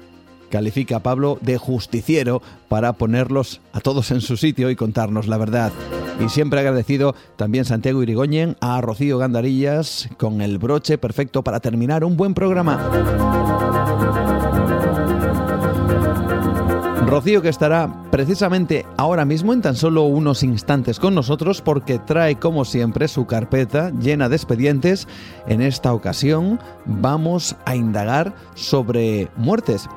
califica 0.52 0.96
a 0.96 1.02
Pablo 1.02 1.38
de 1.40 1.56
justiciero 1.56 2.42
para 2.68 2.92
ponerlos 2.92 3.62
a 3.72 3.80
todos 3.80 4.10
en 4.10 4.20
su 4.20 4.36
sitio 4.36 4.68
y 4.70 4.76
contarnos 4.76 5.26
la 5.26 5.38
verdad. 5.38 5.72
Y 6.20 6.28
siempre 6.28 6.60
agradecido 6.60 7.16
también 7.36 7.64
Santiago 7.64 8.02
Irigoyen 8.02 8.56
a 8.60 8.78
Rocío 8.82 9.16
Gandarillas 9.16 10.10
con 10.18 10.42
el 10.42 10.58
broche 10.58 10.98
perfecto 10.98 11.42
para 11.42 11.60
terminar 11.60 12.04
un 12.04 12.18
buen 12.18 12.34
programa. 12.34 12.78
Rocío 17.06 17.42
que 17.42 17.48
estará 17.48 18.04
precisamente 18.10 18.86
ahora 18.96 19.24
mismo 19.24 19.52
en 19.52 19.62
tan 19.62 19.76
solo 19.76 20.04
unos 20.04 20.42
instantes 20.42 20.98
con 20.98 21.14
nosotros 21.14 21.62
porque 21.62 21.98
trae 21.98 22.36
como 22.36 22.64
siempre 22.64 23.08
su 23.08 23.26
carpeta 23.26 23.90
llena 24.00 24.28
de 24.28 24.36
expedientes. 24.36 25.08
En 25.46 25.62
esta 25.62 25.94
ocasión 25.94 26.60
vamos 26.84 27.56
a 27.64 27.74
indagar 27.74 28.34
sobre 28.54 29.28
muertes. 29.36 29.88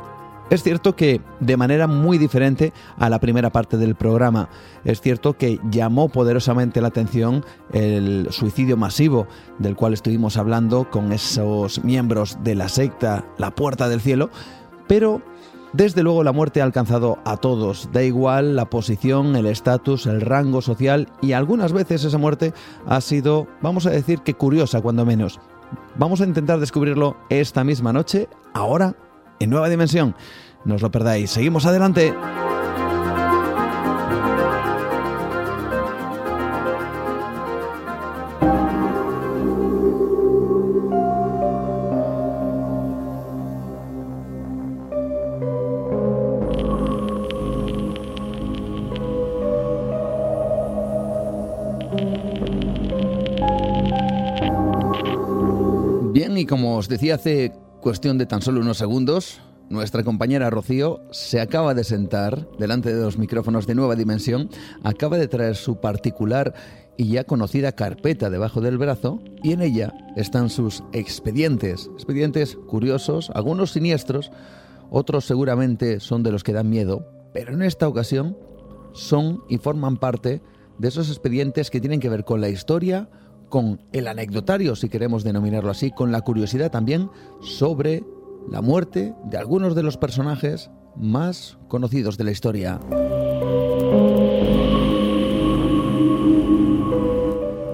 Es 0.52 0.62
cierto 0.62 0.96
que 0.96 1.22
de 1.40 1.58
manera 1.58 1.88
muy 1.88 2.20
diferente 2.20 2.72
a 2.98 3.10
la 3.10 3.20
primera 3.20 3.52
parte 3.52 3.78
del 3.78 3.96
programa. 3.96 4.48
Es 4.84 5.02
cierto 5.02 5.34
que 5.34 5.60
llamó 5.72 6.10
poderosamente 6.10 6.82
la 6.82 6.90
atención 6.90 7.44
el 7.74 8.28
suicidio 8.30 8.78
masivo 8.78 9.28
del 9.58 9.76
cual 9.76 9.94
estuvimos 9.94 10.38
hablando 10.38 10.90
con 10.92 11.12
esos 11.12 11.84
miembros 11.84 12.38
de 12.44 12.54
la 12.54 12.70
secta 12.70 13.26
La 13.40 13.56
Puerta 13.56 13.90
del 13.90 14.02
Cielo, 14.02 14.30
pero 14.88 15.24
desde 15.74 16.04
luego 16.04 16.24
la 16.24 16.32
muerte 16.32 16.62
ha 16.62 16.64
alcanzado 16.64 17.18
a 17.26 17.38
todos, 17.38 17.90
da 17.92 18.04
igual 18.04 18.56
la 18.56 18.70
posición, 18.70 19.36
el 19.36 19.48
estatus, 19.48 20.06
el 20.06 20.22
rango 20.22 20.62
social 20.62 21.10
y 21.24 21.32
algunas 21.32 21.74
veces 21.74 22.04
esa 22.04 22.20
muerte 22.20 22.54
ha 22.86 23.02
sido, 23.02 23.48
vamos 23.62 23.88
a 23.88 23.90
decir 23.90 24.20
que 24.20 24.36
curiosa 24.36 24.82
cuando 24.82 25.06
menos. 25.06 25.40
Vamos 25.98 26.22
a 26.22 26.26
intentar 26.26 26.60
descubrirlo 26.60 27.18
esta 27.30 27.64
misma 27.64 27.92
noche, 27.92 28.30
ahora, 28.54 28.96
en 29.40 29.50
Nueva 29.50 29.70
Dimensión. 29.70 30.16
No 30.64 30.76
os 30.76 30.82
lo 30.82 30.92
perdáis, 30.92 31.32
seguimos 31.32 31.66
adelante. 31.66 32.14
y 56.38 56.46
como 56.46 56.78
os 56.78 56.88
decía 56.88 57.16
hace 57.16 57.54
cuestión 57.86 58.18
de 58.18 58.26
tan 58.26 58.42
solo 58.42 58.62
unos 58.62 58.80
segundos, 58.80 59.42
nuestra 59.70 60.04
compañera 60.04 60.50
Rocío 60.50 61.02
se 61.12 61.40
acaba 61.40 61.76
de 61.76 61.84
sentar 61.84 62.50
delante 62.58 62.92
de 62.92 63.00
los 63.00 63.20
micrófonos 63.20 63.68
de 63.68 63.76
Nueva 63.76 63.96
Dimensión, 63.96 64.50
acaba 64.82 65.20
de 65.20 65.28
traer 65.28 65.56
su 65.56 65.80
particular 65.80 66.56
y 66.98 67.10
ya 67.10 67.26
conocida 67.26 67.74
carpeta 67.74 68.32
debajo 68.32 68.60
del 68.60 68.80
brazo 68.80 69.22
y 69.44 69.52
en 69.52 69.62
ella 69.62 69.94
están 70.16 70.50
sus 70.50 70.84
expedientes, 70.94 71.92
expedientes 71.94 72.56
curiosos, 72.56 73.30
algunos 73.36 73.74
siniestros, 73.74 74.32
otros 74.90 75.26
seguramente 75.26 76.00
son 76.00 76.24
de 76.24 76.32
los 76.32 76.44
que 76.44 76.54
dan 76.54 76.72
miedo, 76.72 77.08
pero 77.36 77.54
en 77.54 77.62
esta 77.62 77.88
ocasión 77.88 78.36
son 78.94 79.44
y 79.48 79.60
forman 79.60 79.98
parte 79.98 80.42
de 80.80 80.88
esos 80.88 81.08
expedientes 81.10 81.70
que 81.70 81.82
tienen 81.82 82.00
que 82.00 82.10
ver 82.10 82.26
con 82.26 82.42
la 82.42 82.50
historia, 82.50 83.10
con 83.56 83.80
el 83.94 84.10
anecdotario, 84.10 84.76
si 84.76 84.90
queremos 84.90 85.24
denominarlo 85.24 85.72
así, 85.72 85.90
con 85.90 86.12
la 86.12 86.20
curiosidad 86.20 86.72
también 86.72 87.10
sobre 87.40 88.04
la 88.52 88.62
muerte 88.62 89.14
de 89.30 89.38
algunos 89.38 89.76
de 89.76 89.82
los 89.82 89.96
personajes 89.96 90.72
más 90.98 91.58
conocidos 91.70 92.18
de 92.18 92.26
la 92.26 92.32
historia. 92.32 92.82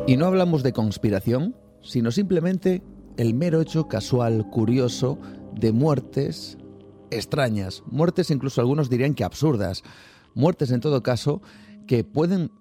Y 0.06 0.18
no 0.18 0.28
hablamos 0.28 0.62
de 0.62 0.72
conspiración, 0.72 1.56
sino 1.82 2.12
simplemente 2.12 2.84
el 3.18 3.34
mero 3.34 3.60
hecho 3.60 3.88
casual, 3.88 4.52
curioso, 4.52 5.18
de 5.56 5.72
muertes 5.72 6.60
extrañas, 7.10 7.82
muertes 7.88 8.30
incluso 8.30 8.62
algunos 8.62 8.88
dirían 8.88 9.16
que 9.16 9.24
absurdas, 9.24 9.82
muertes 10.36 10.70
en 10.70 10.80
todo 10.80 11.02
caso 11.02 11.42
que 11.88 12.04
pueden 12.04 12.52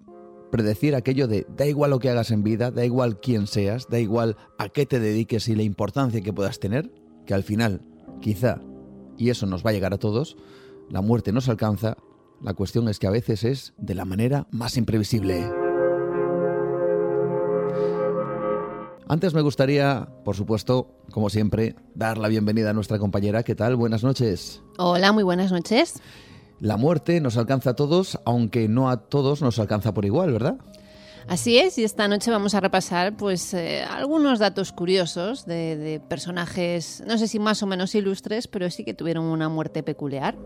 predecir 0.51 0.95
aquello 0.95 1.27
de 1.27 1.47
da 1.57 1.65
igual 1.65 1.91
lo 1.91 1.99
que 1.99 2.09
hagas 2.09 2.29
en 2.31 2.43
vida, 2.43 2.69
da 2.69 2.85
igual 2.85 3.19
quién 3.19 3.47
seas, 3.47 3.87
da 3.89 3.99
igual 3.99 4.37
a 4.57 4.69
qué 4.69 4.85
te 4.85 4.99
dediques 4.99 5.47
y 5.47 5.55
la 5.55 5.63
importancia 5.63 6.21
que 6.21 6.33
puedas 6.33 6.59
tener, 6.59 6.91
que 7.25 7.33
al 7.33 7.43
final, 7.43 7.81
quizá, 8.21 8.61
y 9.17 9.29
eso 9.29 9.45
nos 9.45 9.65
va 9.65 9.71
a 9.71 9.73
llegar 9.73 9.93
a 9.93 9.99
todos, 9.99 10.37
la 10.89 11.01
muerte 11.01 11.31
nos 11.31 11.49
alcanza, 11.49 11.97
la 12.41 12.53
cuestión 12.53 12.89
es 12.89 12.99
que 12.99 13.07
a 13.07 13.11
veces 13.11 13.43
es 13.43 13.73
de 13.77 13.95
la 13.95 14.05
manera 14.05 14.47
más 14.51 14.77
imprevisible. 14.77 15.49
Antes 19.07 19.33
me 19.33 19.41
gustaría, 19.41 20.07
por 20.23 20.37
supuesto, 20.37 20.95
como 21.11 21.29
siempre, 21.29 21.75
dar 21.95 22.17
la 22.17 22.29
bienvenida 22.29 22.69
a 22.69 22.73
nuestra 22.73 22.97
compañera. 22.97 23.43
¿Qué 23.43 23.55
tal? 23.55 23.75
Buenas 23.75 24.03
noches. 24.03 24.61
Hola, 24.77 25.11
muy 25.11 25.23
buenas 25.23 25.51
noches. 25.51 26.01
La 26.61 26.77
muerte 26.77 27.19
nos 27.21 27.37
alcanza 27.37 27.71
a 27.71 27.75
todos, 27.75 28.19
aunque 28.23 28.67
no 28.67 28.91
a 28.91 28.97
todos 28.97 29.41
nos 29.41 29.57
alcanza 29.57 29.95
por 29.95 30.05
igual, 30.05 30.31
¿verdad? 30.31 30.57
Así 31.27 31.57
es, 31.57 31.79
y 31.79 31.83
esta 31.83 32.07
noche 32.07 32.29
vamos 32.29 32.53
a 32.53 32.59
repasar 32.59 33.17
pues 33.17 33.55
eh, 33.55 33.83
algunos 33.83 34.37
datos 34.37 34.71
curiosos 34.71 35.47
de, 35.47 35.75
de 35.75 35.99
personajes, 35.99 37.03
no 37.07 37.17
sé 37.17 37.27
si 37.27 37.39
más 37.39 37.63
o 37.63 37.65
menos 37.65 37.95
ilustres, 37.95 38.47
pero 38.47 38.69
sí 38.69 38.83
que 38.83 38.93
tuvieron 38.93 39.25
una 39.25 39.49
muerte 39.49 39.81
peculiar. 39.81 40.37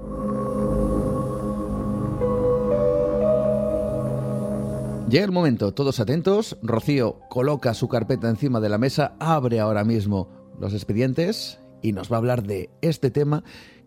Llega 5.10 5.26
el 5.26 5.32
momento, 5.34 5.74
todos 5.74 6.00
atentos. 6.00 6.58
Rocío 6.64 7.20
coloca 7.30 7.74
su 7.74 7.90
carpeta 7.90 8.30
encima 8.30 8.62
de 8.62 8.70
la 8.70 8.78
mesa, 8.78 9.16
abre 9.20 9.60
ahora 9.60 9.84
mismo 9.84 10.30
los 10.62 10.74
expedientes 10.74 11.60
y 11.82 11.92
nos 11.92 12.10
va 12.10 12.16
a 12.16 12.20
hablar 12.20 12.44
de 12.44 12.70
este 12.82 13.12
tema 13.12 13.44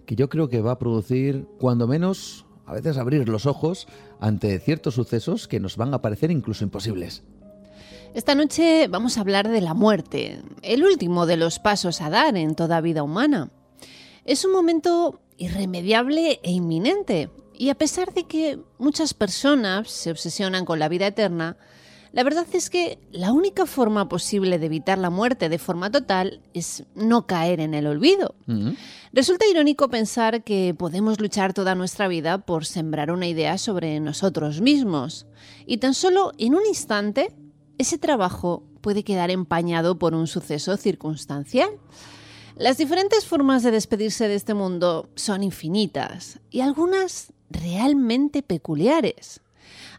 que 0.08 0.16
yo 0.16 0.30
creo 0.30 0.48
que 0.48 0.62
va 0.62 0.72
a 0.72 0.78
producir, 0.78 1.46
cuando 1.60 1.86
menos, 1.86 2.46
a 2.64 2.72
veces 2.72 2.96
abrir 2.96 3.28
los 3.28 3.44
ojos 3.44 3.86
ante 4.20 4.58
ciertos 4.58 4.94
sucesos 4.94 5.46
que 5.46 5.60
nos 5.60 5.76
van 5.76 5.92
a 5.92 6.00
parecer 6.00 6.30
incluso 6.30 6.64
imposibles. 6.64 7.24
Esta 8.14 8.34
noche 8.34 8.88
vamos 8.88 9.18
a 9.18 9.20
hablar 9.20 9.50
de 9.50 9.60
la 9.60 9.74
muerte, 9.74 10.40
el 10.62 10.82
último 10.82 11.26
de 11.26 11.36
los 11.36 11.58
pasos 11.58 12.00
a 12.00 12.08
dar 12.08 12.38
en 12.38 12.54
toda 12.54 12.80
vida 12.80 13.02
humana. 13.02 13.50
Es 14.24 14.46
un 14.46 14.52
momento 14.52 15.20
irremediable 15.36 16.40
e 16.42 16.52
inminente, 16.52 17.28
y 17.52 17.68
a 17.68 17.74
pesar 17.74 18.14
de 18.14 18.24
que 18.24 18.58
muchas 18.78 19.12
personas 19.12 19.90
se 19.90 20.10
obsesionan 20.10 20.64
con 20.64 20.78
la 20.78 20.88
vida 20.88 21.06
eterna, 21.06 21.58
la 22.18 22.24
verdad 22.24 22.48
es 22.52 22.68
que 22.68 22.98
la 23.12 23.30
única 23.30 23.64
forma 23.64 24.08
posible 24.08 24.58
de 24.58 24.66
evitar 24.66 24.98
la 24.98 25.08
muerte 25.08 25.48
de 25.48 25.60
forma 25.60 25.92
total 25.92 26.40
es 26.52 26.82
no 26.96 27.28
caer 27.28 27.60
en 27.60 27.74
el 27.74 27.86
olvido. 27.86 28.34
Resulta 29.12 29.46
irónico 29.46 29.88
pensar 29.88 30.42
que 30.42 30.74
podemos 30.76 31.20
luchar 31.20 31.54
toda 31.54 31.76
nuestra 31.76 32.08
vida 32.08 32.38
por 32.38 32.66
sembrar 32.66 33.12
una 33.12 33.28
idea 33.28 33.56
sobre 33.56 34.00
nosotros 34.00 34.60
mismos. 34.60 35.28
Y 35.64 35.76
tan 35.76 35.94
solo 35.94 36.32
en 36.38 36.56
un 36.56 36.66
instante, 36.66 37.32
ese 37.78 37.98
trabajo 37.98 38.64
puede 38.80 39.04
quedar 39.04 39.30
empañado 39.30 40.00
por 40.00 40.12
un 40.12 40.26
suceso 40.26 40.76
circunstancial. 40.76 41.70
Las 42.56 42.78
diferentes 42.78 43.26
formas 43.26 43.62
de 43.62 43.70
despedirse 43.70 44.26
de 44.26 44.34
este 44.34 44.54
mundo 44.54 45.08
son 45.14 45.44
infinitas 45.44 46.40
y 46.50 46.62
algunas 46.62 47.32
realmente 47.48 48.42
peculiares. 48.42 49.40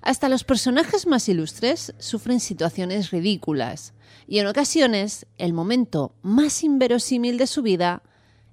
Hasta 0.01 0.29
los 0.29 0.43
personajes 0.43 1.07
más 1.07 1.27
ilustres 1.27 1.93
sufren 1.99 2.39
situaciones 2.39 3.11
ridículas 3.11 3.93
y 4.27 4.39
en 4.39 4.47
ocasiones 4.47 5.25
el 5.37 5.53
momento 5.53 6.15
más 6.21 6.63
inverosímil 6.63 7.37
de 7.37 7.47
su 7.47 7.61
vida 7.61 8.01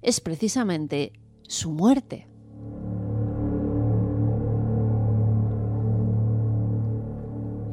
es 0.01 0.19
precisamente 0.19 1.13
su 1.43 1.71
muerte. 1.71 2.27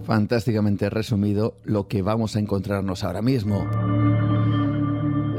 Fantásticamente 0.05 0.90
resumido 0.90 1.56
lo 1.64 1.88
que 1.88 2.02
vamos 2.02 2.36
a 2.36 2.38
encontrarnos 2.38 3.02
ahora 3.05 3.22
mismo. 3.22 3.66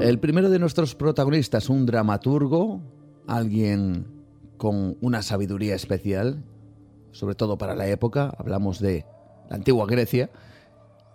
El 0.01 0.19
primero 0.19 0.49
de 0.49 0.59
nuestros 0.59 0.95
protagonistas, 0.95 1.69
un 1.69 1.85
dramaturgo, 1.85 2.81
alguien 3.27 4.07
con 4.57 4.97
una 5.01 5.21
sabiduría 5.21 5.75
especial 5.75 6.43
sobre 7.15 7.35
todo 7.35 7.57
para 7.57 7.75
la 7.75 7.87
época, 7.87 8.35
hablamos 8.37 8.79
de 8.79 9.05
la 9.49 9.55
antigua 9.55 9.85
Grecia, 9.87 10.29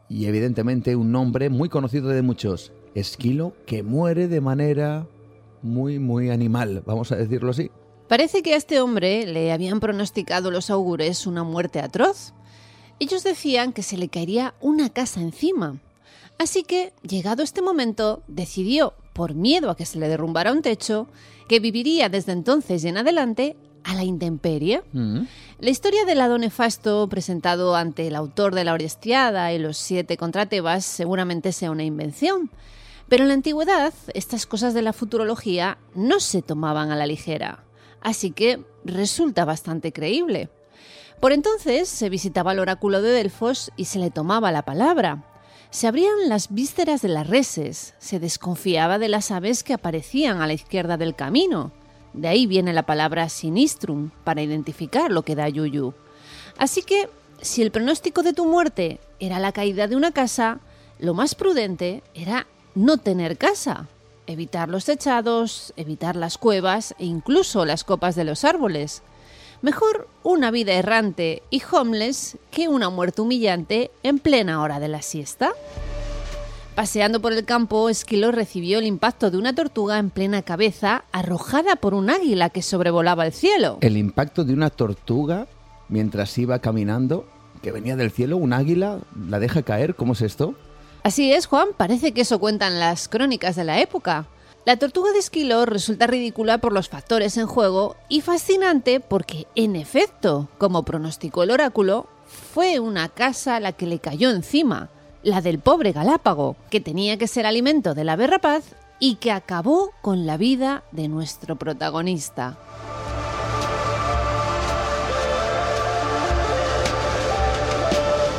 y 0.09 0.24
evidentemente 0.27 0.97
un 0.97 1.12
nombre 1.12 1.51
muy 1.51 1.68
conocido 1.68 2.09
de 2.09 2.22
muchos, 2.22 2.72
Esquilo, 2.94 3.55
que 3.66 3.82
muere 3.82 4.27
de 4.27 4.40
manera 4.40 5.06
muy, 5.62 5.98
muy 5.98 6.31
animal, 6.31 6.82
vamos 6.86 7.12
a 7.12 7.16
decirlo 7.16 7.51
así. 7.51 7.70
Parece 8.09 8.43
que 8.43 8.55
a 8.55 8.56
este 8.56 8.81
hombre 8.81 9.27
le 9.27 9.52
habían 9.52 9.78
pronosticado 9.78 10.51
los 10.51 10.70
augures 10.70 11.27
una 11.27 11.44
muerte 11.44 11.81
atroz. 11.81 12.32
Ellos 12.98 13.22
decían 13.22 13.72
que 13.72 13.82
se 13.82 13.97
le 13.97 14.09
caería 14.09 14.55
una 14.60 14.89
casa 14.89 15.20
encima. 15.20 15.78
Así 16.39 16.64
que, 16.64 16.93
llegado 17.02 17.43
este 17.43 17.62
momento, 17.62 18.22
decidió, 18.27 18.94
por 19.12 19.35
miedo 19.35 19.70
a 19.70 19.77
que 19.77 19.86
se 19.86 19.98
le 19.98 20.09
derrumbara 20.09 20.52
un 20.52 20.62
techo, 20.62 21.06
que 21.47 21.60
viviría 21.60 22.09
desde 22.09 22.32
entonces 22.32 22.82
y 22.82 22.89
en 22.89 22.97
adelante 22.97 23.56
a 23.85 23.94
la 23.94 24.05
intemperie. 24.05 24.82
Mm. 24.93 25.20
La 25.60 25.68
historia 25.68 26.06
del 26.06 26.16
lado 26.16 26.38
nefasto 26.38 27.06
presentado 27.10 27.76
ante 27.76 28.06
el 28.06 28.16
autor 28.16 28.54
de 28.54 28.64
la 28.64 28.72
Orestiada 28.72 29.52
y 29.52 29.58
los 29.58 29.76
siete 29.76 30.16
contra 30.16 30.46
Tebas 30.46 30.86
seguramente 30.86 31.52
sea 31.52 31.70
una 31.70 31.84
invención. 31.84 32.50
Pero 33.10 33.24
en 33.24 33.28
la 33.28 33.34
antigüedad, 33.34 33.92
estas 34.14 34.46
cosas 34.46 34.72
de 34.72 34.80
la 34.80 34.94
futurología 34.94 35.76
no 35.94 36.18
se 36.18 36.40
tomaban 36.40 36.90
a 36.90 36.96
la 36.96 37.04
ligera. 37.04 37.64
así 38.00 38.30
que 38.30 38.64
resulta 38.86 39.44
bastante 39.44 39.92
creíble. 39.92 40.48
Por 41.20 41.32
entonces 41.32 41.90
se 41.90 42.08
visitaba 42.08 42.52
el 42.52 42.60
oráculo 42.60 43.02
de 43.02 43.10
Delfos 43.10 43.70
y 43.76 43.84
se 43.84 43.98
le 43.98 44.10
tomaba 44.10 44.52
la 44.52 44.62
palabra. 44.62 45.24
Se 45.68 45.86
abrían 45.86 46.30
las 46.30 46.54
vísceras 46.54 47.02
de 47.02 47.08
las 47.08 47.26
reses, 47.26 47.94
se 47.98 48.18
desconfiaba 48.18 48.98
de 48.98 49.10
las 49.10 49.30
aves 49.30 49.62
que 49.62 49.74
aparecían 49.74 50.40
a 50.40 50.46
la 50.46 50.54
izquierda 50.54 50.96
del 50.96 51.14
camino. 51.14 51.72
De 52.12 52.28
ahí 52.28 52.46
viene 52.46 52.72
la 52.72 52.82
palabra 52.84 53.28
sinistrum, 53.28 54.10
para 54.24 54.42
identificar 54.42 55.10
lo 55.10 55.22
que 55.22 55.34
da 55.34 55.48
yuyu. 55.48 55.94
Así 56.58 56.82
que, 56.82 57.08
si 57.40 57.62
el 57.62 57.70
pronóstico 57.70 58.22
de 58.22 58.32
tu 58.32 58.46
muerte 58.46 59.00
era 59.18 59.38
la 59.38 59.52
caída 59.52 59.86
de 59.86 59.96
una 59.96 60.12
casa, 60.12 60.60
lo 60.98 61.14
más 61.14 61.34
prudente 61.34 62.02
era 62.14 62.46
no 62.74 62.98
tener 62.98 63.38
casa, 63.38 63.88
evitar 64.26 64.68
los 64.68 64.84
techados, 64.84 65.72
evitar 65.76 66.16
las 66.16 66.38
cuevas 66.38 66.94
e 66.98 67.06
incluso 67.06 67.64
las 67.64 67.84
copas 67.84 68.14
de 68.14 68.24
los 68.24 68.44
árboles. 68.44 69.02
Mejor 69.62 70.08
una 70.22 70.50
vida 70.50 70.72
errante 70.72 71.42
y 71.50 71.62
homeless 71.70 72.38
que 72.50 72.68
una 72.68 72.90
muerte 72.90 73.22
humillante 73.22 73.90
en 74.02 74.18
plena 74.18 74.62
hora 74.62 74.80
de 74.80 74.88
la 74.88 75.02
siesta. 75.02 75.52
Paseando 76.81 77.20
por 77.20 77.35
el 77.35 77.44
campo, 77.44 77.90
Esquilo 77.90 78.32
recibió 78.32 78.78
el 78.78 78.86
impacto 78.86 79.31
de 79.31 79.36
una 79.36 79.55
tortuga 79.55 79.98
en 79.98 80.09
plena 80.09 80.40
cabeza 80.40 81.05
arrojada 81.12 81.77
por 81.77 81.93
un 81.93 82.09
águila 82.09 82.48
que 82.48 82.62
sobrevolaba 82.62 83.27
el 83.27 83.35
cielo. 83.35 83.77
El 83.82 83.98
impacto 83.98 84.44
de 84.44 84.55
una 84.55 84.70
tortuga 84.70 85.47
mientras 85.90 86.39
iba 86.39 86.59
caminando, 86.61 87.27
que 87.61 87.70
venía 87.70 87.97
del 87.97 88.11
cielo, 88.11 88.39
un 88.39 88.55
águila 88.55 89.01
la 89.28 89.39
deja 89.39 89.61
caer. 89.62 89.94
¿Cómo 89.94 90.15
es 90.15 90.23
esto? 90.23 90.55
Así 91.02 91.31
es, 91.35 91.44
Juan, 91.44 91.69
parece 91.77 92.12
que 92.12 92.23
eso 92.23 92.39
cuentan 92.39 92.81
las 92.81 93.11
crónicas 93.11 93.57
de 93.57 93.65
la 93.65 93.78
época. 93.81 94.28
La 94.65 94.78
tortuga 94.78 95.12
de 95.12 95.19
Esquilo 95.19 95.66
resulta 95.66 96.07
ridícula 96.07 96.62
por 96.62 96.73
los 96.73 96.89
factores 96.89 97.36
en 97.36 97.47
juego 97.47 97.97
y 98.09 98.23
fascinante 98.23 99.01
porque, 99.01 99.47
en 99.55 99.77
efecto, 99.77 100.48
como 100.57 100.82
pronosticó 100.85 101.43
el 101.43 101.51
oráculo, 101.51 102.07
fue 102.55 102.81
una 102.81 103.11
casa 103.11 103.61
la 103.61 103.73
que 103.73 103.85
le 103.85 103.98
cayó 103.98 104.31
encima, 104.31 104.89
la 105.22 105.40
del 105.40 105.59
pobre 105.59 105.92
Galápago, 105.92 106.56
que 106.70 106.80
tenía 106.80 107.18
que 107.18 107.26
ser 107.26 107.47
alimento 107.47 107.94
de 107.94 108.05
la 108.05 108.16
rapaz 108.16 108.64
y 108.98 109.16
que 109.16 109.32
acabó 109.32 109.92
con 110.02 110.26
la 110.26 110.36
vida 110.36 110.82
de 110.92 111.09
nuestro 111.09 111.56
protagonista. 111.56 112.59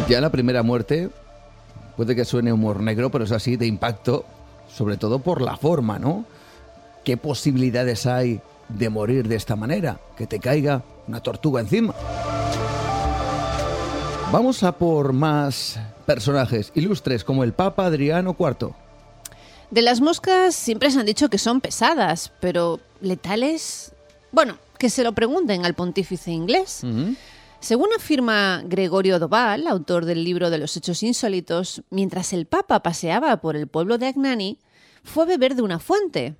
Ya 0.07 0.19
la 0.19 0.29
primera 0.29 0.61
muerte 0.61 1.09
puede 1.95 2.15
que 2.15 2.25
suene 2.25 2.51
humor 2.51 2.81
negro, 2.81 3.09
pero 3.09 3.23
es 3.23 3.31
así 3.31 3.55
de 3.55 3.65
impacto 3.65 4.25
sobre 4.75 4.97
todo 4.97 5.19
por 5.19 5.41
la 5.41 5.57
forma, 5.57 5.99
¿no? 5.99 6.25
¿Qué 7.03 7.17
posibilidades 7.17 8.05
hay 8.05 8.41
de 8.69 8.89
morir 8.89 9.27
de 9.27 9.35
esta 9.35 9.55
manera? 9.55 9.99
Que 10.15 10.27
te 10.27 10.39
caiga 10.39 10.83
una 11.07 11.19
tortuga 11.19 11.61
encima. 11.61 11.93
Vamos 14.31 14.63
a 14.63 14.71
por 14.71 15.11
más 15.11 15.79
personajes 16.13 16.73
ilustres 16.75 17.23
como 17.23 17.45
el 17.45 17.53
Papa 17.53 17.85
Adriano 17.85 18.35
IV. 18.37 18.73
De 19.69 19.81
las 19.81 20.01
moscas 20.01 20.53
siempre 20.53 20.91
se 20.91 20.99
han 20.99 21.05
dicho 21.05 21.29
que 21.29 21.37
son 21.37 21.61
pesadas, 21.61 22.33
pero 22.41 22.81
letales... 22.99 23.93
Bueno, 24.33 24.57
que 24.77 24.89
se 24.89 25.05
lo 25.05 25.13
pregunten 25.13 25.65
al 25.65 25.73
pontífice 25.73 26.31
inglés. 26.31 26.81
Según 27.61 27.87
afirma 27.95 28.61
Gregorio 28.65 29.19
Doval, 29.19 29.67
autor 29.67 30.03
del 30.03 30.25
libro 30.25 30.49
de 30.49 30.57
los 30.57 30.75
Hechos 30.75 31.01
Insólitos, 31.01 31.81
mientras 31.89 32.33
el 32.33 32.45
Papa 32.45 32.83
paseaba 32.83 33.37
por 33.37 33.55
el 33.55 33.67
pueblo 33.67 33.97
de 33.97 34.07
Agnani, 34.07 34.59
fue 35.05 35.23
a 35.23 35.27
beber 35.27 35.55
de 35.55 35.61
una 35.61 35.79
fuente. 35.79 36.35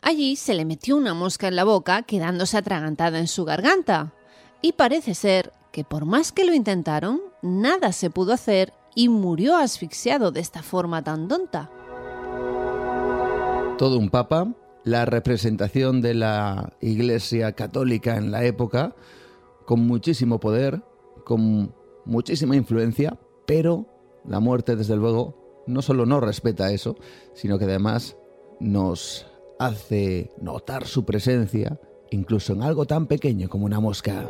Allí 0.00 0.34
se 0.34 0.54
le 0.54 0.64
metió 0.64 0.96
una 0.96 1.14
mosca 1.14 1.46
en 1.46 1.54
la 1.54 1.62
boca, 1.62 2.02
quedándose 2.02 2.56
atragantada 2.56 3.20
en 3.20 3.28
su 3.28 3.44
garganta. 3.44 4.12
Y 4.62 4.72
parece 4.72 5.14
ser 5.14 5.52
que 5.70 5.84
por 5.84 6.06
más 6.06 6.32
que 6.32 6.44
lo 6.44 6.54
intentaron, 6.54 7.20
nada 7.40 7.92
se 7.92 8.10
pudo 8.10 8.32
hacer 8.32 8.72
y 8.94 9.08
murió 9.08 9.56
asfixiado 9.56 10.30
de 10.30 10.40
esta 10.40 10.62
forma 10.62 11.02
tan 11.02 11.28
tonta. 11.28 11.70
Todo 13.78 13.98
un 13.98 14.10
papa, 14.10 14.54
la 14.84 15.04
representación 15.04 16.00
de 16.00 16.14
la 16.14 16.72
Iglesia 16.80 17.52
católica 17.52 18.16
en 18.16 18.30
la 18.30 18.44
época, 18.44 18.94
con 19.66 19.80
muchísimo 19.86 20.40
poder, 20.40 20.82
con 21.24 21.74
muchísima 22.04 22.56
influencia, 22.56 23.18
pero 23.46 23.86
la 24.26 24.40
muerte, 24.40 24.76
desde 24.76 24.96
luego, 24.96 25.64
no 25.66 25.82
solo 25.82 26.06
no 26.06 26.20
respeta 26.20 26.72
eso, 26.72 26.96
sino 27.34 27.58
que 27.58 27.64
además 27.64 28.16
nos 28.60 29.26
hace 29.58 30.30
notar 30.40 30.86
su 30.86 31.04
presencia, 31.04 31.80
incluso 32.10 32.52
en 32.52 32.62
algo 32.62 32.86
tan 32.86 33.06
pequeño 33.06 33.48
como 33.48 33.66
una 33.66 33.80
mosca. 33.80 34.28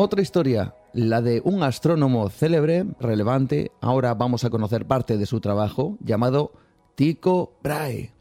Otra 0.00 0.22
historia, 0.22 0.76
la 0.92 1.20
de 1.22 1.40
un 1.42 1.64
astrónomo 1.64 2.30
célebre, 2.30 2.86
relevante, 3.00 3.72
ahora 3.80 4.14
vamos 4.14 4.44
a 4.44 4.48
conocer 4.48 4.86
parte 4.86 5.16
de 5.16 5.26
su 5.26 5.40
trabajo, 5.40 5.98
llamado 5.98 6.52
Tycho 6.94 7.54
Brahe. 7.64 8.12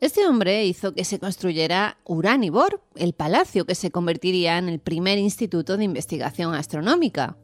Este 0.00 0.26
hombre 0.26 0.66
hizo 0.66 0.94
que 0.94 1.04
se 1.04 1.20
construyera 1.20 1.98
Uranibor, 2.06 2.82
el 2.96 3.12
palacio 3.12 3.66
que 3.66 3.76
se 3.76 3.92
convertiría 3.92 4.58
en 4.58 4.68
el 4.68 4.80
primer 4.80 5.16
instituto 5.18 5.76
de 5.76 5.84
investigación 5.84 6.54
astronómica. 6.54 7.36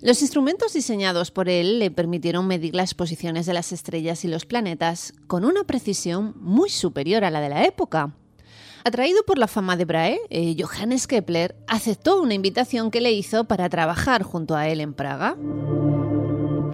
Los 0.00 0.20
instrumentos 0.20 0.72
diseñados 0.72 1.30
por 1.30 1.48
él 1.48 1.78
le 1.78 1.92
permitieron 1.92 2.48
medir 2.48 2.74
las 2.74 2.94
posiciones 2.94 3.46
de 3.46 3.54
las 3.54 3.70
estrellas 3.70 4.24
y 4.24 4.28
los 4.28 4.46
planetas 4.46 5.12
con 5.28 5.44
una 5.44 5.62
precisión 5.62 6.34
muy 6.40 6.70
superior 6.70 7.22
a 7.22 7.30
la 7.30 7.40
de 7.40 7.50
la 7.50 7.66
época. 7.66 8.16
Atraído 8.86 9.24
por 9.24 9.36
la 9.36 9.48
fama 9.48 9.76
de 9.76 9.84
Brahe, 9.84 10.20
eh, 10.30 10.54
Johannes 10.56 11.08
Kepler 11.08 11.56
aceptó 11.66 12.22
una 12.22 12.34
invitación 12.34 12.92
que 12.92 13.00
le 13.00 13.10
hizo 13.10 13.42
para 13.42 13.68
trabajar 13.68 14.22
junto 14.22 14.54
a 14.54 14.68
él 14.68 14.80
en 14.80 14.94
Praga. 14.94 15.36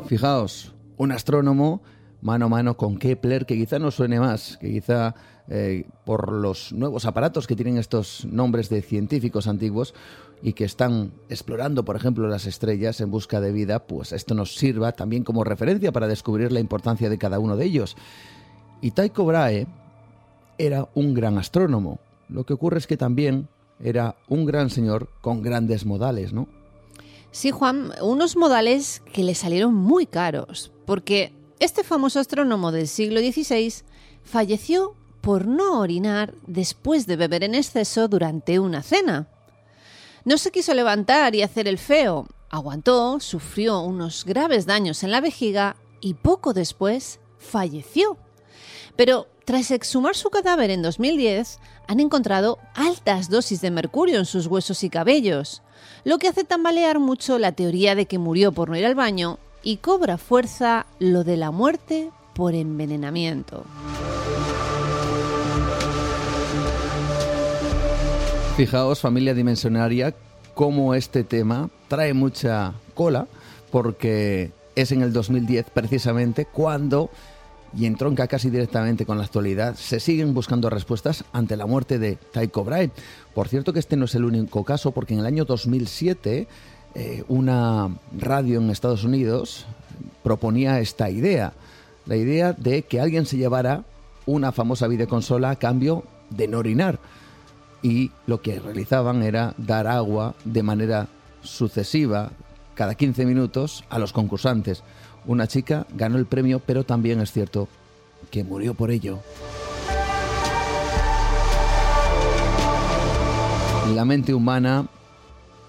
Fijaos, 0.05 0.75
un 0.99 1.11
astrónomo 1.11 1.81
mano 2.21 2.45
a 2.45 2.49
mano 2.51 2.77
con 2.77 2.99
Kepler, 2.99 3.47
que 3.47 3.57
quizá 3.57 3.79
no 3.79 3.91
suene 3.91 4.21
más, 4.21 4.59
que 4.59 4.71
quizá 4.71 5.15
eh, 5.49 5.87
por 6.05 6.31
los 6.33 6.75
nuevos 6.75 7.07
aparatos 7.07 7.47
que 7.47 7.57
tienen 7.57 7.79
estos 7.79 8.27
nombres 8.27 8.69
de 8.69 8.83
científicos 8.83 9.47
antiguos 9.47 9.95
y 10.43 10.53
que 10.53 10.65
están 10.65 11.15
explorando, 11.31 11.83
por 11.83 11.97
ejemplo, 11.97 12.29
las 12.29 12.45
estrellas 12.45 13.01
en 13.01 13.11
busca 13.11 13.41
de 13.41 13.53
vida, 13.53 13.87
pues 13.87 14.13
esto 14.13 14.35
nos 14.35 14.55
sirva 14.55 14.93
también 14.93 15.25
como 15.25 15.45
referencia 15.45 15.93
para 15.93 16.09
descubrir 16.09 16.53
la 16.53 16.61
importancia 16.61 17.09
de 17.09 17.17
cada 17.17 17.39
uno 17.39 17.57
de 17.57 17.65
ellos. 17.65 17.97
Y 18.83 18.91
Tycho 18.91 19.25
Brahe 19.25 19.67
era 20.63 20.89
un 20.95 21.13
gran 21.13 21.39
astrónomo. 21.39 21.99
Lo 22.29 22.45
que 22.45 22.53
ocurre 22.53 22.79
es 22.79 22.87
que 22.87 22.97
también 22.97 23.49
era 23.83 24.15
un 24.29 24.47
gran 24.47 24.71
señor 24.71 25.09
con 25.21 25.43
grandes 25.43 25.85
modales, 25.85 26.33
¿no? 26.33 26.47
Sí, 27.33 27.51
Juan, 27.51 27.93
unos 28.01 28.37
modales 28.37 29.03
que 29.13 29.25
le 29.25 29.35
salieron 29.35 29.75
muy 29.75 30.07
caros, 30.07 30.71
porque 30.87 31.33
este 31.59 31.83
famoso 31.83 32.21
astrónomo 32.21 32.71
del 32.71 32.87
siglo 32.87 33.21
XVI 33.21 33.73
falleció 34.23 34.95
por 35.21 35.47
no 35.47 35.81
orinar 35.81 36.35
después 36.47 37.07
de 37.07 37.17
beber 37.17 37.43
en 37.43 37.57
exceso 37.57 38.07
durante 38.07 38.61
una 38.61 38.83
cena. 38.83 39.27
No 40.25 40.39
se 40.39 40.53
quiso 40.53 40.75
levantar 40.75 41.35
y 41.35 41.43
hacer 41.43 41.67
el 41.67 41.79
feo, 41.79 42.29
aguantó, 42.51 43.19
sufrió 43.19 43.81
unos 43.81 44.25
graves 44.25 44.67
daños 44.67 45.03
en 45.03 45.11
la 45.11 45.21
vejiga 45.21 45.75
y 46.01 46.15
poco 46.15 46.53
después 46.53 47.19
falleció. 47.39 48.17
Pero 48.95 49.27
tras 49.45 49.71
exhumar 49.71 50.15
su 50.15 50.31
cadáver 50.31 50.71
en 50.71 50.83
2010, 50.83 51.59
han 51.89 52.01
encontrado 52.01 52.59
altas 52.75 53.29
dosis 53.29 53.61
de 53.61 53.71
mercurio 53.71 54.19
en 54.19 54.25
sus 54.25 54.47
huesos 54.47 54.85
y 54.85 54.91
cabellos, 54.91 55.63
lo 56.05 56.19
que 56.19 56.29
hace 56.29 56.45
tambalear 56.45 57.01
mucho 57.01 57.39
la 57.39 57.53
teoría 57.53 57.95
de 57.95 58.07
que 58.07 58.19
murió 58.19 58.53
por 58.53 58.69
no 58.69 58.77
ir 58.77 58.87
al 58.87 58.95
baño 58.95 59.39
y 59.63 59.79
cobra 59.79 60.17
fuerza 60.19 60.87
lo 60.99 61.25
de 61.25 61.37
la 61.37 61.51
muerte 61.51 62.11
por 62.35 62.55
envenenamiento. 62.55 63.65
Fijaos, 68.57 69.01
familia 69.01 69.35
dimensionaria, 69.35 70.15
cómo 70.55 70.95
este 70.95 71.25
tema 71.25 71.71
trae 71.89 72.15
mucha 72.15 72.75
cola, 72.95 73.27
porque 73.71 74.53
es 74.77 74.93
en 74.93 75.03
el 75.03 75.13
2010 75.13 75.67
precisamente 75.73 76.45
cuando, 76.45 77.11
y 77.77 77.87
entronca 77.87 78.27
casi 78.27 78.51
directamente 78.51 79.07
con 79.07 79.19
la 79.19 79.25
actualidad, 79.25 79.75
se 79.77 80.01
siguen 80.01 80.35
buscando 80.35 80.69
respuestas 80.69 81.25
ante 81.33 81.57
la 81.57 81.67
muerte 81.67 81.99
de 81.99 82.17
Tycho 82.17 82.65
Brahe. 82.65 82.91
Por 83.35 83.49
cierto 83.49 83.73
que 83.73 83.79
este 83.79 83.97
no 83.97 84.05
es 84.05 84.15
el 84.15 84.25
único 84.25 84.65
caso, 84.65 84.93
porque 84.93 85.15
en 85.15 85.21
el 85.21 85.27
año 85.27 85.45
2007 85.45 86.47
eh, 86.95 87.25
una 87.29 87.97
radio 88.19 88.61
en 88.61 88.71
Estados 88.71 89.05
Unidos 89.05 89.65
proponía 90.23 90.81
esta 90.81 91.09
idea, 91.09 91.55
la 92.07 92.17
idea 92.17 92.53
de 92.53 92.83
que 92.83 93.01
alguien 93.01 93.25
se 93.25 93.39
llevara 93.39 93.85
una 94.27 94.53
famosa 94.53 94.87
videoconsola 94.89 95.51
a 95.51 95.57
cambio 95.57 96.05
de 96.31 96.49
no 96.49 96.59
orinar. 96.59 96.99
Y 97.83 98.13
lo 98.27 98.43
que 98.43 98.61
realizaban 98.61 99.23
era 99.23 99.55
dar 99.57 99.87
agua 99.87 100.35
de 100.45 100.63
manera 100.63 101.09
sucesiva, 101.43 102.31
cada 102.75 102.95
15 102.95 103.25
minutos, 103.25 103.85
a 103.91 103.99
los 103.99 104.13
concursantes. 104.13 104.83
Una 105.27 105.47
chica 105.47 105.87
ganó 105.95 106.19
el 106.19 106.27
premio, 106.27 106.61
pero 106.61 106.85
también 106.85 107.21
es 107.21 107.33
cierto 107.33 107.69
que 108.31 108.45
murió 108.45 108.75
por 108.75 108.91
ello. 108.91 109.21
La 113.95 114.05
mente 114.05 114.35
humana 114.35 114.87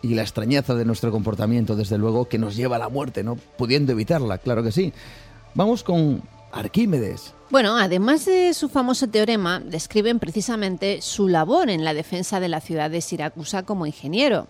y 0.01 0.15
la 0.15 0.21
extrañeza 0.21 0.75
de 0.75 0.85
nuestro 0.85 1.11
comportamiento, 1.11 1.75
desde 1.75 1.97
luego, 1.97 2.27
que 2.27 2.38
nos 2.38 2.55
lleva 2.55 2.75
a 2.77 2.80
la 2.80 2.89
muerte, 2.89 3.23
¿no? 3.23 3.35
Pudiendo 3.57 3.91
evitarla, 3.91 4.38
claro 4.38 4.63
que 4.63 4.71
sí. 4.71 4.93
Vamos 5.55 5.84
con 5.84 6.21
Arquímedes. 6.51 7.34
Bueno, 7.49 7.77
además 7.77 8.25
de 8.25 8.53
su 8.53 8.69
famoso 8.69 9.07
teorema, 9.07 9.59
describen 9.59 10.19
precisamente 10.19 11.01
su 11.01 11.27
labor 11.27 11.69
en 11.69 11.84
la 11.84 11.93
defensa 11.93 12.39
de 12.39 12.49
la 12.49 12.61
ciudad 12.61 12.89
de 12.89 13.01
Siracusa 13.01 13.63
como 13.63 13.85
ingeniero. 13.85 14.47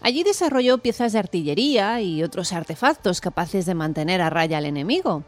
Allí 0.00 0.22
desarrolló 0.22 0.78
piezas 0.78 1.12
de 1.12 1.18
artillería 1.18 2.00
y 2.00 2.22
otros 2.22 2.52
artefactos 2.52 3.20
capaces 3.20 3.66
de 3.66 3.74
mantener 3.74 4.20
a 4.20 4.30
raya 4.30 4.58
al 4.58 4.66
enemigo. 4.66 5.24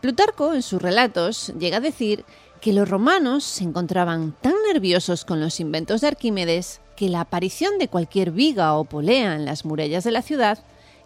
Plutarco, 0.00 0.54
en 0.54 0.62
sus 0.62 0.80
relatos, 0.80 1.52
llega 1.58 1.78
a 1.78 1.80
decir 1.80 2.24
que 2.60 2.72
los 2.72 2.88
romanos 2.88 3.44
se 3.44 3.64
encontraban 3.64 4.34
tan 4.40 4.54
nerviosos 4.72 5.24
con 5.24 5.40
los 5.40 5.60
inventos 5.60 6.00
de 6.00 6.08
Arquímedes 6.08 6.80
que 6.96 7.08
la 7.08 7.20
aparición 7.20 7.78
de 7.78 7.88
cualquier 7.88 8.30
viga 8.30 8.74
o 8.74 8.84
polea 8.84 9.34
en 9.34 9.44
las 9.44 9.64
murallas 9.64 10.04
de 10.04 10.12
la 10.12 10.22
ciudad 10.22 10.58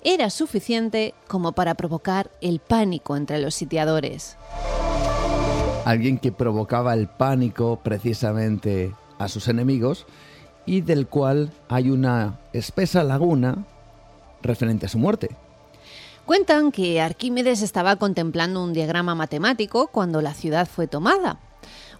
era 0.05 0.31
suficiente 0.31 1.15
como 1.27 1.53
para 1.53 1.75
provocar 1.75 2.31
el 2.41 2.61
pánico 2.61 3.17
entre 3.17 3.39
los 3.39 3.55
sitiadores. 3.55 4.37
Alguien 5.85 6.19
que 6.19 6.33
provocaba 6.33 6.95
el 6.95 7.09
pánico 7.09 7.81
precisamente 7.83 8.93
a 9.19 9.29
sus 9.29 9.49
enemigos 9.49 10.07
y 10.69 10.83
del 10.83 11.07
cual 11.07 11.51
hay 11.69 11.89
una 11.89 12.39
espesa 12.53 13.03
laguna 13.03 13.65
referente 14.43 14.85
a 14.85 14.89
su 14.91 14.99
muerte. 14.99 15.31
Cuentan 16.27 16.73
que 16.73 17.01
Arquímedes 17.01 17.63
estaba 17.63 17.97
contemplando 17.97 18.63
un 18.63 18.75
diagrama 18.75 19.15
matemático 19.15 19.87
cuando 19.87 20.21
la 20.21 20.35
ciudad 20.35 20.69
fue 20.69 20.87
tomada. 20.87 21.41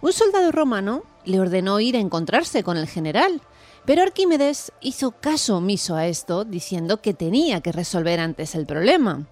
Un 0.01 0.13
soldado 0.13 0.51
romano 0.51 1.01
le 1.25 1.39
ordenó 1.39 1.79
ir 1.79 1.95
a 1.95 1.99
encontrarse 1.99 2.63
con 2.63 2.77
el 2.77 2.87
general, 2.87 3.41
pero 3.85 4.03
Arquímedes 4.03 4.71
hizo 4.81 5.11
caso 5.19 5.57
omiso 5.57 5.95
a 5.95 6.05
esto, 6.05 6.45
diciendo 6.45 7.01
que 7.01 7.15
tenía 7.15 7.61
que 7.61 7.71
resolver 7.71 8.19
antes 8.19 8.53
el 8.53 8.67
problema. 8.67 9.25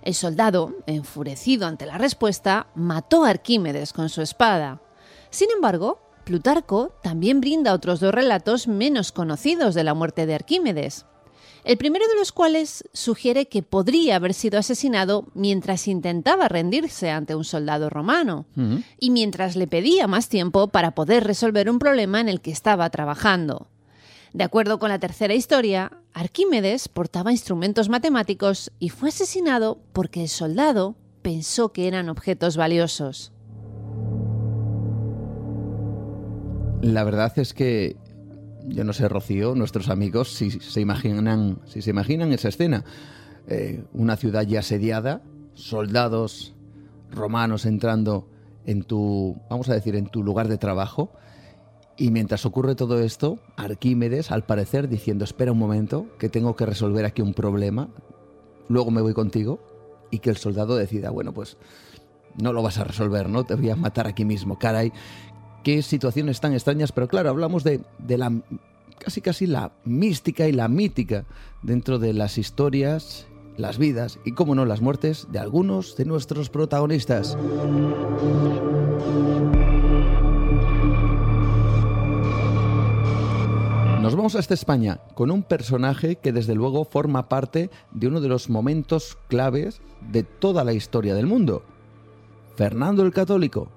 El 0.00 0.14
soldado, 0.14 0.72
enfurecido 0.86 1.66
ante 1.66 1.84
la 1.84 1.98
respuesta, 1.98 2.68
mató 2.74 3.26
a 3.26 3.30
Arquímedes 3.30 3.92
con 3.92 4.08
su 4.08 4.22
espada. 4.22 4.80
Sin 5.28 5.50
embargo, 5.50 6.00
Plutarco 6.28 6.92
también 7.02 7.40
brinda 7.40 7.72
otros 7.72 8.00
dos 8.00 8.12
relatos 8.12 8.68
menos 8.68 9.12
conocidos 9.12 9.74
de 9.74 9.82
la 9.82 9.94
muerte 9.94 10.26
de 10.26 10.34
Arquímedes. 10.34 11.06
El 11.64 11.78
primero 11.78 12.06
de 12.06 12.16
los 12.16 12.32
cuales 12.32 12.84
sugiere 12.92 13.48
que 13.48 13.62
podría 13.62 14.16
haber 14.16 14.34
sido 14.34 14.58
asesinado 14.58 15.28
mientras 15.32 15.88
intentaba 15.88 16.46
rendirse 16.48 17.08
ante 17.08 17.34
un 17.34 17.44
soldado 17.44 17.88
romano 17.88 18.44
y 19.00 19.10
mientras 19.10 19.56
le 19.56 19.66
pedía 19.68 20.06
más 20.06 20.28
tiempo 20.28 20.68
para 20.68 20.90
poder 20.90 21.24
resolver 21.24 21.70
un 21.70 21.78
problema 21.78 22.20
en 22.20 22.28
el 22.28 22.42
que 22.42 22.50
estaba 22.50 22.90
trabajando. 22.90 23.70
De 24.34 24.44
acuerdo 24.44 24.78
con 24.78 24.90
la 24.90 24.98
tercera 24.98 25.32
historia, 25.32 25.92
Arquímedes 26.12 26.88
portaba 26.88 27.32
instrumentos 27.32 27.88
matemáticos 27.88 28.70
y 28.78 28.90
fue 28.90 29.08
asesinado 29.08 29.78
porque 29.94 30.20
el 30.24 30.28
soldado 30.28 30.94
pensó 31.22 31.72
que 31.72 31.88
eran 31.88 32.10
objetos 32.10 32.58
valiosos. 32.58 33.32
La 36.82 37.04
verdad 37.04 37.32
es 37.38 37.54
que 37.54 37.96
yo 38.68 38.84
no 38.84 38.92
sé, 38.92 39.08
Rocío, 39.08 39.54
nuestros 39.54 39.88
amigos, 39.88 40.32
si 40.32 40.50
se 40.50 40.80
imaginan, 40.80 41.58
si 41.64 41.82
se 41.82 41.90
imaginan 41.90 42.32
esa 42.32 42.48
escena, 42.48 42.84
eh, 43.46 43.82
una 43.92 44.16
ciudad 44.16 44.46
ya 44.46 44.60
asediada, 44.60 45.22
soldados 45.54 46.54
romanos 47.10 47.64
entrando 47.66 48.28
en 48.66 48.82
tu, 48.82 49.36
vamos 49.48 49.68
a 49.70 49.74
decir, 49.74 49.96
en 49.96 50.06
tu 50.06 50.22
lugar 50.22 50.48
de 50.48 50.58
trabajo, 50.58 51.10
y 51.96 52.10
mientras 52.10 52.46
ocurre 52.46 52.74
todo 52.74 53.00
esto, 53.00 53.40
Arquímedes, 53.56 54.30
al 54.30 54.44
parecer, 54.44 54.88
diciendo, 54.88 55.24
espera 55.24 55.52
un 55.52 55.58
momento, 55.58 56.06
que 56.18 56.28
tengo 56.28 56.54
que 56.54 56.66
resolver 56.66 57.04
aquí 57.04 57.22
un 57.22 57.34
problema, 57.34 57.88
luego 58.68 58.90
me 58.90 59.00
voy 59.00 59.14
contigo, 59.14 59.58
y 60.10 60.18
que 60.20 60.30
el 60.30 60.36
soldado 60.36 60.76
decida, 60.76 61.10
bueno, 61.10 61.32
pues 61.32 61.56
no 62.40 62.52
lo 62.52 62.62
vas 62.62 62.78
a 62.78 62.84
resolver, 62.84 63.28
¿no? 63.28 63.44
Te 63.44 63.54
voy 63.54 63.70
a 63.70 63.76
matar 63.76 64.06
aquí 64.06 64.24
mismo, 64.24 64.58
caray 64.58 64.92
qué 65.62 65.82
situaciones 65.82 66.40
tan 66.40 66.52
extrañas, 66.52 66.92
pero 66.92 67.08
claro, 67.08 67.30
hablamos 67.30 67.64
de, 67.64 67.80
la 68.08 68.32
casi 68.98 69.20
casi 69.20 69.46
la 69.46 69.72
mística 69.84 70.48
y 70.48 70.52
la 70.52 70.68
mítica 70.68 71.24
dentro 71.62 71.98
de 71.98 72.12
las 72.12 72.38
historias, 72.38 73.26
las 73.56 73.78
vidas 73.78 74.18
y, 74.24 74.32
como 74.32 74.54
no, 74.54 74.64
las 74.64 74.80
muertes 74.80 75.28
de 75.30 75.38
algunos 75.38 75.96
de 75.96 76.04
nuestros 76.04 76.50
protagonistas. 76.50 77.36
Nos 84.00 84.16
vamos 84.16 84.36
hasta 84.36 84.54
España 84.54 85.00
con 85.14 85.30
un 85.30 85.42
personaje 85.42 86.16
que 86.16 86.32
desde 86.32 86.54
luego 86.54 86.86
forma 86.86 87.28
parte 87.28 87.68
de 87.92 88.06
uno 88.06 88.22
de 88.22 88.28
los 88.28 88.48
momentos 88.48 89.18
claves 89.28 89.82
de 90.00 90.22
toda 90.22 90.64
la 90.64 90.72
historia 90.72 91.14
del 91.14 91.26
mundo. 91.26 91.62
Fernando 92.56 93.02
el 93.02 93.12
Católico, 93.12 93.68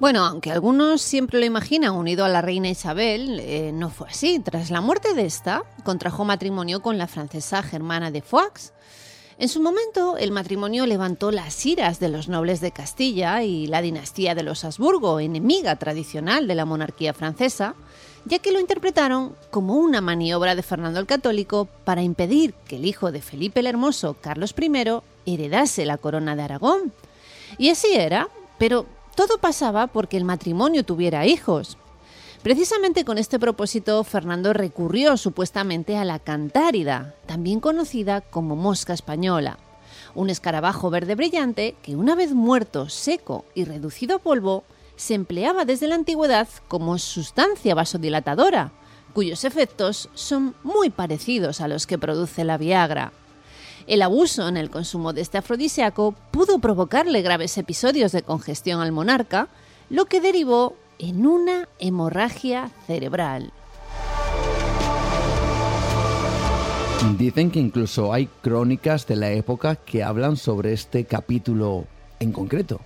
bueno, 0.00 0.24
aunque 0.24 0.50
algunos 0.50 1.02
siempre 1.02 1.38
lo 1.38 1.44
imaginan 1.44 1.92
unido 1.92 2.24
a 2.24 2.30
la 2.30 2.40
reina 2.40 2.70
Isabel, 2.70 3.38
eh, 3.38 3.70
no 3.72 3.90
fue 3.90 4.08
así. 4.08 4.38
Tras 4.38 4.70
la 4.70 4.80
muerte 4.80 5.12
de 5.12 5.26
esta, 5.26 5.62
contrajo 5.84 6.24
matrimonio 6.24 6.80
con 6.80 6.96
la 6.96 7.06
francesa 7.06 7.62
Germana 7.62 8.10
de 8.10 8.22
Foix. 8.22 8.72
En 9.36 9.50
su 9.50 9.60
momento, 9.60 10.16
el 10.16 10.32
matrimonio 10.32 10.86
levantó 10.86 11.30
las 11.30 11.66
iras 11.66 12.00
de 12.00 12.08
los 12.08 12.28
nobles 12.28 12.62
de 12.62 12.72
Castilla 12.72 13.42
y 13.42 13.66
la 13.66 13.82
dinastía 13.82 14.34
de 14.34 14.42
los 14.42 14.64
Habsburgo, 14.64 15.20
enemiga 15.20 15.76
tradicional 15.76 16.48
de 16.48 16.54
la 16.54 16.64
monarquía 16.64 17.12
francesa, 17.12 17.74
ya 18.24 18.38
que 18.38 18.52
lo 18.52 18.60
interpretaron 18.60 19.34
como 19.50 19.74
una 19.76 20.00
maniobra 20.00 20.54
de 20.54 20.62
Fernando 20.62 20.98
el 20.98 21.06
Católico 21.06 21.68
para 21.84 22.02
impedir 22.02 22.54
que 22.66 22.76
el 22.76 22.86
hijo 22.86 23.12
de 23.12 23.20
Felipe 23.20 23.60
el 23.60 23.66
Hermoso, 23.66 24.16
Carlos 24.18 24.54
I, 24.58 25.00
heredase 25.26 25.84
la 25.84 25.98
corona 25.98 26.36
de 26.36 26.42
Aragón. 26.42 26.92
Y 27.58 27.68
así 27.68 27.88
era, 27.94 28.28
pero 28.58 28.86
todo 29.14 29.38
pasaba 29.38 29.86
porque 29.86 30.16
el 30.16 30.24
matrimonio 30.24 30.84
tuviera 30.84 31.26
hijos. 31.26 31.76
Precisamente 32.42 33.04
con 33.04 33.18
este 33.18 33.38
propósito, 33.38 34.02
Fernando 34.02 34.52
recurrió 34.54 35.16
supuestamente 35.18 35.98
a 35.98 36.06
la 36.06 36.18
cantárida, 36.18 37.14
también 37.26 37.60
conocida 37.60 38.22
como 38.22 38.56
mosca 38.56 38.94
española, 38.94 39.58
un 40.14 40.30
escarabajo 40.30 40.88
verde 40.88 41.14
brillante 41.14 41.76
que 41.82 41.96
una 41.96 42.14
vez 42.14 42.32
muerto, 42.32 42.88
seco 42.88 43.44
y 43.54 43.64
reducido 43.64 44.16
a 44.16 44.18
polvo, 44.20 44.64
se 44.96 45.14
empleaba 45.14 45.64
desde 45.64 45.86
la 45.86 45.96
antigüedad 45.96 46.48
como 46.68 46.98
sustancia 46.98 47.74
vasodilatadora, 47.74 48.72
cuyos 49.12 49.44
efectos 49.44 50.08
son 50.14 50.54
muy 50.62 50.90
parecidos 50.90 51.60
a 51.60 51.68
los 51.68 51.86
que 51.86 51.98
produce 51.98 52.44
la 52.44 52.58
Viagra. 52.58 53.12
El 53.86 54.02
abuso 54.02 54.48
en 54.48 54.56
el 54.56 54.70
consumo 54.70 55.12
de 55.12 55.20
este 55.20 55.38
afrodisíaco 55.38 56.14
pudo 56.30 56.58
provocarle 56.58 57.22
graves 57.22 57.56
episodios 57.58 58.12
de 58.12 58.22
congestión 58.22 58.80
al 58.80 58.92
monarca, 58.92 59.48
lo 59.88 60.06
que 60.06 60.20
derivó 60.20 60.76
en 60.98 61.26
una 61.26 61.68
hemorragia 61.78 62.70
cerebral. 62.86 63.52
Dicen 67.16 67.50
que 67.50 67.58
incluso 67.58 68.12
hay 68.12 68.28
crónicas 68.42 69.06
de 69.06 69.16
la 69.16 69.30
época 69.30 69.76
que 69.76 70.02
hablan 70.02 70.36
sobre 70.36 70.74
este 70.74 71.06
capítulo 71.06 71.86
en 72.18 72.32
concreto. 72.32 72.80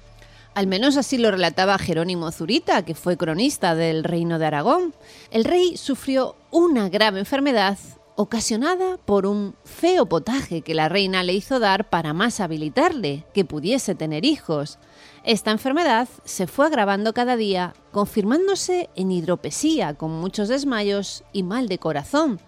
Al 0.54 0.68
menos 0.68 0.96
así 0.96 1.18
lo 1.18 1.32
relataba 1.32 1.76
Jerónimo 1.78 2.30
Zurita, 2.30 2.84
que 2.84 2.94
fue 2.94 3.16
cronista 3.16 3.74
del 3.74 4.04
reino 4.04 4.38
de 4.38 4.46
Aragón. 4.46 4.94
El 5.32 5.44
rey 5.44 5.76
sufrió 5.76 6.36
una 6.52 6.88
grave 6.88 7.18
enfermedad 7.18 7.76
ocasionada 8.16 8.96
por 9.04 9.26
un 9.26 9.54
feo 9.64 10.06
potaje 10.06 10.62
que 10.62 10.74
la 10.74 10.88
reina 10.88 11.22
le 11.22 11.32
hizo 11.32 11.58
dar 11.58 11.90
para 11.90 12.12
más 12.12 12.40
habilitarle 12.40 13.24
que 13.34 13.44
pudiese 13.44 13.94
tener 13.94 14.24
hijos. 14.24 14.78
Esta 15.24 15.50
enfermedad 15.50 16.08
se 16.24 16.46
fue 16.46 16.66
agravando 16.66 17.12
cada 17.12 17.36
día, 17.36 17.74
confirmándose 17.92 18.90
en 18.94 19.10
hidropesía, 19.10 19.94
con 19.94 20.12
muchos 20.12 20.48
desmayos 20.48 21.24
y 21.32 21.42
mal 21.42 21.66
de 21.66 21.78
corazón, 21.78 22.40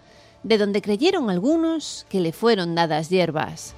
de 0.43 0.57
donde 0.57 0.81
creyeron 0.81 1.29
algunos 1.29 2.05
que 2.09 2.21
le 2.21 2.31
fueron 2.31 2.75
dadas 2.75 3.09
hierbas. 3.09 3.73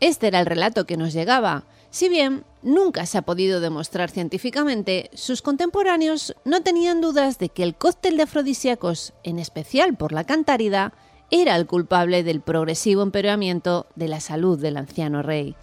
Este 0.00 0.28
era 0.28 0.40
el 0.40 0.46
relato 0.46 0.86
que 0.86 0.96
nos 0.96 1.12
llegaba, 1.12 1.64
si 1.92 2.08
bien 2.08 2.44
nunca 2.62 3.04
se 3.04 3.18
ha 3.18 3.22
podido 3.22 3.60
demostrar 3.60 4.10
científicamente, 4.10 5.10
sus 5.12 5.42
contemporáneos 5.42 6.34
no 6.46 6.62
tenían 6.62 7.02
dudas 7.02 7.38
de 7.38 7.50
que 7.50 7.62
el 7.62 7.74
cóctel 7.74 8.16
de 8.16 8.22
afrodisíacos, 8.22 9.12
en 9.22 9.38
especial 9.38 9.94
por 9.94 10.12
la 10.12 10.24
cantárida, 10.24 10.94
era 11.30 11.54
el 11.54 11.66
culpable 11.66 12.22
del 12.24 12.40
progresivo 12.40 13.02
empeoramiento 13.02 13.86
de 13.94 14.08
la 14.08 14.20
salud 14.20 14.58
del 14.58 14.78
anciano 14.78 15.22
rey. 15.22 15.54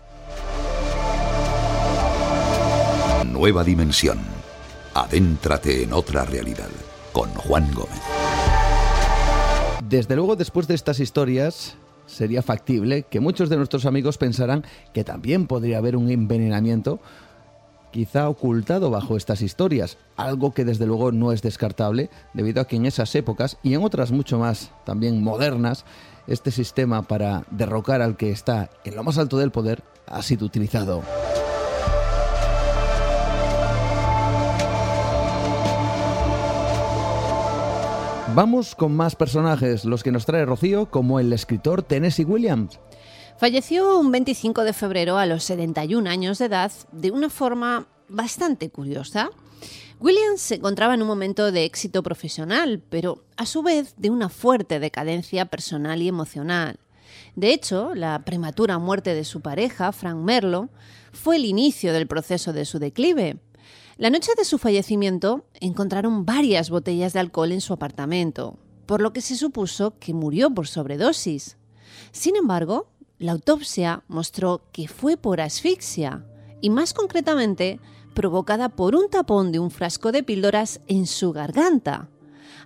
Nueva 3.26 3.64
dimensión. 3.64 4.20
Adéntrate 4.94 5.82
en 5.82 5.94
otra 5.94 6.26
realidad 6.26 6.70
con 7.12 7.34
Juan 7.34 7.74
Gómez. 7.74 8.02
Desde 9.84 10.16
luego, 10.16 10.36
después 10.36 10.68
de 10.68 10.76
estas 10.76 11.00
historias, 11.00 11.76
sería 12.10 12.41
factible 12.41 13.03
que 13.03 13.19
muchos 13.19 13.49
de 13.49 13.57
nuestros 13.57 13.86
amigos 13.86 14.18
pensaran 14.18 14.65
que 14.94 15.03
también 15.03 15.48
podría 15.48 15.77
haber 15.77 15.95
un 15.95 16.10
envenenamiento 16.10 16.99
quizá 17.91 18.30
ocultado 18.30 18.91
bajo 18.91 19.18
estas 19.18 19.41
historias, 19.41 19.98
algo 20.15 20.53
que 20.53 20.65
desde 20.65 20.86
luego 20.86 21.11
no 21.11 21.31
es 21.31 21.41
descartable, 21.41 22.10
debido 22.34 22.61
a 22.61 22.68
que 22.68 22.76
en 22.76 22.86
esas 22.86 23.15
épocas 23.15 23.57
y 23.64 23.73
en 23.73 23.84
otras 23.84 24.11
mucho 24.11 24.38
más 24.38 24.72
también 24.86 25.23
modernas, 25.23 25.86
este 26.27 26.52
sistema 26.52 27.03
para 27.03 27.45
derrocar 27.49 28.02
al 28.02 28.15
que 28.15 28.31
está 28.31 28.69
en 28.84 28.95
lo 28.95 29.03
más 29.03 29.18
alto 29.18 29.38
del 29.38 29.52
poder 29.52 29.84
ha 30.06 30.22
sido 30.22 30.45
utilizado. 30.45 31.02
Vamos 38.41 38.74
con 38.74 38.95
más 38.95 39.18
personajes, 39.18 39.84
los 39.84 40.02
que 40.02 40.14
nos 40.14 40.26
trae 40.26 40.45
Rocío, 40.45 40.90
como 40.90 41.20
el 41.20 41.34
escritor 41.34 41.84
Tennessee 41.84 42.24
Williams. 42.24 42.80
Falleció 43.38 43.99
un 43.99 44.14
25 44.14 44.64
de 44.64 44.72
febrero 44.72 45.18
a 45.18 45.26
los 45.26 45.44
71 45.44 46.10
años 46.10 46.38
de 46.38 46.45
edad 46.45 46.72
de 46.94 47.11
una 47.11 47.30
forma 47.30 47.90
bastante 48.07 48.70
curiosa. 48.70 49.30
Williams 49.99 50.40
se 50.40 50.56
encontraba 50.56 50.94
en 50.94 51.02
un 51.02 51.10
momento 51.10 51.52
de 51.52 51.66
éxito 51.66 52.02
profesional, 52.02 52.82
pero 52.90 53.26
a 53.36 53.45
su 53.45 53.61
vez 53.61 53.94
de 53.98 54.10
una 54.10 54.30
fuerte 54.30 54.80
decadencia 54.80 55.44
personal 55.44 56.02
y 56.02 56.07
emocional. 56.07 56.80
De 57.36 57.52
hecho, 57.52 57.94
la 57.94 58.24
prematura 58.24 58.78
muerte 58.78 59.16
de 59.16 59.26
su 59.26 59.41
pareja, 59.41 59.91
Frank 59.91 60.16
Merlo, 60.16 60.70
fue 61.11 61.36
el 61.36 61.44
inicio 61.44 61.91
del 61.91 62.07
proceso 62.07 62.53
de 62.53 62.64
su 62.64 62.80
declive. 62.80 63.36
La 64.00 64.10
noche 64.10 64.32
de 64.38 64.46
su 64.46 64.58
fallecimiento 64.58 65.44
encontraron 65.56 66.26
varias 66.26 66.70
botellas 66.70 67.12
de 67.12 67.20
alcohol 67.20 67.52
en 67.52 67.60
su 67.60 67.74
apartamento, 67.74 68.58
por 68.86 69.02
lo 69.02 69.12
que 69.12 69.20
se 69.20 69.36
supuso 69.36 70.00
que 70.00 70.14
murió 70.14 70.50
por 70.52 70.68
sobredosis. 70.70 71.58
Sin 72.14 72.38
embargo, 72.38 72.88
la 73.18 73.34
autopsia 73.34 74.06
mostró 74.08 74.62
que 74.72 74.88
fue 74.88 75.18
por 75.18 75.42
asfixia, 75.42 76.26
y 76.62 76.70
más 76.70 76.94
concretamente 76.94 77.82
provocada 78.14 78.70
por 78.70 78.96
un 78.96 79.10
tapón 79.10 79.52
de 79.52 79.60
un 79.60 79.70
frasco 79.70 80.14
de 80.14 80.24
píldoras 80.24 80.80
en 80.88 81.06
su 81.06 81.34
garganta. 81.34 82.08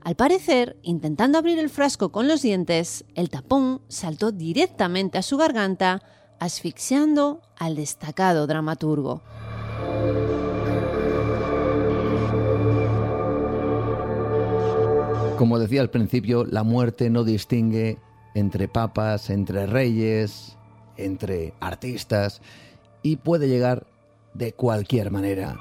Al 0.03 0.15
parecer, 0.15 0.77
intentando 0.83 1.39
abrir 1.39 1.57
el 1.57 1.71
frasco 1.71 2.11
con 2.11 2.27
los 2.27 2.43
dientes, 2.43 3.05
el 3.15 3.31
tapón 3.31 3.81
saltó 3.87 4.31
directamente 4.31 5.17
a 5.17 5.23
su 5.23 5.37
garganta, 5.37 6.03
asfixiando 6.37 7.41
al 7.57 7.75
destacado 7.75 8.45
dramaturgo. 8.45 9.23
Como 15.37 15.59
decía 15.59 15.81
al 15.81 15.89
principio, 15.89 16.45
la 16.45 16.63
muerte 16.63 17.09
no 17.09 17.23
distingue 17.23 17.97
entre 18.35 18.67
papas, 18.67 19.29
entre 19.29 19.65
reyes, 19.65 20.57
entre 20.97 21.53
artistas 21.59 22.41
y 23.01 23.17
puede 23.17 23.47
llegar 23.47 23.87
de 24.33 24.53
cualquier 24.53 25.11
manera. 25.11 25.57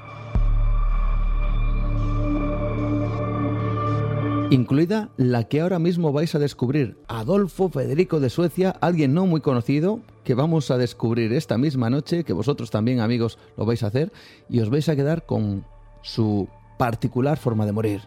Incluida 4.49 5.09
la 5.17 5.45
que 5.45 5.61
ahora 5.61 5.79
mismo 5.79 6.13
vais 6.13 6.35
a 6.35 6.39
descubrir, 6.39 6.97
Adolfo 7.07 7.69
Federico 7.69 8.19
de 8.19 8.29
Suecia, 8.29 8.69
alguien 8.81 9.15
no 9.15 9.25
muy 9.25 9.41
conocido, 9.41 10.01
que 10.23 10.35
vamos 10.35 10.69
a 10.69 10.77
descubrir 10.77 11.33
esta 11.33 11.57
misma 11.57 11.89
noche, 11.89 12.23
que 12.23 12.33
vosotros 12.33 12.69
también 12.69 12.99
amigos 12.99 13.39
lo 13.57 13.65
vais 13.65 13.81
a 13.81 13.87
hacer, 13.87 14.13
y 14.49 14.59
os 14.59 14.69
vais 14.69 14.87
a 14.89 14.95
quedar 14.95 15.25
con 15.25 15.65
su 16.03 16.47
particular 16.77 17.37
forma 17.37 17.65
de 17.65 17.71
morir. 17.71 18.01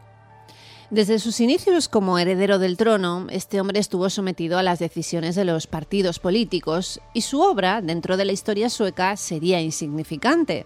Desde 0.91 1.19
sus 1.19 1.41
inicios 1.41 1.89
como 1.89 2.17
heredero 2.17 2.61
del 2.61 2.77
trono, 2.77 3.27
este 3.31 3.61
hombre 3.61 3.81
estuvo 3.81 4.09
sometido 4.09 4.57
a 4.57 4.63
las 4.63 4.79
decisiones 4.79 5.35
de 5.35 5.45
los 5.45 5.67
partidos 5.67 6.21
políticos 6.21 7.01
y 7.13 7.23
su 7.23 7.41
obra, 7.41 7.83
dentro 7.83 8.17
de 8.17 8.25
la 8.25 8.33
historia 8.33 8.71
sueca, 8.71 9.17
sería 9.17 9.61
insignificante. 9.61 10.65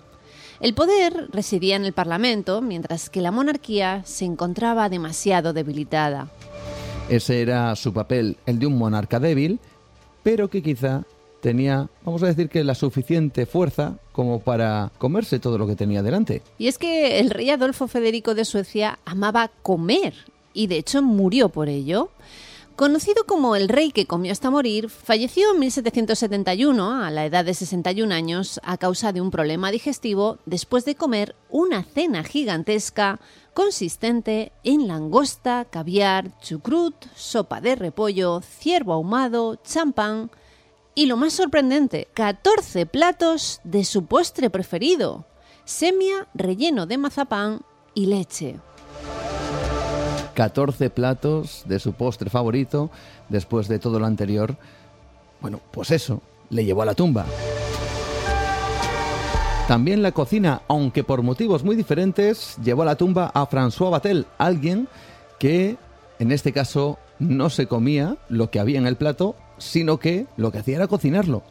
El 0.61 0.75
poder 0.75 1.31
residía 1.33 1.77
en 1.77 1.87
el 1.87 1.95
Parlamento, 1.95 2.61
mientras 2.61 3.09
que 3.09 3.23
la 3.23 3.31
monarquía 3.31 4.03
se 4.05 4.27
encontraba 4.27 4.91
demasiado 4.91 5.55
debilitada. 5.55 6.29
Ese 7.09 7.41
era 7.41 7.75
su 7.75 7.95
papel, 7.95 8.37
el 8.45 8.59
de 8.59 8.67
un 8.67 8.77
monarca 8.77 9.21
débil, 9.21 9.59
pero 10.23 10.49
que 10.49 10.63
quizá 10.63 11.05
tenía, 11.41 11.89
vamos 12.05 12.23
a 12.23 12.27
decir 12.27 12.49
que 12.49 12.65
la 12.65 12.75
suficiente 12.75 13.47
fuerza 13.47 13.99
como 14.13 14.41
para 14.41 14.93
comerse 14.99 15.39
todo 15.39 15.59
lo 15.59 15.67
que 15.67 15.77
tenía 15.77 16.03
delante. 16.03 16.43
Y 16.59 16.69
es 16.69 16.79
que 16.79 17.19
el 17.19 17.31
rey 17.31 17.51
Adolfo 17.51 17.89
Federico 17.89 18.35
de 18.35 18.45
Suecia 18.45 18.99
amaba 19.05 19.51
comer 19.63 20.15
y 20.53 20.67
de 20.67 20.79
hecho 20.79 21.03
murió 21.03 21.49
por 21.49 21.69
ello. 21.69 22.11
Conocido 22.77 23.25
como 23.27 23.57
el 23.57 23.69
rey 23.69 23.91
que 23.91 24.07
comió 24.07 24.33
hasta 24.33 24.51
morir, 24.51 24.89
falleció 24.89 25.53
en 25.53 25.59
1771 25.59 27.05
a 27.05 27.11
la 27.11 27.27
edad 27.27 27.45
de 27.45 27.53
61 27.53 28.15
años 28.15 28.59
a 28.65 28.79
causa 28.79 29.13
de 29.13 29.21
un 29.21 29.31
problema 29.31 29.71
digestivo 29.71 30.39
después 30.47 30.87
de 30.87 30.95
comer 30.95 31.35
una 31.51 31.83
cena 31.83 32.25
gigantesca 32.25 33.21
consistente 33.53 34.53
en 34.65 34.89
langosta, 34.89 35.67
caviar, 35.69 36.41
chucrut, 36.41 36.95
sopa 37.15 37.61
de 37.61 37.75
repollo, 37.75 38.41
ciervo 38.41 38.95
ahumado, 38.95 39.57
champán, 39.57 40.31
y 40.95 41.07
lo 41.07 41.17
más 41.17 41.33
sorprendente, 41.33 42.09
14 42.15 42.87
platos 42.87 43.61
de 43.65 43.85
su 43.85 44.07
postre 44.07 44.51
preferido, 44.51 45.25
semia 45.65 46.27
relleno 46.35 46.87
de 46.87 46.99
mazapán 46.99 47.61
y 47.95 48.07
leche. 48.07 48.57
14 50.35 50.91
platos 50.91 51.65
de 51.67 51.79
su 51.79 51.93
postre 51.93 52.31
favorito 52.31 52.91
después 53.29 53.69
de 53.69 53.79
todo 53.79 53.99
lo 53.99 54.07
anterior. 54.07 54.57
Bueno, 55.41 55.61
pues 55.71 55.91
eso, 55.91 56.23
le 56.51 56.65
llevó 56.65 56.83
a 56.83 56.87
la 56.87 56.95
tumba. 56.95 57.27
También 59.69 60.03
la 60.03 60.13
cocina, 60.13 60.63
aunque 60.67 61.05
por 61.05 61.23
motivos 61.23 61.63
muy 61.63 61.77
diferentes, 61.77 62.57
llevó 62.63 62.83
a 62.83 62.87
la 62.87 62.97
tumba 62.97 63.31
a 63.33 63.49
François 63.49 63.91
Batel, 63.91 64.27
alguien 64.37 64.89
que 65.39 65.77
en 66.19 66.33
este 66.33 66.53
caso 66.53 66.99
no 67.21 67.51
se 67.51 67.67
comía 67.67 68.17
lo 68.29 68.51
que 68.51 68.59
había 68.59 68.79
en 68.79 68.87
el 68.87 68.97
plato, 68.97 69.37
sino 69.61 69.99
que 69.99 70.27
lo 70.37 70.51
que 70.51 70.59
hacía 70.59 70.77
era 70.77 70.89
cocinarlo. 70.89 71.45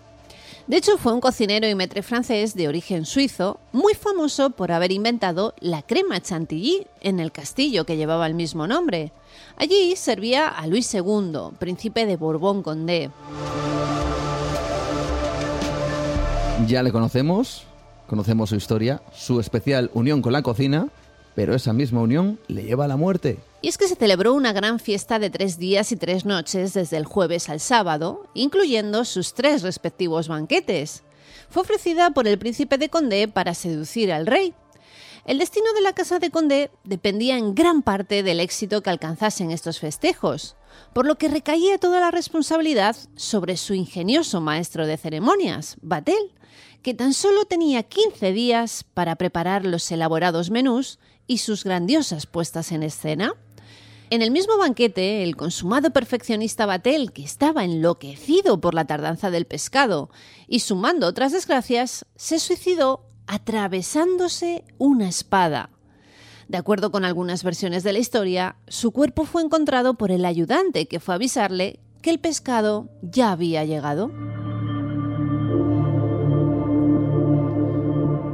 De 0.68 0.78
hecho, 0.78 1.00
fue 1.00 1.14
un 1.14 1.20
cocinero 1.20 1.68
y 1.68 1.74
metre 1.74 2.04
francés 2.04 2.54
de 2.54 2.68
origen 2.68 3.06
suizo, 3.06 3.60
muy 3.72 3.96
famoso 3.96 4.52
por 4.52 4.72
haber 4.72 4.92
inventado 4.92 5.56
la 5.60 5.82
crema 5.82 6.22
chantilly 6.22 6.86
en 7.02 7.20
el 7.20 7.32
castillo 7.32 7.86
que 7.86 7.98
llevaba 7.98 8.28
el 8.28 8.36
mismo 8.36 8.68
nombre. 8.68 9.12
Allí 9.58 9.96
servía 9.96 10.48
a 10.48 10.68
Luis 10.68 10.94
II, 10.94 11.56
príncipe 11.58 12.06
de 12.06 12.18
Borbón-Condé. 12.18 13.10
Ya 16.68 16.84
le 16.84 16.92
conocemos, 16.92 17.64
conocemos 18.06 18.50
su 18.50 18.56
historia, 18.56 19.02
su 19.12 19.40
especial 19.40 19.90
unión 19.96 20.22
con 20.22 20.34
la 20.34 20.44
cocina, 20.44 20.90
pero 21.34 21.56
esa 21.56 21.74
misma 21.74 22.02
unión 22.02 22.40
le 22.48 22.62
lleva 22.62 22.86
a 22.86 22.88
la 22.88 22.96
muerte. 22.96 23.40
Y 23.62 23.68
es 23.68 23.78
que 23.78 23.88
se 23.88 23.96
celebró 23.96 24.34
una 24.34 24.54
gran 24.54 24.80
fiesta 24.80 25.20
de 25.20 25.30
tres 25.30 25.58
días 25.58 25.92
y 25.92 25.98
tres 25.98 26.26
noches 26.26 26.74
desde 26.74 26.98
el 26.98 27.06
jueves 27.06 27.50
al 27.50 27.60
sábado, 27.60 28.24
incluyendo 28.34 29.04
sus 29.04 29.34
tres 29.34 29.64
respectivos 29.64 30.30
banquetes. 30.30 31.04
Fue 31.50 31.64
ofrecida 31.64 32.12
por 32.12 32.28
el 32.28 32.40
príncipe 32.40 32.78
de 32.78 32.90
Condé 32.90 33.28
para 33.28 33.54
seducir 33.54 34.14
al 34.14 34.28
rey. 34.28 34.54
El 35.26 35.40
destino 35.40 35.74
de 35.74 35.82
la 35.82 35.94
casa 35.94 36.20
de 36.20 36.32
Condé 36.32 36.72
dependía 36.86 37.38
en 37.38 37.54
gran 37.54 37.82
parte 37.82 38.24
del 38.24 38.40
éxito 38.40 38.82
que 38.82 38.90
alcanzasen 38.90 39.52
estos 39.52 39.80
festejos, 39.80 40.56
por 40.94 41.06
lo 41.06 41.18
que 41.18 41.28
recaía 41.28 41.78
toda 41.78 42.00
la 42.00 42.12
responsabilidad 42.12 42.96
sobre 43.16 43.58
su 43.58 43.74
ingenioso 43.74 44.40
maestro 44.40 44.88
de 44.88 44.98
ceremonias, 44.98 45.76
Batel, 45.82 46.34
que 46.82 46.94
tan 46.94 47.14
solo 47.14 47.46
tenía 47.46 47.84
15 47.84 48.32
días 48.32 48.86
para 48.94 49.18
preparar 49.18 49.66
los 49.66 49.92
elaborados 49.92 50.50
menús 50.50 51.00
y 51.28 51.40
sus 51.40 51.64
grandiosas 51.64 52.26
puestas 52.26 52.72
en 52.72 52.84
escena. 52.84 53.34
En 54.12 54.24
el 54.24 54.32
mismo 54.32 54.58
banquete, 54.58 55.22
el 55.22 55.36
consumado 55.36 55.92
perfeccionista 55.92 56.66
Batel, 56.66 57.12
que 57.12 57.24
estaba 57.24 57.64
enloquecido 57.64 58.60
por 58.60 58.74
la 58.74 58.86
tardanza 58.86 59.30
del 59.30 59.46
pescado 59.46 60.10
y 60.48 60.62
sumando 60.62 61.06
otras 61.06 61.32
desgracias, 61.32 62.06
se 62.16 62.40
suicidó 62.40 63.06
atravesándose 63.28 64.64
una 64.80 65.08
espada. 65.08 65.70
De 66.48 66.58
acuerdo 66.58 66.92
con 66.92 67.06
algunas 67.06 67.44
versiones 67.44 67.84
de 67.84 67.94
la 67.94 68.00
historia, 68.00 68.56
su 68.68 68.92
cuerpo 68.92 69.26
fue 69.26 69.44
encontrado 69.44 69.94
por 69.94 70.10
el 70.10 70.26
ayudante 70.26 70.88
que 70.88 71.00
fue 71.00 71.14
a 71.14 71.18
avisarle 71.18 71.80
que 72.02 72.10
el 72.10 72.18
pescado 72.18 72.90
ya 73.04 73.32
había 73.32 73.64
llegado. 73.64 74.08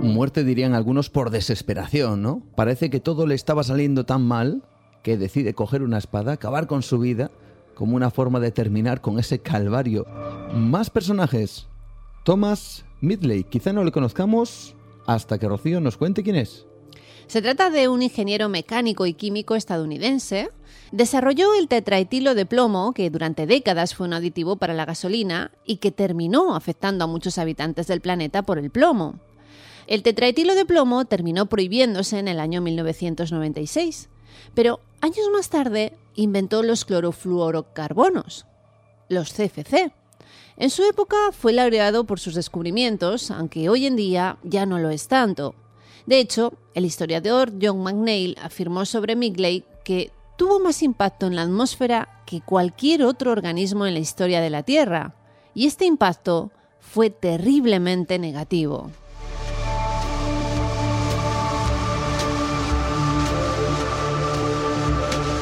Muerte 0.02 0.46
dirían 0.46 0.74
algunos 0.74 1.10
por 1.10 1.32
desesperación, 1.32 2.22
¿no? 2.22 2.44
Parece 2.56 2.90
que 2.90 3.02
todo 3.02 3.28
le 3.28 3.36
estaba 3.36 3.66
saliendo 3.66 4.06
tan 4.06 4.22
mal 4.22 4.64
que 5.06 5.18
decide 5.18 5.54
coger 5.54 5.84
una 5.84 6.00
espada, 6.00 6.32
acabar 6.34 6.66
con 6.66 6.82
su 6.82 6.98
vida, 6.98 7.30
como 7.76 7.96
una 7.96 8.10
forma 8.10 8.40
de 8.40 8.50
terminar 8.50 9.02
con 9.02 9.20
ese 9.20 9.38
calvario. 9.38 10.08
Más 10.52 10.90
personajes. 10.90 11.68
Thomas 12.24 12.86
Midley, 13.02 13.44
quizá 13.44 13.72
no 13.72 13.84
le 13.84 13.92
conozcamos 13.92 14.74
hasta 15.06 15.38
que 15.38 15.48
Rocío 15.48 15.80
nos 15.80 15.98
cuente 15.98 16.24
quién 16.24 16.38
es. 16.38 16.66
Se 17.28 17.44
trata 17.44 17.70
de 17.70 17.88
un 17.88 18.02
ingeniero 18.02 18.50
mecánico 18.50 19.06
y 19.06 19.14
químico 19.14 19.54
estadounidense. 19.54 20.50
Desarrolló 20.92 21.54
el 21.54 21.68
tetraetilo 21.68 22.34
de 22.34 22.48
plomo, 22.48 22.92
que 22.94 23.12
durante 23.12 23.46
décadas 23.46 23.94
fue 23.94 24.08
un 24.08 24.14
aditivo 24.14 24.56
para 24.56 24.74
la 24.74 24.86
gasolina 24.86 25.52
y 25.68 25.78
que 25.78 25.92
terminó 25.92 26.56
afectando 26.56 27.04
a 27.04 27.08
muchos 27.08 27.38
habitantes 27.38 27.86
del 27.86 28.02
planeta 28.02 28.42
por 28.42 28.58
el 28.58 28.72
plomo. 28.72 29.20
El 29.86 30.02
tetraetilo 30.02 30.56
de 30.56 30.66
plomo 30.66 31.06
terminó 31.06 31.46
prohibiéndose 31.46 32.18
en 32.18 32.28
el 32.28 32.40
año 32.40 32.60
1996, 32.60 34.10
pero 34.56 34.80
años 35.02 35.30
más 35.32 35.50
tarde 35.50 35.94
inventó 36.16 36.64
los 36.64 36.86
clorofluorocarbonos, 36.86 38.46
los 39.10 39.32
CFC. 39.34 39.92
En 40.58 40.70
su 40.70 40.84
época 40.84 41.16
fue 41.32 41.54
laureado 41.54 42.06
por 42.06 42.20
sus 42.20 42.34
descubrimientos, 42.34 43.30
aunque 43.32 43.70
hoy 43.70 43.86
en 43.86 43.96
día 43.96 44.38
ya 44.44 44.66
no 44.66 44.80
lo 44.80 44.90
es 44.90 45.08
tanto. 45.08 45.54
De 46.06 46.20
hecho, 46.20 46.54
el 46.74 46.86
historiador 46.86 47.52
John 47.62 47.84
McNeil 47.84 48.38
afirmó 48.42 48.86
sobre 48.86 49.16
Migley 49.16 49.66
que 49.84 50.12
tuvo 50.38 50.60
más 50.60 50.84
impacto 50.84 51.28
en 51.28 51.36
la 51.36 51.44
atmósfera 51.44 52.22
que 52.26 52.42
cualquier 52.42 53.04
otro 53.04 53.32
organismo 53.32 53.86
en 53.86 53.94
la 53.94 54.00
historia 54.00 54.42
de 54.42 54.50
la 54.50 54.64
Tierra, 54.64 55.16
y 55.54 55.68
este 55.68 55.86
impacto 55.86 56.52
fue 56.80 57.10
terriblemente 57.10 58.20
negativo. 58.20 58.92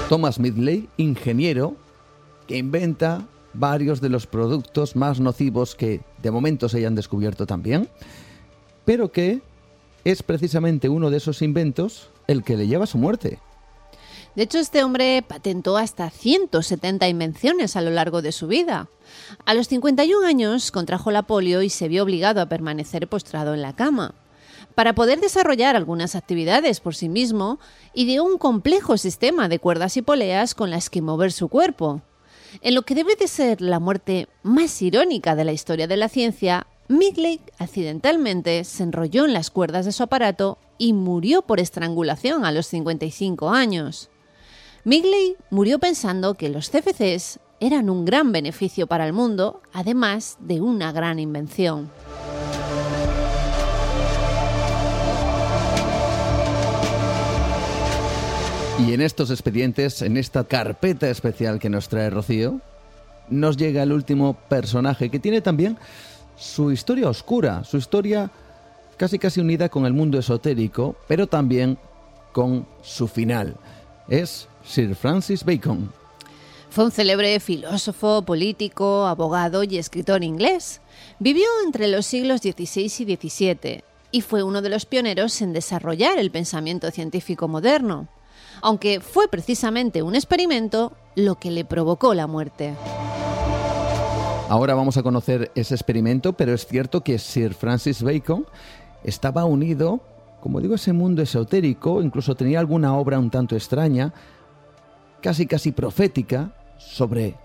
Thomas 0.09 0.39
Midley, 0.39 0.89
ingeniero, 0.97 1.75
que 2.47 2.57
inventa 2.57 3.25
varios 3.53 4.01
de 4.01 4.09
los 4.09 4.27
productos 4.27 4.95
más 4.95 5.19
nocivos 5.19 5.75
que 5.75 6.01
de 6.21 6.31
momento 6.31 6.69
se 6.69 6.77
hayan 6.77 6.95
descubierto 6.95 7.45
también, 7.45 7.89
pero 8.85 9.11
que 9.11 9.41
es 10.03 10.21
precisamente 10.21 10.89
uno 10.89 11.09
de 11.09 11.17
esos 11.17 11.41
inventos 11.41 12.09
el 12.27 12.43
que 12.43 12.57
le 12.57 12.67
lleva 12.67 12.83
a 12.83 12.87
su 12.87 12.97
muerte. 12.97 13.39
De 14.35 14.43
hecho, 14.43 14.57
este 14.57 14.83
hombre 14.83 15.23
patentó 15.25 15.77
hasta 15.77 16.09
170 16.09 17.07
invenciones 17.07 17.75
a 17.75 17.81
lo 17.81 17.91
largo 17.91 18.21
de 18.21 18.31
su 18.31 18.47
vida. 18.47 18.89
A 19.45 19.53
los 19.53 19.67
51 19.67 20.25
años 20.25 20.71
contrajo 20.71 21.11
la 21.11 21.21
polio 21.21 21.61
y 21.61 21.69
se 21.69 21.87
vio 21.87 22.03
obligado 22.03 22.41
a 22.41 22.47
permanecer 22.47 23.07
postrado 23.07 23.53
en 23.53 23.61
la 23.61 23.73
cama 23.75 24.15
para 24.75 24.93
poder 24.93 25.19
desarrollar 25.19 25.75
algunas 25.75 26.15
actividades 26.15 26.79
por 26.79 26.95
sí 26.95 27.09
mismo, 27.09 27.59
ideó 27.93 28.23
un 28.23 28.37
complejo 28.37 28.97
sistema 28.97 29.49
de 29.49 29.59
cuerdas 29.59 29.97
y 29.97 30.01
poleas 30.01 30.55
con 30.55 30.69
las 30.69 30.89
que 30.89 31.01
mover 31.01 31.31
su 31.31 31.47
cuerpo. 31.47 32.01
En 32.61 32.75
lo 32.75 32.83
que 32.83 32.95
debe 32.95 33.15
de 33.15 33.27
ser 33.27 33.61
la 33.61 33.79
muerte 33.79 34.27
más 34.43 34.81
irónica 34.81 35.35
de 35.35 35.45
la 35.45 35.53
historia 35.53 35.87
de 35.87 35.97
la 35.97 36.09
ciencia, 36.09 36.67
Migley 36.87 37.39
accidentalmente 37.57 38.63
se 38.63 38.83
enrolló 38.83 39.25
en 39.25 39.33
las 39.33 39.49
cuerdas 39.49 39.85
de 39.85 39.91
su 39.91 40.03
aparato 40.03 40.57
y 40.77 40.93
murió 40.93 41.41
por 41.41 41.59
estrangulación 41.59 42.45
a 42.45 42.51
los 42.51 42.67
55 42.67 43.49
años. 43.49 44.09
Migley 44.83 45.37
murió 45.49 45.79
pensando 45.79 46.33
que 46.33 46.49
los 46.49 46.69
CFCs 46.69 47.39
eran 47.59 47.89
un 47.89 48.03
gran 48.03 48.33
beneficio 48.33 48.87
para 48.87 49.07
el 49.07 49.13
mundo, 49.13 49.61
además 49.71 50.37
de 50.41 50.59
una 50.59 50.91
gran 50.91 51.19
invención. 51.19 51.89
Y 58.79 58.93
en 58.93 59.01
estos 59.01 59.29
expedientes, 59.29 60.01
en 60.01 60.17
esta 60.17 60.45
carpeta 60.45 61.07
especial 61.07 61.59
que 61.59 61.69
nos 61.69 61.89
trae 61.89 62.09
Rocío, 62.09 62.59
nos 63.29 63.55
llega 63.55 63.83
el 63.83 63.91
último 63.91 64.33
personaje 64.49 65.09
que 65.09 65.19
tiene 65.19 65.41
también 65.41 65.77
su 66.35 66.71
historia 66.71 67.07
oscura, 67.07 67.63
su 67.63 67.77
historia 67.77 68.31
casi 68.97 69.19
casi 69.19 69.39
unida 69.39 69.69
con 69.69 69.85
el 69.85 69.93
mundo 69.93 70.17
esotérico, 70.17 70.95
pero 71.07 71.27
también 71.27 71.77
con 72.31 72.65
su 72.81 73.07
final. 73.07 73.55
Es 74.09 74.47
Sir 74.65 74.95
Francis 74.95 75.45
Bacon. 75.45 75.91
Fue 76.71 76.85
un 76.85 76.91
célebre 76.91 77.39
filósofo, 77.39 78.23
político, 78.23 79.05
abogado 79.05 79.63
y 79.63 79.77
escritor 79.77 80.23
inglés. 80.23 80.81
Vivió 81.19 81.45
entre 81.63 81.87
los 81.87 82.07
siglos 82.07 82.41
XVI 82.41 82.85
y 82.85 83.15
XVII 83.15 83.83
y 84.11 84.21
fue 84.21 84.41
uno 84.41 84.63
de 84.63 84.69
los 84.69 84.87
pioneros 84.87 85.39
en 85.43 85.53
desarrollar 85.53 86.17
el 86.17 86.31
pensamiento 86.31 86.89
científico 86.89 87.47
moderno 87.47 88.07
aunque 88.63 89.01
fue 89.01 89.27
precisamente 89.27 90.01
un 90.01 90.15
experimento 90.15 90.93
lo 91.15 91.35
que 91.35 91.51
le 91.51 91.65
provocó 91.65 92.13
la 92.13 92.27
muerte. 92.27 92.73
Ahora 94.49 94.73
vamos 94.73 94.95
a 94.95 95.03
conocer 95.03 95.51
ese 95.53 95.75
experimento, 95.75 96.33
pero 96.33 96.53
es 96.53 96.65
cierto 96.65 97.01
que 97.01 97.19
Sir 97.19 97.53
Francis 97.53 98.01
Bacon 98.01 98.45
estaba 99.03 99.43
unido, 99.43 99.99
como 100.39 100.61
digo, 100.61 100.73
a 100.73 100.75
ese 100.77 100.93
mundo 100.93 101.21
esotérico, 101.21 102.01
incluso 102.01 102.35
tenía 102.35 102.59
alguna 102.59 102.97
obra 102.97 103.19
un 103.19 103.29
tanto 103.29 103.55
extraña, 103.55 104.13
casi 105.21 105.45
casi 105.45 105.73
profética, 105.73 106.53
sobre 106.77 107.35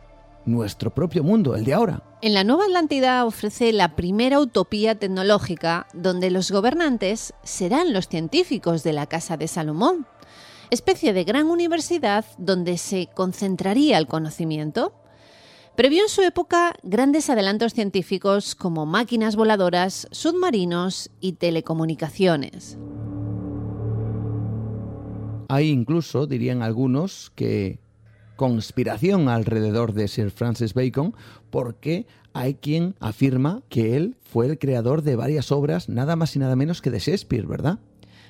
nuestro 0.45 0.95
propio 0.95 1.25
mundo, 1.25 1.57
el 1.57 1.65
de 1.65 1.75
ahora. 1.75 2.03
En 2.23 2.33
la 2.33 2.45
Nueva 2.45 2.65
Atlántida 2.65 3.25
ofrece 3.25 3.73
la 3.73 3.97
primera 3.97 4.39
utopía 4.39 4.97
tecnológica 4.99 5.89
donde 5.95 6.31
los 6.31 6.51
gobernantes 6.51 7.35
serán 7.43 7.93
los 7.93 8.09
científicos 8.09 8.83
de 8.85 8.93
la 8.93 9.07
Casa 9.07 9.37
de 9.37 9.49
Salomón 9.49 10.07
especie 10.71 11.13
de 11.13 11.25
gran 11.25 11.47
universidad 11.47 12.25
donde 12.39 12.79
se 12.79 13.09
concentraría 13.15 13.99
el 13.99 14.07
conocimiento. 14.07 14.93
Previó 15.77 16.03
en 16.03 16.09
su 16.09 16.23
época 16.23 16.75
grandes 16.83 17.31
adelantos 17.31 17.73
científicos 17.73 18.55
como 18.55 18.85
máquinas 18.85 19.37
voladoras, 19.37 20.09
submarinos 20.11 21.11
y 21.21 21.35
telecomunicaciones. 21.35 22.79
Hay 25.49 25.71
incluso, 25.71 26.27
dirían 26.27 26.63
algunos, 26.63 27.33
que 27.35 27.79
conspiración 28.37 29.29
alrededor 29.29 29.95
de 29.95 30.09
Sir 30.09 30.31
Francis 30.31 30.75
Bacon 30.75 31.15
porque 31.51 32.07
hay 32.35 32.55
quien 32.55 32.95
afirma 33.01 33.63
que 33.69 33.97
él 33.97 34.17
fue 34.21 34.47
el 34.47 34.59
creador 34.59 35.03
de 35.03 35.17
varias 35.17 35.51
obras 35.51 35.89
nada 35.89 36.15
más 36.17 36.37
y 36.37 36.39
nada 36.39 36.55
menos 36.55 36.83
que 36.83 36.91
de 36.91 37.01
Shakespeare, 37.01 37.47
¿verdad? 37.47 37.81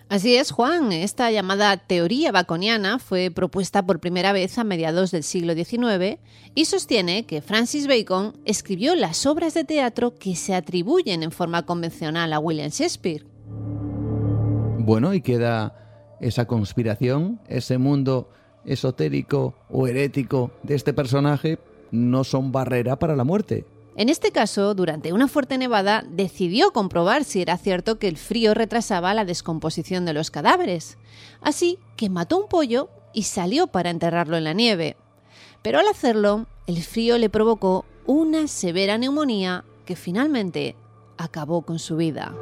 Así 0.08 0.36
es, 0.36 0.52
Juan. 0.52 0.90
Esta 0.92 1.30
llamada 1.30 1.76
teoría 1.76 2.32
baconiana 2.32 2.98
fue 2.98 3.30
propuesta 3.30 3.84
por 3.84 4.00
primera 4.00 4.32
vez 4.32 4.56
a 4.56 4.64
mediados 4.64 5.10
del 5.10 5.22
siglo 5.22 5.52
XIX 5.52 6.18
y 6.54 6.64
sostiene 6.64 7.26
que 7.26 7.42
Francis 7.42 7.86
Bacon 7.86 8.32
escribió 8.46 8.94
las 8.94 9.26
obras 9.26 9.52
de 9.52 9.64
teatro 9.64 10.14
que 10.14 10.34
se 10.34 10.54
atribuyen 10.54 11.22
en 11.22 11.30
forma 11.30 11.66
convencional 11.66 12.32
a 12.32 12.38
William 12.38 12.70
Shakespeare. 12.70 13.26
Bueno, 14.78 15.12
y 15.12 15.20
queda 15.20 16.16
esa 16.20 16.46
conspiración, 16.46 17.38
ese 17.46 17.76
mundo 17.76 18.30
esotérico 18.64 19.54
o 19.68 19.88
herético 19.88 20.52
de 20.62 20.74
este 20.74 20.94
personaje 20.94 21.58
no 21.90 22.24
son 22.24 22.50
barrera 22.50 22.98
para 22.98 23.14
la 23.14 23.24
muerte. 23.24 23.66
En 23.98 24.08
este 24.08 24.30
caso, 24.30 24.74
durante 24.74 25.12
una 25.12 25.26
fuerte 25.26 25.58
nevada, 25.58 26.04
decidió 26.08 26.70
comprobar 26.70 27.24
si 27.24 27.42
era 27.42 27.58
cierto 27.58 27.98
que 27.98 28.06
el 28.06 28.16
frío 28.16 28.54
retrasaba 28.54 29.12
la 29.12 29.24
descomposición 29.24 30.04
de 30.04 30.12
los 30.12 30.30
cadáveres. 30.30 30.98
Así 31.40 31.80
que 31.96 32.08
mató 32.08 32.38
un 32.38 32.46
pollo 32.48 32.90
y 33.12 33.24
salió 33.24 33.66
para 33.66 33.90
enterrarlo 33.90 34.36
en 34.36 34.44
la 34.44 34.52
nieve. 34.52 34.96
Pero 35.62 35.80
al 35.80 35.88
hacerlo, 35.88 36.46
el 36.68 36.80
frío 36.84 37.18
le 37.18 37.28
provocó 37.28 37.86
una 38.06 38.46
severa 38.46 38.98
neumonía 38.98 39.64
que 39.84 39.96
finalmente 39.96 40.76
acabó 41.16 41.62
con 41.62 41.80
su 41.80 41.96
vida. 41.96 42.32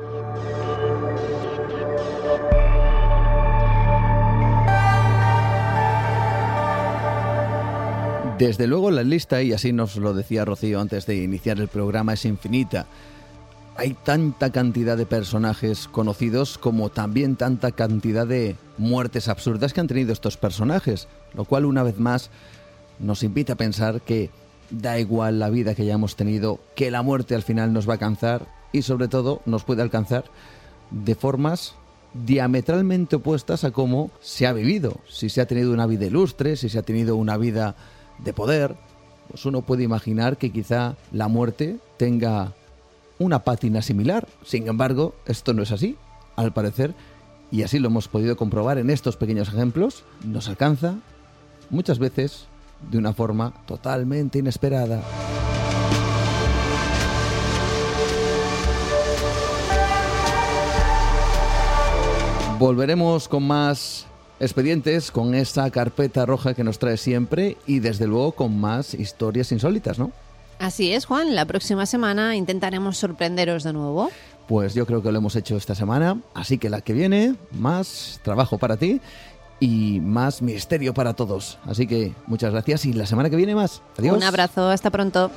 Desde 8.39 8.67
luego 8.67 8.91
la 8.91 9.03
lista, 9.03 9.43
y 9.43 9.55
así 9.55 9.73
nos 9.73 9.97
lo 9.97 10.13
decía 10.13 10.45
Rocío 10.45 10.79
antes 10.79 11.07
de 11.07 11.17
iniciar 11.17 11.59
el 11.59 11.69
programa, 11.69 12.13
es 12.13 12.27
infinita. 12.27 12.85
Hay 13.77 13.95
tanta 13.95 14.51
cantidad 14.51 14.99
de 14.99 15.07
personajes 15.07 15.89
conocidos 15.89 16.59
como 16.59 16.91
también 16.91 17.37
tanta 17.37 17.73
cantidad 17.73 18.27
de 18.27 18.57
muertes 18.77 19.29
absurdas 19.29 19.73
que 19.73 19.81
han 19.81 19.87
tenido 19.87 20.13
estos 20.13 20.37
personajes, 20.37 21.09
lo 21.35 21.47
cual 21.47 21.65
una 21.65 21.83
vez 21.83 21.99
más 21.99 22.31
nos 22.99 23.23
invita 23.23 23.55
a 23.55 23.57
pensar 23.57 24.03
que 24.03 24.29
da 24.69 24.99
igual 24.99 25.39
la 25.39 25.49
vida 25.49 25.75
que 25.75 25.83
hayamos 25.83 26.15
tenido, 26.15 26.61
que 26.75 26.91
la 26.91 27.01
muerte 27.01 27.35
al 27.35 27.43
final 27.43 27.73
nos 27.73 27.89
va 27.89 27.93
a 27.93 27.95
alcanzar 27.95 28.47
y 28.71 28.83
sobre 28.83 29.09
todo 29.09 29.41
nos 29.47 29.65
puede 29.65 29.81
alcanzar 29.81 30.25
de 30.91 31.15
formas 31.15 31.75
diametralmente 32.13 33.17
opuestas 33.17 33.65
a 33.65 33.71
cómo 33.71 34.11
se 34.21 34.47
ha 34.47 34.53
vivido. 34.53 35.01
Si 35.09 35.31
se 35.31 35.41
ha 35.41 35.47
tenido 35.47 35.73
una 35.73 35.87
vida 35.87 36.05
ilustre, 36.05 36.57
si 36.57 36.69
se 36.69 36.79
ha 36.79 36.83
tenido 36.83 37.17
una 37.17 37.39
vida 37.39 37.77
de 38.19 38.33
poder, 38.33 38.77
pues 39.29 39.45
uno 39.47 39.63
puede 39.63 39.83
imaginar 39.83 40.37
que 40.37 40.51
quizá 40.51 40.97
la 41.13 41.29
muerte 41.29 41.79
tenga 41.97 42.53
una 43.19 43.45
pátina 43.45 43.83
similar. 43.83 44.27
Sin 44.45 44.69
embargo, 44.69 45.15
esto 45.27 45.53
no 45.53 45.63
es 45.63 45.73
así. 45.73 45.97
Al 46.37 46.53
parecer, 46.53 46.95
y 47.51 47.63
así 47.63 47.79
lo 47.79 47.89
hemos 47.89 48.09
podido 48.09 48.37
comprobar 48.37 48.79
en 48.79 48.91
estos 48.91 49.17
pequeños 49.17 49.49
ejemplos, 49.49 50.05
nos 50.25 50.49
alcanza 50.49 50.97
muchas 51.71 51.99
veces 51.99 52.47
de 52.91 52.99
una 52.99 53.13
forma 53.13 53.55
totalmente 53.67 54.39
inesperada. 54.39 55.03
Volveremos 62.59 63.29
con 63.29 63.47
más 63.47 64.07
expedientes 64.41 65.11
con 65.11 65.35
esa 65.35 65.71
carpeta 65.71 66.27
roja 66.27 66.55
que 66.55 66.65
nos 66.65 66.79
trae 66.79 66.97
siempre 66.97 67.57
y 67.67 67.81
desde 67.81 68.07
luego 68.07 68.33
con 68.33 68.59
más 68.59 68.95
historias 68.95 69.53
insólitas, 69.53 69.99
¿no? 69.99 70.13
Así 70.59 70.93
es, 70.93 71.05
Juan. 71.05 71.35
La 71.35 71.45
próxima 71.45 71.87
semana 71.87 72.37
intentaremos 72.37 72.97
sorprenderos 72.97 73.63
de 73.63 73.73
nuevo. 73.73 74.11
Pues 74.49 74.75
yo 74.75 74.87
creo 74.87 75.03
que 75.03 75.11
lo 75.11 75.19
hemos 75.19 75.37
hecho 75.37 75.57
esta 75.57 75.75
semana, 75.75 76.21
así 76.35 76.57
que 76.57 76.71
la 76.71 76.81
que 76.81 76.93
viene, 76.93 77.35
más 77.53 78.21
trabajo 78.23 78.59
para 78.59 78.77
ti 78.77 79.01
y 79.59 80.01
más 80.01 80.41
misterio 80.41 80.95
para 80.95 81.15
todos. 81.15 81.59
Así 81.67 81.87
que 81.87 82.15
muchas 82.27 82.53
gracias 82.53 82.87
y 82.87 82.93
la 82.93 83.07
semana 83.07 83.29
que 83.29 83.37
viene 83.37 83.55
más. 83.55 83.83
Adiós. 83.99 84.17
Un 84.17 84.23
abrazo, 84.23 84.69
hasta 84.69 84.91
pronto. 84.91 85.31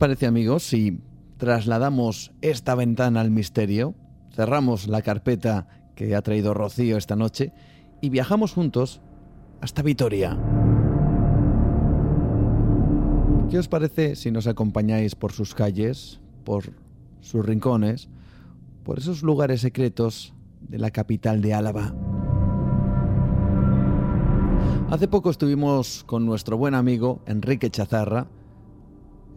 Parece 0.00 0.26
amigos 0.26 0.62
si 0.62 0.98
trasladamos 1.36 2.32
esta 2.40 2.74
ventana 2.74 3.20
al 3.20 3.30
misterio, 3.30 3.94
cerramos 4.32 4.88
la 4.88 5.02
carpeta 5.02 5.68
que 5.94 6.16
ha 6.16 6.22
traído 6.22 6.54
Rocío 6.54 6.96
esta 6.96 7.16
noche 7.16 7.52
y 8.00 8.08
viajamos 8.08 8.54
juntos 8.54 9.02
hasta 9.60 9.82
Vitoria. 9.82 10.38
¿Qué 13.50 13.58
os 13.58 13.68
parece 13.68 14.16
si 14.16 14.30
nos 14.30 14.46
acompañáis 14.46 15.14
por 15.14 15.32
sus 15.32 15.54
calles, 15.54 16.18
por 16.44 16.72
sus 17.20 17.44
rincones, 17.44 18.08
por 18.84 19.00
esos 19.00 19.22
lugares 19.22 19.60
secretos 19.60 20.32
de 20.62 20.78
la 20.78 20.92
capital 20.92 21.42
de 21.42 21.52
Álava? 21.52 21.94
Hace 24.90 25.08
poco 25.08 25.28
estuvimos 25.28 26.04
con 26.06 26.24
nuestro 26.24 26.56
buen 26.56 26.74
amigo 26.74 27.20
Enrique 27.26 27.68
Chazarra, 27.68 28.28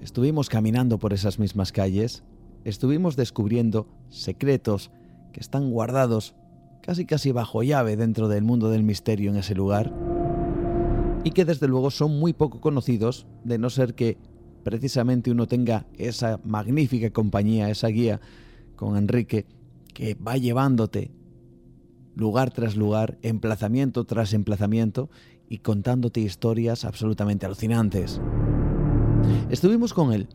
estuvimos 0.04 0.50
caminando 0.50 1.00
por 1.00 1.14
esas 1.14 1.40
mismas 1.40 1.72
calles, 1.72 2.24
estuvimos 2.66 3.16
descubriendo 3.16 3.88
secretos 4.10 4.92
que 5.32 5.40
están 5.40 5.72
guardados 5.72 6.36
casi 6.82 7.06
casi 7.06 7.32
bajo 7.32 7.64
llave 7.64 7.96
dentro 7.96 8.28
del 8.28 8.44
mundo 8.44 8.70
del 8.70 8.84
misterio 8.84 9.32
en 9.32 9.38
ese 9.38 9.56
lugar, 9.56 9.94
y 11.24 11.32
que 11.32 11.46
desde 11.46 11.70
luego 11.70 11.90
son 11.90 12.20
muy 12.20 12.34
poco 12.34 12.60
conocidos, 12.60 13.26
de 13.46 13.58
no 13.58 13.70
ser 13.70 13.96
que 13.96 14.18
precisamente 14.64 15.32
uno 15.32 15.48
tenga 15.48 15.86
esa 15.98 16.42
magnífica 16.44 17.10
compañía, 17.12 17.70
esa 17.70 17.88
guía 17.88 18.20
con 18.76 18.98
Enrique, 18.98 19.46
que 19.94 20.16
va 20.16 20.36
llevándote 20.36 21.12
lugar 22.16 22.52
tras 22.52 22.76
lugar, 22.76 23.18
emplazamiento 23.22 24.04
tras 24.04 24.34
emplazamiento, 24.34 25.10
y 25.48 25.60
contándote 25.60 26.20
historias 26.20 26.84
absolutamente 26.84 27.46
alucinantes. 27.46 28.20
Estuvimos 29.50 29.94
con 29.94 30.14
él, 30.14 30.28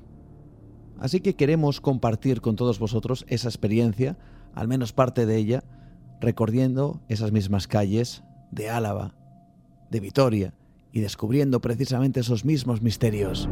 así 0.98 1.20
que 1.20 1.34
queremos 1.34 1.80
compartir 1.80 2.40
con 2.40 2.56
todos 2.56 2.78
vosotros 2.78 3.24
esa 3.28 3.48
experiencia, 3.48 4.16
al 4.54 4.68
menos 4.68 4.92
parte 4.92 5.26
de 5.26 5.36
ella, 5.36 5.64
recorriendo 6.20 7.00
esas 7.08 7.32
mismas 7.32 7.66
calles 7.66 8.22
de 8.50 8.70
Álava, 8.70 9.14
de 9.90 10.00
Vitoria, 10.00 10.54
y 10.92 11.00
descubriendo 11.00 11.60
precisamente 11.60 12.20
esos 12.20 12.44
mismos 12.44 12.82
misterios. 12.82 13.48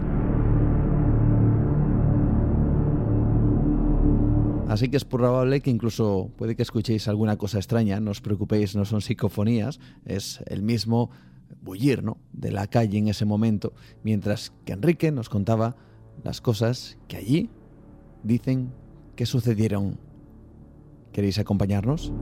Así 4.69 4.89
que 4.89 4.97
es 4.97 5.05
probable 5.05 5.61
que 5.61 5.71
incluso 5.71 6.31
puede 6.37 6.57
que 6.57 6.63
escuchéis 6.63 7.07
alguna 7.09 7.37
cosa 7.37 7.59
extraña, 7.59 8.01
no 8.01 8.11
os 8.11 8.21
preocupéis, 8.21 8.75
no 8.75 8.85
son 8.85 9.01
psicofonías, 9.01 9.79
es 10.05 10.43
el 10.47 10.63
mismo 10.63 11.11
bullir 11.61 12.03
¿no? 12.03 12.19
de 12.33 12.51
la 12.51 12.67
calle 12.67 12.99
en 12.99 13.09
ese 13.09 13.25
momento, 13.25 13.73
mientras 14.03 14.53
que 14.65 14.73
Enrique 14.73 15.11
nos 15.13 15.29
contaba 15.29 15.77
las 16.23 16.41
cosas 16.41 16.99
que 17.09 17.17
allí 17.17 17.51
dicen 18.23 18.73
que 19.15 19.27
sucedieron. 19.27 19.99
¿Queréis 21.13 21.39
acompañarnos? 21.39 22.13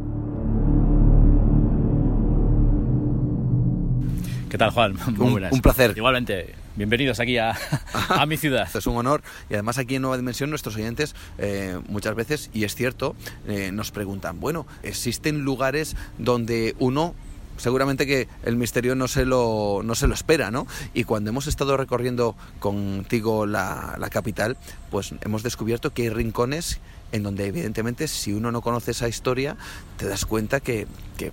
¿Qué 4.55 4.59
tal, 4.59 4.71
Juan? 4.71 4.95
Muy 5.17 5.33
buenas. 5.33 5.53
Un, 5.53 5.61
placer. 5.61 5.95
Igualmente, 5.97 6.55
bienvenidos 6.77 7.19
aquí 7.19 7.39
a, 7.39 7.57
a 8.09 8.25
mi 8.25 8.37
ciudad. 8.37 8.69
es 8.73 8.87
un 8.87 8.97
honor. 8.97 9.21
Y 9.51 9.55
además 9.55 9.79
aquí 9.79 9.97
en 9.97 10.03
Nueva 10.03 10.17
Dimensión 10.17 10.49
nuestros 10.49 10.77
oyentes 10.77 11.17
eh, 11.39 11.81
muchas 11.89 12.15
veces, 12.15 12.51
y 12.53 12.63
es 12.63 12.77
cierto, 12.77 13.17
eh, 13.49 13.73
nos 13.73 13.91
preguntan, 13.91 14.39
bueno, 14.39 14.65
¿existen 14.85 15.41
lugares 15.41 15.97
donde 16.19 16.77
uno 16.79 17.17
seguramente 17.57 18.07
que 18.07 18.29
el 18.45 18.57
misterio 18.57 18.95
no 18.95 19.09
se 19.09 19.25
lo, 19.25 19.83
no 19.85 19.95
se 19.95 20.07
lo 20.07 20.15
espera, 20.15 20.51
¿no? 20.51 20.67
Y 20.93 21.05
cuando 21.05 21.31
hemos 21.31 21.47
estado 21.47 21.77
recorriendo 21.77 22.37
contigo 22.61 23.47
la, 23.47 23.97
la 23.99 24.11
capital, 24.11 24.57
pues 24.91 25.15
hemos 25.23 25.43
descubierto 25.43 25.93
que 25.93 26.03
hay 26.03 26.09
rincones 26.11 26.81
en 27.15 27.23
donde 27.23 27.47
evidentemente 27.47 28.09
si 28.09 28.33
uno 28.33 28.51
no 28.51 28.61
conoce 28.61 28.91
esa 28.91 29.09
historia, 29.09 29.57
te 29.97 30.09
das 30.09 30.25
cuenta 30.25 30.59
que, 30.59 30.87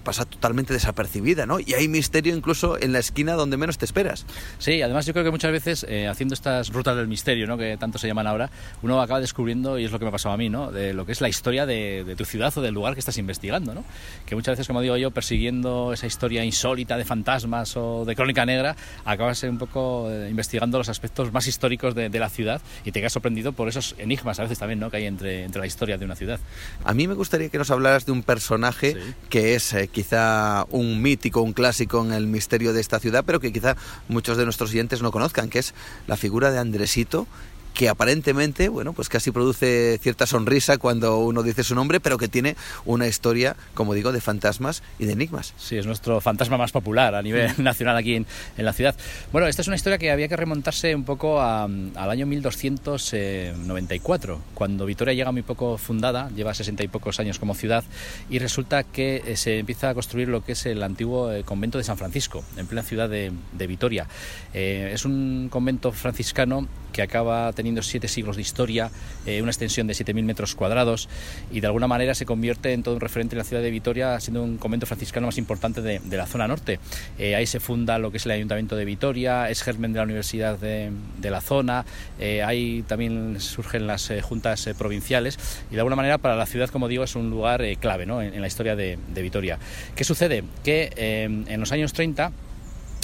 pasa 0.03 0.25
totalmente 0.25 0.73
desapercibida, 0.73 1.47
¿no? 1.47 1.59
Y 1.59 1.73
hay 1.73 1.87
misterio 1.87 2.35
incluso 2.35 2.79
en 2.79 2.93
la 2.93 2.99
esquina 2.99 3.33
donde 3.33 3.57
menos 3.57 3.79
te 3.79 3.85
esperas. 3.85 4.27
Sí, 4.59 4.79
además 4.81 5.07
yo 5.07 5.13
creo 5.13 5.25
que 5.25 5.31
muchas 5.31 5.51
veces 5.51 5.85
eh, 5.89 6.07
haciendo 6.07 6.35
estas 6.35 6.69
rutas 6.69 6.95
del 6.95 7.07
misterio, 7.07 7.47
¿no? 7.47 7.57
Que 7.57 7.77
tanto 7.77 7.97
se 7.97 8.07
llaman 8.07 8.27
ahora, 8.27 8.51
uno 8.83 9.01
acaba 9.01 9.19
descubriendo, 9.19 9.79
y 9.79 9.85
es 9.85 9.91
lo 9.91 9.97
que 9.97 10.05
me 10.05 10.09
ha 10.09 10.11
pasado 10.11 10.35
a 10.35 10.37
mí, 10.37 10.49
¿no? 10.49 10.71
De 10.71 10.93
lo 10.93 11.07
que 11.07 11.13
es 11.13 11.19
la 11.19 11.29
historia 11.29 11.65
de, 11.65 12.13
tu 12.15 12.25
ciudad 12.25 12.55
o 12.55 12.61
del 12.61 12.75
lugar 12.75 12.93
que 12.93 12.99
estás 12.99 13.17
investigando, 13.17 13.73
¿no? 13.73 13.83
Que 14.27 14.35
muchas 14.35 14.53
veces, 14.53 14.67
como 14.67 14.81
digo 14.81 14.95
yo, 14.97 15.09
persiguiendo 15.09 15.93
esa 15.93 16.05
historia 16.05 16.45
insólita 16.45 16.95
de 16.95 17.03
fantasmas 17.03 17.75
o 17.75 18.05
de 18.05 18.15
crónica 18.15 18.45
negra, 18.45 18.75
acabas 19.03 19.41
un 19.43 19.57
poco 19.57 20.11
eh, 20.11 20.29
investigando 20.29 20.77
los 20.77 20.89
aspectos 20.89 21.33
más 21.33 21.47
históricos 21.47 21.95
de, 21.95 22.09
de, 22.09 22.19
la 22.19 22.29
ciudad 22.29 22.61
y 22.85 22.91
te 22.91 22.99
quedas 22.99 23.13
sorprendido 23.13 23.51
por 23.51 23.67
esos 23.67 23.95
enigmas 23.97 24.39
a 24.39 24.43
veces 24.43 24.59
también, 24.59 24.79
¿no? 24.79 24.91
Que 24.91 24.97
hay 24.97 25.05
entre, 25.07 25.43
entre 25.43 25.59
la 25.59 25.70
historia 25.71 25.97
de 25.97 26.05
una 26.05 26.15
ciudad. 26.15 26.39
A 26.83 26.93
mí 26.93 27.07
me 27.07 27.15
gustaría 27.15 27.49
que 27.49 27.57
nos 27.57 27.71
hablaras 27.71 28.05
de 28.05 28.11
un 28.11 28.21
personaje 28.21 28.93
sí. 28.93 28.99
que 29.29 29.55
es 29.55 29.73
eh, 29.73 29.87
quizá 29.87 30.65
un 30.69 31.01
mítico, 31.01 31.41
un 31.41 31.53
clásico 31.53 32.03
en 32.05 32.13
el 32.13 32.27
misterio 32.27 32.73
de 32.73 32.81
esta 32.81 32.99
ciudad, 32.99 33.23
pero 33.25 33.39
que 33.39 33.51
quizá 33.51 33.75
muchos 34.07 34.37
de 34.37 34.43
nuestros 34.43 34.69
oyentes 34.71 35.01
no 35.01 35.11
conozcan, 35.11 35.49
que 35.49 35.59
es 35.59 35.73
la 36.07 36.17
figura 36.17 36.51
de 36.51 36.59
Andresito, 36.59 37.27
que 37.73 37.89
aparentemente, 37.89 38.69
bueno, 38.69 38.93
pues 38.93 39.09
casi 39.09 39.31
produce 39.31 39.99
cierta 40.01 40.25
sonrisa 40.25 40.77
cuando 40.77 41.19
uno 41.19 41.43
dice 41.43 41.63
su 41.63 41.75
nombre, 41.75 41.99
pero 41.99 42.17
que 42.17 42.27
tiene 42.27 42.55
una 42.85 43.07
historia, 43.07 43.55
como 43.73 43.93
digo, 43.93 44.11
de 44.11 44.21
fantasmas 44.21 44.83
y 44.99 45.05
de 45.05 45.13
enigmas. 45.13 45.53
Sí, 45.57 45.77
es 45.77 45.85
nuestro 45.85 46.21
fantasma 46.21 46.57
más 46.57 46.71
popular 46.71 47.15
a 47.15 47.21
nivel 47.21 47.51
nacional 47.57 47.97
aquí 47.97 48.15
en, 48.15 48.25
en, 48.57 48.65
la 48.65 48.73
ciudad. 48.73 48.95
Bueno, 49.31 49.47
esta 49.47 49.61
es 49.61 49.67
una 49.67 49.75
historia 49.75 49.97
que 49.97 50.11
había 50.11 50.27
que 50.27 50.35
remontarse 50.35 50.93
un 50.95 51.03
poco 51.03 51.39
a, 51.39 51.63
al 51.63 52.09
año 52.09 52.25
1294, 52.25 54.41
cuando 54.53 54.85
Vitoria 54.85 55.13
llega 55.13 55.31
muy 55.31 55.41
poco 55.41 55.77
fundada, 55.77 56.29
lleva 56.35 56.53
sesenta 56.53 56.83
y 56.83 56.87
pocos 56.87 57.19
años 57.19 57.39
como 57.39 57.55
ciudad, 57.55 57.83
y 58.29 58.39
resulta 58.39 58.83
que 58.83 59.23
eh, 59.25 59.37
se 59.37 59.59
empieza 59.59 59.89
a 59.89 59.93
construir 59.93 60.27
lo 60.27 60.43
que 60.43 60.53
es 60.53 60.65
el 60.65 60.83
antiguo 60.83 61.31
eh, 61.31 61.43
convento 61.43 61.77
de 61.77 61.83
San 61.83 61.97
Francisco, 61.97 62.43
en 62.57 62.67
plena 62.67 62.83
ciudad 62.83 63.09
de, 63.09 63.31
de 63.53 63.67
Vitoria. 63.67 64.07
Eh, 64.53 64.91
es 64.93 65.05
un 65.05 65.47
convento 65.49 65.91
franciscano 65.91 66.67
que 66.91 67.01
acaba 67.01 67.51
teniendo 67.53 67.81
siete 67.81 68.07
siglos 68.07 68.35
de 68.35 68.41
historia, 68.41 68.91
eh, 69.25 69.41
una 69.41 69.51
extensión 69.51 69.87
de 69.87 69.93
7.000 69.93 70.23
metros 70.23 70.55
cuadrados 70.55 71.09
y 71.51 71.59
de 71.59 71.67
alguna 71.67 71.87
manera 71.87 72.15
se 72.15 72.25
convierte 72.25 72.73
en 72.73 72.83
todo 72.83 72.95
un 72.95 73.01
referente 73.01 73.35
en 73.35 73.39
la 73.39 73.43
ciudad 73.43 73.63
de 73.63 73.71
Vitoria, 73.71 74.19
siendo 74.19 74.43
un 74.43 74.57
convento 74.57 74.85
franciscano 74.85 75.27
más 75.27 75.37
importante 75.37 75.81
de, 75.81 76.01
la 76.11 76.27
zona 76.27 76.47
norte. 76.47 76.79
Eh, 77.17 77.35
ahí 77.35 77.45
se 77.45 77.59
funda 77.59 77.97
lo 77.97 78.11
que 78.11 78.17
es 78.17 78.25
el 78.25 78.33
Ayuntamiento 78.33 78.75
de 78.75 78.85
Vitoria, 78.85 79.49
es 79.49 79.63
germen 79.63 79.93
de 79.93 79.97
la 79.97 80.03
Universidad 80.03 80.57
de, 80.57 80.91
la 81.21 81.41
zona, 81.41 81.85
eh, 82.19 82.43
ahí 82.43 82.83
también 82.87 83.39
surgen 83.39 83.87
las 83.87 84.11
juntas 84.21 84.69
provinciales 84.77 85.39
y 85.69 85.75
de 85.75 85.79
alguna 85.79 85.95
manera 85.95 86.17
para 86.17 86.35
la 86.35 86.45
ciudad, 86.45 86.69
como 86.69 86.87
digo, 86.87 87.03
es 87.03 87.15
un 87.15 87.29
lugar 87.29 87.63
clave 87.79 88.05
¿no? 88.05 88.21
en, 88.21 88.39
la 88.41 88.47
historia 88.47 88.75
de, 88.75 88.99
de, 89.13 89.21
Vitoria. 89.21 89.57
¿Qué 89.95 90.03
sucede? 90.03 90.43
Que 90.63 90.91
en 90.97 91.59
los 91.59 91.71
años 91.71 91.93
30 91.93 92.31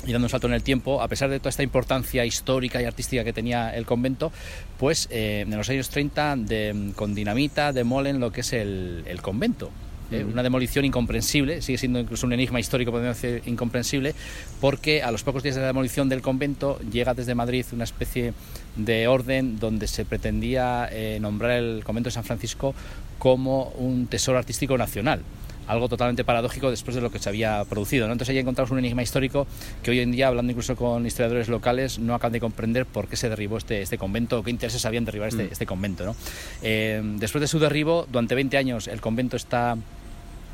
y 0.06 0.12
dando 0.12 0.26
un 0.26 0.30
salto 0.30 0.48
en 0.48 0.54
el 0.54 0.64
tiempo, 0.64 1.02
a 1.02 1.08
pesar 1.08 1.30
de 1.30 1.40
toda 1.40 1.50
esta 1.50 1.64
importancia 1.64 2.26
histórica 2.26 2.82
y 2.82 2.86
artística 2.86 3.24
que 3.24 3.34
tenía 3.34 3.76
el 3.76 3.86
convento, 3.86 4.32
pues 4.78 5.08
eh, 5.12 5.42
en 5.42 5.58
los 5.58 5.70
años 5.70 5.90
30 5.90 6.36
de, 6.38 6.92
con 6.96 7.16
dinamita 7.16 7.74
demolen 7.74 8.20
lo 8.20 8.32
que 8.32 8.42
es 8.42 8.54
el, 8.54 9.04
el 9.08 9.22
convento. 9.22 9.72
Eh, 10.10 10.24
una 10.24 10.42
demolición 10.42 10.86
incomprensible, 10.86 11.62
sigue 11.62 11.78
siendo 11.78 12.00
incluso 12.00 12.26
un 12.26 12.32
enigma 12.32 12.62
histórico, 12.62 12.92
podemos 12.92 13.22
decir, 13.22 13.42
incomprensible, 13.46 14.16
porque 14.62 15.04
a 15.04 15.12
los 15.12 15.24
pocos 15.24 15.44
días 15.44 15.56
de 15.56 15.62
la 15.62 15.68
demolición 15.68 16.08
del 16.08 16.22
convento 16.22 16.80
llega 16.92 17.14
desde 17.14 17.36
Madrid 17.36 17.66
una 17.74 17.84
especie 17.84 18.34
de 18.78 19.08
orden 19.10 19.60
donde 19.60 19.88
se 19.88 20.06
pretendía 20.06 20.88
eh, 20.92 21.18
nombrar 21.20 21.52
el 21.52 21.84
convento 21.84 22.08
de 22.08 22.14
San 22.14 22.24
Francisco 22.24 22.74
como 23.20 23.70
un 23.72 24.08
tesoro 24.08 24.38
artístico 24.38 24.78
nacional 24.78 25.24
algo 25.68 25.90
totalmente 25.90 26.24
paradójico 26.24 26.70
después 26.70 26.96
de 26.96 27.02
lo 27.02 27.12
que 27.12 27.20
se 27.20 27.30
había 27.30 27.64
producido. 27.66 28.08
¿no? 28.08 28.14
Entonces 28.14 28.34
ahí 28.34 28.40
encontramos 28.40 28.72
un 28.72 28.80
enigma 28.80 29.04
histórico 29.04 29.48
que 29.84 29.92
hoy 29.92 30.00
en 30.00 30.12
día, 30.12 30.28
hablando 30.28 30.52
incluso 30.52 30.76
con 30.76 31.06
historiadores 31.06 31.50
locales, 31.50 32.00
no 32.00 32.16
acaban 32.16 32.34
de 32.34 32.40
comprender 32.40 32.86
por 32.86 33.08
qué 33.08 33.16
se 33.16 33.30
derribó 33.30 33.58
este, 33.58 33.82
este 33.82 33.98
convento, 33.98 34.40
o 34.40 34.44
qué 34.44 34.52
intereses 34.52 34.86
habían 34.86 35.06
derribar 35.06 35.30
este, 35.30 35.44
mm. 35.44 35.52
este 35.52 35.66
convento. 35.66 36.06
¿no? 36.06 36.16
Eh, 36.62 37.02
después 37.18 37.42
de 37.42 37.48
su 37.48 37.60
derribo, 37.60 38.08
durante 38.12 38.36
20 38.36 38.58
años 38.58 38.88
el 38.88 39.02
convento 39.02 39.36
está 39.36 39.78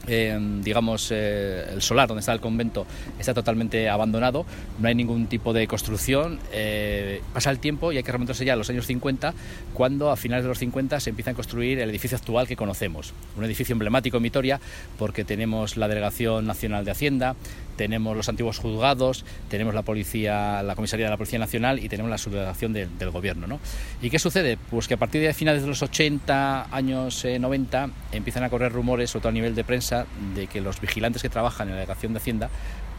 digamos, 0.05 1.09
eh, 1.11 1.65
el 1.71 1.81
solar 1.81 2.07
donde 2.07 2.19
está 2.19 2.33
el 2.33 2.41
convento 2.41 2.85
está 3.19 3.33
totalmente 3.33 3.89
abandonado, 3.89 4.45
no 4.79 4.87
hay 4.87 4.95
ningún 4.95 5.27
tipo 5.27 5.53
de 5.53 5.65
construcción, 5.67 6.39
eh, 6.51 7.21
pasa 7.33 7.49
el 7.51 7.59
tiempo 7.59 7.91
y 7.91 7.97
hay 7.97 8.03
que 8.03 8.11
remontarse 8.11 8.43
ya 8.43 8.53
a 8.53 8.55
los 8.55 8.69
años 8.69 8.85
50, 8.85 9.33
cuando 9.73 10.11
a 10.11 10.17
finales 10.17 10.43
de 10.43 10.49
los 10.49 10.59
50 10.59 10.99
se 10.99 11.11
empieza 11.11 11.31
a 11.31 11.33
construir 11.33 11.79
el 11.79 11.89
edificio 11.89 12.17
actual 12.17 12.47
que 12.47 12.55
conocemos, 12.55 13.13
un 13.37 13.45
edificio 13.45 13.73
emblemático 13.73 14.17
en 14.17 14.23
Vitoria 14.23 14.59
porque 14.97 15.23
tenemos 15.23 15.77
la 15.77 15.87
Delegación 15.87 16.45
Nacional 16.45 16.83
de 16.83 16.91
Hacienda, 16.91 17.35
tenemos 17.75 18.15
los 18.15 18.29
antiguos 18.29 18.59
juzgados, 18.59 19.25
tenemos 19.49 19.73
la 19.73 19.81
policía, 19.81 20.63
la 20.63 20.75
comisaría 20.75 21.05
de 21.05 21.11
la 21.11 21.17
Policía 21.17 21.39
Nacional 21.39 21.83
y 21.83 21.89
tenemos 21.89 22.09
la 22.09 22.17
subdelegación 22.17 22.73
del 22.73 23.09
gobierno. 23.09 23.47
¿no? 23.47 23.59
¿Y 24.01 24.09
qué 24.09 24.19
sucede? 24.19 24.57
Pues 24.69 24.87
que 24.87 24.95
a 24.95 24.97
partir 24.97 25.21
de 25.21 25.33
finales 25.33 25.63
de 25.63 25.67
los 25.67 25.81
80, 25.81 26.67
años 26.71 27.25
90, 27.25 27.85
eh, 27.85 27.89
empiezan 28.11 28.43
a 28.43 28.49
correr 28.49 28.71
rumores, 28.71 29.09
sobre 29.09 29.23
todo 29.23 29.29
a 29.29 29.33
nivel 29.33 29.55
de 29.55 29.63
prensa, 29.63 30.05
de 30.35 30.47
que 30.47 30.61
los 30.61 30.79
vigilantes 30.79 31.21
que 31.21 31.29
trabajan 31.29 31.67
en 31.67 31.75
la 31.75 31.81
delegación 31.81 32.13
de 32.13 32.19
Hacienda 32.19 32.49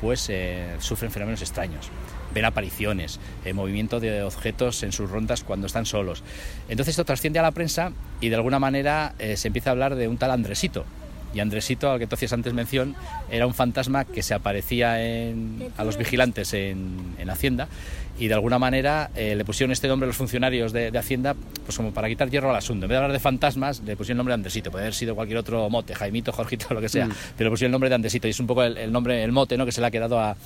pues 0.01 0.29
eh, 0.29 0.75
sufren 0.81 1.11
fenómenos 1.11 1.41
extraños. 1.41 1.89
Ven 2.35 2.45
apariciones, 2.45 3.21
eh, 3.45 3.53
movimiento 3.53 4.01
de 4.01 4.23
objetos 4.23 4.83
en 4.83 4.93
sus 4.93 5.09
rondas 5.09 5.45
cuando 5.45 5.67
están 5.67 5.87
solos. 5.87 6.23
Entonces 6.69 6.93
esto 6.93 7.05
trasciende 7.05 7.39
a 7.39 7.43
la 7.43 7.53
prensa 7.53 7.93
y 8.21 8.29
de 8.29 8.35
alguna 8.35 8.59
manera 8.59 9.15
se 9.37 9.47
empieza 9.47 9.71
a 9.71 9.73
hablar 9.73 9.95
de 9.95 10.09
un 10.09 10.19
tal 10.19 10.33
Andresito, 10.33 10.85
y 11.35 11.41
Andresito, 11.41 11.91
al 11.91 11.99
que 11.99 12.07
tú 12.07 12.15
hacías 12.15 12.33
antes 12.33 12.55
mención, 12.55 12.95
era 13.31 13.47
un 13.47 13.55
fantasma 13.55 14.05
que 14.05 14.23
se 14.23 14.35
aparecía 14.35 14.97
a 15.77 15.85
los 15.85 15.97
vigilantes 15.97 16.55
en, 16.55 17.15
Hacienda 17.29 17.69
y 18.17 18.29
de 18.29 18.35
alguna 18.35 18.61
manera 18.61 19.11
eh, 19.17 19.35
le 19.35 19.45
pusieron 19.45 19.73
este 19.73 19.89
nombre 19.89 20.07
a 20.07 20.09
los 20.09 20.17
funcionarios 20.17 20.73
de, 20.73 20.97
Hacienda 20.97 21.35
pues 21.65 21.77
como 21.77 21.93
para 21.93 22.09
quitar 22.09 22.31
hierro 22.31 22.51
al 22.51 22.57
asunto. 22.57 22.85
En 22.85 22.91
vez 22.91 22.95
de 22.95 22.97
hablar 22.99 23.13
de 23.13 23.19
fantasmas, 23.19 23.81
le 23.81 23.97
pusieron 23.97 24.17
el 24.17 24.19
nombre 24.19 24.33
de 24.33 24.35
Andresito. 24.37 24.71
Puede 24.71 24.85
haber 24.85 24.95
sido 24.95 25.17
cualquier 25.17 25.39
otro 25.39 25.69
mote, 25.69 25.95
Jaimito, 25.95 26.31
Jorgito, 26.33 26.73
lo 26.73 26.81
que 26.81 26.89
sea, 26.89 27.07
mm. 27.07 27.13
pero 27.37 27.49
le 27.49 27.53
pusieron 27.53 27.71
el 27.71 27.73
nombre 27.73 27.89
de 27.89 27.97
Andresito 27.97 28.29
y 28.29 28.31
es 28.31 28.39
un 28.39 28.47
poco 28.47 28.63
el, 28.63 28.93
nombre, 28.93 29.25
el 29.25 29.33
mote 29.33 29.57
¿no? 29.57 29.67
que 29.67 29.73
se 29.73 29.81
le 29.81 29.89
ha 29.89 29.91
quedado 29.91 30.21
a, 30.21 30.37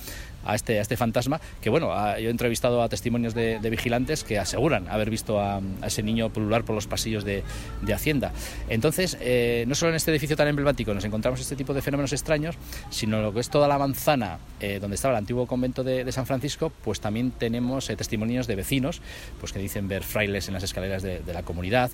a 0.45 0.55
este, 0.55 0.79
este 0.79 0.97
fantasma, 0.97 1.39
que 1.61 1.69
bueno, 1.69 1.89
yo 2.17 2.27
he 2.27 2.31
entrevistado 2.31 2.81
a 2.81 2.89
testimonios 2.89 3.33
de, 3.33 3.59
vigilantes 3.69 4.23
que 4.23 4.39
aseguran 4.39 4.87
haber 4.87 5.09
visto 5.09 5.39
a, 5.39 5.61
ese 5.85 6.01
niño 6.03 6.29
pulular 6.29 6.63
por 6.63 6.75
los 6.75 6.87
pasillos 6.87 7.23
de, 7.23 7.43
Hacienda. 7.89 8.31
Entonces, 8.69 9.17
eh, 9.19 9.65
no 9.67 9.73
solo 9.73 9.89
en 9.89 9.95
este 9.95 10.11
edificio 10.11 10.37
tan 10.37 10.47
emblemático 10.47 10.93
nos 10.93 11.03
encontramos 11.03 11.41
este 11.41 11.55
tipo 11.55 11.73
de 11.73 11.81
fenómenos 11.81 12.13
extraños, 12.13 12.55
sino 12.91 13.19
lo 13.21 13.33
que 13.33 13.39
es 13.39 13.49
toda 13.49 13.67
la 13.67 13.77
manzana 13.79 14.37
eh, 14.59 14.77
donde 14.79 14.95
estaba 14.95 15.15
el 15.15 15.17
antiguo 15.17 15.47
convento 15.47 15.83
de, 15.83 16.09
San 16.11 16.27
Francisco, 16.27 16.71
pues 16.83 17.01
también 17.01 17.31
tenemos 17.31 17.89
eh, 17.89 17.95
testimonios 17.95 18.45
de 18.47 18.55
vecinos, 18.55 19.01
pues 19.39 19.51
que 19.51 19.59
dicen 19.59 19.87
ver 19.87 20.03
frailes 20.03 20.47
en 20.47 20.53
las 20.53 20.63
escaleras 20.63 21.01
de, 21.01 21.21
la 21.33 21.43
comunidad, 21.43 21.91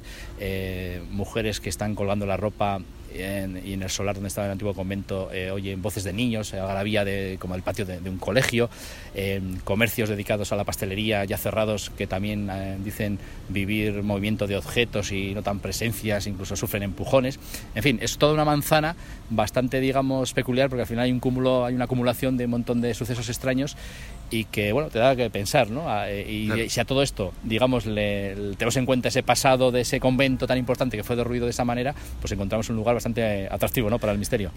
mujeres 1.12 1.60
que 1.60 1.70
están 1.70 1.96
colgando 1.96 2.26
la 2.26 2.38
ropa 2.38 2.82
y 3.16 3.74
en 3.74 3.84
el 3.84 3.90
solar 3.90 4.16
donde 4.16 4.28
estaba 4.28 4.48
el 4.48 4.52
antiguo 4.52 4.74
convento 4.74 5.30
eh, 5.32 5.52
oyen 5.52 5.82
voces 5.82 6.04
de 6.04 6.14
niños, 6.14 6.54
eh, 6.54 6.62
vía 6.84 7.06
de, 7.06 7.38
como 7.40 7.56
el 7.56 7.64
patio 7.64 7.86
de, 7.86 8.10
un 8.10 8.18
colegio, 8.18 8.70
eh, 9.14 9.42
comercios 9.64 10.10
dedicados 10.10 10.52
a 10.52 10.56
la 10.56 10.64
pastelería 10.64 11.26
ya 11.26 11.38
cerrados 11.38 11.90
que 11.90 12.08
también 12.08 12.50
eh, 12.52 12.78
dicen 12.84 13.20
vivir 13.50 14.04
movimiento 14.04 14.48
de 14.48 14.58
objetos 14.58 15.12
y 15.12 15.34
notan 15.34 15.60
presencias, 15.60 16.28
incluso 16.28 16.56
sufren 16.56 16.84
empujones. 16.84 17.40
En 17.74 17.84
fin, 17.84 18.00
es 18.02 18.18
toda 18.18 18.34
una 18.34 18.46
manzana 18.46 18.96
bastante, 19.30 19.80
digamos, 19.80 20.34
peculiar 20.34 20.70
porque 20.70 20.82
al 20.82 20.88
final 20.88 21.06
hay 21.06 21.12
un 21.12 21.20
cúmulo, 21.20 21.66
hay 21.66 21.76
una 21.76 21.86
acumulación 21.86 22.38
de 22.38 22.46
un 22.46 22.52
montón 22.52 22.82
de 22.82 22.94
sucesos 22.94 23.30
extraños 23.30 23.76
y 24.36 24.44
que, 24.46 24.74
bueno, 24.74 24.90
te 24.90 25.00
da 25.00 25.16
que 25.16 25.30
pensar, 25.30 25.70
¿no? 25.70 25.90
Ah, 25.90 26.12
y, 26.12 26.70
si 26.70 26.80
a 26.80 26.86
todo 26.86 27.02
esto, 27.02 27.34
digamos, 27.44 27.86
le, 27.86 28.36
tenemos 28.58 28.76
en 28.76 28.86
cuenta 28.86 29.08
ese 29.08 29.24
pasado 29.24 29.72
de 29.72 29.82
ese 29.82 30.00
convento 30.00 30.46
tan 30.46 30.58
importante 30.58 30.98
que 30.98 31.04
fue 31.04 31.16
derruido 31.16 31.46
de 31.46 31.52
esa 31.52 31.64
manera, 31.64 31.96
pues 32.20 32.32
encontramos 32.34 32.70
un 32.70 32.76
lugar 32.76 32.96
bastante 32.96 33.48
atractivo, 33.50 33.90
¿no? 33.90 33.98
Para 33.98 34.12
el 34.12 34.20
misterio. 34.20 34.52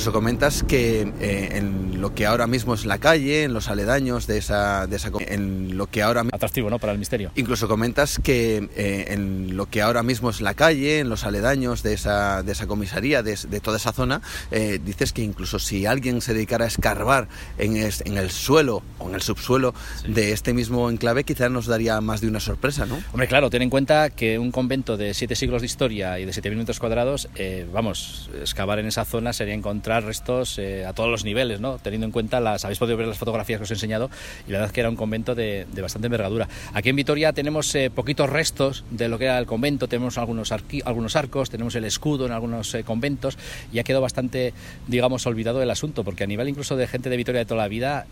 Incluso 0.00 0.12
comentas 0.14 0.62
que 0.62 1.12
eh, 1.20 1.48
en 1.58 2.00
lo 2.00 2.14
que 2.14 2.24
ahora 2.24 2.46
mismo 2.46 2.72
es 2.72 2.86
la 2.86 2.96
calle, 2.96 3.42
en 3.42 3.52
los 3.52 3.68
aledaños 3.68 4.26
de 4.26 4.38
esa, 4.38 4.86
de 4.86 4.96
esa 4.96 5.10
en 5.28 5.76
lo 5.76 5.88
que 5.88 6.02
ahora 6.02 6.24
atractivo, 6.32 6.70
¿no? 6.70 6.78
Para 6.78 6.94
el 6.94 6.98
misterio. 6.98 7.32
Incluso 7.34 7.68
comentas 7.68 8.18
que 8.18 8.70
eh, 8.76 9.04
en 9.08 9.58
lo 9.58 9.66
que 9.66 9.82
ahora 9.82 10.02
mismo 10.02 10.30
es 10.30 10.40
la 10.40 10.54
calle, 10.54 11.00
en 11.00 11.10
los 11.10 11.24
aledaños 11.24 11.82
de 11.82 11.92
esa, 11.92 12.42
de 12.42 12.52
esa 12.52 12.66
comisaría, 12.66 13.22
de, 13.22 13.36
toda 13.60 13.76
esa 13.76 13.92
zona, 13.92 14.22
eh, 14.50 14.80
dices 14.82 15.12
que 15.12 15.20
incluso 15.20 15.58
si 15.58 15.84
alguien 15.84 16.22
se 16.22 16.32
dedicara 16.32 16.64
a 16.64 16.68
escarbar 16.68 17.28
en, 17.58 17.76
en 17.76 18.16
el 18.16 18.30
suelo 18.30 18.82
o 19.00 19.08
en 19.10 19.14
el 19.14 19.20
subsuelo 19.20 19.74
de 20.08 20.32
este 20.32 20.54
mismo 20.54 20.88
enclave, 20.88 21.24
quizás 21.24 21.50
nos 21.50 21.66
daría 21.66 22.00
más 22.00 22.22
de 22.22 22.28
una 22.28 22.40
sorpresa, 22.40 22.86
¿no? 22.86 22.98
Hombre, 23.12 23.28
claro, 23.28 23.50
ten 23.50 23.60
en 23.60 23.68
cuenta 23.68 24.08
que 24.08 24.38
un 24.38 24.50
convento 24.50 24.96
de 24.96 25.12
siete 25.12 25.36
siglos 25.36 25.60
de 25.60 25.66
historia 25.66 26.18
y 26.18 26.24
de 26.24 26.32
siete 26.32 26.48
minutos 26.48 26.78
cuadrados, 26.78 27.28
vamos, 27.70 28.30
excavar 28.40 28.78
en 28.78 28.86
esa 28.86 29.04
zona 29.04 29.34
sería 29.34 29.52
encontrar 29.52 29.89
restos 29.98 30.58
eh, 30.58 30.86
a 30.86 30.92
todos 30.92 31.10
los 31.10 31.24
niveles, 31.24 31.60
¿no? 31.60 31.78
teniendo 31.78 32.06
en 32.06 32.12
cuenta 32.12 32.38
las, 32.38 32.64
habéis 32.64 32.78
podido 32.78 32.96
ver 32.96 33.08
las 33.08 33.18
fotografías 33.18 33.58
que 33.58 33.64
os 33.64 33.70
he 33.70 33.74
enseñado 33.74 34.10
y 34.46 34.52
la 34.52 34.58
verdad 34.58 34.66
es 34.68 34.72
que 34.72 34.80
era 34.80 34.88
un 34.88 34.96
convento 34.96 35.34
de, 35.34 35.66
bastante 35.82 36.06
envergadura. 36.06 36.48
Aquí 36.72 36.90
en 36.90 36.96
Vitoria 36.96 37.32
tenemos 37.32 37.74
eh, 37.74 37.90
poquitos 37.90 38.30
restos 38.30 38.84
de 38.90 39.08
lo 39.08 39.18
que 39.18 39.24
era 39.24 39.38
el 39.38 39.46
convento, 39.46 39.88
tenemos 39.88 40.18
algunos, 40.18 40.52
algunos 40.52 41.16
arcos, 41.16 41.50
tenemos 41.50 41.74
el 41.74 41.84
escudo 41.84 42.26
en 42.26 42.32
algunos 42.32 42.74
eh, 42.74 42.84
conventos 42.84 43.36
y 43.72 43.80
ha 43.80 43.84
quedado 43.84 44.02
bastante, 44.02 44.54
digamos, 44.86 45.26
olvidado 45.26 45.62
el 45.62 45.70
asunto, 45.70 46.04
porque 46.04 46.24
a 46.24 46.26
nivel 46.26 46.48
incluso 46.48 46.76
de 46.76 46.86
gente 46.86 47.10
de 47.10 47.16
Vitoria 47.16 47.40
de 47.40 47.46
toda 47.46 47.62
la 47.62 47.68
vida 47.68 48.06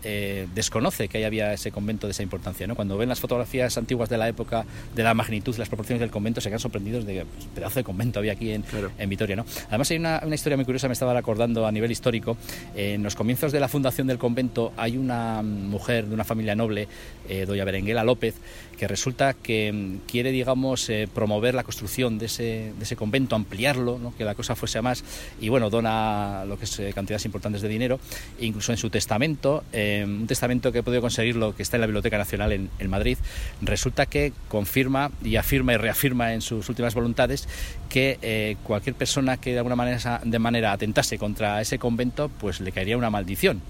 desconoce 0.53 1.07
que 1.07 1.19
ahí 1.19 1.23
había 1.23 1.53
ese 1.53 1.71
convento 1.71 2.07
de 2.07 2.11
esa 2.11 2.23
importancia. 2.23 2.67
¿no? 2.67 2.75
Cuando 2.75 2.97
ven 2.97 3.09
las 3.09 3.19
fotografías 3.19 3.77
antiguas 3.77 4.09
de 4.09 4.17
la 4.17 4.27
época, 4.27 4.65
de 4.95 5.03
la 5.03 5.13
magnitud, 5.13 5.55
las 5.57 5.69
proporciones 5.69 6.01
del 6.01 6.09
convento, 6.09 6.41
se 6.41 6.49
quedan 6.49 6.59
sorprendidos 6.59 7.05
de 7.05 7.13
que 7.13 7.25
pues, 7.25 7.45
pedazo 7.53 7.79
de 7.79 7.83
convento 7.83 8.19
había 8.19 8.33
aquí 8.33 8.51
en, 8.51 8.63
en 8.97 9.09
Vitoria. 9.09 9.35
¿no? 9.35 9.45
Además 9.67 9.91
hay 9.91 9.97
una, 9.97 10.21
una 10.25 10.35
historia 10.35 10.57
muy 10.57 10.65
curiosa, 10.65 10.87
me 10.87 10.93
estaba 10.93 11.17
acordando 11.17 11.65
a 11.69 11.71
nivel 11.71 11.91
histórico, 11.91 12.37
en 12.75 13.03
los 13.03 13.15
comienzos 13.15 13.51
de 13.51 13.59
la 13.59 13.67
fundación 13.67 14.07
del 14.07 14.17
convento 14.17 14.73
hay 14.75 14.97
una 14.97 15.41
mujer 15.41 16.07
de 16.07 16.13
una 16.13 16.23
familia 16.23 16.55
noble, 16.55 16.87
eh, 17.27 17.45
doña 17.45 17.63
Berenguela 17.63 18.03
López, 18.03 18.35
que 18.79 18.87
resulta 18.87 19.33
que 19.33 19.71
mm, 19.73 20.09
quiere, 20.09 20.31
digamos, 20.31 20.89
eh, 20.89 21.09
promover 21.13 21.53
la 21.53 21.63
construcción 21.63 22.17
de 22.17 22.27
ese, 22.27 22.71
de 22.77 22.83
ese 22.83 22.95
convento, 22.95 23.35
ampliarlo, 23.35 24.13
que 24.17 24.23
la 24.23 24.35
cosa 24.35 24.55
fuese 24.55 24.77
a 24.77 24.81
más, 24.81 25.03
y 25.41 25.49
bueno, 25.49 25.69
dona 25.69 26.45
lo 26.47 26.57
que 26.57 26.63
es 26.63 26.79
eh, 26.79 26.93
cantidades 26.95 27.25
importantes 27.25 27.61
de 27.61 27.67
dinero, 27.67 27.99
e 28.39 28.45
incluso 28.45 28.71
en 28.71 28.77
su 28.77 28.89
testamento, 28.89 29.63
un 29.73 30.25
testamento 30.27 30.71
que 30.71 30.79
he 30.79 30.83
podido 30.83 31.01
conseguirlo, 31.01 31.53
que 31.55 31.61
está 31.63 31.75
en 31.75 31.81
la 31.81 31.87
Biblioteca 31.87 32.17
Nacional 32.17 32.53
en, 32.53 32.89
Madrid, 32.89 33.17
resulta 33.61 34.05
que 34.05 34.31
confirma 34.47 35.11
y 35.23 35.35
afirma 35.35 35.73
y 35.73 35.77
reafirma 35.77 36.33
en 36.33 36.41
sus 36.41 36.69
últimas 36.69 36.95
voluntades 36.95 37.47
que 37.89 38.55
cualquier 38.63 38.95
persona 38.95 39.37
que 39.37 39.51
de 39.51 39.57
alguna 39.57 39.75
manera, 39.75 40.21
de 40.23 40.39
manera 40.39 40.71
atentase 40.71 41.17
contra 41.17 41.61
ese 41.61 41.77
convento, 41.77 42.29
pues 42.29 42.61
le 42.61 42.71
caería 42.71 42.97
una 42.97 43.09
maldición. 43.09 43.61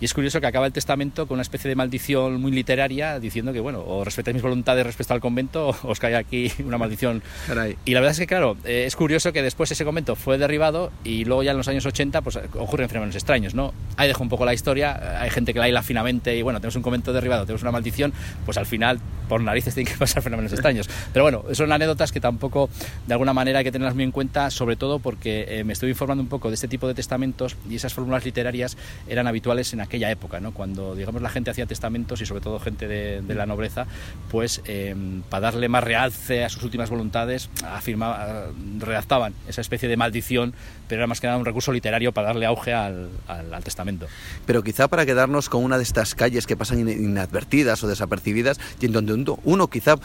Y 0.00 0.06
es 0.06 0.14
curioso 0.14 0.40
que 0.40 0.46
acaba 0.46 0.64
el 0.66 0.72
testamento 0.72 1.26
con 1.26 1.34
una 1.34 1.42
especie 1.42 1.68
de 1.68 1.76
maldición 1.76 2.40
muy 2.40 2.52
literaria 2.52 3.20
diciendo 3.20 3.52
que, 3.52 3.60
bueno, 3.60 3.84
o 3.86 4.02
respetáis 4.02 4.34
mis 4.34 4.42
voluntades 4.42 4.86
respecto 4.86 5.12
al 5.12 5.20
convento, 5.20 5.68
o 5.82 5.88
os 5.88 6.00
cae 6.00 6.16
aquí 6.16 6.50
una 6.64 6.78
maldición. 6.78 7.22
Y 7.84 7.92
la 7.92 8.00
verdad 8.00 8.12
es 8.12 8.18
que, 8.18 8.26
claro, 8.26 8.56
eh, 8.64 8.84
es 8.86 8.96
curioso 8.96 9.32
que 9.32 9.42
después 9.42 9.70
ese 9.70 9.84
convento 9.84 10.16
fue 10.16 10.38
derribado 10.38 10.90
y 11.04 11.26
luego 11.26 11.42
ya 11.42 11.50
en 11.50 11.58
los 11.58 11.68
años 11.68 11.84
80 11.84 12.22
pues 12.22 12.38
ocurren 12.54 12.88
fenómenos 12.88 13.14
extraños, 13.14 13.54
¿no? 13.54 13.74
Ahí 13.96 14.08
dejo 14.08 14.22
un 14.22 14.30
poco 14.30 14.46
la 14.46 14.54
historia, 14.54 15.20
hay 15.20 15.28
gente 15.30 15.52
que 15.52 15.58
la 15.58 15.68
hila 15.68 15.82
finamente 15.82 16.34
y, 16.34 16.40
bueno, 16.40 16.60
tenemos 16.60 16.76
un 16.76 16.82
convento 16.82 17.12
derribado, 17.12 17.44
tenemos 17.44 17.62
una 17.62 17.72
maldición, 17.72 18.14
pues 18.46 18.56
al 18.56 18.66
final, 18.66 19.00
por 19.28 19.42
narices, 19.42 19.74
tienen 19.74 19.92
que 19.92 19.98
pasar 19.98 20.22
fenómenos 20.22 20.50
extraños. 20.52 20.88
Pero 21.12 21.24
bueno, 21.24 21.44
son 21.52 21.70
anécdotas 21.72 22.10
que 22.10 22.20
tampoco, 22.20 22.70
de 23.06 23.12
alguna 23.12 23.34
manera, 23.34 23.58
hay 23.58 23.64
que 23.64 23.72
tenerlas 23.72 23.94
muy 23.94 24.04
en 24.04 24.12
cuenta, 24.12 24.50
sobre 24.50 24.76
todo 24.76 24.98
porque 24.98 25.44
eh, 25.46 25.64
me 25.64 25.74
estoy 25.74 25.90
informando 25.90 26.22
un 26.22 26.28
poco 26.30 26.48
de 26.48 26.54
este 26.54 26.68
tipo 26.68 26.88
de 26.88 26.94
testamentos 26.94 27.56
y 27.68 27.76
esas 27.76 27.92
fórmulas 27.92 28.24
literarias 28.24 28.78
eran 29.06 29.26
habituales 29.26 29.74
en 29.74 29.89
aquella 29.90 30.10
época, 30.10 30.38
¿no? 30.40 30.52
cuando 30.52 30.94
digamos 30.94 31.20
la 31.20 31.28
gente 31.28 31.50
hacía 31.50 31.66
testamentos 31.66 32.20
y 32.20 32.26
sobre 32.26 32.40
todo 32.40 32.60
gente 32.60 32.86
de, 32.86 33.34
la 33.34 33.46
nobleza, 33.46 33.86
pues 34.30 34.62
eh, 34.66 34.94
para 35.28 35.50
darle 35.50 35.68
más 35.68 35.82
realce 35.82 36.44
a 36.44 36.48
sus 36.48 36.62
últimas 36.62 36.90
voluntades, 36.90 37.50
afirmaba, 37.64 38.46
redactaban 38.78 39.34
esa 39.48 39.60
especie 39.60 39.88
de 39.88 39.96
maldición, 39.96 40.54
pero 40.88 41.00
era 41.00 41.06
más 41.06 41.20
que 41.20 41.26
nada 41.26 41.38
un 41.38 41.44
recurso 41.44 41.72
literario 41.72 42.12
para 42.12 42.28
darle 42.28 42.46
auge 42.46 42.72
al, 42.72 43.08
al, 43.26 43.64
testamento. 43.64 44.06
Pero 44.46 44.62
quizá 44.62 44.88
para 44.88 45.04
quedarnos 45.04 45.48
con 45.48 45.64
una 45.64 45.76
de 45.76 45.82
estas 45.82 46.14
calles 46.14 46.46
que 46.46 46.56
pasan 46.56 46.78
inadvertidas 46.88 47.82
o 47.82 47.88
desapercibidas 47.88 48.60
y 48.80 48.86
en 48.86 48.92
donde 48.92 49.34
uno 49.44 49.66
quizá 49.68 49.96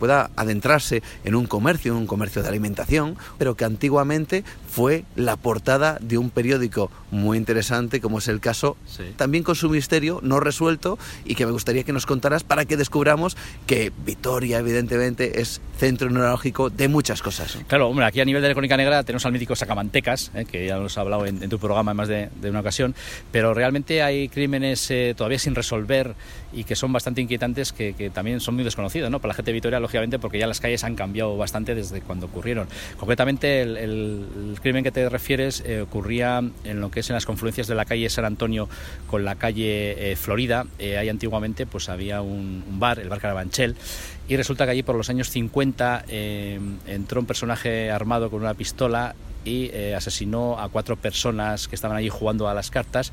pueda 0.00 0.30
adentrarse 0.34 1.02
en 1.22 1.36
un 1.36 1.46
comercio, 1.46 1.92
en 1.92 1.98
un 1.98 2.06
comercio 2.08 2.42
de 2.42 2.48
alimentación, 2.48 3.16
pero 3.38 3.54
que 3.54 3.64
antiguamente 3.64 4.42
fue 4.68 5.04
la 5.14 5.36
portada 5.36 5.98
de 6.00 6.18
un 6.18 6.30
periódico 6.30 6.90
muy 7.10 7.38
interesante, 7.38 8.00
como 8.00 8.18
es 8.18 8.28
el 8.28 8.40
caso, 8.40 8.76
también 9.16 9.44
con 9.44 9.54
su 9.54 9.68
misterio 9.68 10.20
no 10.22 10.40
resuelto 10.40 10.98
y 11.24 11.34
que 11.34 11.46
me 11.46 11.52
gustaría 11.52 11.84
que 11.84 11.92
nos 11.92 12.06
contaras 12.06 12.42
para 12.42 12.64
que 12.64 12.76
descubramos 12.76 13.36
que 13.66 13.92
Vitoria, 14.04 14.58
evidentemente, 14.58 15.40
es 15.40 15.60
centro 15.78 16.10
neurológico 16.10 16.70
de 16.70 16.88
muchas 16.88 17.22
cosas. 17.22 17.58
Claro, 17.66 17.88
hombre, 17.88 18.06
aquí 18.06 18.20
a 18.20 18.24
nivel 18.24 18.42
de 18.42 18.48
la 18.48 18.54
crónica 18.54 18.76
negra 18.76 19.02
tenemos 19.02 19.24
al 19.26 19.32
mítico 19.32 19.54
Sacamantecas, 19.54 20.30
eh, 20.34 20.44
que 20.44 20.66
ya 20.66 20.78
nos 20.78 20.96
ha 20.96 21.02
hablado 21.02 21.26
en, 21.26 21.48
tu 21.48 21.58
programa 21.58 21.94
más 21.94 22.08
de, 22.08 22.30
una 22.44 22.60
ocasión, 22.60 22.94
pero 23.30 23.54
realmente 23.54 24.02
hay 24.02 24.28
crímenes 24.28 24.90
eh, 24.90 25.14
todavía 25.16 25.38
sin 25.38 25.54
resolver 25.54 26.14
y 26.52 26.64
que 26.64 26.76
son 26.76 26.92
bastante 26.92 27.20
inquietantes, 27.20 27.72
que, 27.72 28.10
también 28.12 28.40
son 28.40 28.54
muy 28.54 28.64
desconocidos, 28.64 29.10
¿no? 29.10 29.20
Para 29.20 29.30
la 29.30 29.34
gente 29.34 29.50
de 29.50 29.54
Vitoria, 29.54 29.80
lógicamente, 29.80 30.18
porque 30.18 30.38
ya 30.38 30.46
las 30.46 30.60
calles 30.60 30.84
han 30.84 30.94
cambiado 30.94 31.36
bastante 31.36 31.74
desde 31.74 32.00
cuando 32.00 32.26
ocurrieron. 32.26 32.68
Concretamente, 32.98 33.62
el, 33.62 34.58
crimen 34.62 34.84
que 34.84 34.90
te 34.90 35.08
refieres 35.08 35.62
eh, 35.66 35.80
ocurría 35.82 36.42
en 36.64 36.80
lo 36.80 36.90
que 36.90 37.00
es 37.00 37.10
en 37.10 37.14
las 37.14 37.26
confluencias 37.26 37.66
de 37.66 37.74
la 37.74 37.84
calle 37.84 38.08
San 38.10 38.24
Antonio 38.24 38.68
con 39.06 39.24
la 39.24 39.36
calle 39.36 40.14
Florida. 40.16 40.66
ahí 40.78 41.08
antiguamente 41.08 41.66
pues 41.66 41.88
había 41.88 42.20
un, 42.20 42.64
un 42.68 42.80
bar, 42.80 42.98
el 42.98 43.08
bar 43.08 43.20
Carabanchel, 43.20 43.76
y 44.30 44.36
resulta 44.36 44.64
que 44.64 44.70
allí 44.70 44.84
por 44.84 44.94
los 44.94 45.10
años 45.10 45.28
50 45.28 46.04
eh, 46.06 46.60
entró 46.86 47.20
un 47.20 47.26
personaje 47.26 47.90
armado 47.90 48.30
con 48.30 48.42
una 48.42 48.54
pistola 48.54 49.16
y 49.44 49.70
eh, 49.72 49.96
asesinó 49.96 50.60
a 50.60 50.68
cuatro 50.68 50.94
personas 50.94 51.66
que 51.66 51.74
estaban 51.74 51.96
allí 51.96 52.10
jugando 52.10 52.48
a 52.48 52.54
las 52.54 52.70
cartas 52.70 53.12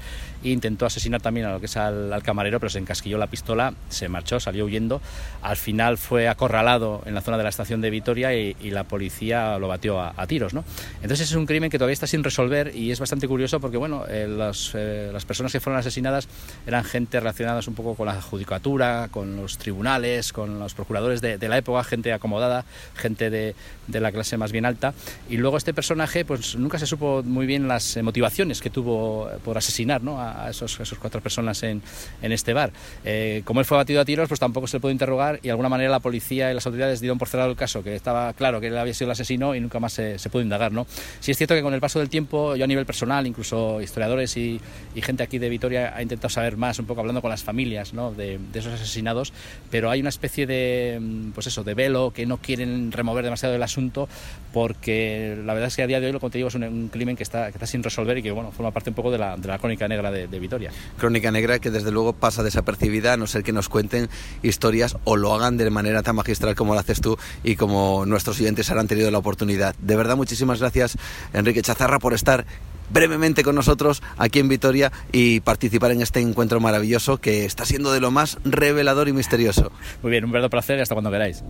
e 0.50 0.54
intentó 0.54 0.86
asesinar 0.86 1.22
también 1.22 1.46
a 1.46 1.52
lo 1.52 1.60
que 1.60 1.66
es 1.66 1.78
al, 1.78 2.22
camarero, 2.24 2.60
pero 2.60 2.70
se 2.70 2.80
encasquilló 2.80 3.18
la 3.18 3.28
pistola, 3.28 3.74
se 3.90 4.10
marchó, 4.10 4.40
salió 4.40 4.66
huyendo. 4.66 5.02
Al 5.42 5.58
final 5.58 5.98
fue 5.98 6.28
acorralado 6.28 7.02
en 7.06 7.14
la 7.14 7.22
zona 7.22 7.38
de 7.38 7.44
la 7.44 7.50
estación 7.50 7.82
de 7.82 7.90
Vitoria 7.90 8.34
y, 8.34 8.56
la 8.68 8.84
policía 8.84 9.58
lo 9.60 9.68
batió 9.68 10.02
a, 10.02 10.28
tiros. 10.28 10.54
¿no? 10.54 10.64
Entonces 11.02 11.30
es 11.30 11.36
un 11.36 11.46
crimen 11.46 11.70
que 11.70 11.78
todavía 11.78 11.94
está 11.94 12.06
sin 12.06 12.24
resolver 12.24 12.76
y 12.76 12.92
es 12.92 13.00
bastante 13.00 13.28
curioso 13.28 13.60
porque 13.60 13.78
bueno, 13.78 14.04
eh, 14.08 14.28
eh, 14.74 15.10
las 15.14 15.26
personas 15.26 15.52
que 15.52 15.60
fueron 15.60 15.80
asesinadas 15.80 16.28
eran 16.66 16.84
gente 16.84 17.20
relacionada 17.20 17.62
un 17.66 17.76
poco 17.76 17.96
con 17.96 18.08
la 18.08 18.22
judicatura, 18.22 19.08
con 19.10 19.38
los 19.38 19.58
tribunales, 19.58 20.34
con 20.34 20.60
los 20.60 20.74
procuradores 20.74 21.22
de, 21.22 21.48
la 21.48 21.58
época, 21.58 21.84
gente 21.84 22.14
acomodada, 22.14 22.66
gente 22.96 23.30
de, 23.30 23.56
de 23.88 24.00
la 24.00 24.12
clase 24.12 24.38
más 24.38 24.52
bien 24.52 24.66
alta. 24.66 24.94
Y 25.30 25.38
luego 25.38 25.58
este 25.58 25.74
personaje 25.74 26.26
pues 26.26 26.56
nunca 26.56 26.78
se 26.78 26.86
supo 26.86 27.24
muy 27.24 27.46
bien 27.46 27.68
las 27.68 27.98
motivaciones 28.04 28.62
que 28.62 28.70
tuvo 28.70 29.30
por 29.44 29.58
asesinar 29.58 30.02
a, 30.06 30.37
esos, 30.50 30.80
esos, 30.80 30.98
cuatro 30.98 31.22
personas 31.22 31.62
en, 31.64 31.82
en 32.22 32.32
este 32.32 32.54
bar. 32.54 32.72
Eh, 33.04 33.42
como 33.46 33.60
él 33.60 33.66
fue 33.66 33.78
batido 33.78 34.02
a 34.02 34.06
tiros, 34.06 34.28
pues 34.28 34.40
tampoco 34.40 34.68
se 34.68 34.78
le 34.78 34.82
pudo 34.82 34.92
interrogar 34.92 35.40
y 35.42 35.48
de 35.48 35.52
alguna 35.52 35.70
manera 35.70 35.90
la 35.90 36.00
policía 36.00 36.52
y 36.52 36.54
las 36.54 36.66
autoridades 36.66 37.00
dieron 37.00 37.18
por 37.18 37.28
cerrado 37.28 37.50
el 37.50 37.56
caso, 37.56 37.84
que 37.84 37.96
estaba 37.96 38.34
claro 38.34 38.62
que 38.62 38.68
él 38.68 38.78
había 38.78 38.94
sido 38.94 39.08
el 39.08 39.12
asesino 39.12 39.56
y 39.56 39.60
nunca 39.60 39.80
más 39.80 39.94
se, 39.94 40.18
pudo 40.32 40.42
indagar. 40.42 40.72
¿no? 40.72 40.86
Sí 41.20 41.32
es 41.32 41.38
cierto 41.38 41.56
que 41.56 41.62
con 41.62 41.74
el 41.74 41.82
paso 41.82 42.00
del 42.00 42.10
tiempo, 42.10 42.56
yo 42.56 42.64
a 42.64 42.68
nivel 42.68 42.86
personal, 42.86 43.26
incluso 43.28 43.82
historiadores 43.82 44.36
y, 44.38 44.60
gente 44.98 45.24
aquí 45.24 45.38
de 45.38 45.48
Vitoria 45.48 45.94
ha 45.96 46.02
intentado 46.02 46.28
saber 46.28 46.58
más, 46.58 46.80
un 46.80 46.86
poco 46.86 47.00
hablando 47.00 47.22
con 47.22 47.30
las 47.30 47.42
familias 47.42 47.94
¿no? 47.94 48.12
de, 48.12 48.40
esos 48.54 48.74
asesinados, 48.74 49.32
pero 49.72 49.90
hay 49.90 50.02
una 50.02 50.10
especie 50.10 50.46
de, 50.46 50.98
mm, 51.00 51.32
pues 51.32 51.48
eso, 51.48 51.64
de 51.64 51.74
velo 51.74 52.12
que 52.14 52.26
no 52.26 52.38
quieren 52.38 52.92
remover 52.92 53.24
demasiado 53.24 53.56
el 53.56 53.64
asunto 53.64 54.10
porque 54.52 55.38
la 55.46 55.54
verdad 55.54 55.68
es 55.68 55.76
que 55.76 55.84
a 55.84 55.88
día 55.88 56.02
de 56.02 56.08
hoy 56.08 56.12
lo 56.12 56.20
que 56.20 56.46
es 56.46 56.56
un, 56.56 56.90
crimen 56.90 57.16
que 57.16 57.24
está, 57.24 57.48
está 57.48 57.66
sin 57.66 57.84
resolver 57.84 58.18
y 58.18 58.24
que 58.24 58.32
bueno, 58.32 58.52
forma 58.52 58.72
parte 58.72 58.90
un 58.90 58.96
poco 58.96 59.12
de 59.12 59.18
la, 59.18 59.38
de 59.38 59.48
la 59.48 59.58
crónica 59.60 59.88
negra 59.88 60.12
de, 60.12 60.17
de, 60.26 60.40
Vitoria. 60.40 60.72
Crónica 60.98 61.32
negra 61.32 61.60
que 61.60 61.70
desde 61.70 61.92
luego 61.92 62.14
pasa 62.14 62.44
desapercibida, 62.44 63.14
a 63.14 63.18
no 63.18 63.28
ser 63.28 63.44
que 63.44 63.52
nos 63.52 63.70
cuenten 63.70 64.10
historias 64.42 64.98
o 65.04 65.18
lo 65.18 65.34
hagan 65.34 65.58
de 65.58 65.70
manera 65.70 66.04
tan 66.04 66.16
magistral 66.16 66.56
como 66.56 66.74
lo 66.74 66.80
haces 66.80 67.02
tú 67.02 67.18
y 67.44 67.56
como 67.56 68.06
nuestros 68.06 68.40
oyentes 68.40 68.70
han 68.70 68.88
tenido 68.88 69.12
la 69.12 69.18
oportunidad. 69.18 69.76
De 69.80 69.96
verdad, 69.96 70.16
muchísimas 70.16 70.60
gracias, 70.60 70.98
Enrique 71.34 71.62
Chazarra, 71.62 72.00
por 72.00 72.14
estar 72.14 72.46
brevemente 72.90 73.44
con 73.44 73.56
nosotros 73.56 74.02
aquí 74.18 74.40
en 74.40 74.48
Vitoria 74.48 74.92
y 75.12 75.42
participar 75.42 75.92
en 75.92 76.02
este 76.02 76.20
encuentro 76.22 76.60
maravilloso 76.60 77.18
que 77.18 77.46
está 77.46 77.66
siendo 77.66 77.92
de 77.92 78.00
lo 78.00 78.12
más 78.12 78.38
revelador 78.46 79.08
y 79.08 79.14
misterioso. 79.14 79.72
Muy 80.02 80.12
bien, 80.12 80.26
un 80.26 80.32
verdadero 80.32 80.50
placer 80.50 80.78
y 80.80 80.82
hasta 80.82 80.96
cuando 80.96 81.12
queráis. 81.12 81.44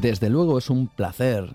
Desde 0.00 0.30
luego 0.30 0.58
es 0.58 0.70
un 0.70 0.86
placer, 0.86 1.54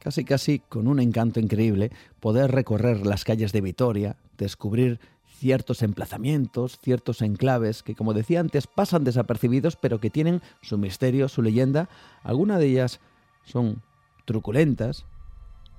casi 0.00 0.24
casi 0.24 0.58
con 0.58 0.88
un 0.88 0.98
encanto 0.98 1.38
increíble, 1.38 1.92
poder 2.18 2.50
recorrer 2.50 3.06
las 3.06 3.22
calles 3.22 3.52
de 3.52 3.60
Vitoria, 3.60 4.16
descubrir 4.36 4.98
ciertos 5.38 5.82
emplazamientos, 5.82 6.80
ciertos 6.82 7.22
enclaves 7.22 7.84
que, 7.84 7.94
como 7.94 8.14
decía 8.14 8.40
antes, 8.40 8.66
pasan 8.66 9.04
desapercibidos, 9.04 9.76
pero 9.76 10.00
que 10.00 10.10
tienen 10.10 10.42
su 10.60 10.76
misterio, 10.76 11.28
su 11.28 11.40
leyenda. 11.40 11.88
Algunas 12.24 12.58
de 12.58 12.66
ellas 12.66 12.98
son 13.44 13.80
truculentas 14.24 15.04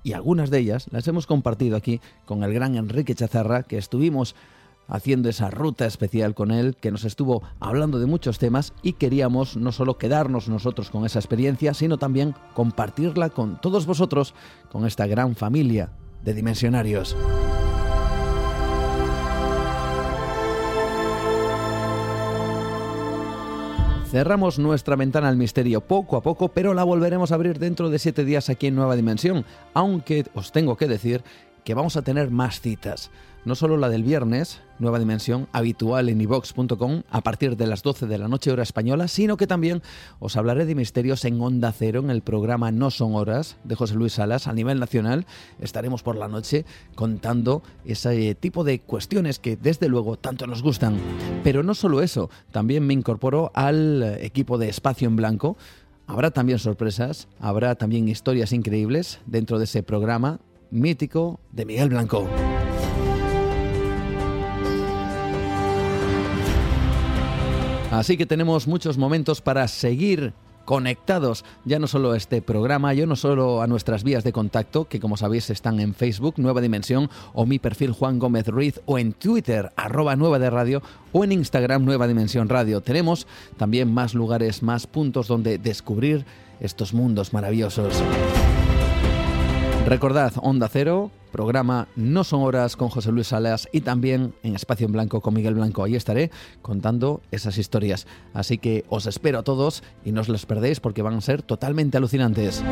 y 0.02 0.14
algunas 0.14 0.48
de 0.48 0.60
ellas 0.60 0.86
las 0.92 1.06
hemos 1.06 1.26
compartido 1.26 1.76
aquí 1.76 2.00
con 2.24 2.42
el 2.42 2.54
gran 2.54 2.76
Enrique 2.76 3.14
Chazarra, 3.14 3.64
que 3.64 3.76
estuvimos 3.76 4.34
haciendo 4.90 5.28
esa 5.28 5.50
ruta 5.50 5.86
especial 5.86 6.34
con 6.34 6.50
él, 6.50 6.76
que 6.78 6.90
nos 6.90 7.04
estuvo 7.04 7.42
hablando 7.60 7.98
de 7.98 8.06
muchos 8.06 8.38
temas 8.38 8.74
y 8.82 8.94
queríamos 8.94 9.56
no 9.56 9.72
solo 9.72 9.96
quedarnos 9.96 10.48
nosotros 10.48 10.90
con 10.90 11.06
esa 11.06 11.20
experiencia, 11.20 11.72
sino 11.72 11.96
también 11.96 12.34
compartirla 12.54 13.30
con 13.30 13.60
todos 13.60 13.86
vosotros, 13.86 14.34
con 14.70 14.84
esta 14.86 15.06
gran 15.06 15.36
familia 15.36 15.90
de 16.22 16.34
dimensionarios. 16.34 17.16
Cerramos 24.10 24.58
nuestra 24.58 24.96
ventana 24.96 25.28
al 25.28 25.36
misterio 25.36 25.82
poco 25.82 26.16
a 26.16 26.20
poco, 26.20 26.48
pero 26.48 26.74
la 26.74 26.82
volveremos 26.82 27.30
a 27.30 27.36
abrir 27.36 27.60
dentro 27.60 27.90
de 27.90 28.00
siete 28.00 28.24
días 28.24 28.50
aquí 28.50 28.66
en 28.66 28.74
Nueva 28.74 28.96
Dimensión, 28.96 29.44
aunque 29.72 30.26
os 30.34 30.50
tengo 30.50 30.76
que 30.76 30.88
decir 30.88 31.22
que 31.62 31.74
vamos 31.74 31.96
a 31.96 32.02
tener 32.02 32.28
más 32.28 32.60
citas 32.60 33.12
no 33.44 33.54
solo 33.54 33.76
la 33.76 33.88
del 33.88 34.04
viernes, 34.04 34.60
nueva 34.78 34.98
dimensión, 34.98 35.48
habitual 35.52 36.08
en 36.08 36.20
ivox.com 36.20 37.02
a 37.10 37.20
partir 37.22 37.56
de 37.56 37.66
las 37.66 37.82
12 37.82 38.06
de 38.06 38.18
la 38.18 38.28
noche 38.28 38.50
hora 38.50 38.62
española, 38.62 39.08
sino 39.08 39.36
que 39.36 39.46
también 39.46 39.82
os 40.18 40.36
hablaré 40.36 40.66
de 40.66 40.74
misterios 40.74 41.24
en 41.24 41.40
Onda 41.40 41.72
Cero 41.72 42.00
en 42.00 42.10
el 42.10 42.22
programa 42.22 42.70
No 42.70 42.90
son 42.90 43.14
horas 43.14 43.56
de 43.64 43.74
José 43.74 43.94
Luis 43.94 44.14
Salas 44.14 44.46
a 44.46 44.52
nivel 44.52 44.78
nacional. 44.78 45.26
Estaremos 45.60 46.02
por 46.02 46.16
la 46.16 46.28
noche 46.28 46.64
contando 46.94 47.62
ese 47.84 48.34
tipo 48.34 48.64
de 48.64 48.80
cuestiones 48.80 49.38
que 49.38 49.56
desde 49.56 49.88
luego 49.88 50.16
tanto 50.16 50.46
nos 50.46 50.62
gustan. 50.62 50.98
Pero 51.42 51.62
no 51.62 51.74
solo 51.74 52.02
eso, 52.02 52.30
también 52.50 52.86
me 52.86 52.94
incorporo 52.94 53.50
al 53.54 54.18
equipo 54.20 54.58
de 54.58 54.68
Espacio 54.68 55.08
en 55.08 55.16
Blanco. 55.16 55.56
Habrá 56.06 56.30
también 56.30 56.58
sorpresas, 56.58 57.28
habrá 57.38 57.76
también 57.76 58.08
historias 58.08 58.52
increíbles 58.52 59.20
dentro 59.26 59.58
de 59.58 59.64
ese 59.64 59.82
programa 59.82 60.40
mítico 60.70 61.40
de 61.52 61.66
Miguel 61.66 61.90
Blanco. 61.90 62.28
Así 67.90 68.16
que 68.16 68.26
tenemos 68.26 68.68
muchos 68.68 68.98
momentos 68.98 69.40
para 69.40 69.66
seguir 69.66 70.32
conectados 70.64 71.44
ya 71.64 71.80
no 71.80 71.88
solo 71.88 72.12
a 72.12 72.16
este 72.16 72.42
programa, 72.42 72.94
yo 72.94 73.04
no 73.04 73.16
solo 73.16 73.60
a 73.60 73.66
nuestras 73.66 74.04
vías 74.04 74.22
de 74.22 74.32
contacto, 74.32 74.86
que 74.86 75.00
como 75.00 75.16
sabéis 75.16 75.50
están 75.50 75.80
en 75.80 75.94
Facebook, 75.94 76.34
Nueva 76.36 76.60
Dimensión, 76.60 77.10
o 77.32 77.46
mi 77.46 77.58
perfil 77.58 77.90
Juan 77.90 78.20
Gómez 78.20 78.46
Ruiz, 78.46 78.80
o 78.86 78.96
en 78.96 79.12
Twitter, 79.12 79.72
arroba 79.74 80.14
Nueva 80.14 80.38
de 80.38 80.50
Radio, 80.50 80.82
o 81.10 81.24
en 81.24 81.32
Instagram, 81.32 81.84
Nueva 81.84 82.06
Dimensión 82.06 82.48
Radio. 82.48 82.80
Tenemos 82.80 83.26
también 83.56 83.92
más 83.92 84.14
lugares, 84.14 84.62
más 84.62 84.86
puntos 84.86 85.26
donde 85.26 85.58
descubrir 85.58 86.24
estos 86.60 86.94
mundos 86.94 87.32
maravillosos. 87.32 88.00
Recordad, 89.86 90.32
Onda 90.42 90.68
Cero, 90.68 91.10
programa 91.32 91.88
No 91.96 92.22
son 92.22 92.42
horas 92.42 92.76
con 92.76 92.90
José 92.90 93.10
Luis 93.10 93.28
Salas 93.28 93.68
y 93.72 93.80
también 93.80 94.34
en 94.42 94.54
Espacio 94.54 94.86
en 94.86 94.92
Blanco 94.92 95.20
con 95.20 95.34
Miguel 95.34 95.54
Blanco. 95.54 95.82
Ahí 95.82 95.96
estaré 95.96 96.30
contando 96.62 97.22
esas 97.30 97.58
historias. 97.58 98.06
Así 98.32 98.58
que 98.58 98.84
os 98.88 99.06
espero 99.06 99.40
a 99.40 99.42
todos 99.42 99.82
y 100.04 100.12
no 100.12 100.20
os 100.20 100.28
las 100.28 100.46
perdéis 100.46 100.80
porque 100.80 101.02
van 101.02 101.14
a 101.14 101.20
ser 101.20 101.42
totalmente 101.42 101.96
alucinantes. 101.96 102.62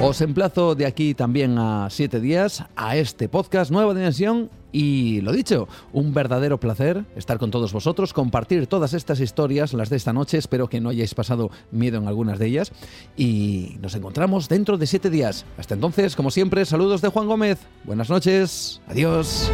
Os 0.00 0.20
emplazo 0.20 0.76
de 0.76 0.86
aquí 0.86 1.12
también 1.12 1.58
a 1.58 1.88
siete 1.90 2.20
días 2.20 2.62
a 2.76 2.96
este 2.96 3.28
podcast 3.28 3.72
Nueva 3.72 3.94
Dimensión. 3.94 4.48
Y 4.70 5.22
lo 5.22 5.32
dicho, 5.32 5.66
un 5.92 6.14
verdadero 6.14 6.60
placer 6.60 7.04
estar 7.16 7.38
con 7.38 7.50
todos 7.50 7.72
vosotros, 7.72 8.12
compartir 8.12 8.68
todas 8.68 8.94
estas 8.94 9.18
historias, 9.18 9.72
las 9.72 9.90
de 9.90 9.96
esta 9.96 10.12
noche, 10.12 10.38
espero 10.38 10.68
que 10.68 10.80
no 10.80 10.90
hayáis 10.90 11.14
pasado 11.14 11.50
miedo 11.72 11.98
en 11.98 12.06
algunas 12.06 12.38
de 12.38 12.46
ellas. 12.46 12.70
Y 13.16 13.76
nos 13.80 13.96
encontramos 13.96 14.48
dentro 14.48 14.78
de 14.78 14.86
siete 14.86 15.10
días. 15.10 15.44
Hasta 15.56 15.74
entonces, 15.74 16.14
como 16.14 16.30
siempre, 16.30 16.64
saludos 16.64 17.00
de 17.00 17.08
Juan 17.08 17.26
Gómez, 17.26 17.58
buenas 17.84 18.08
noches, 18.08 18.80
adiós. 18.86 19.50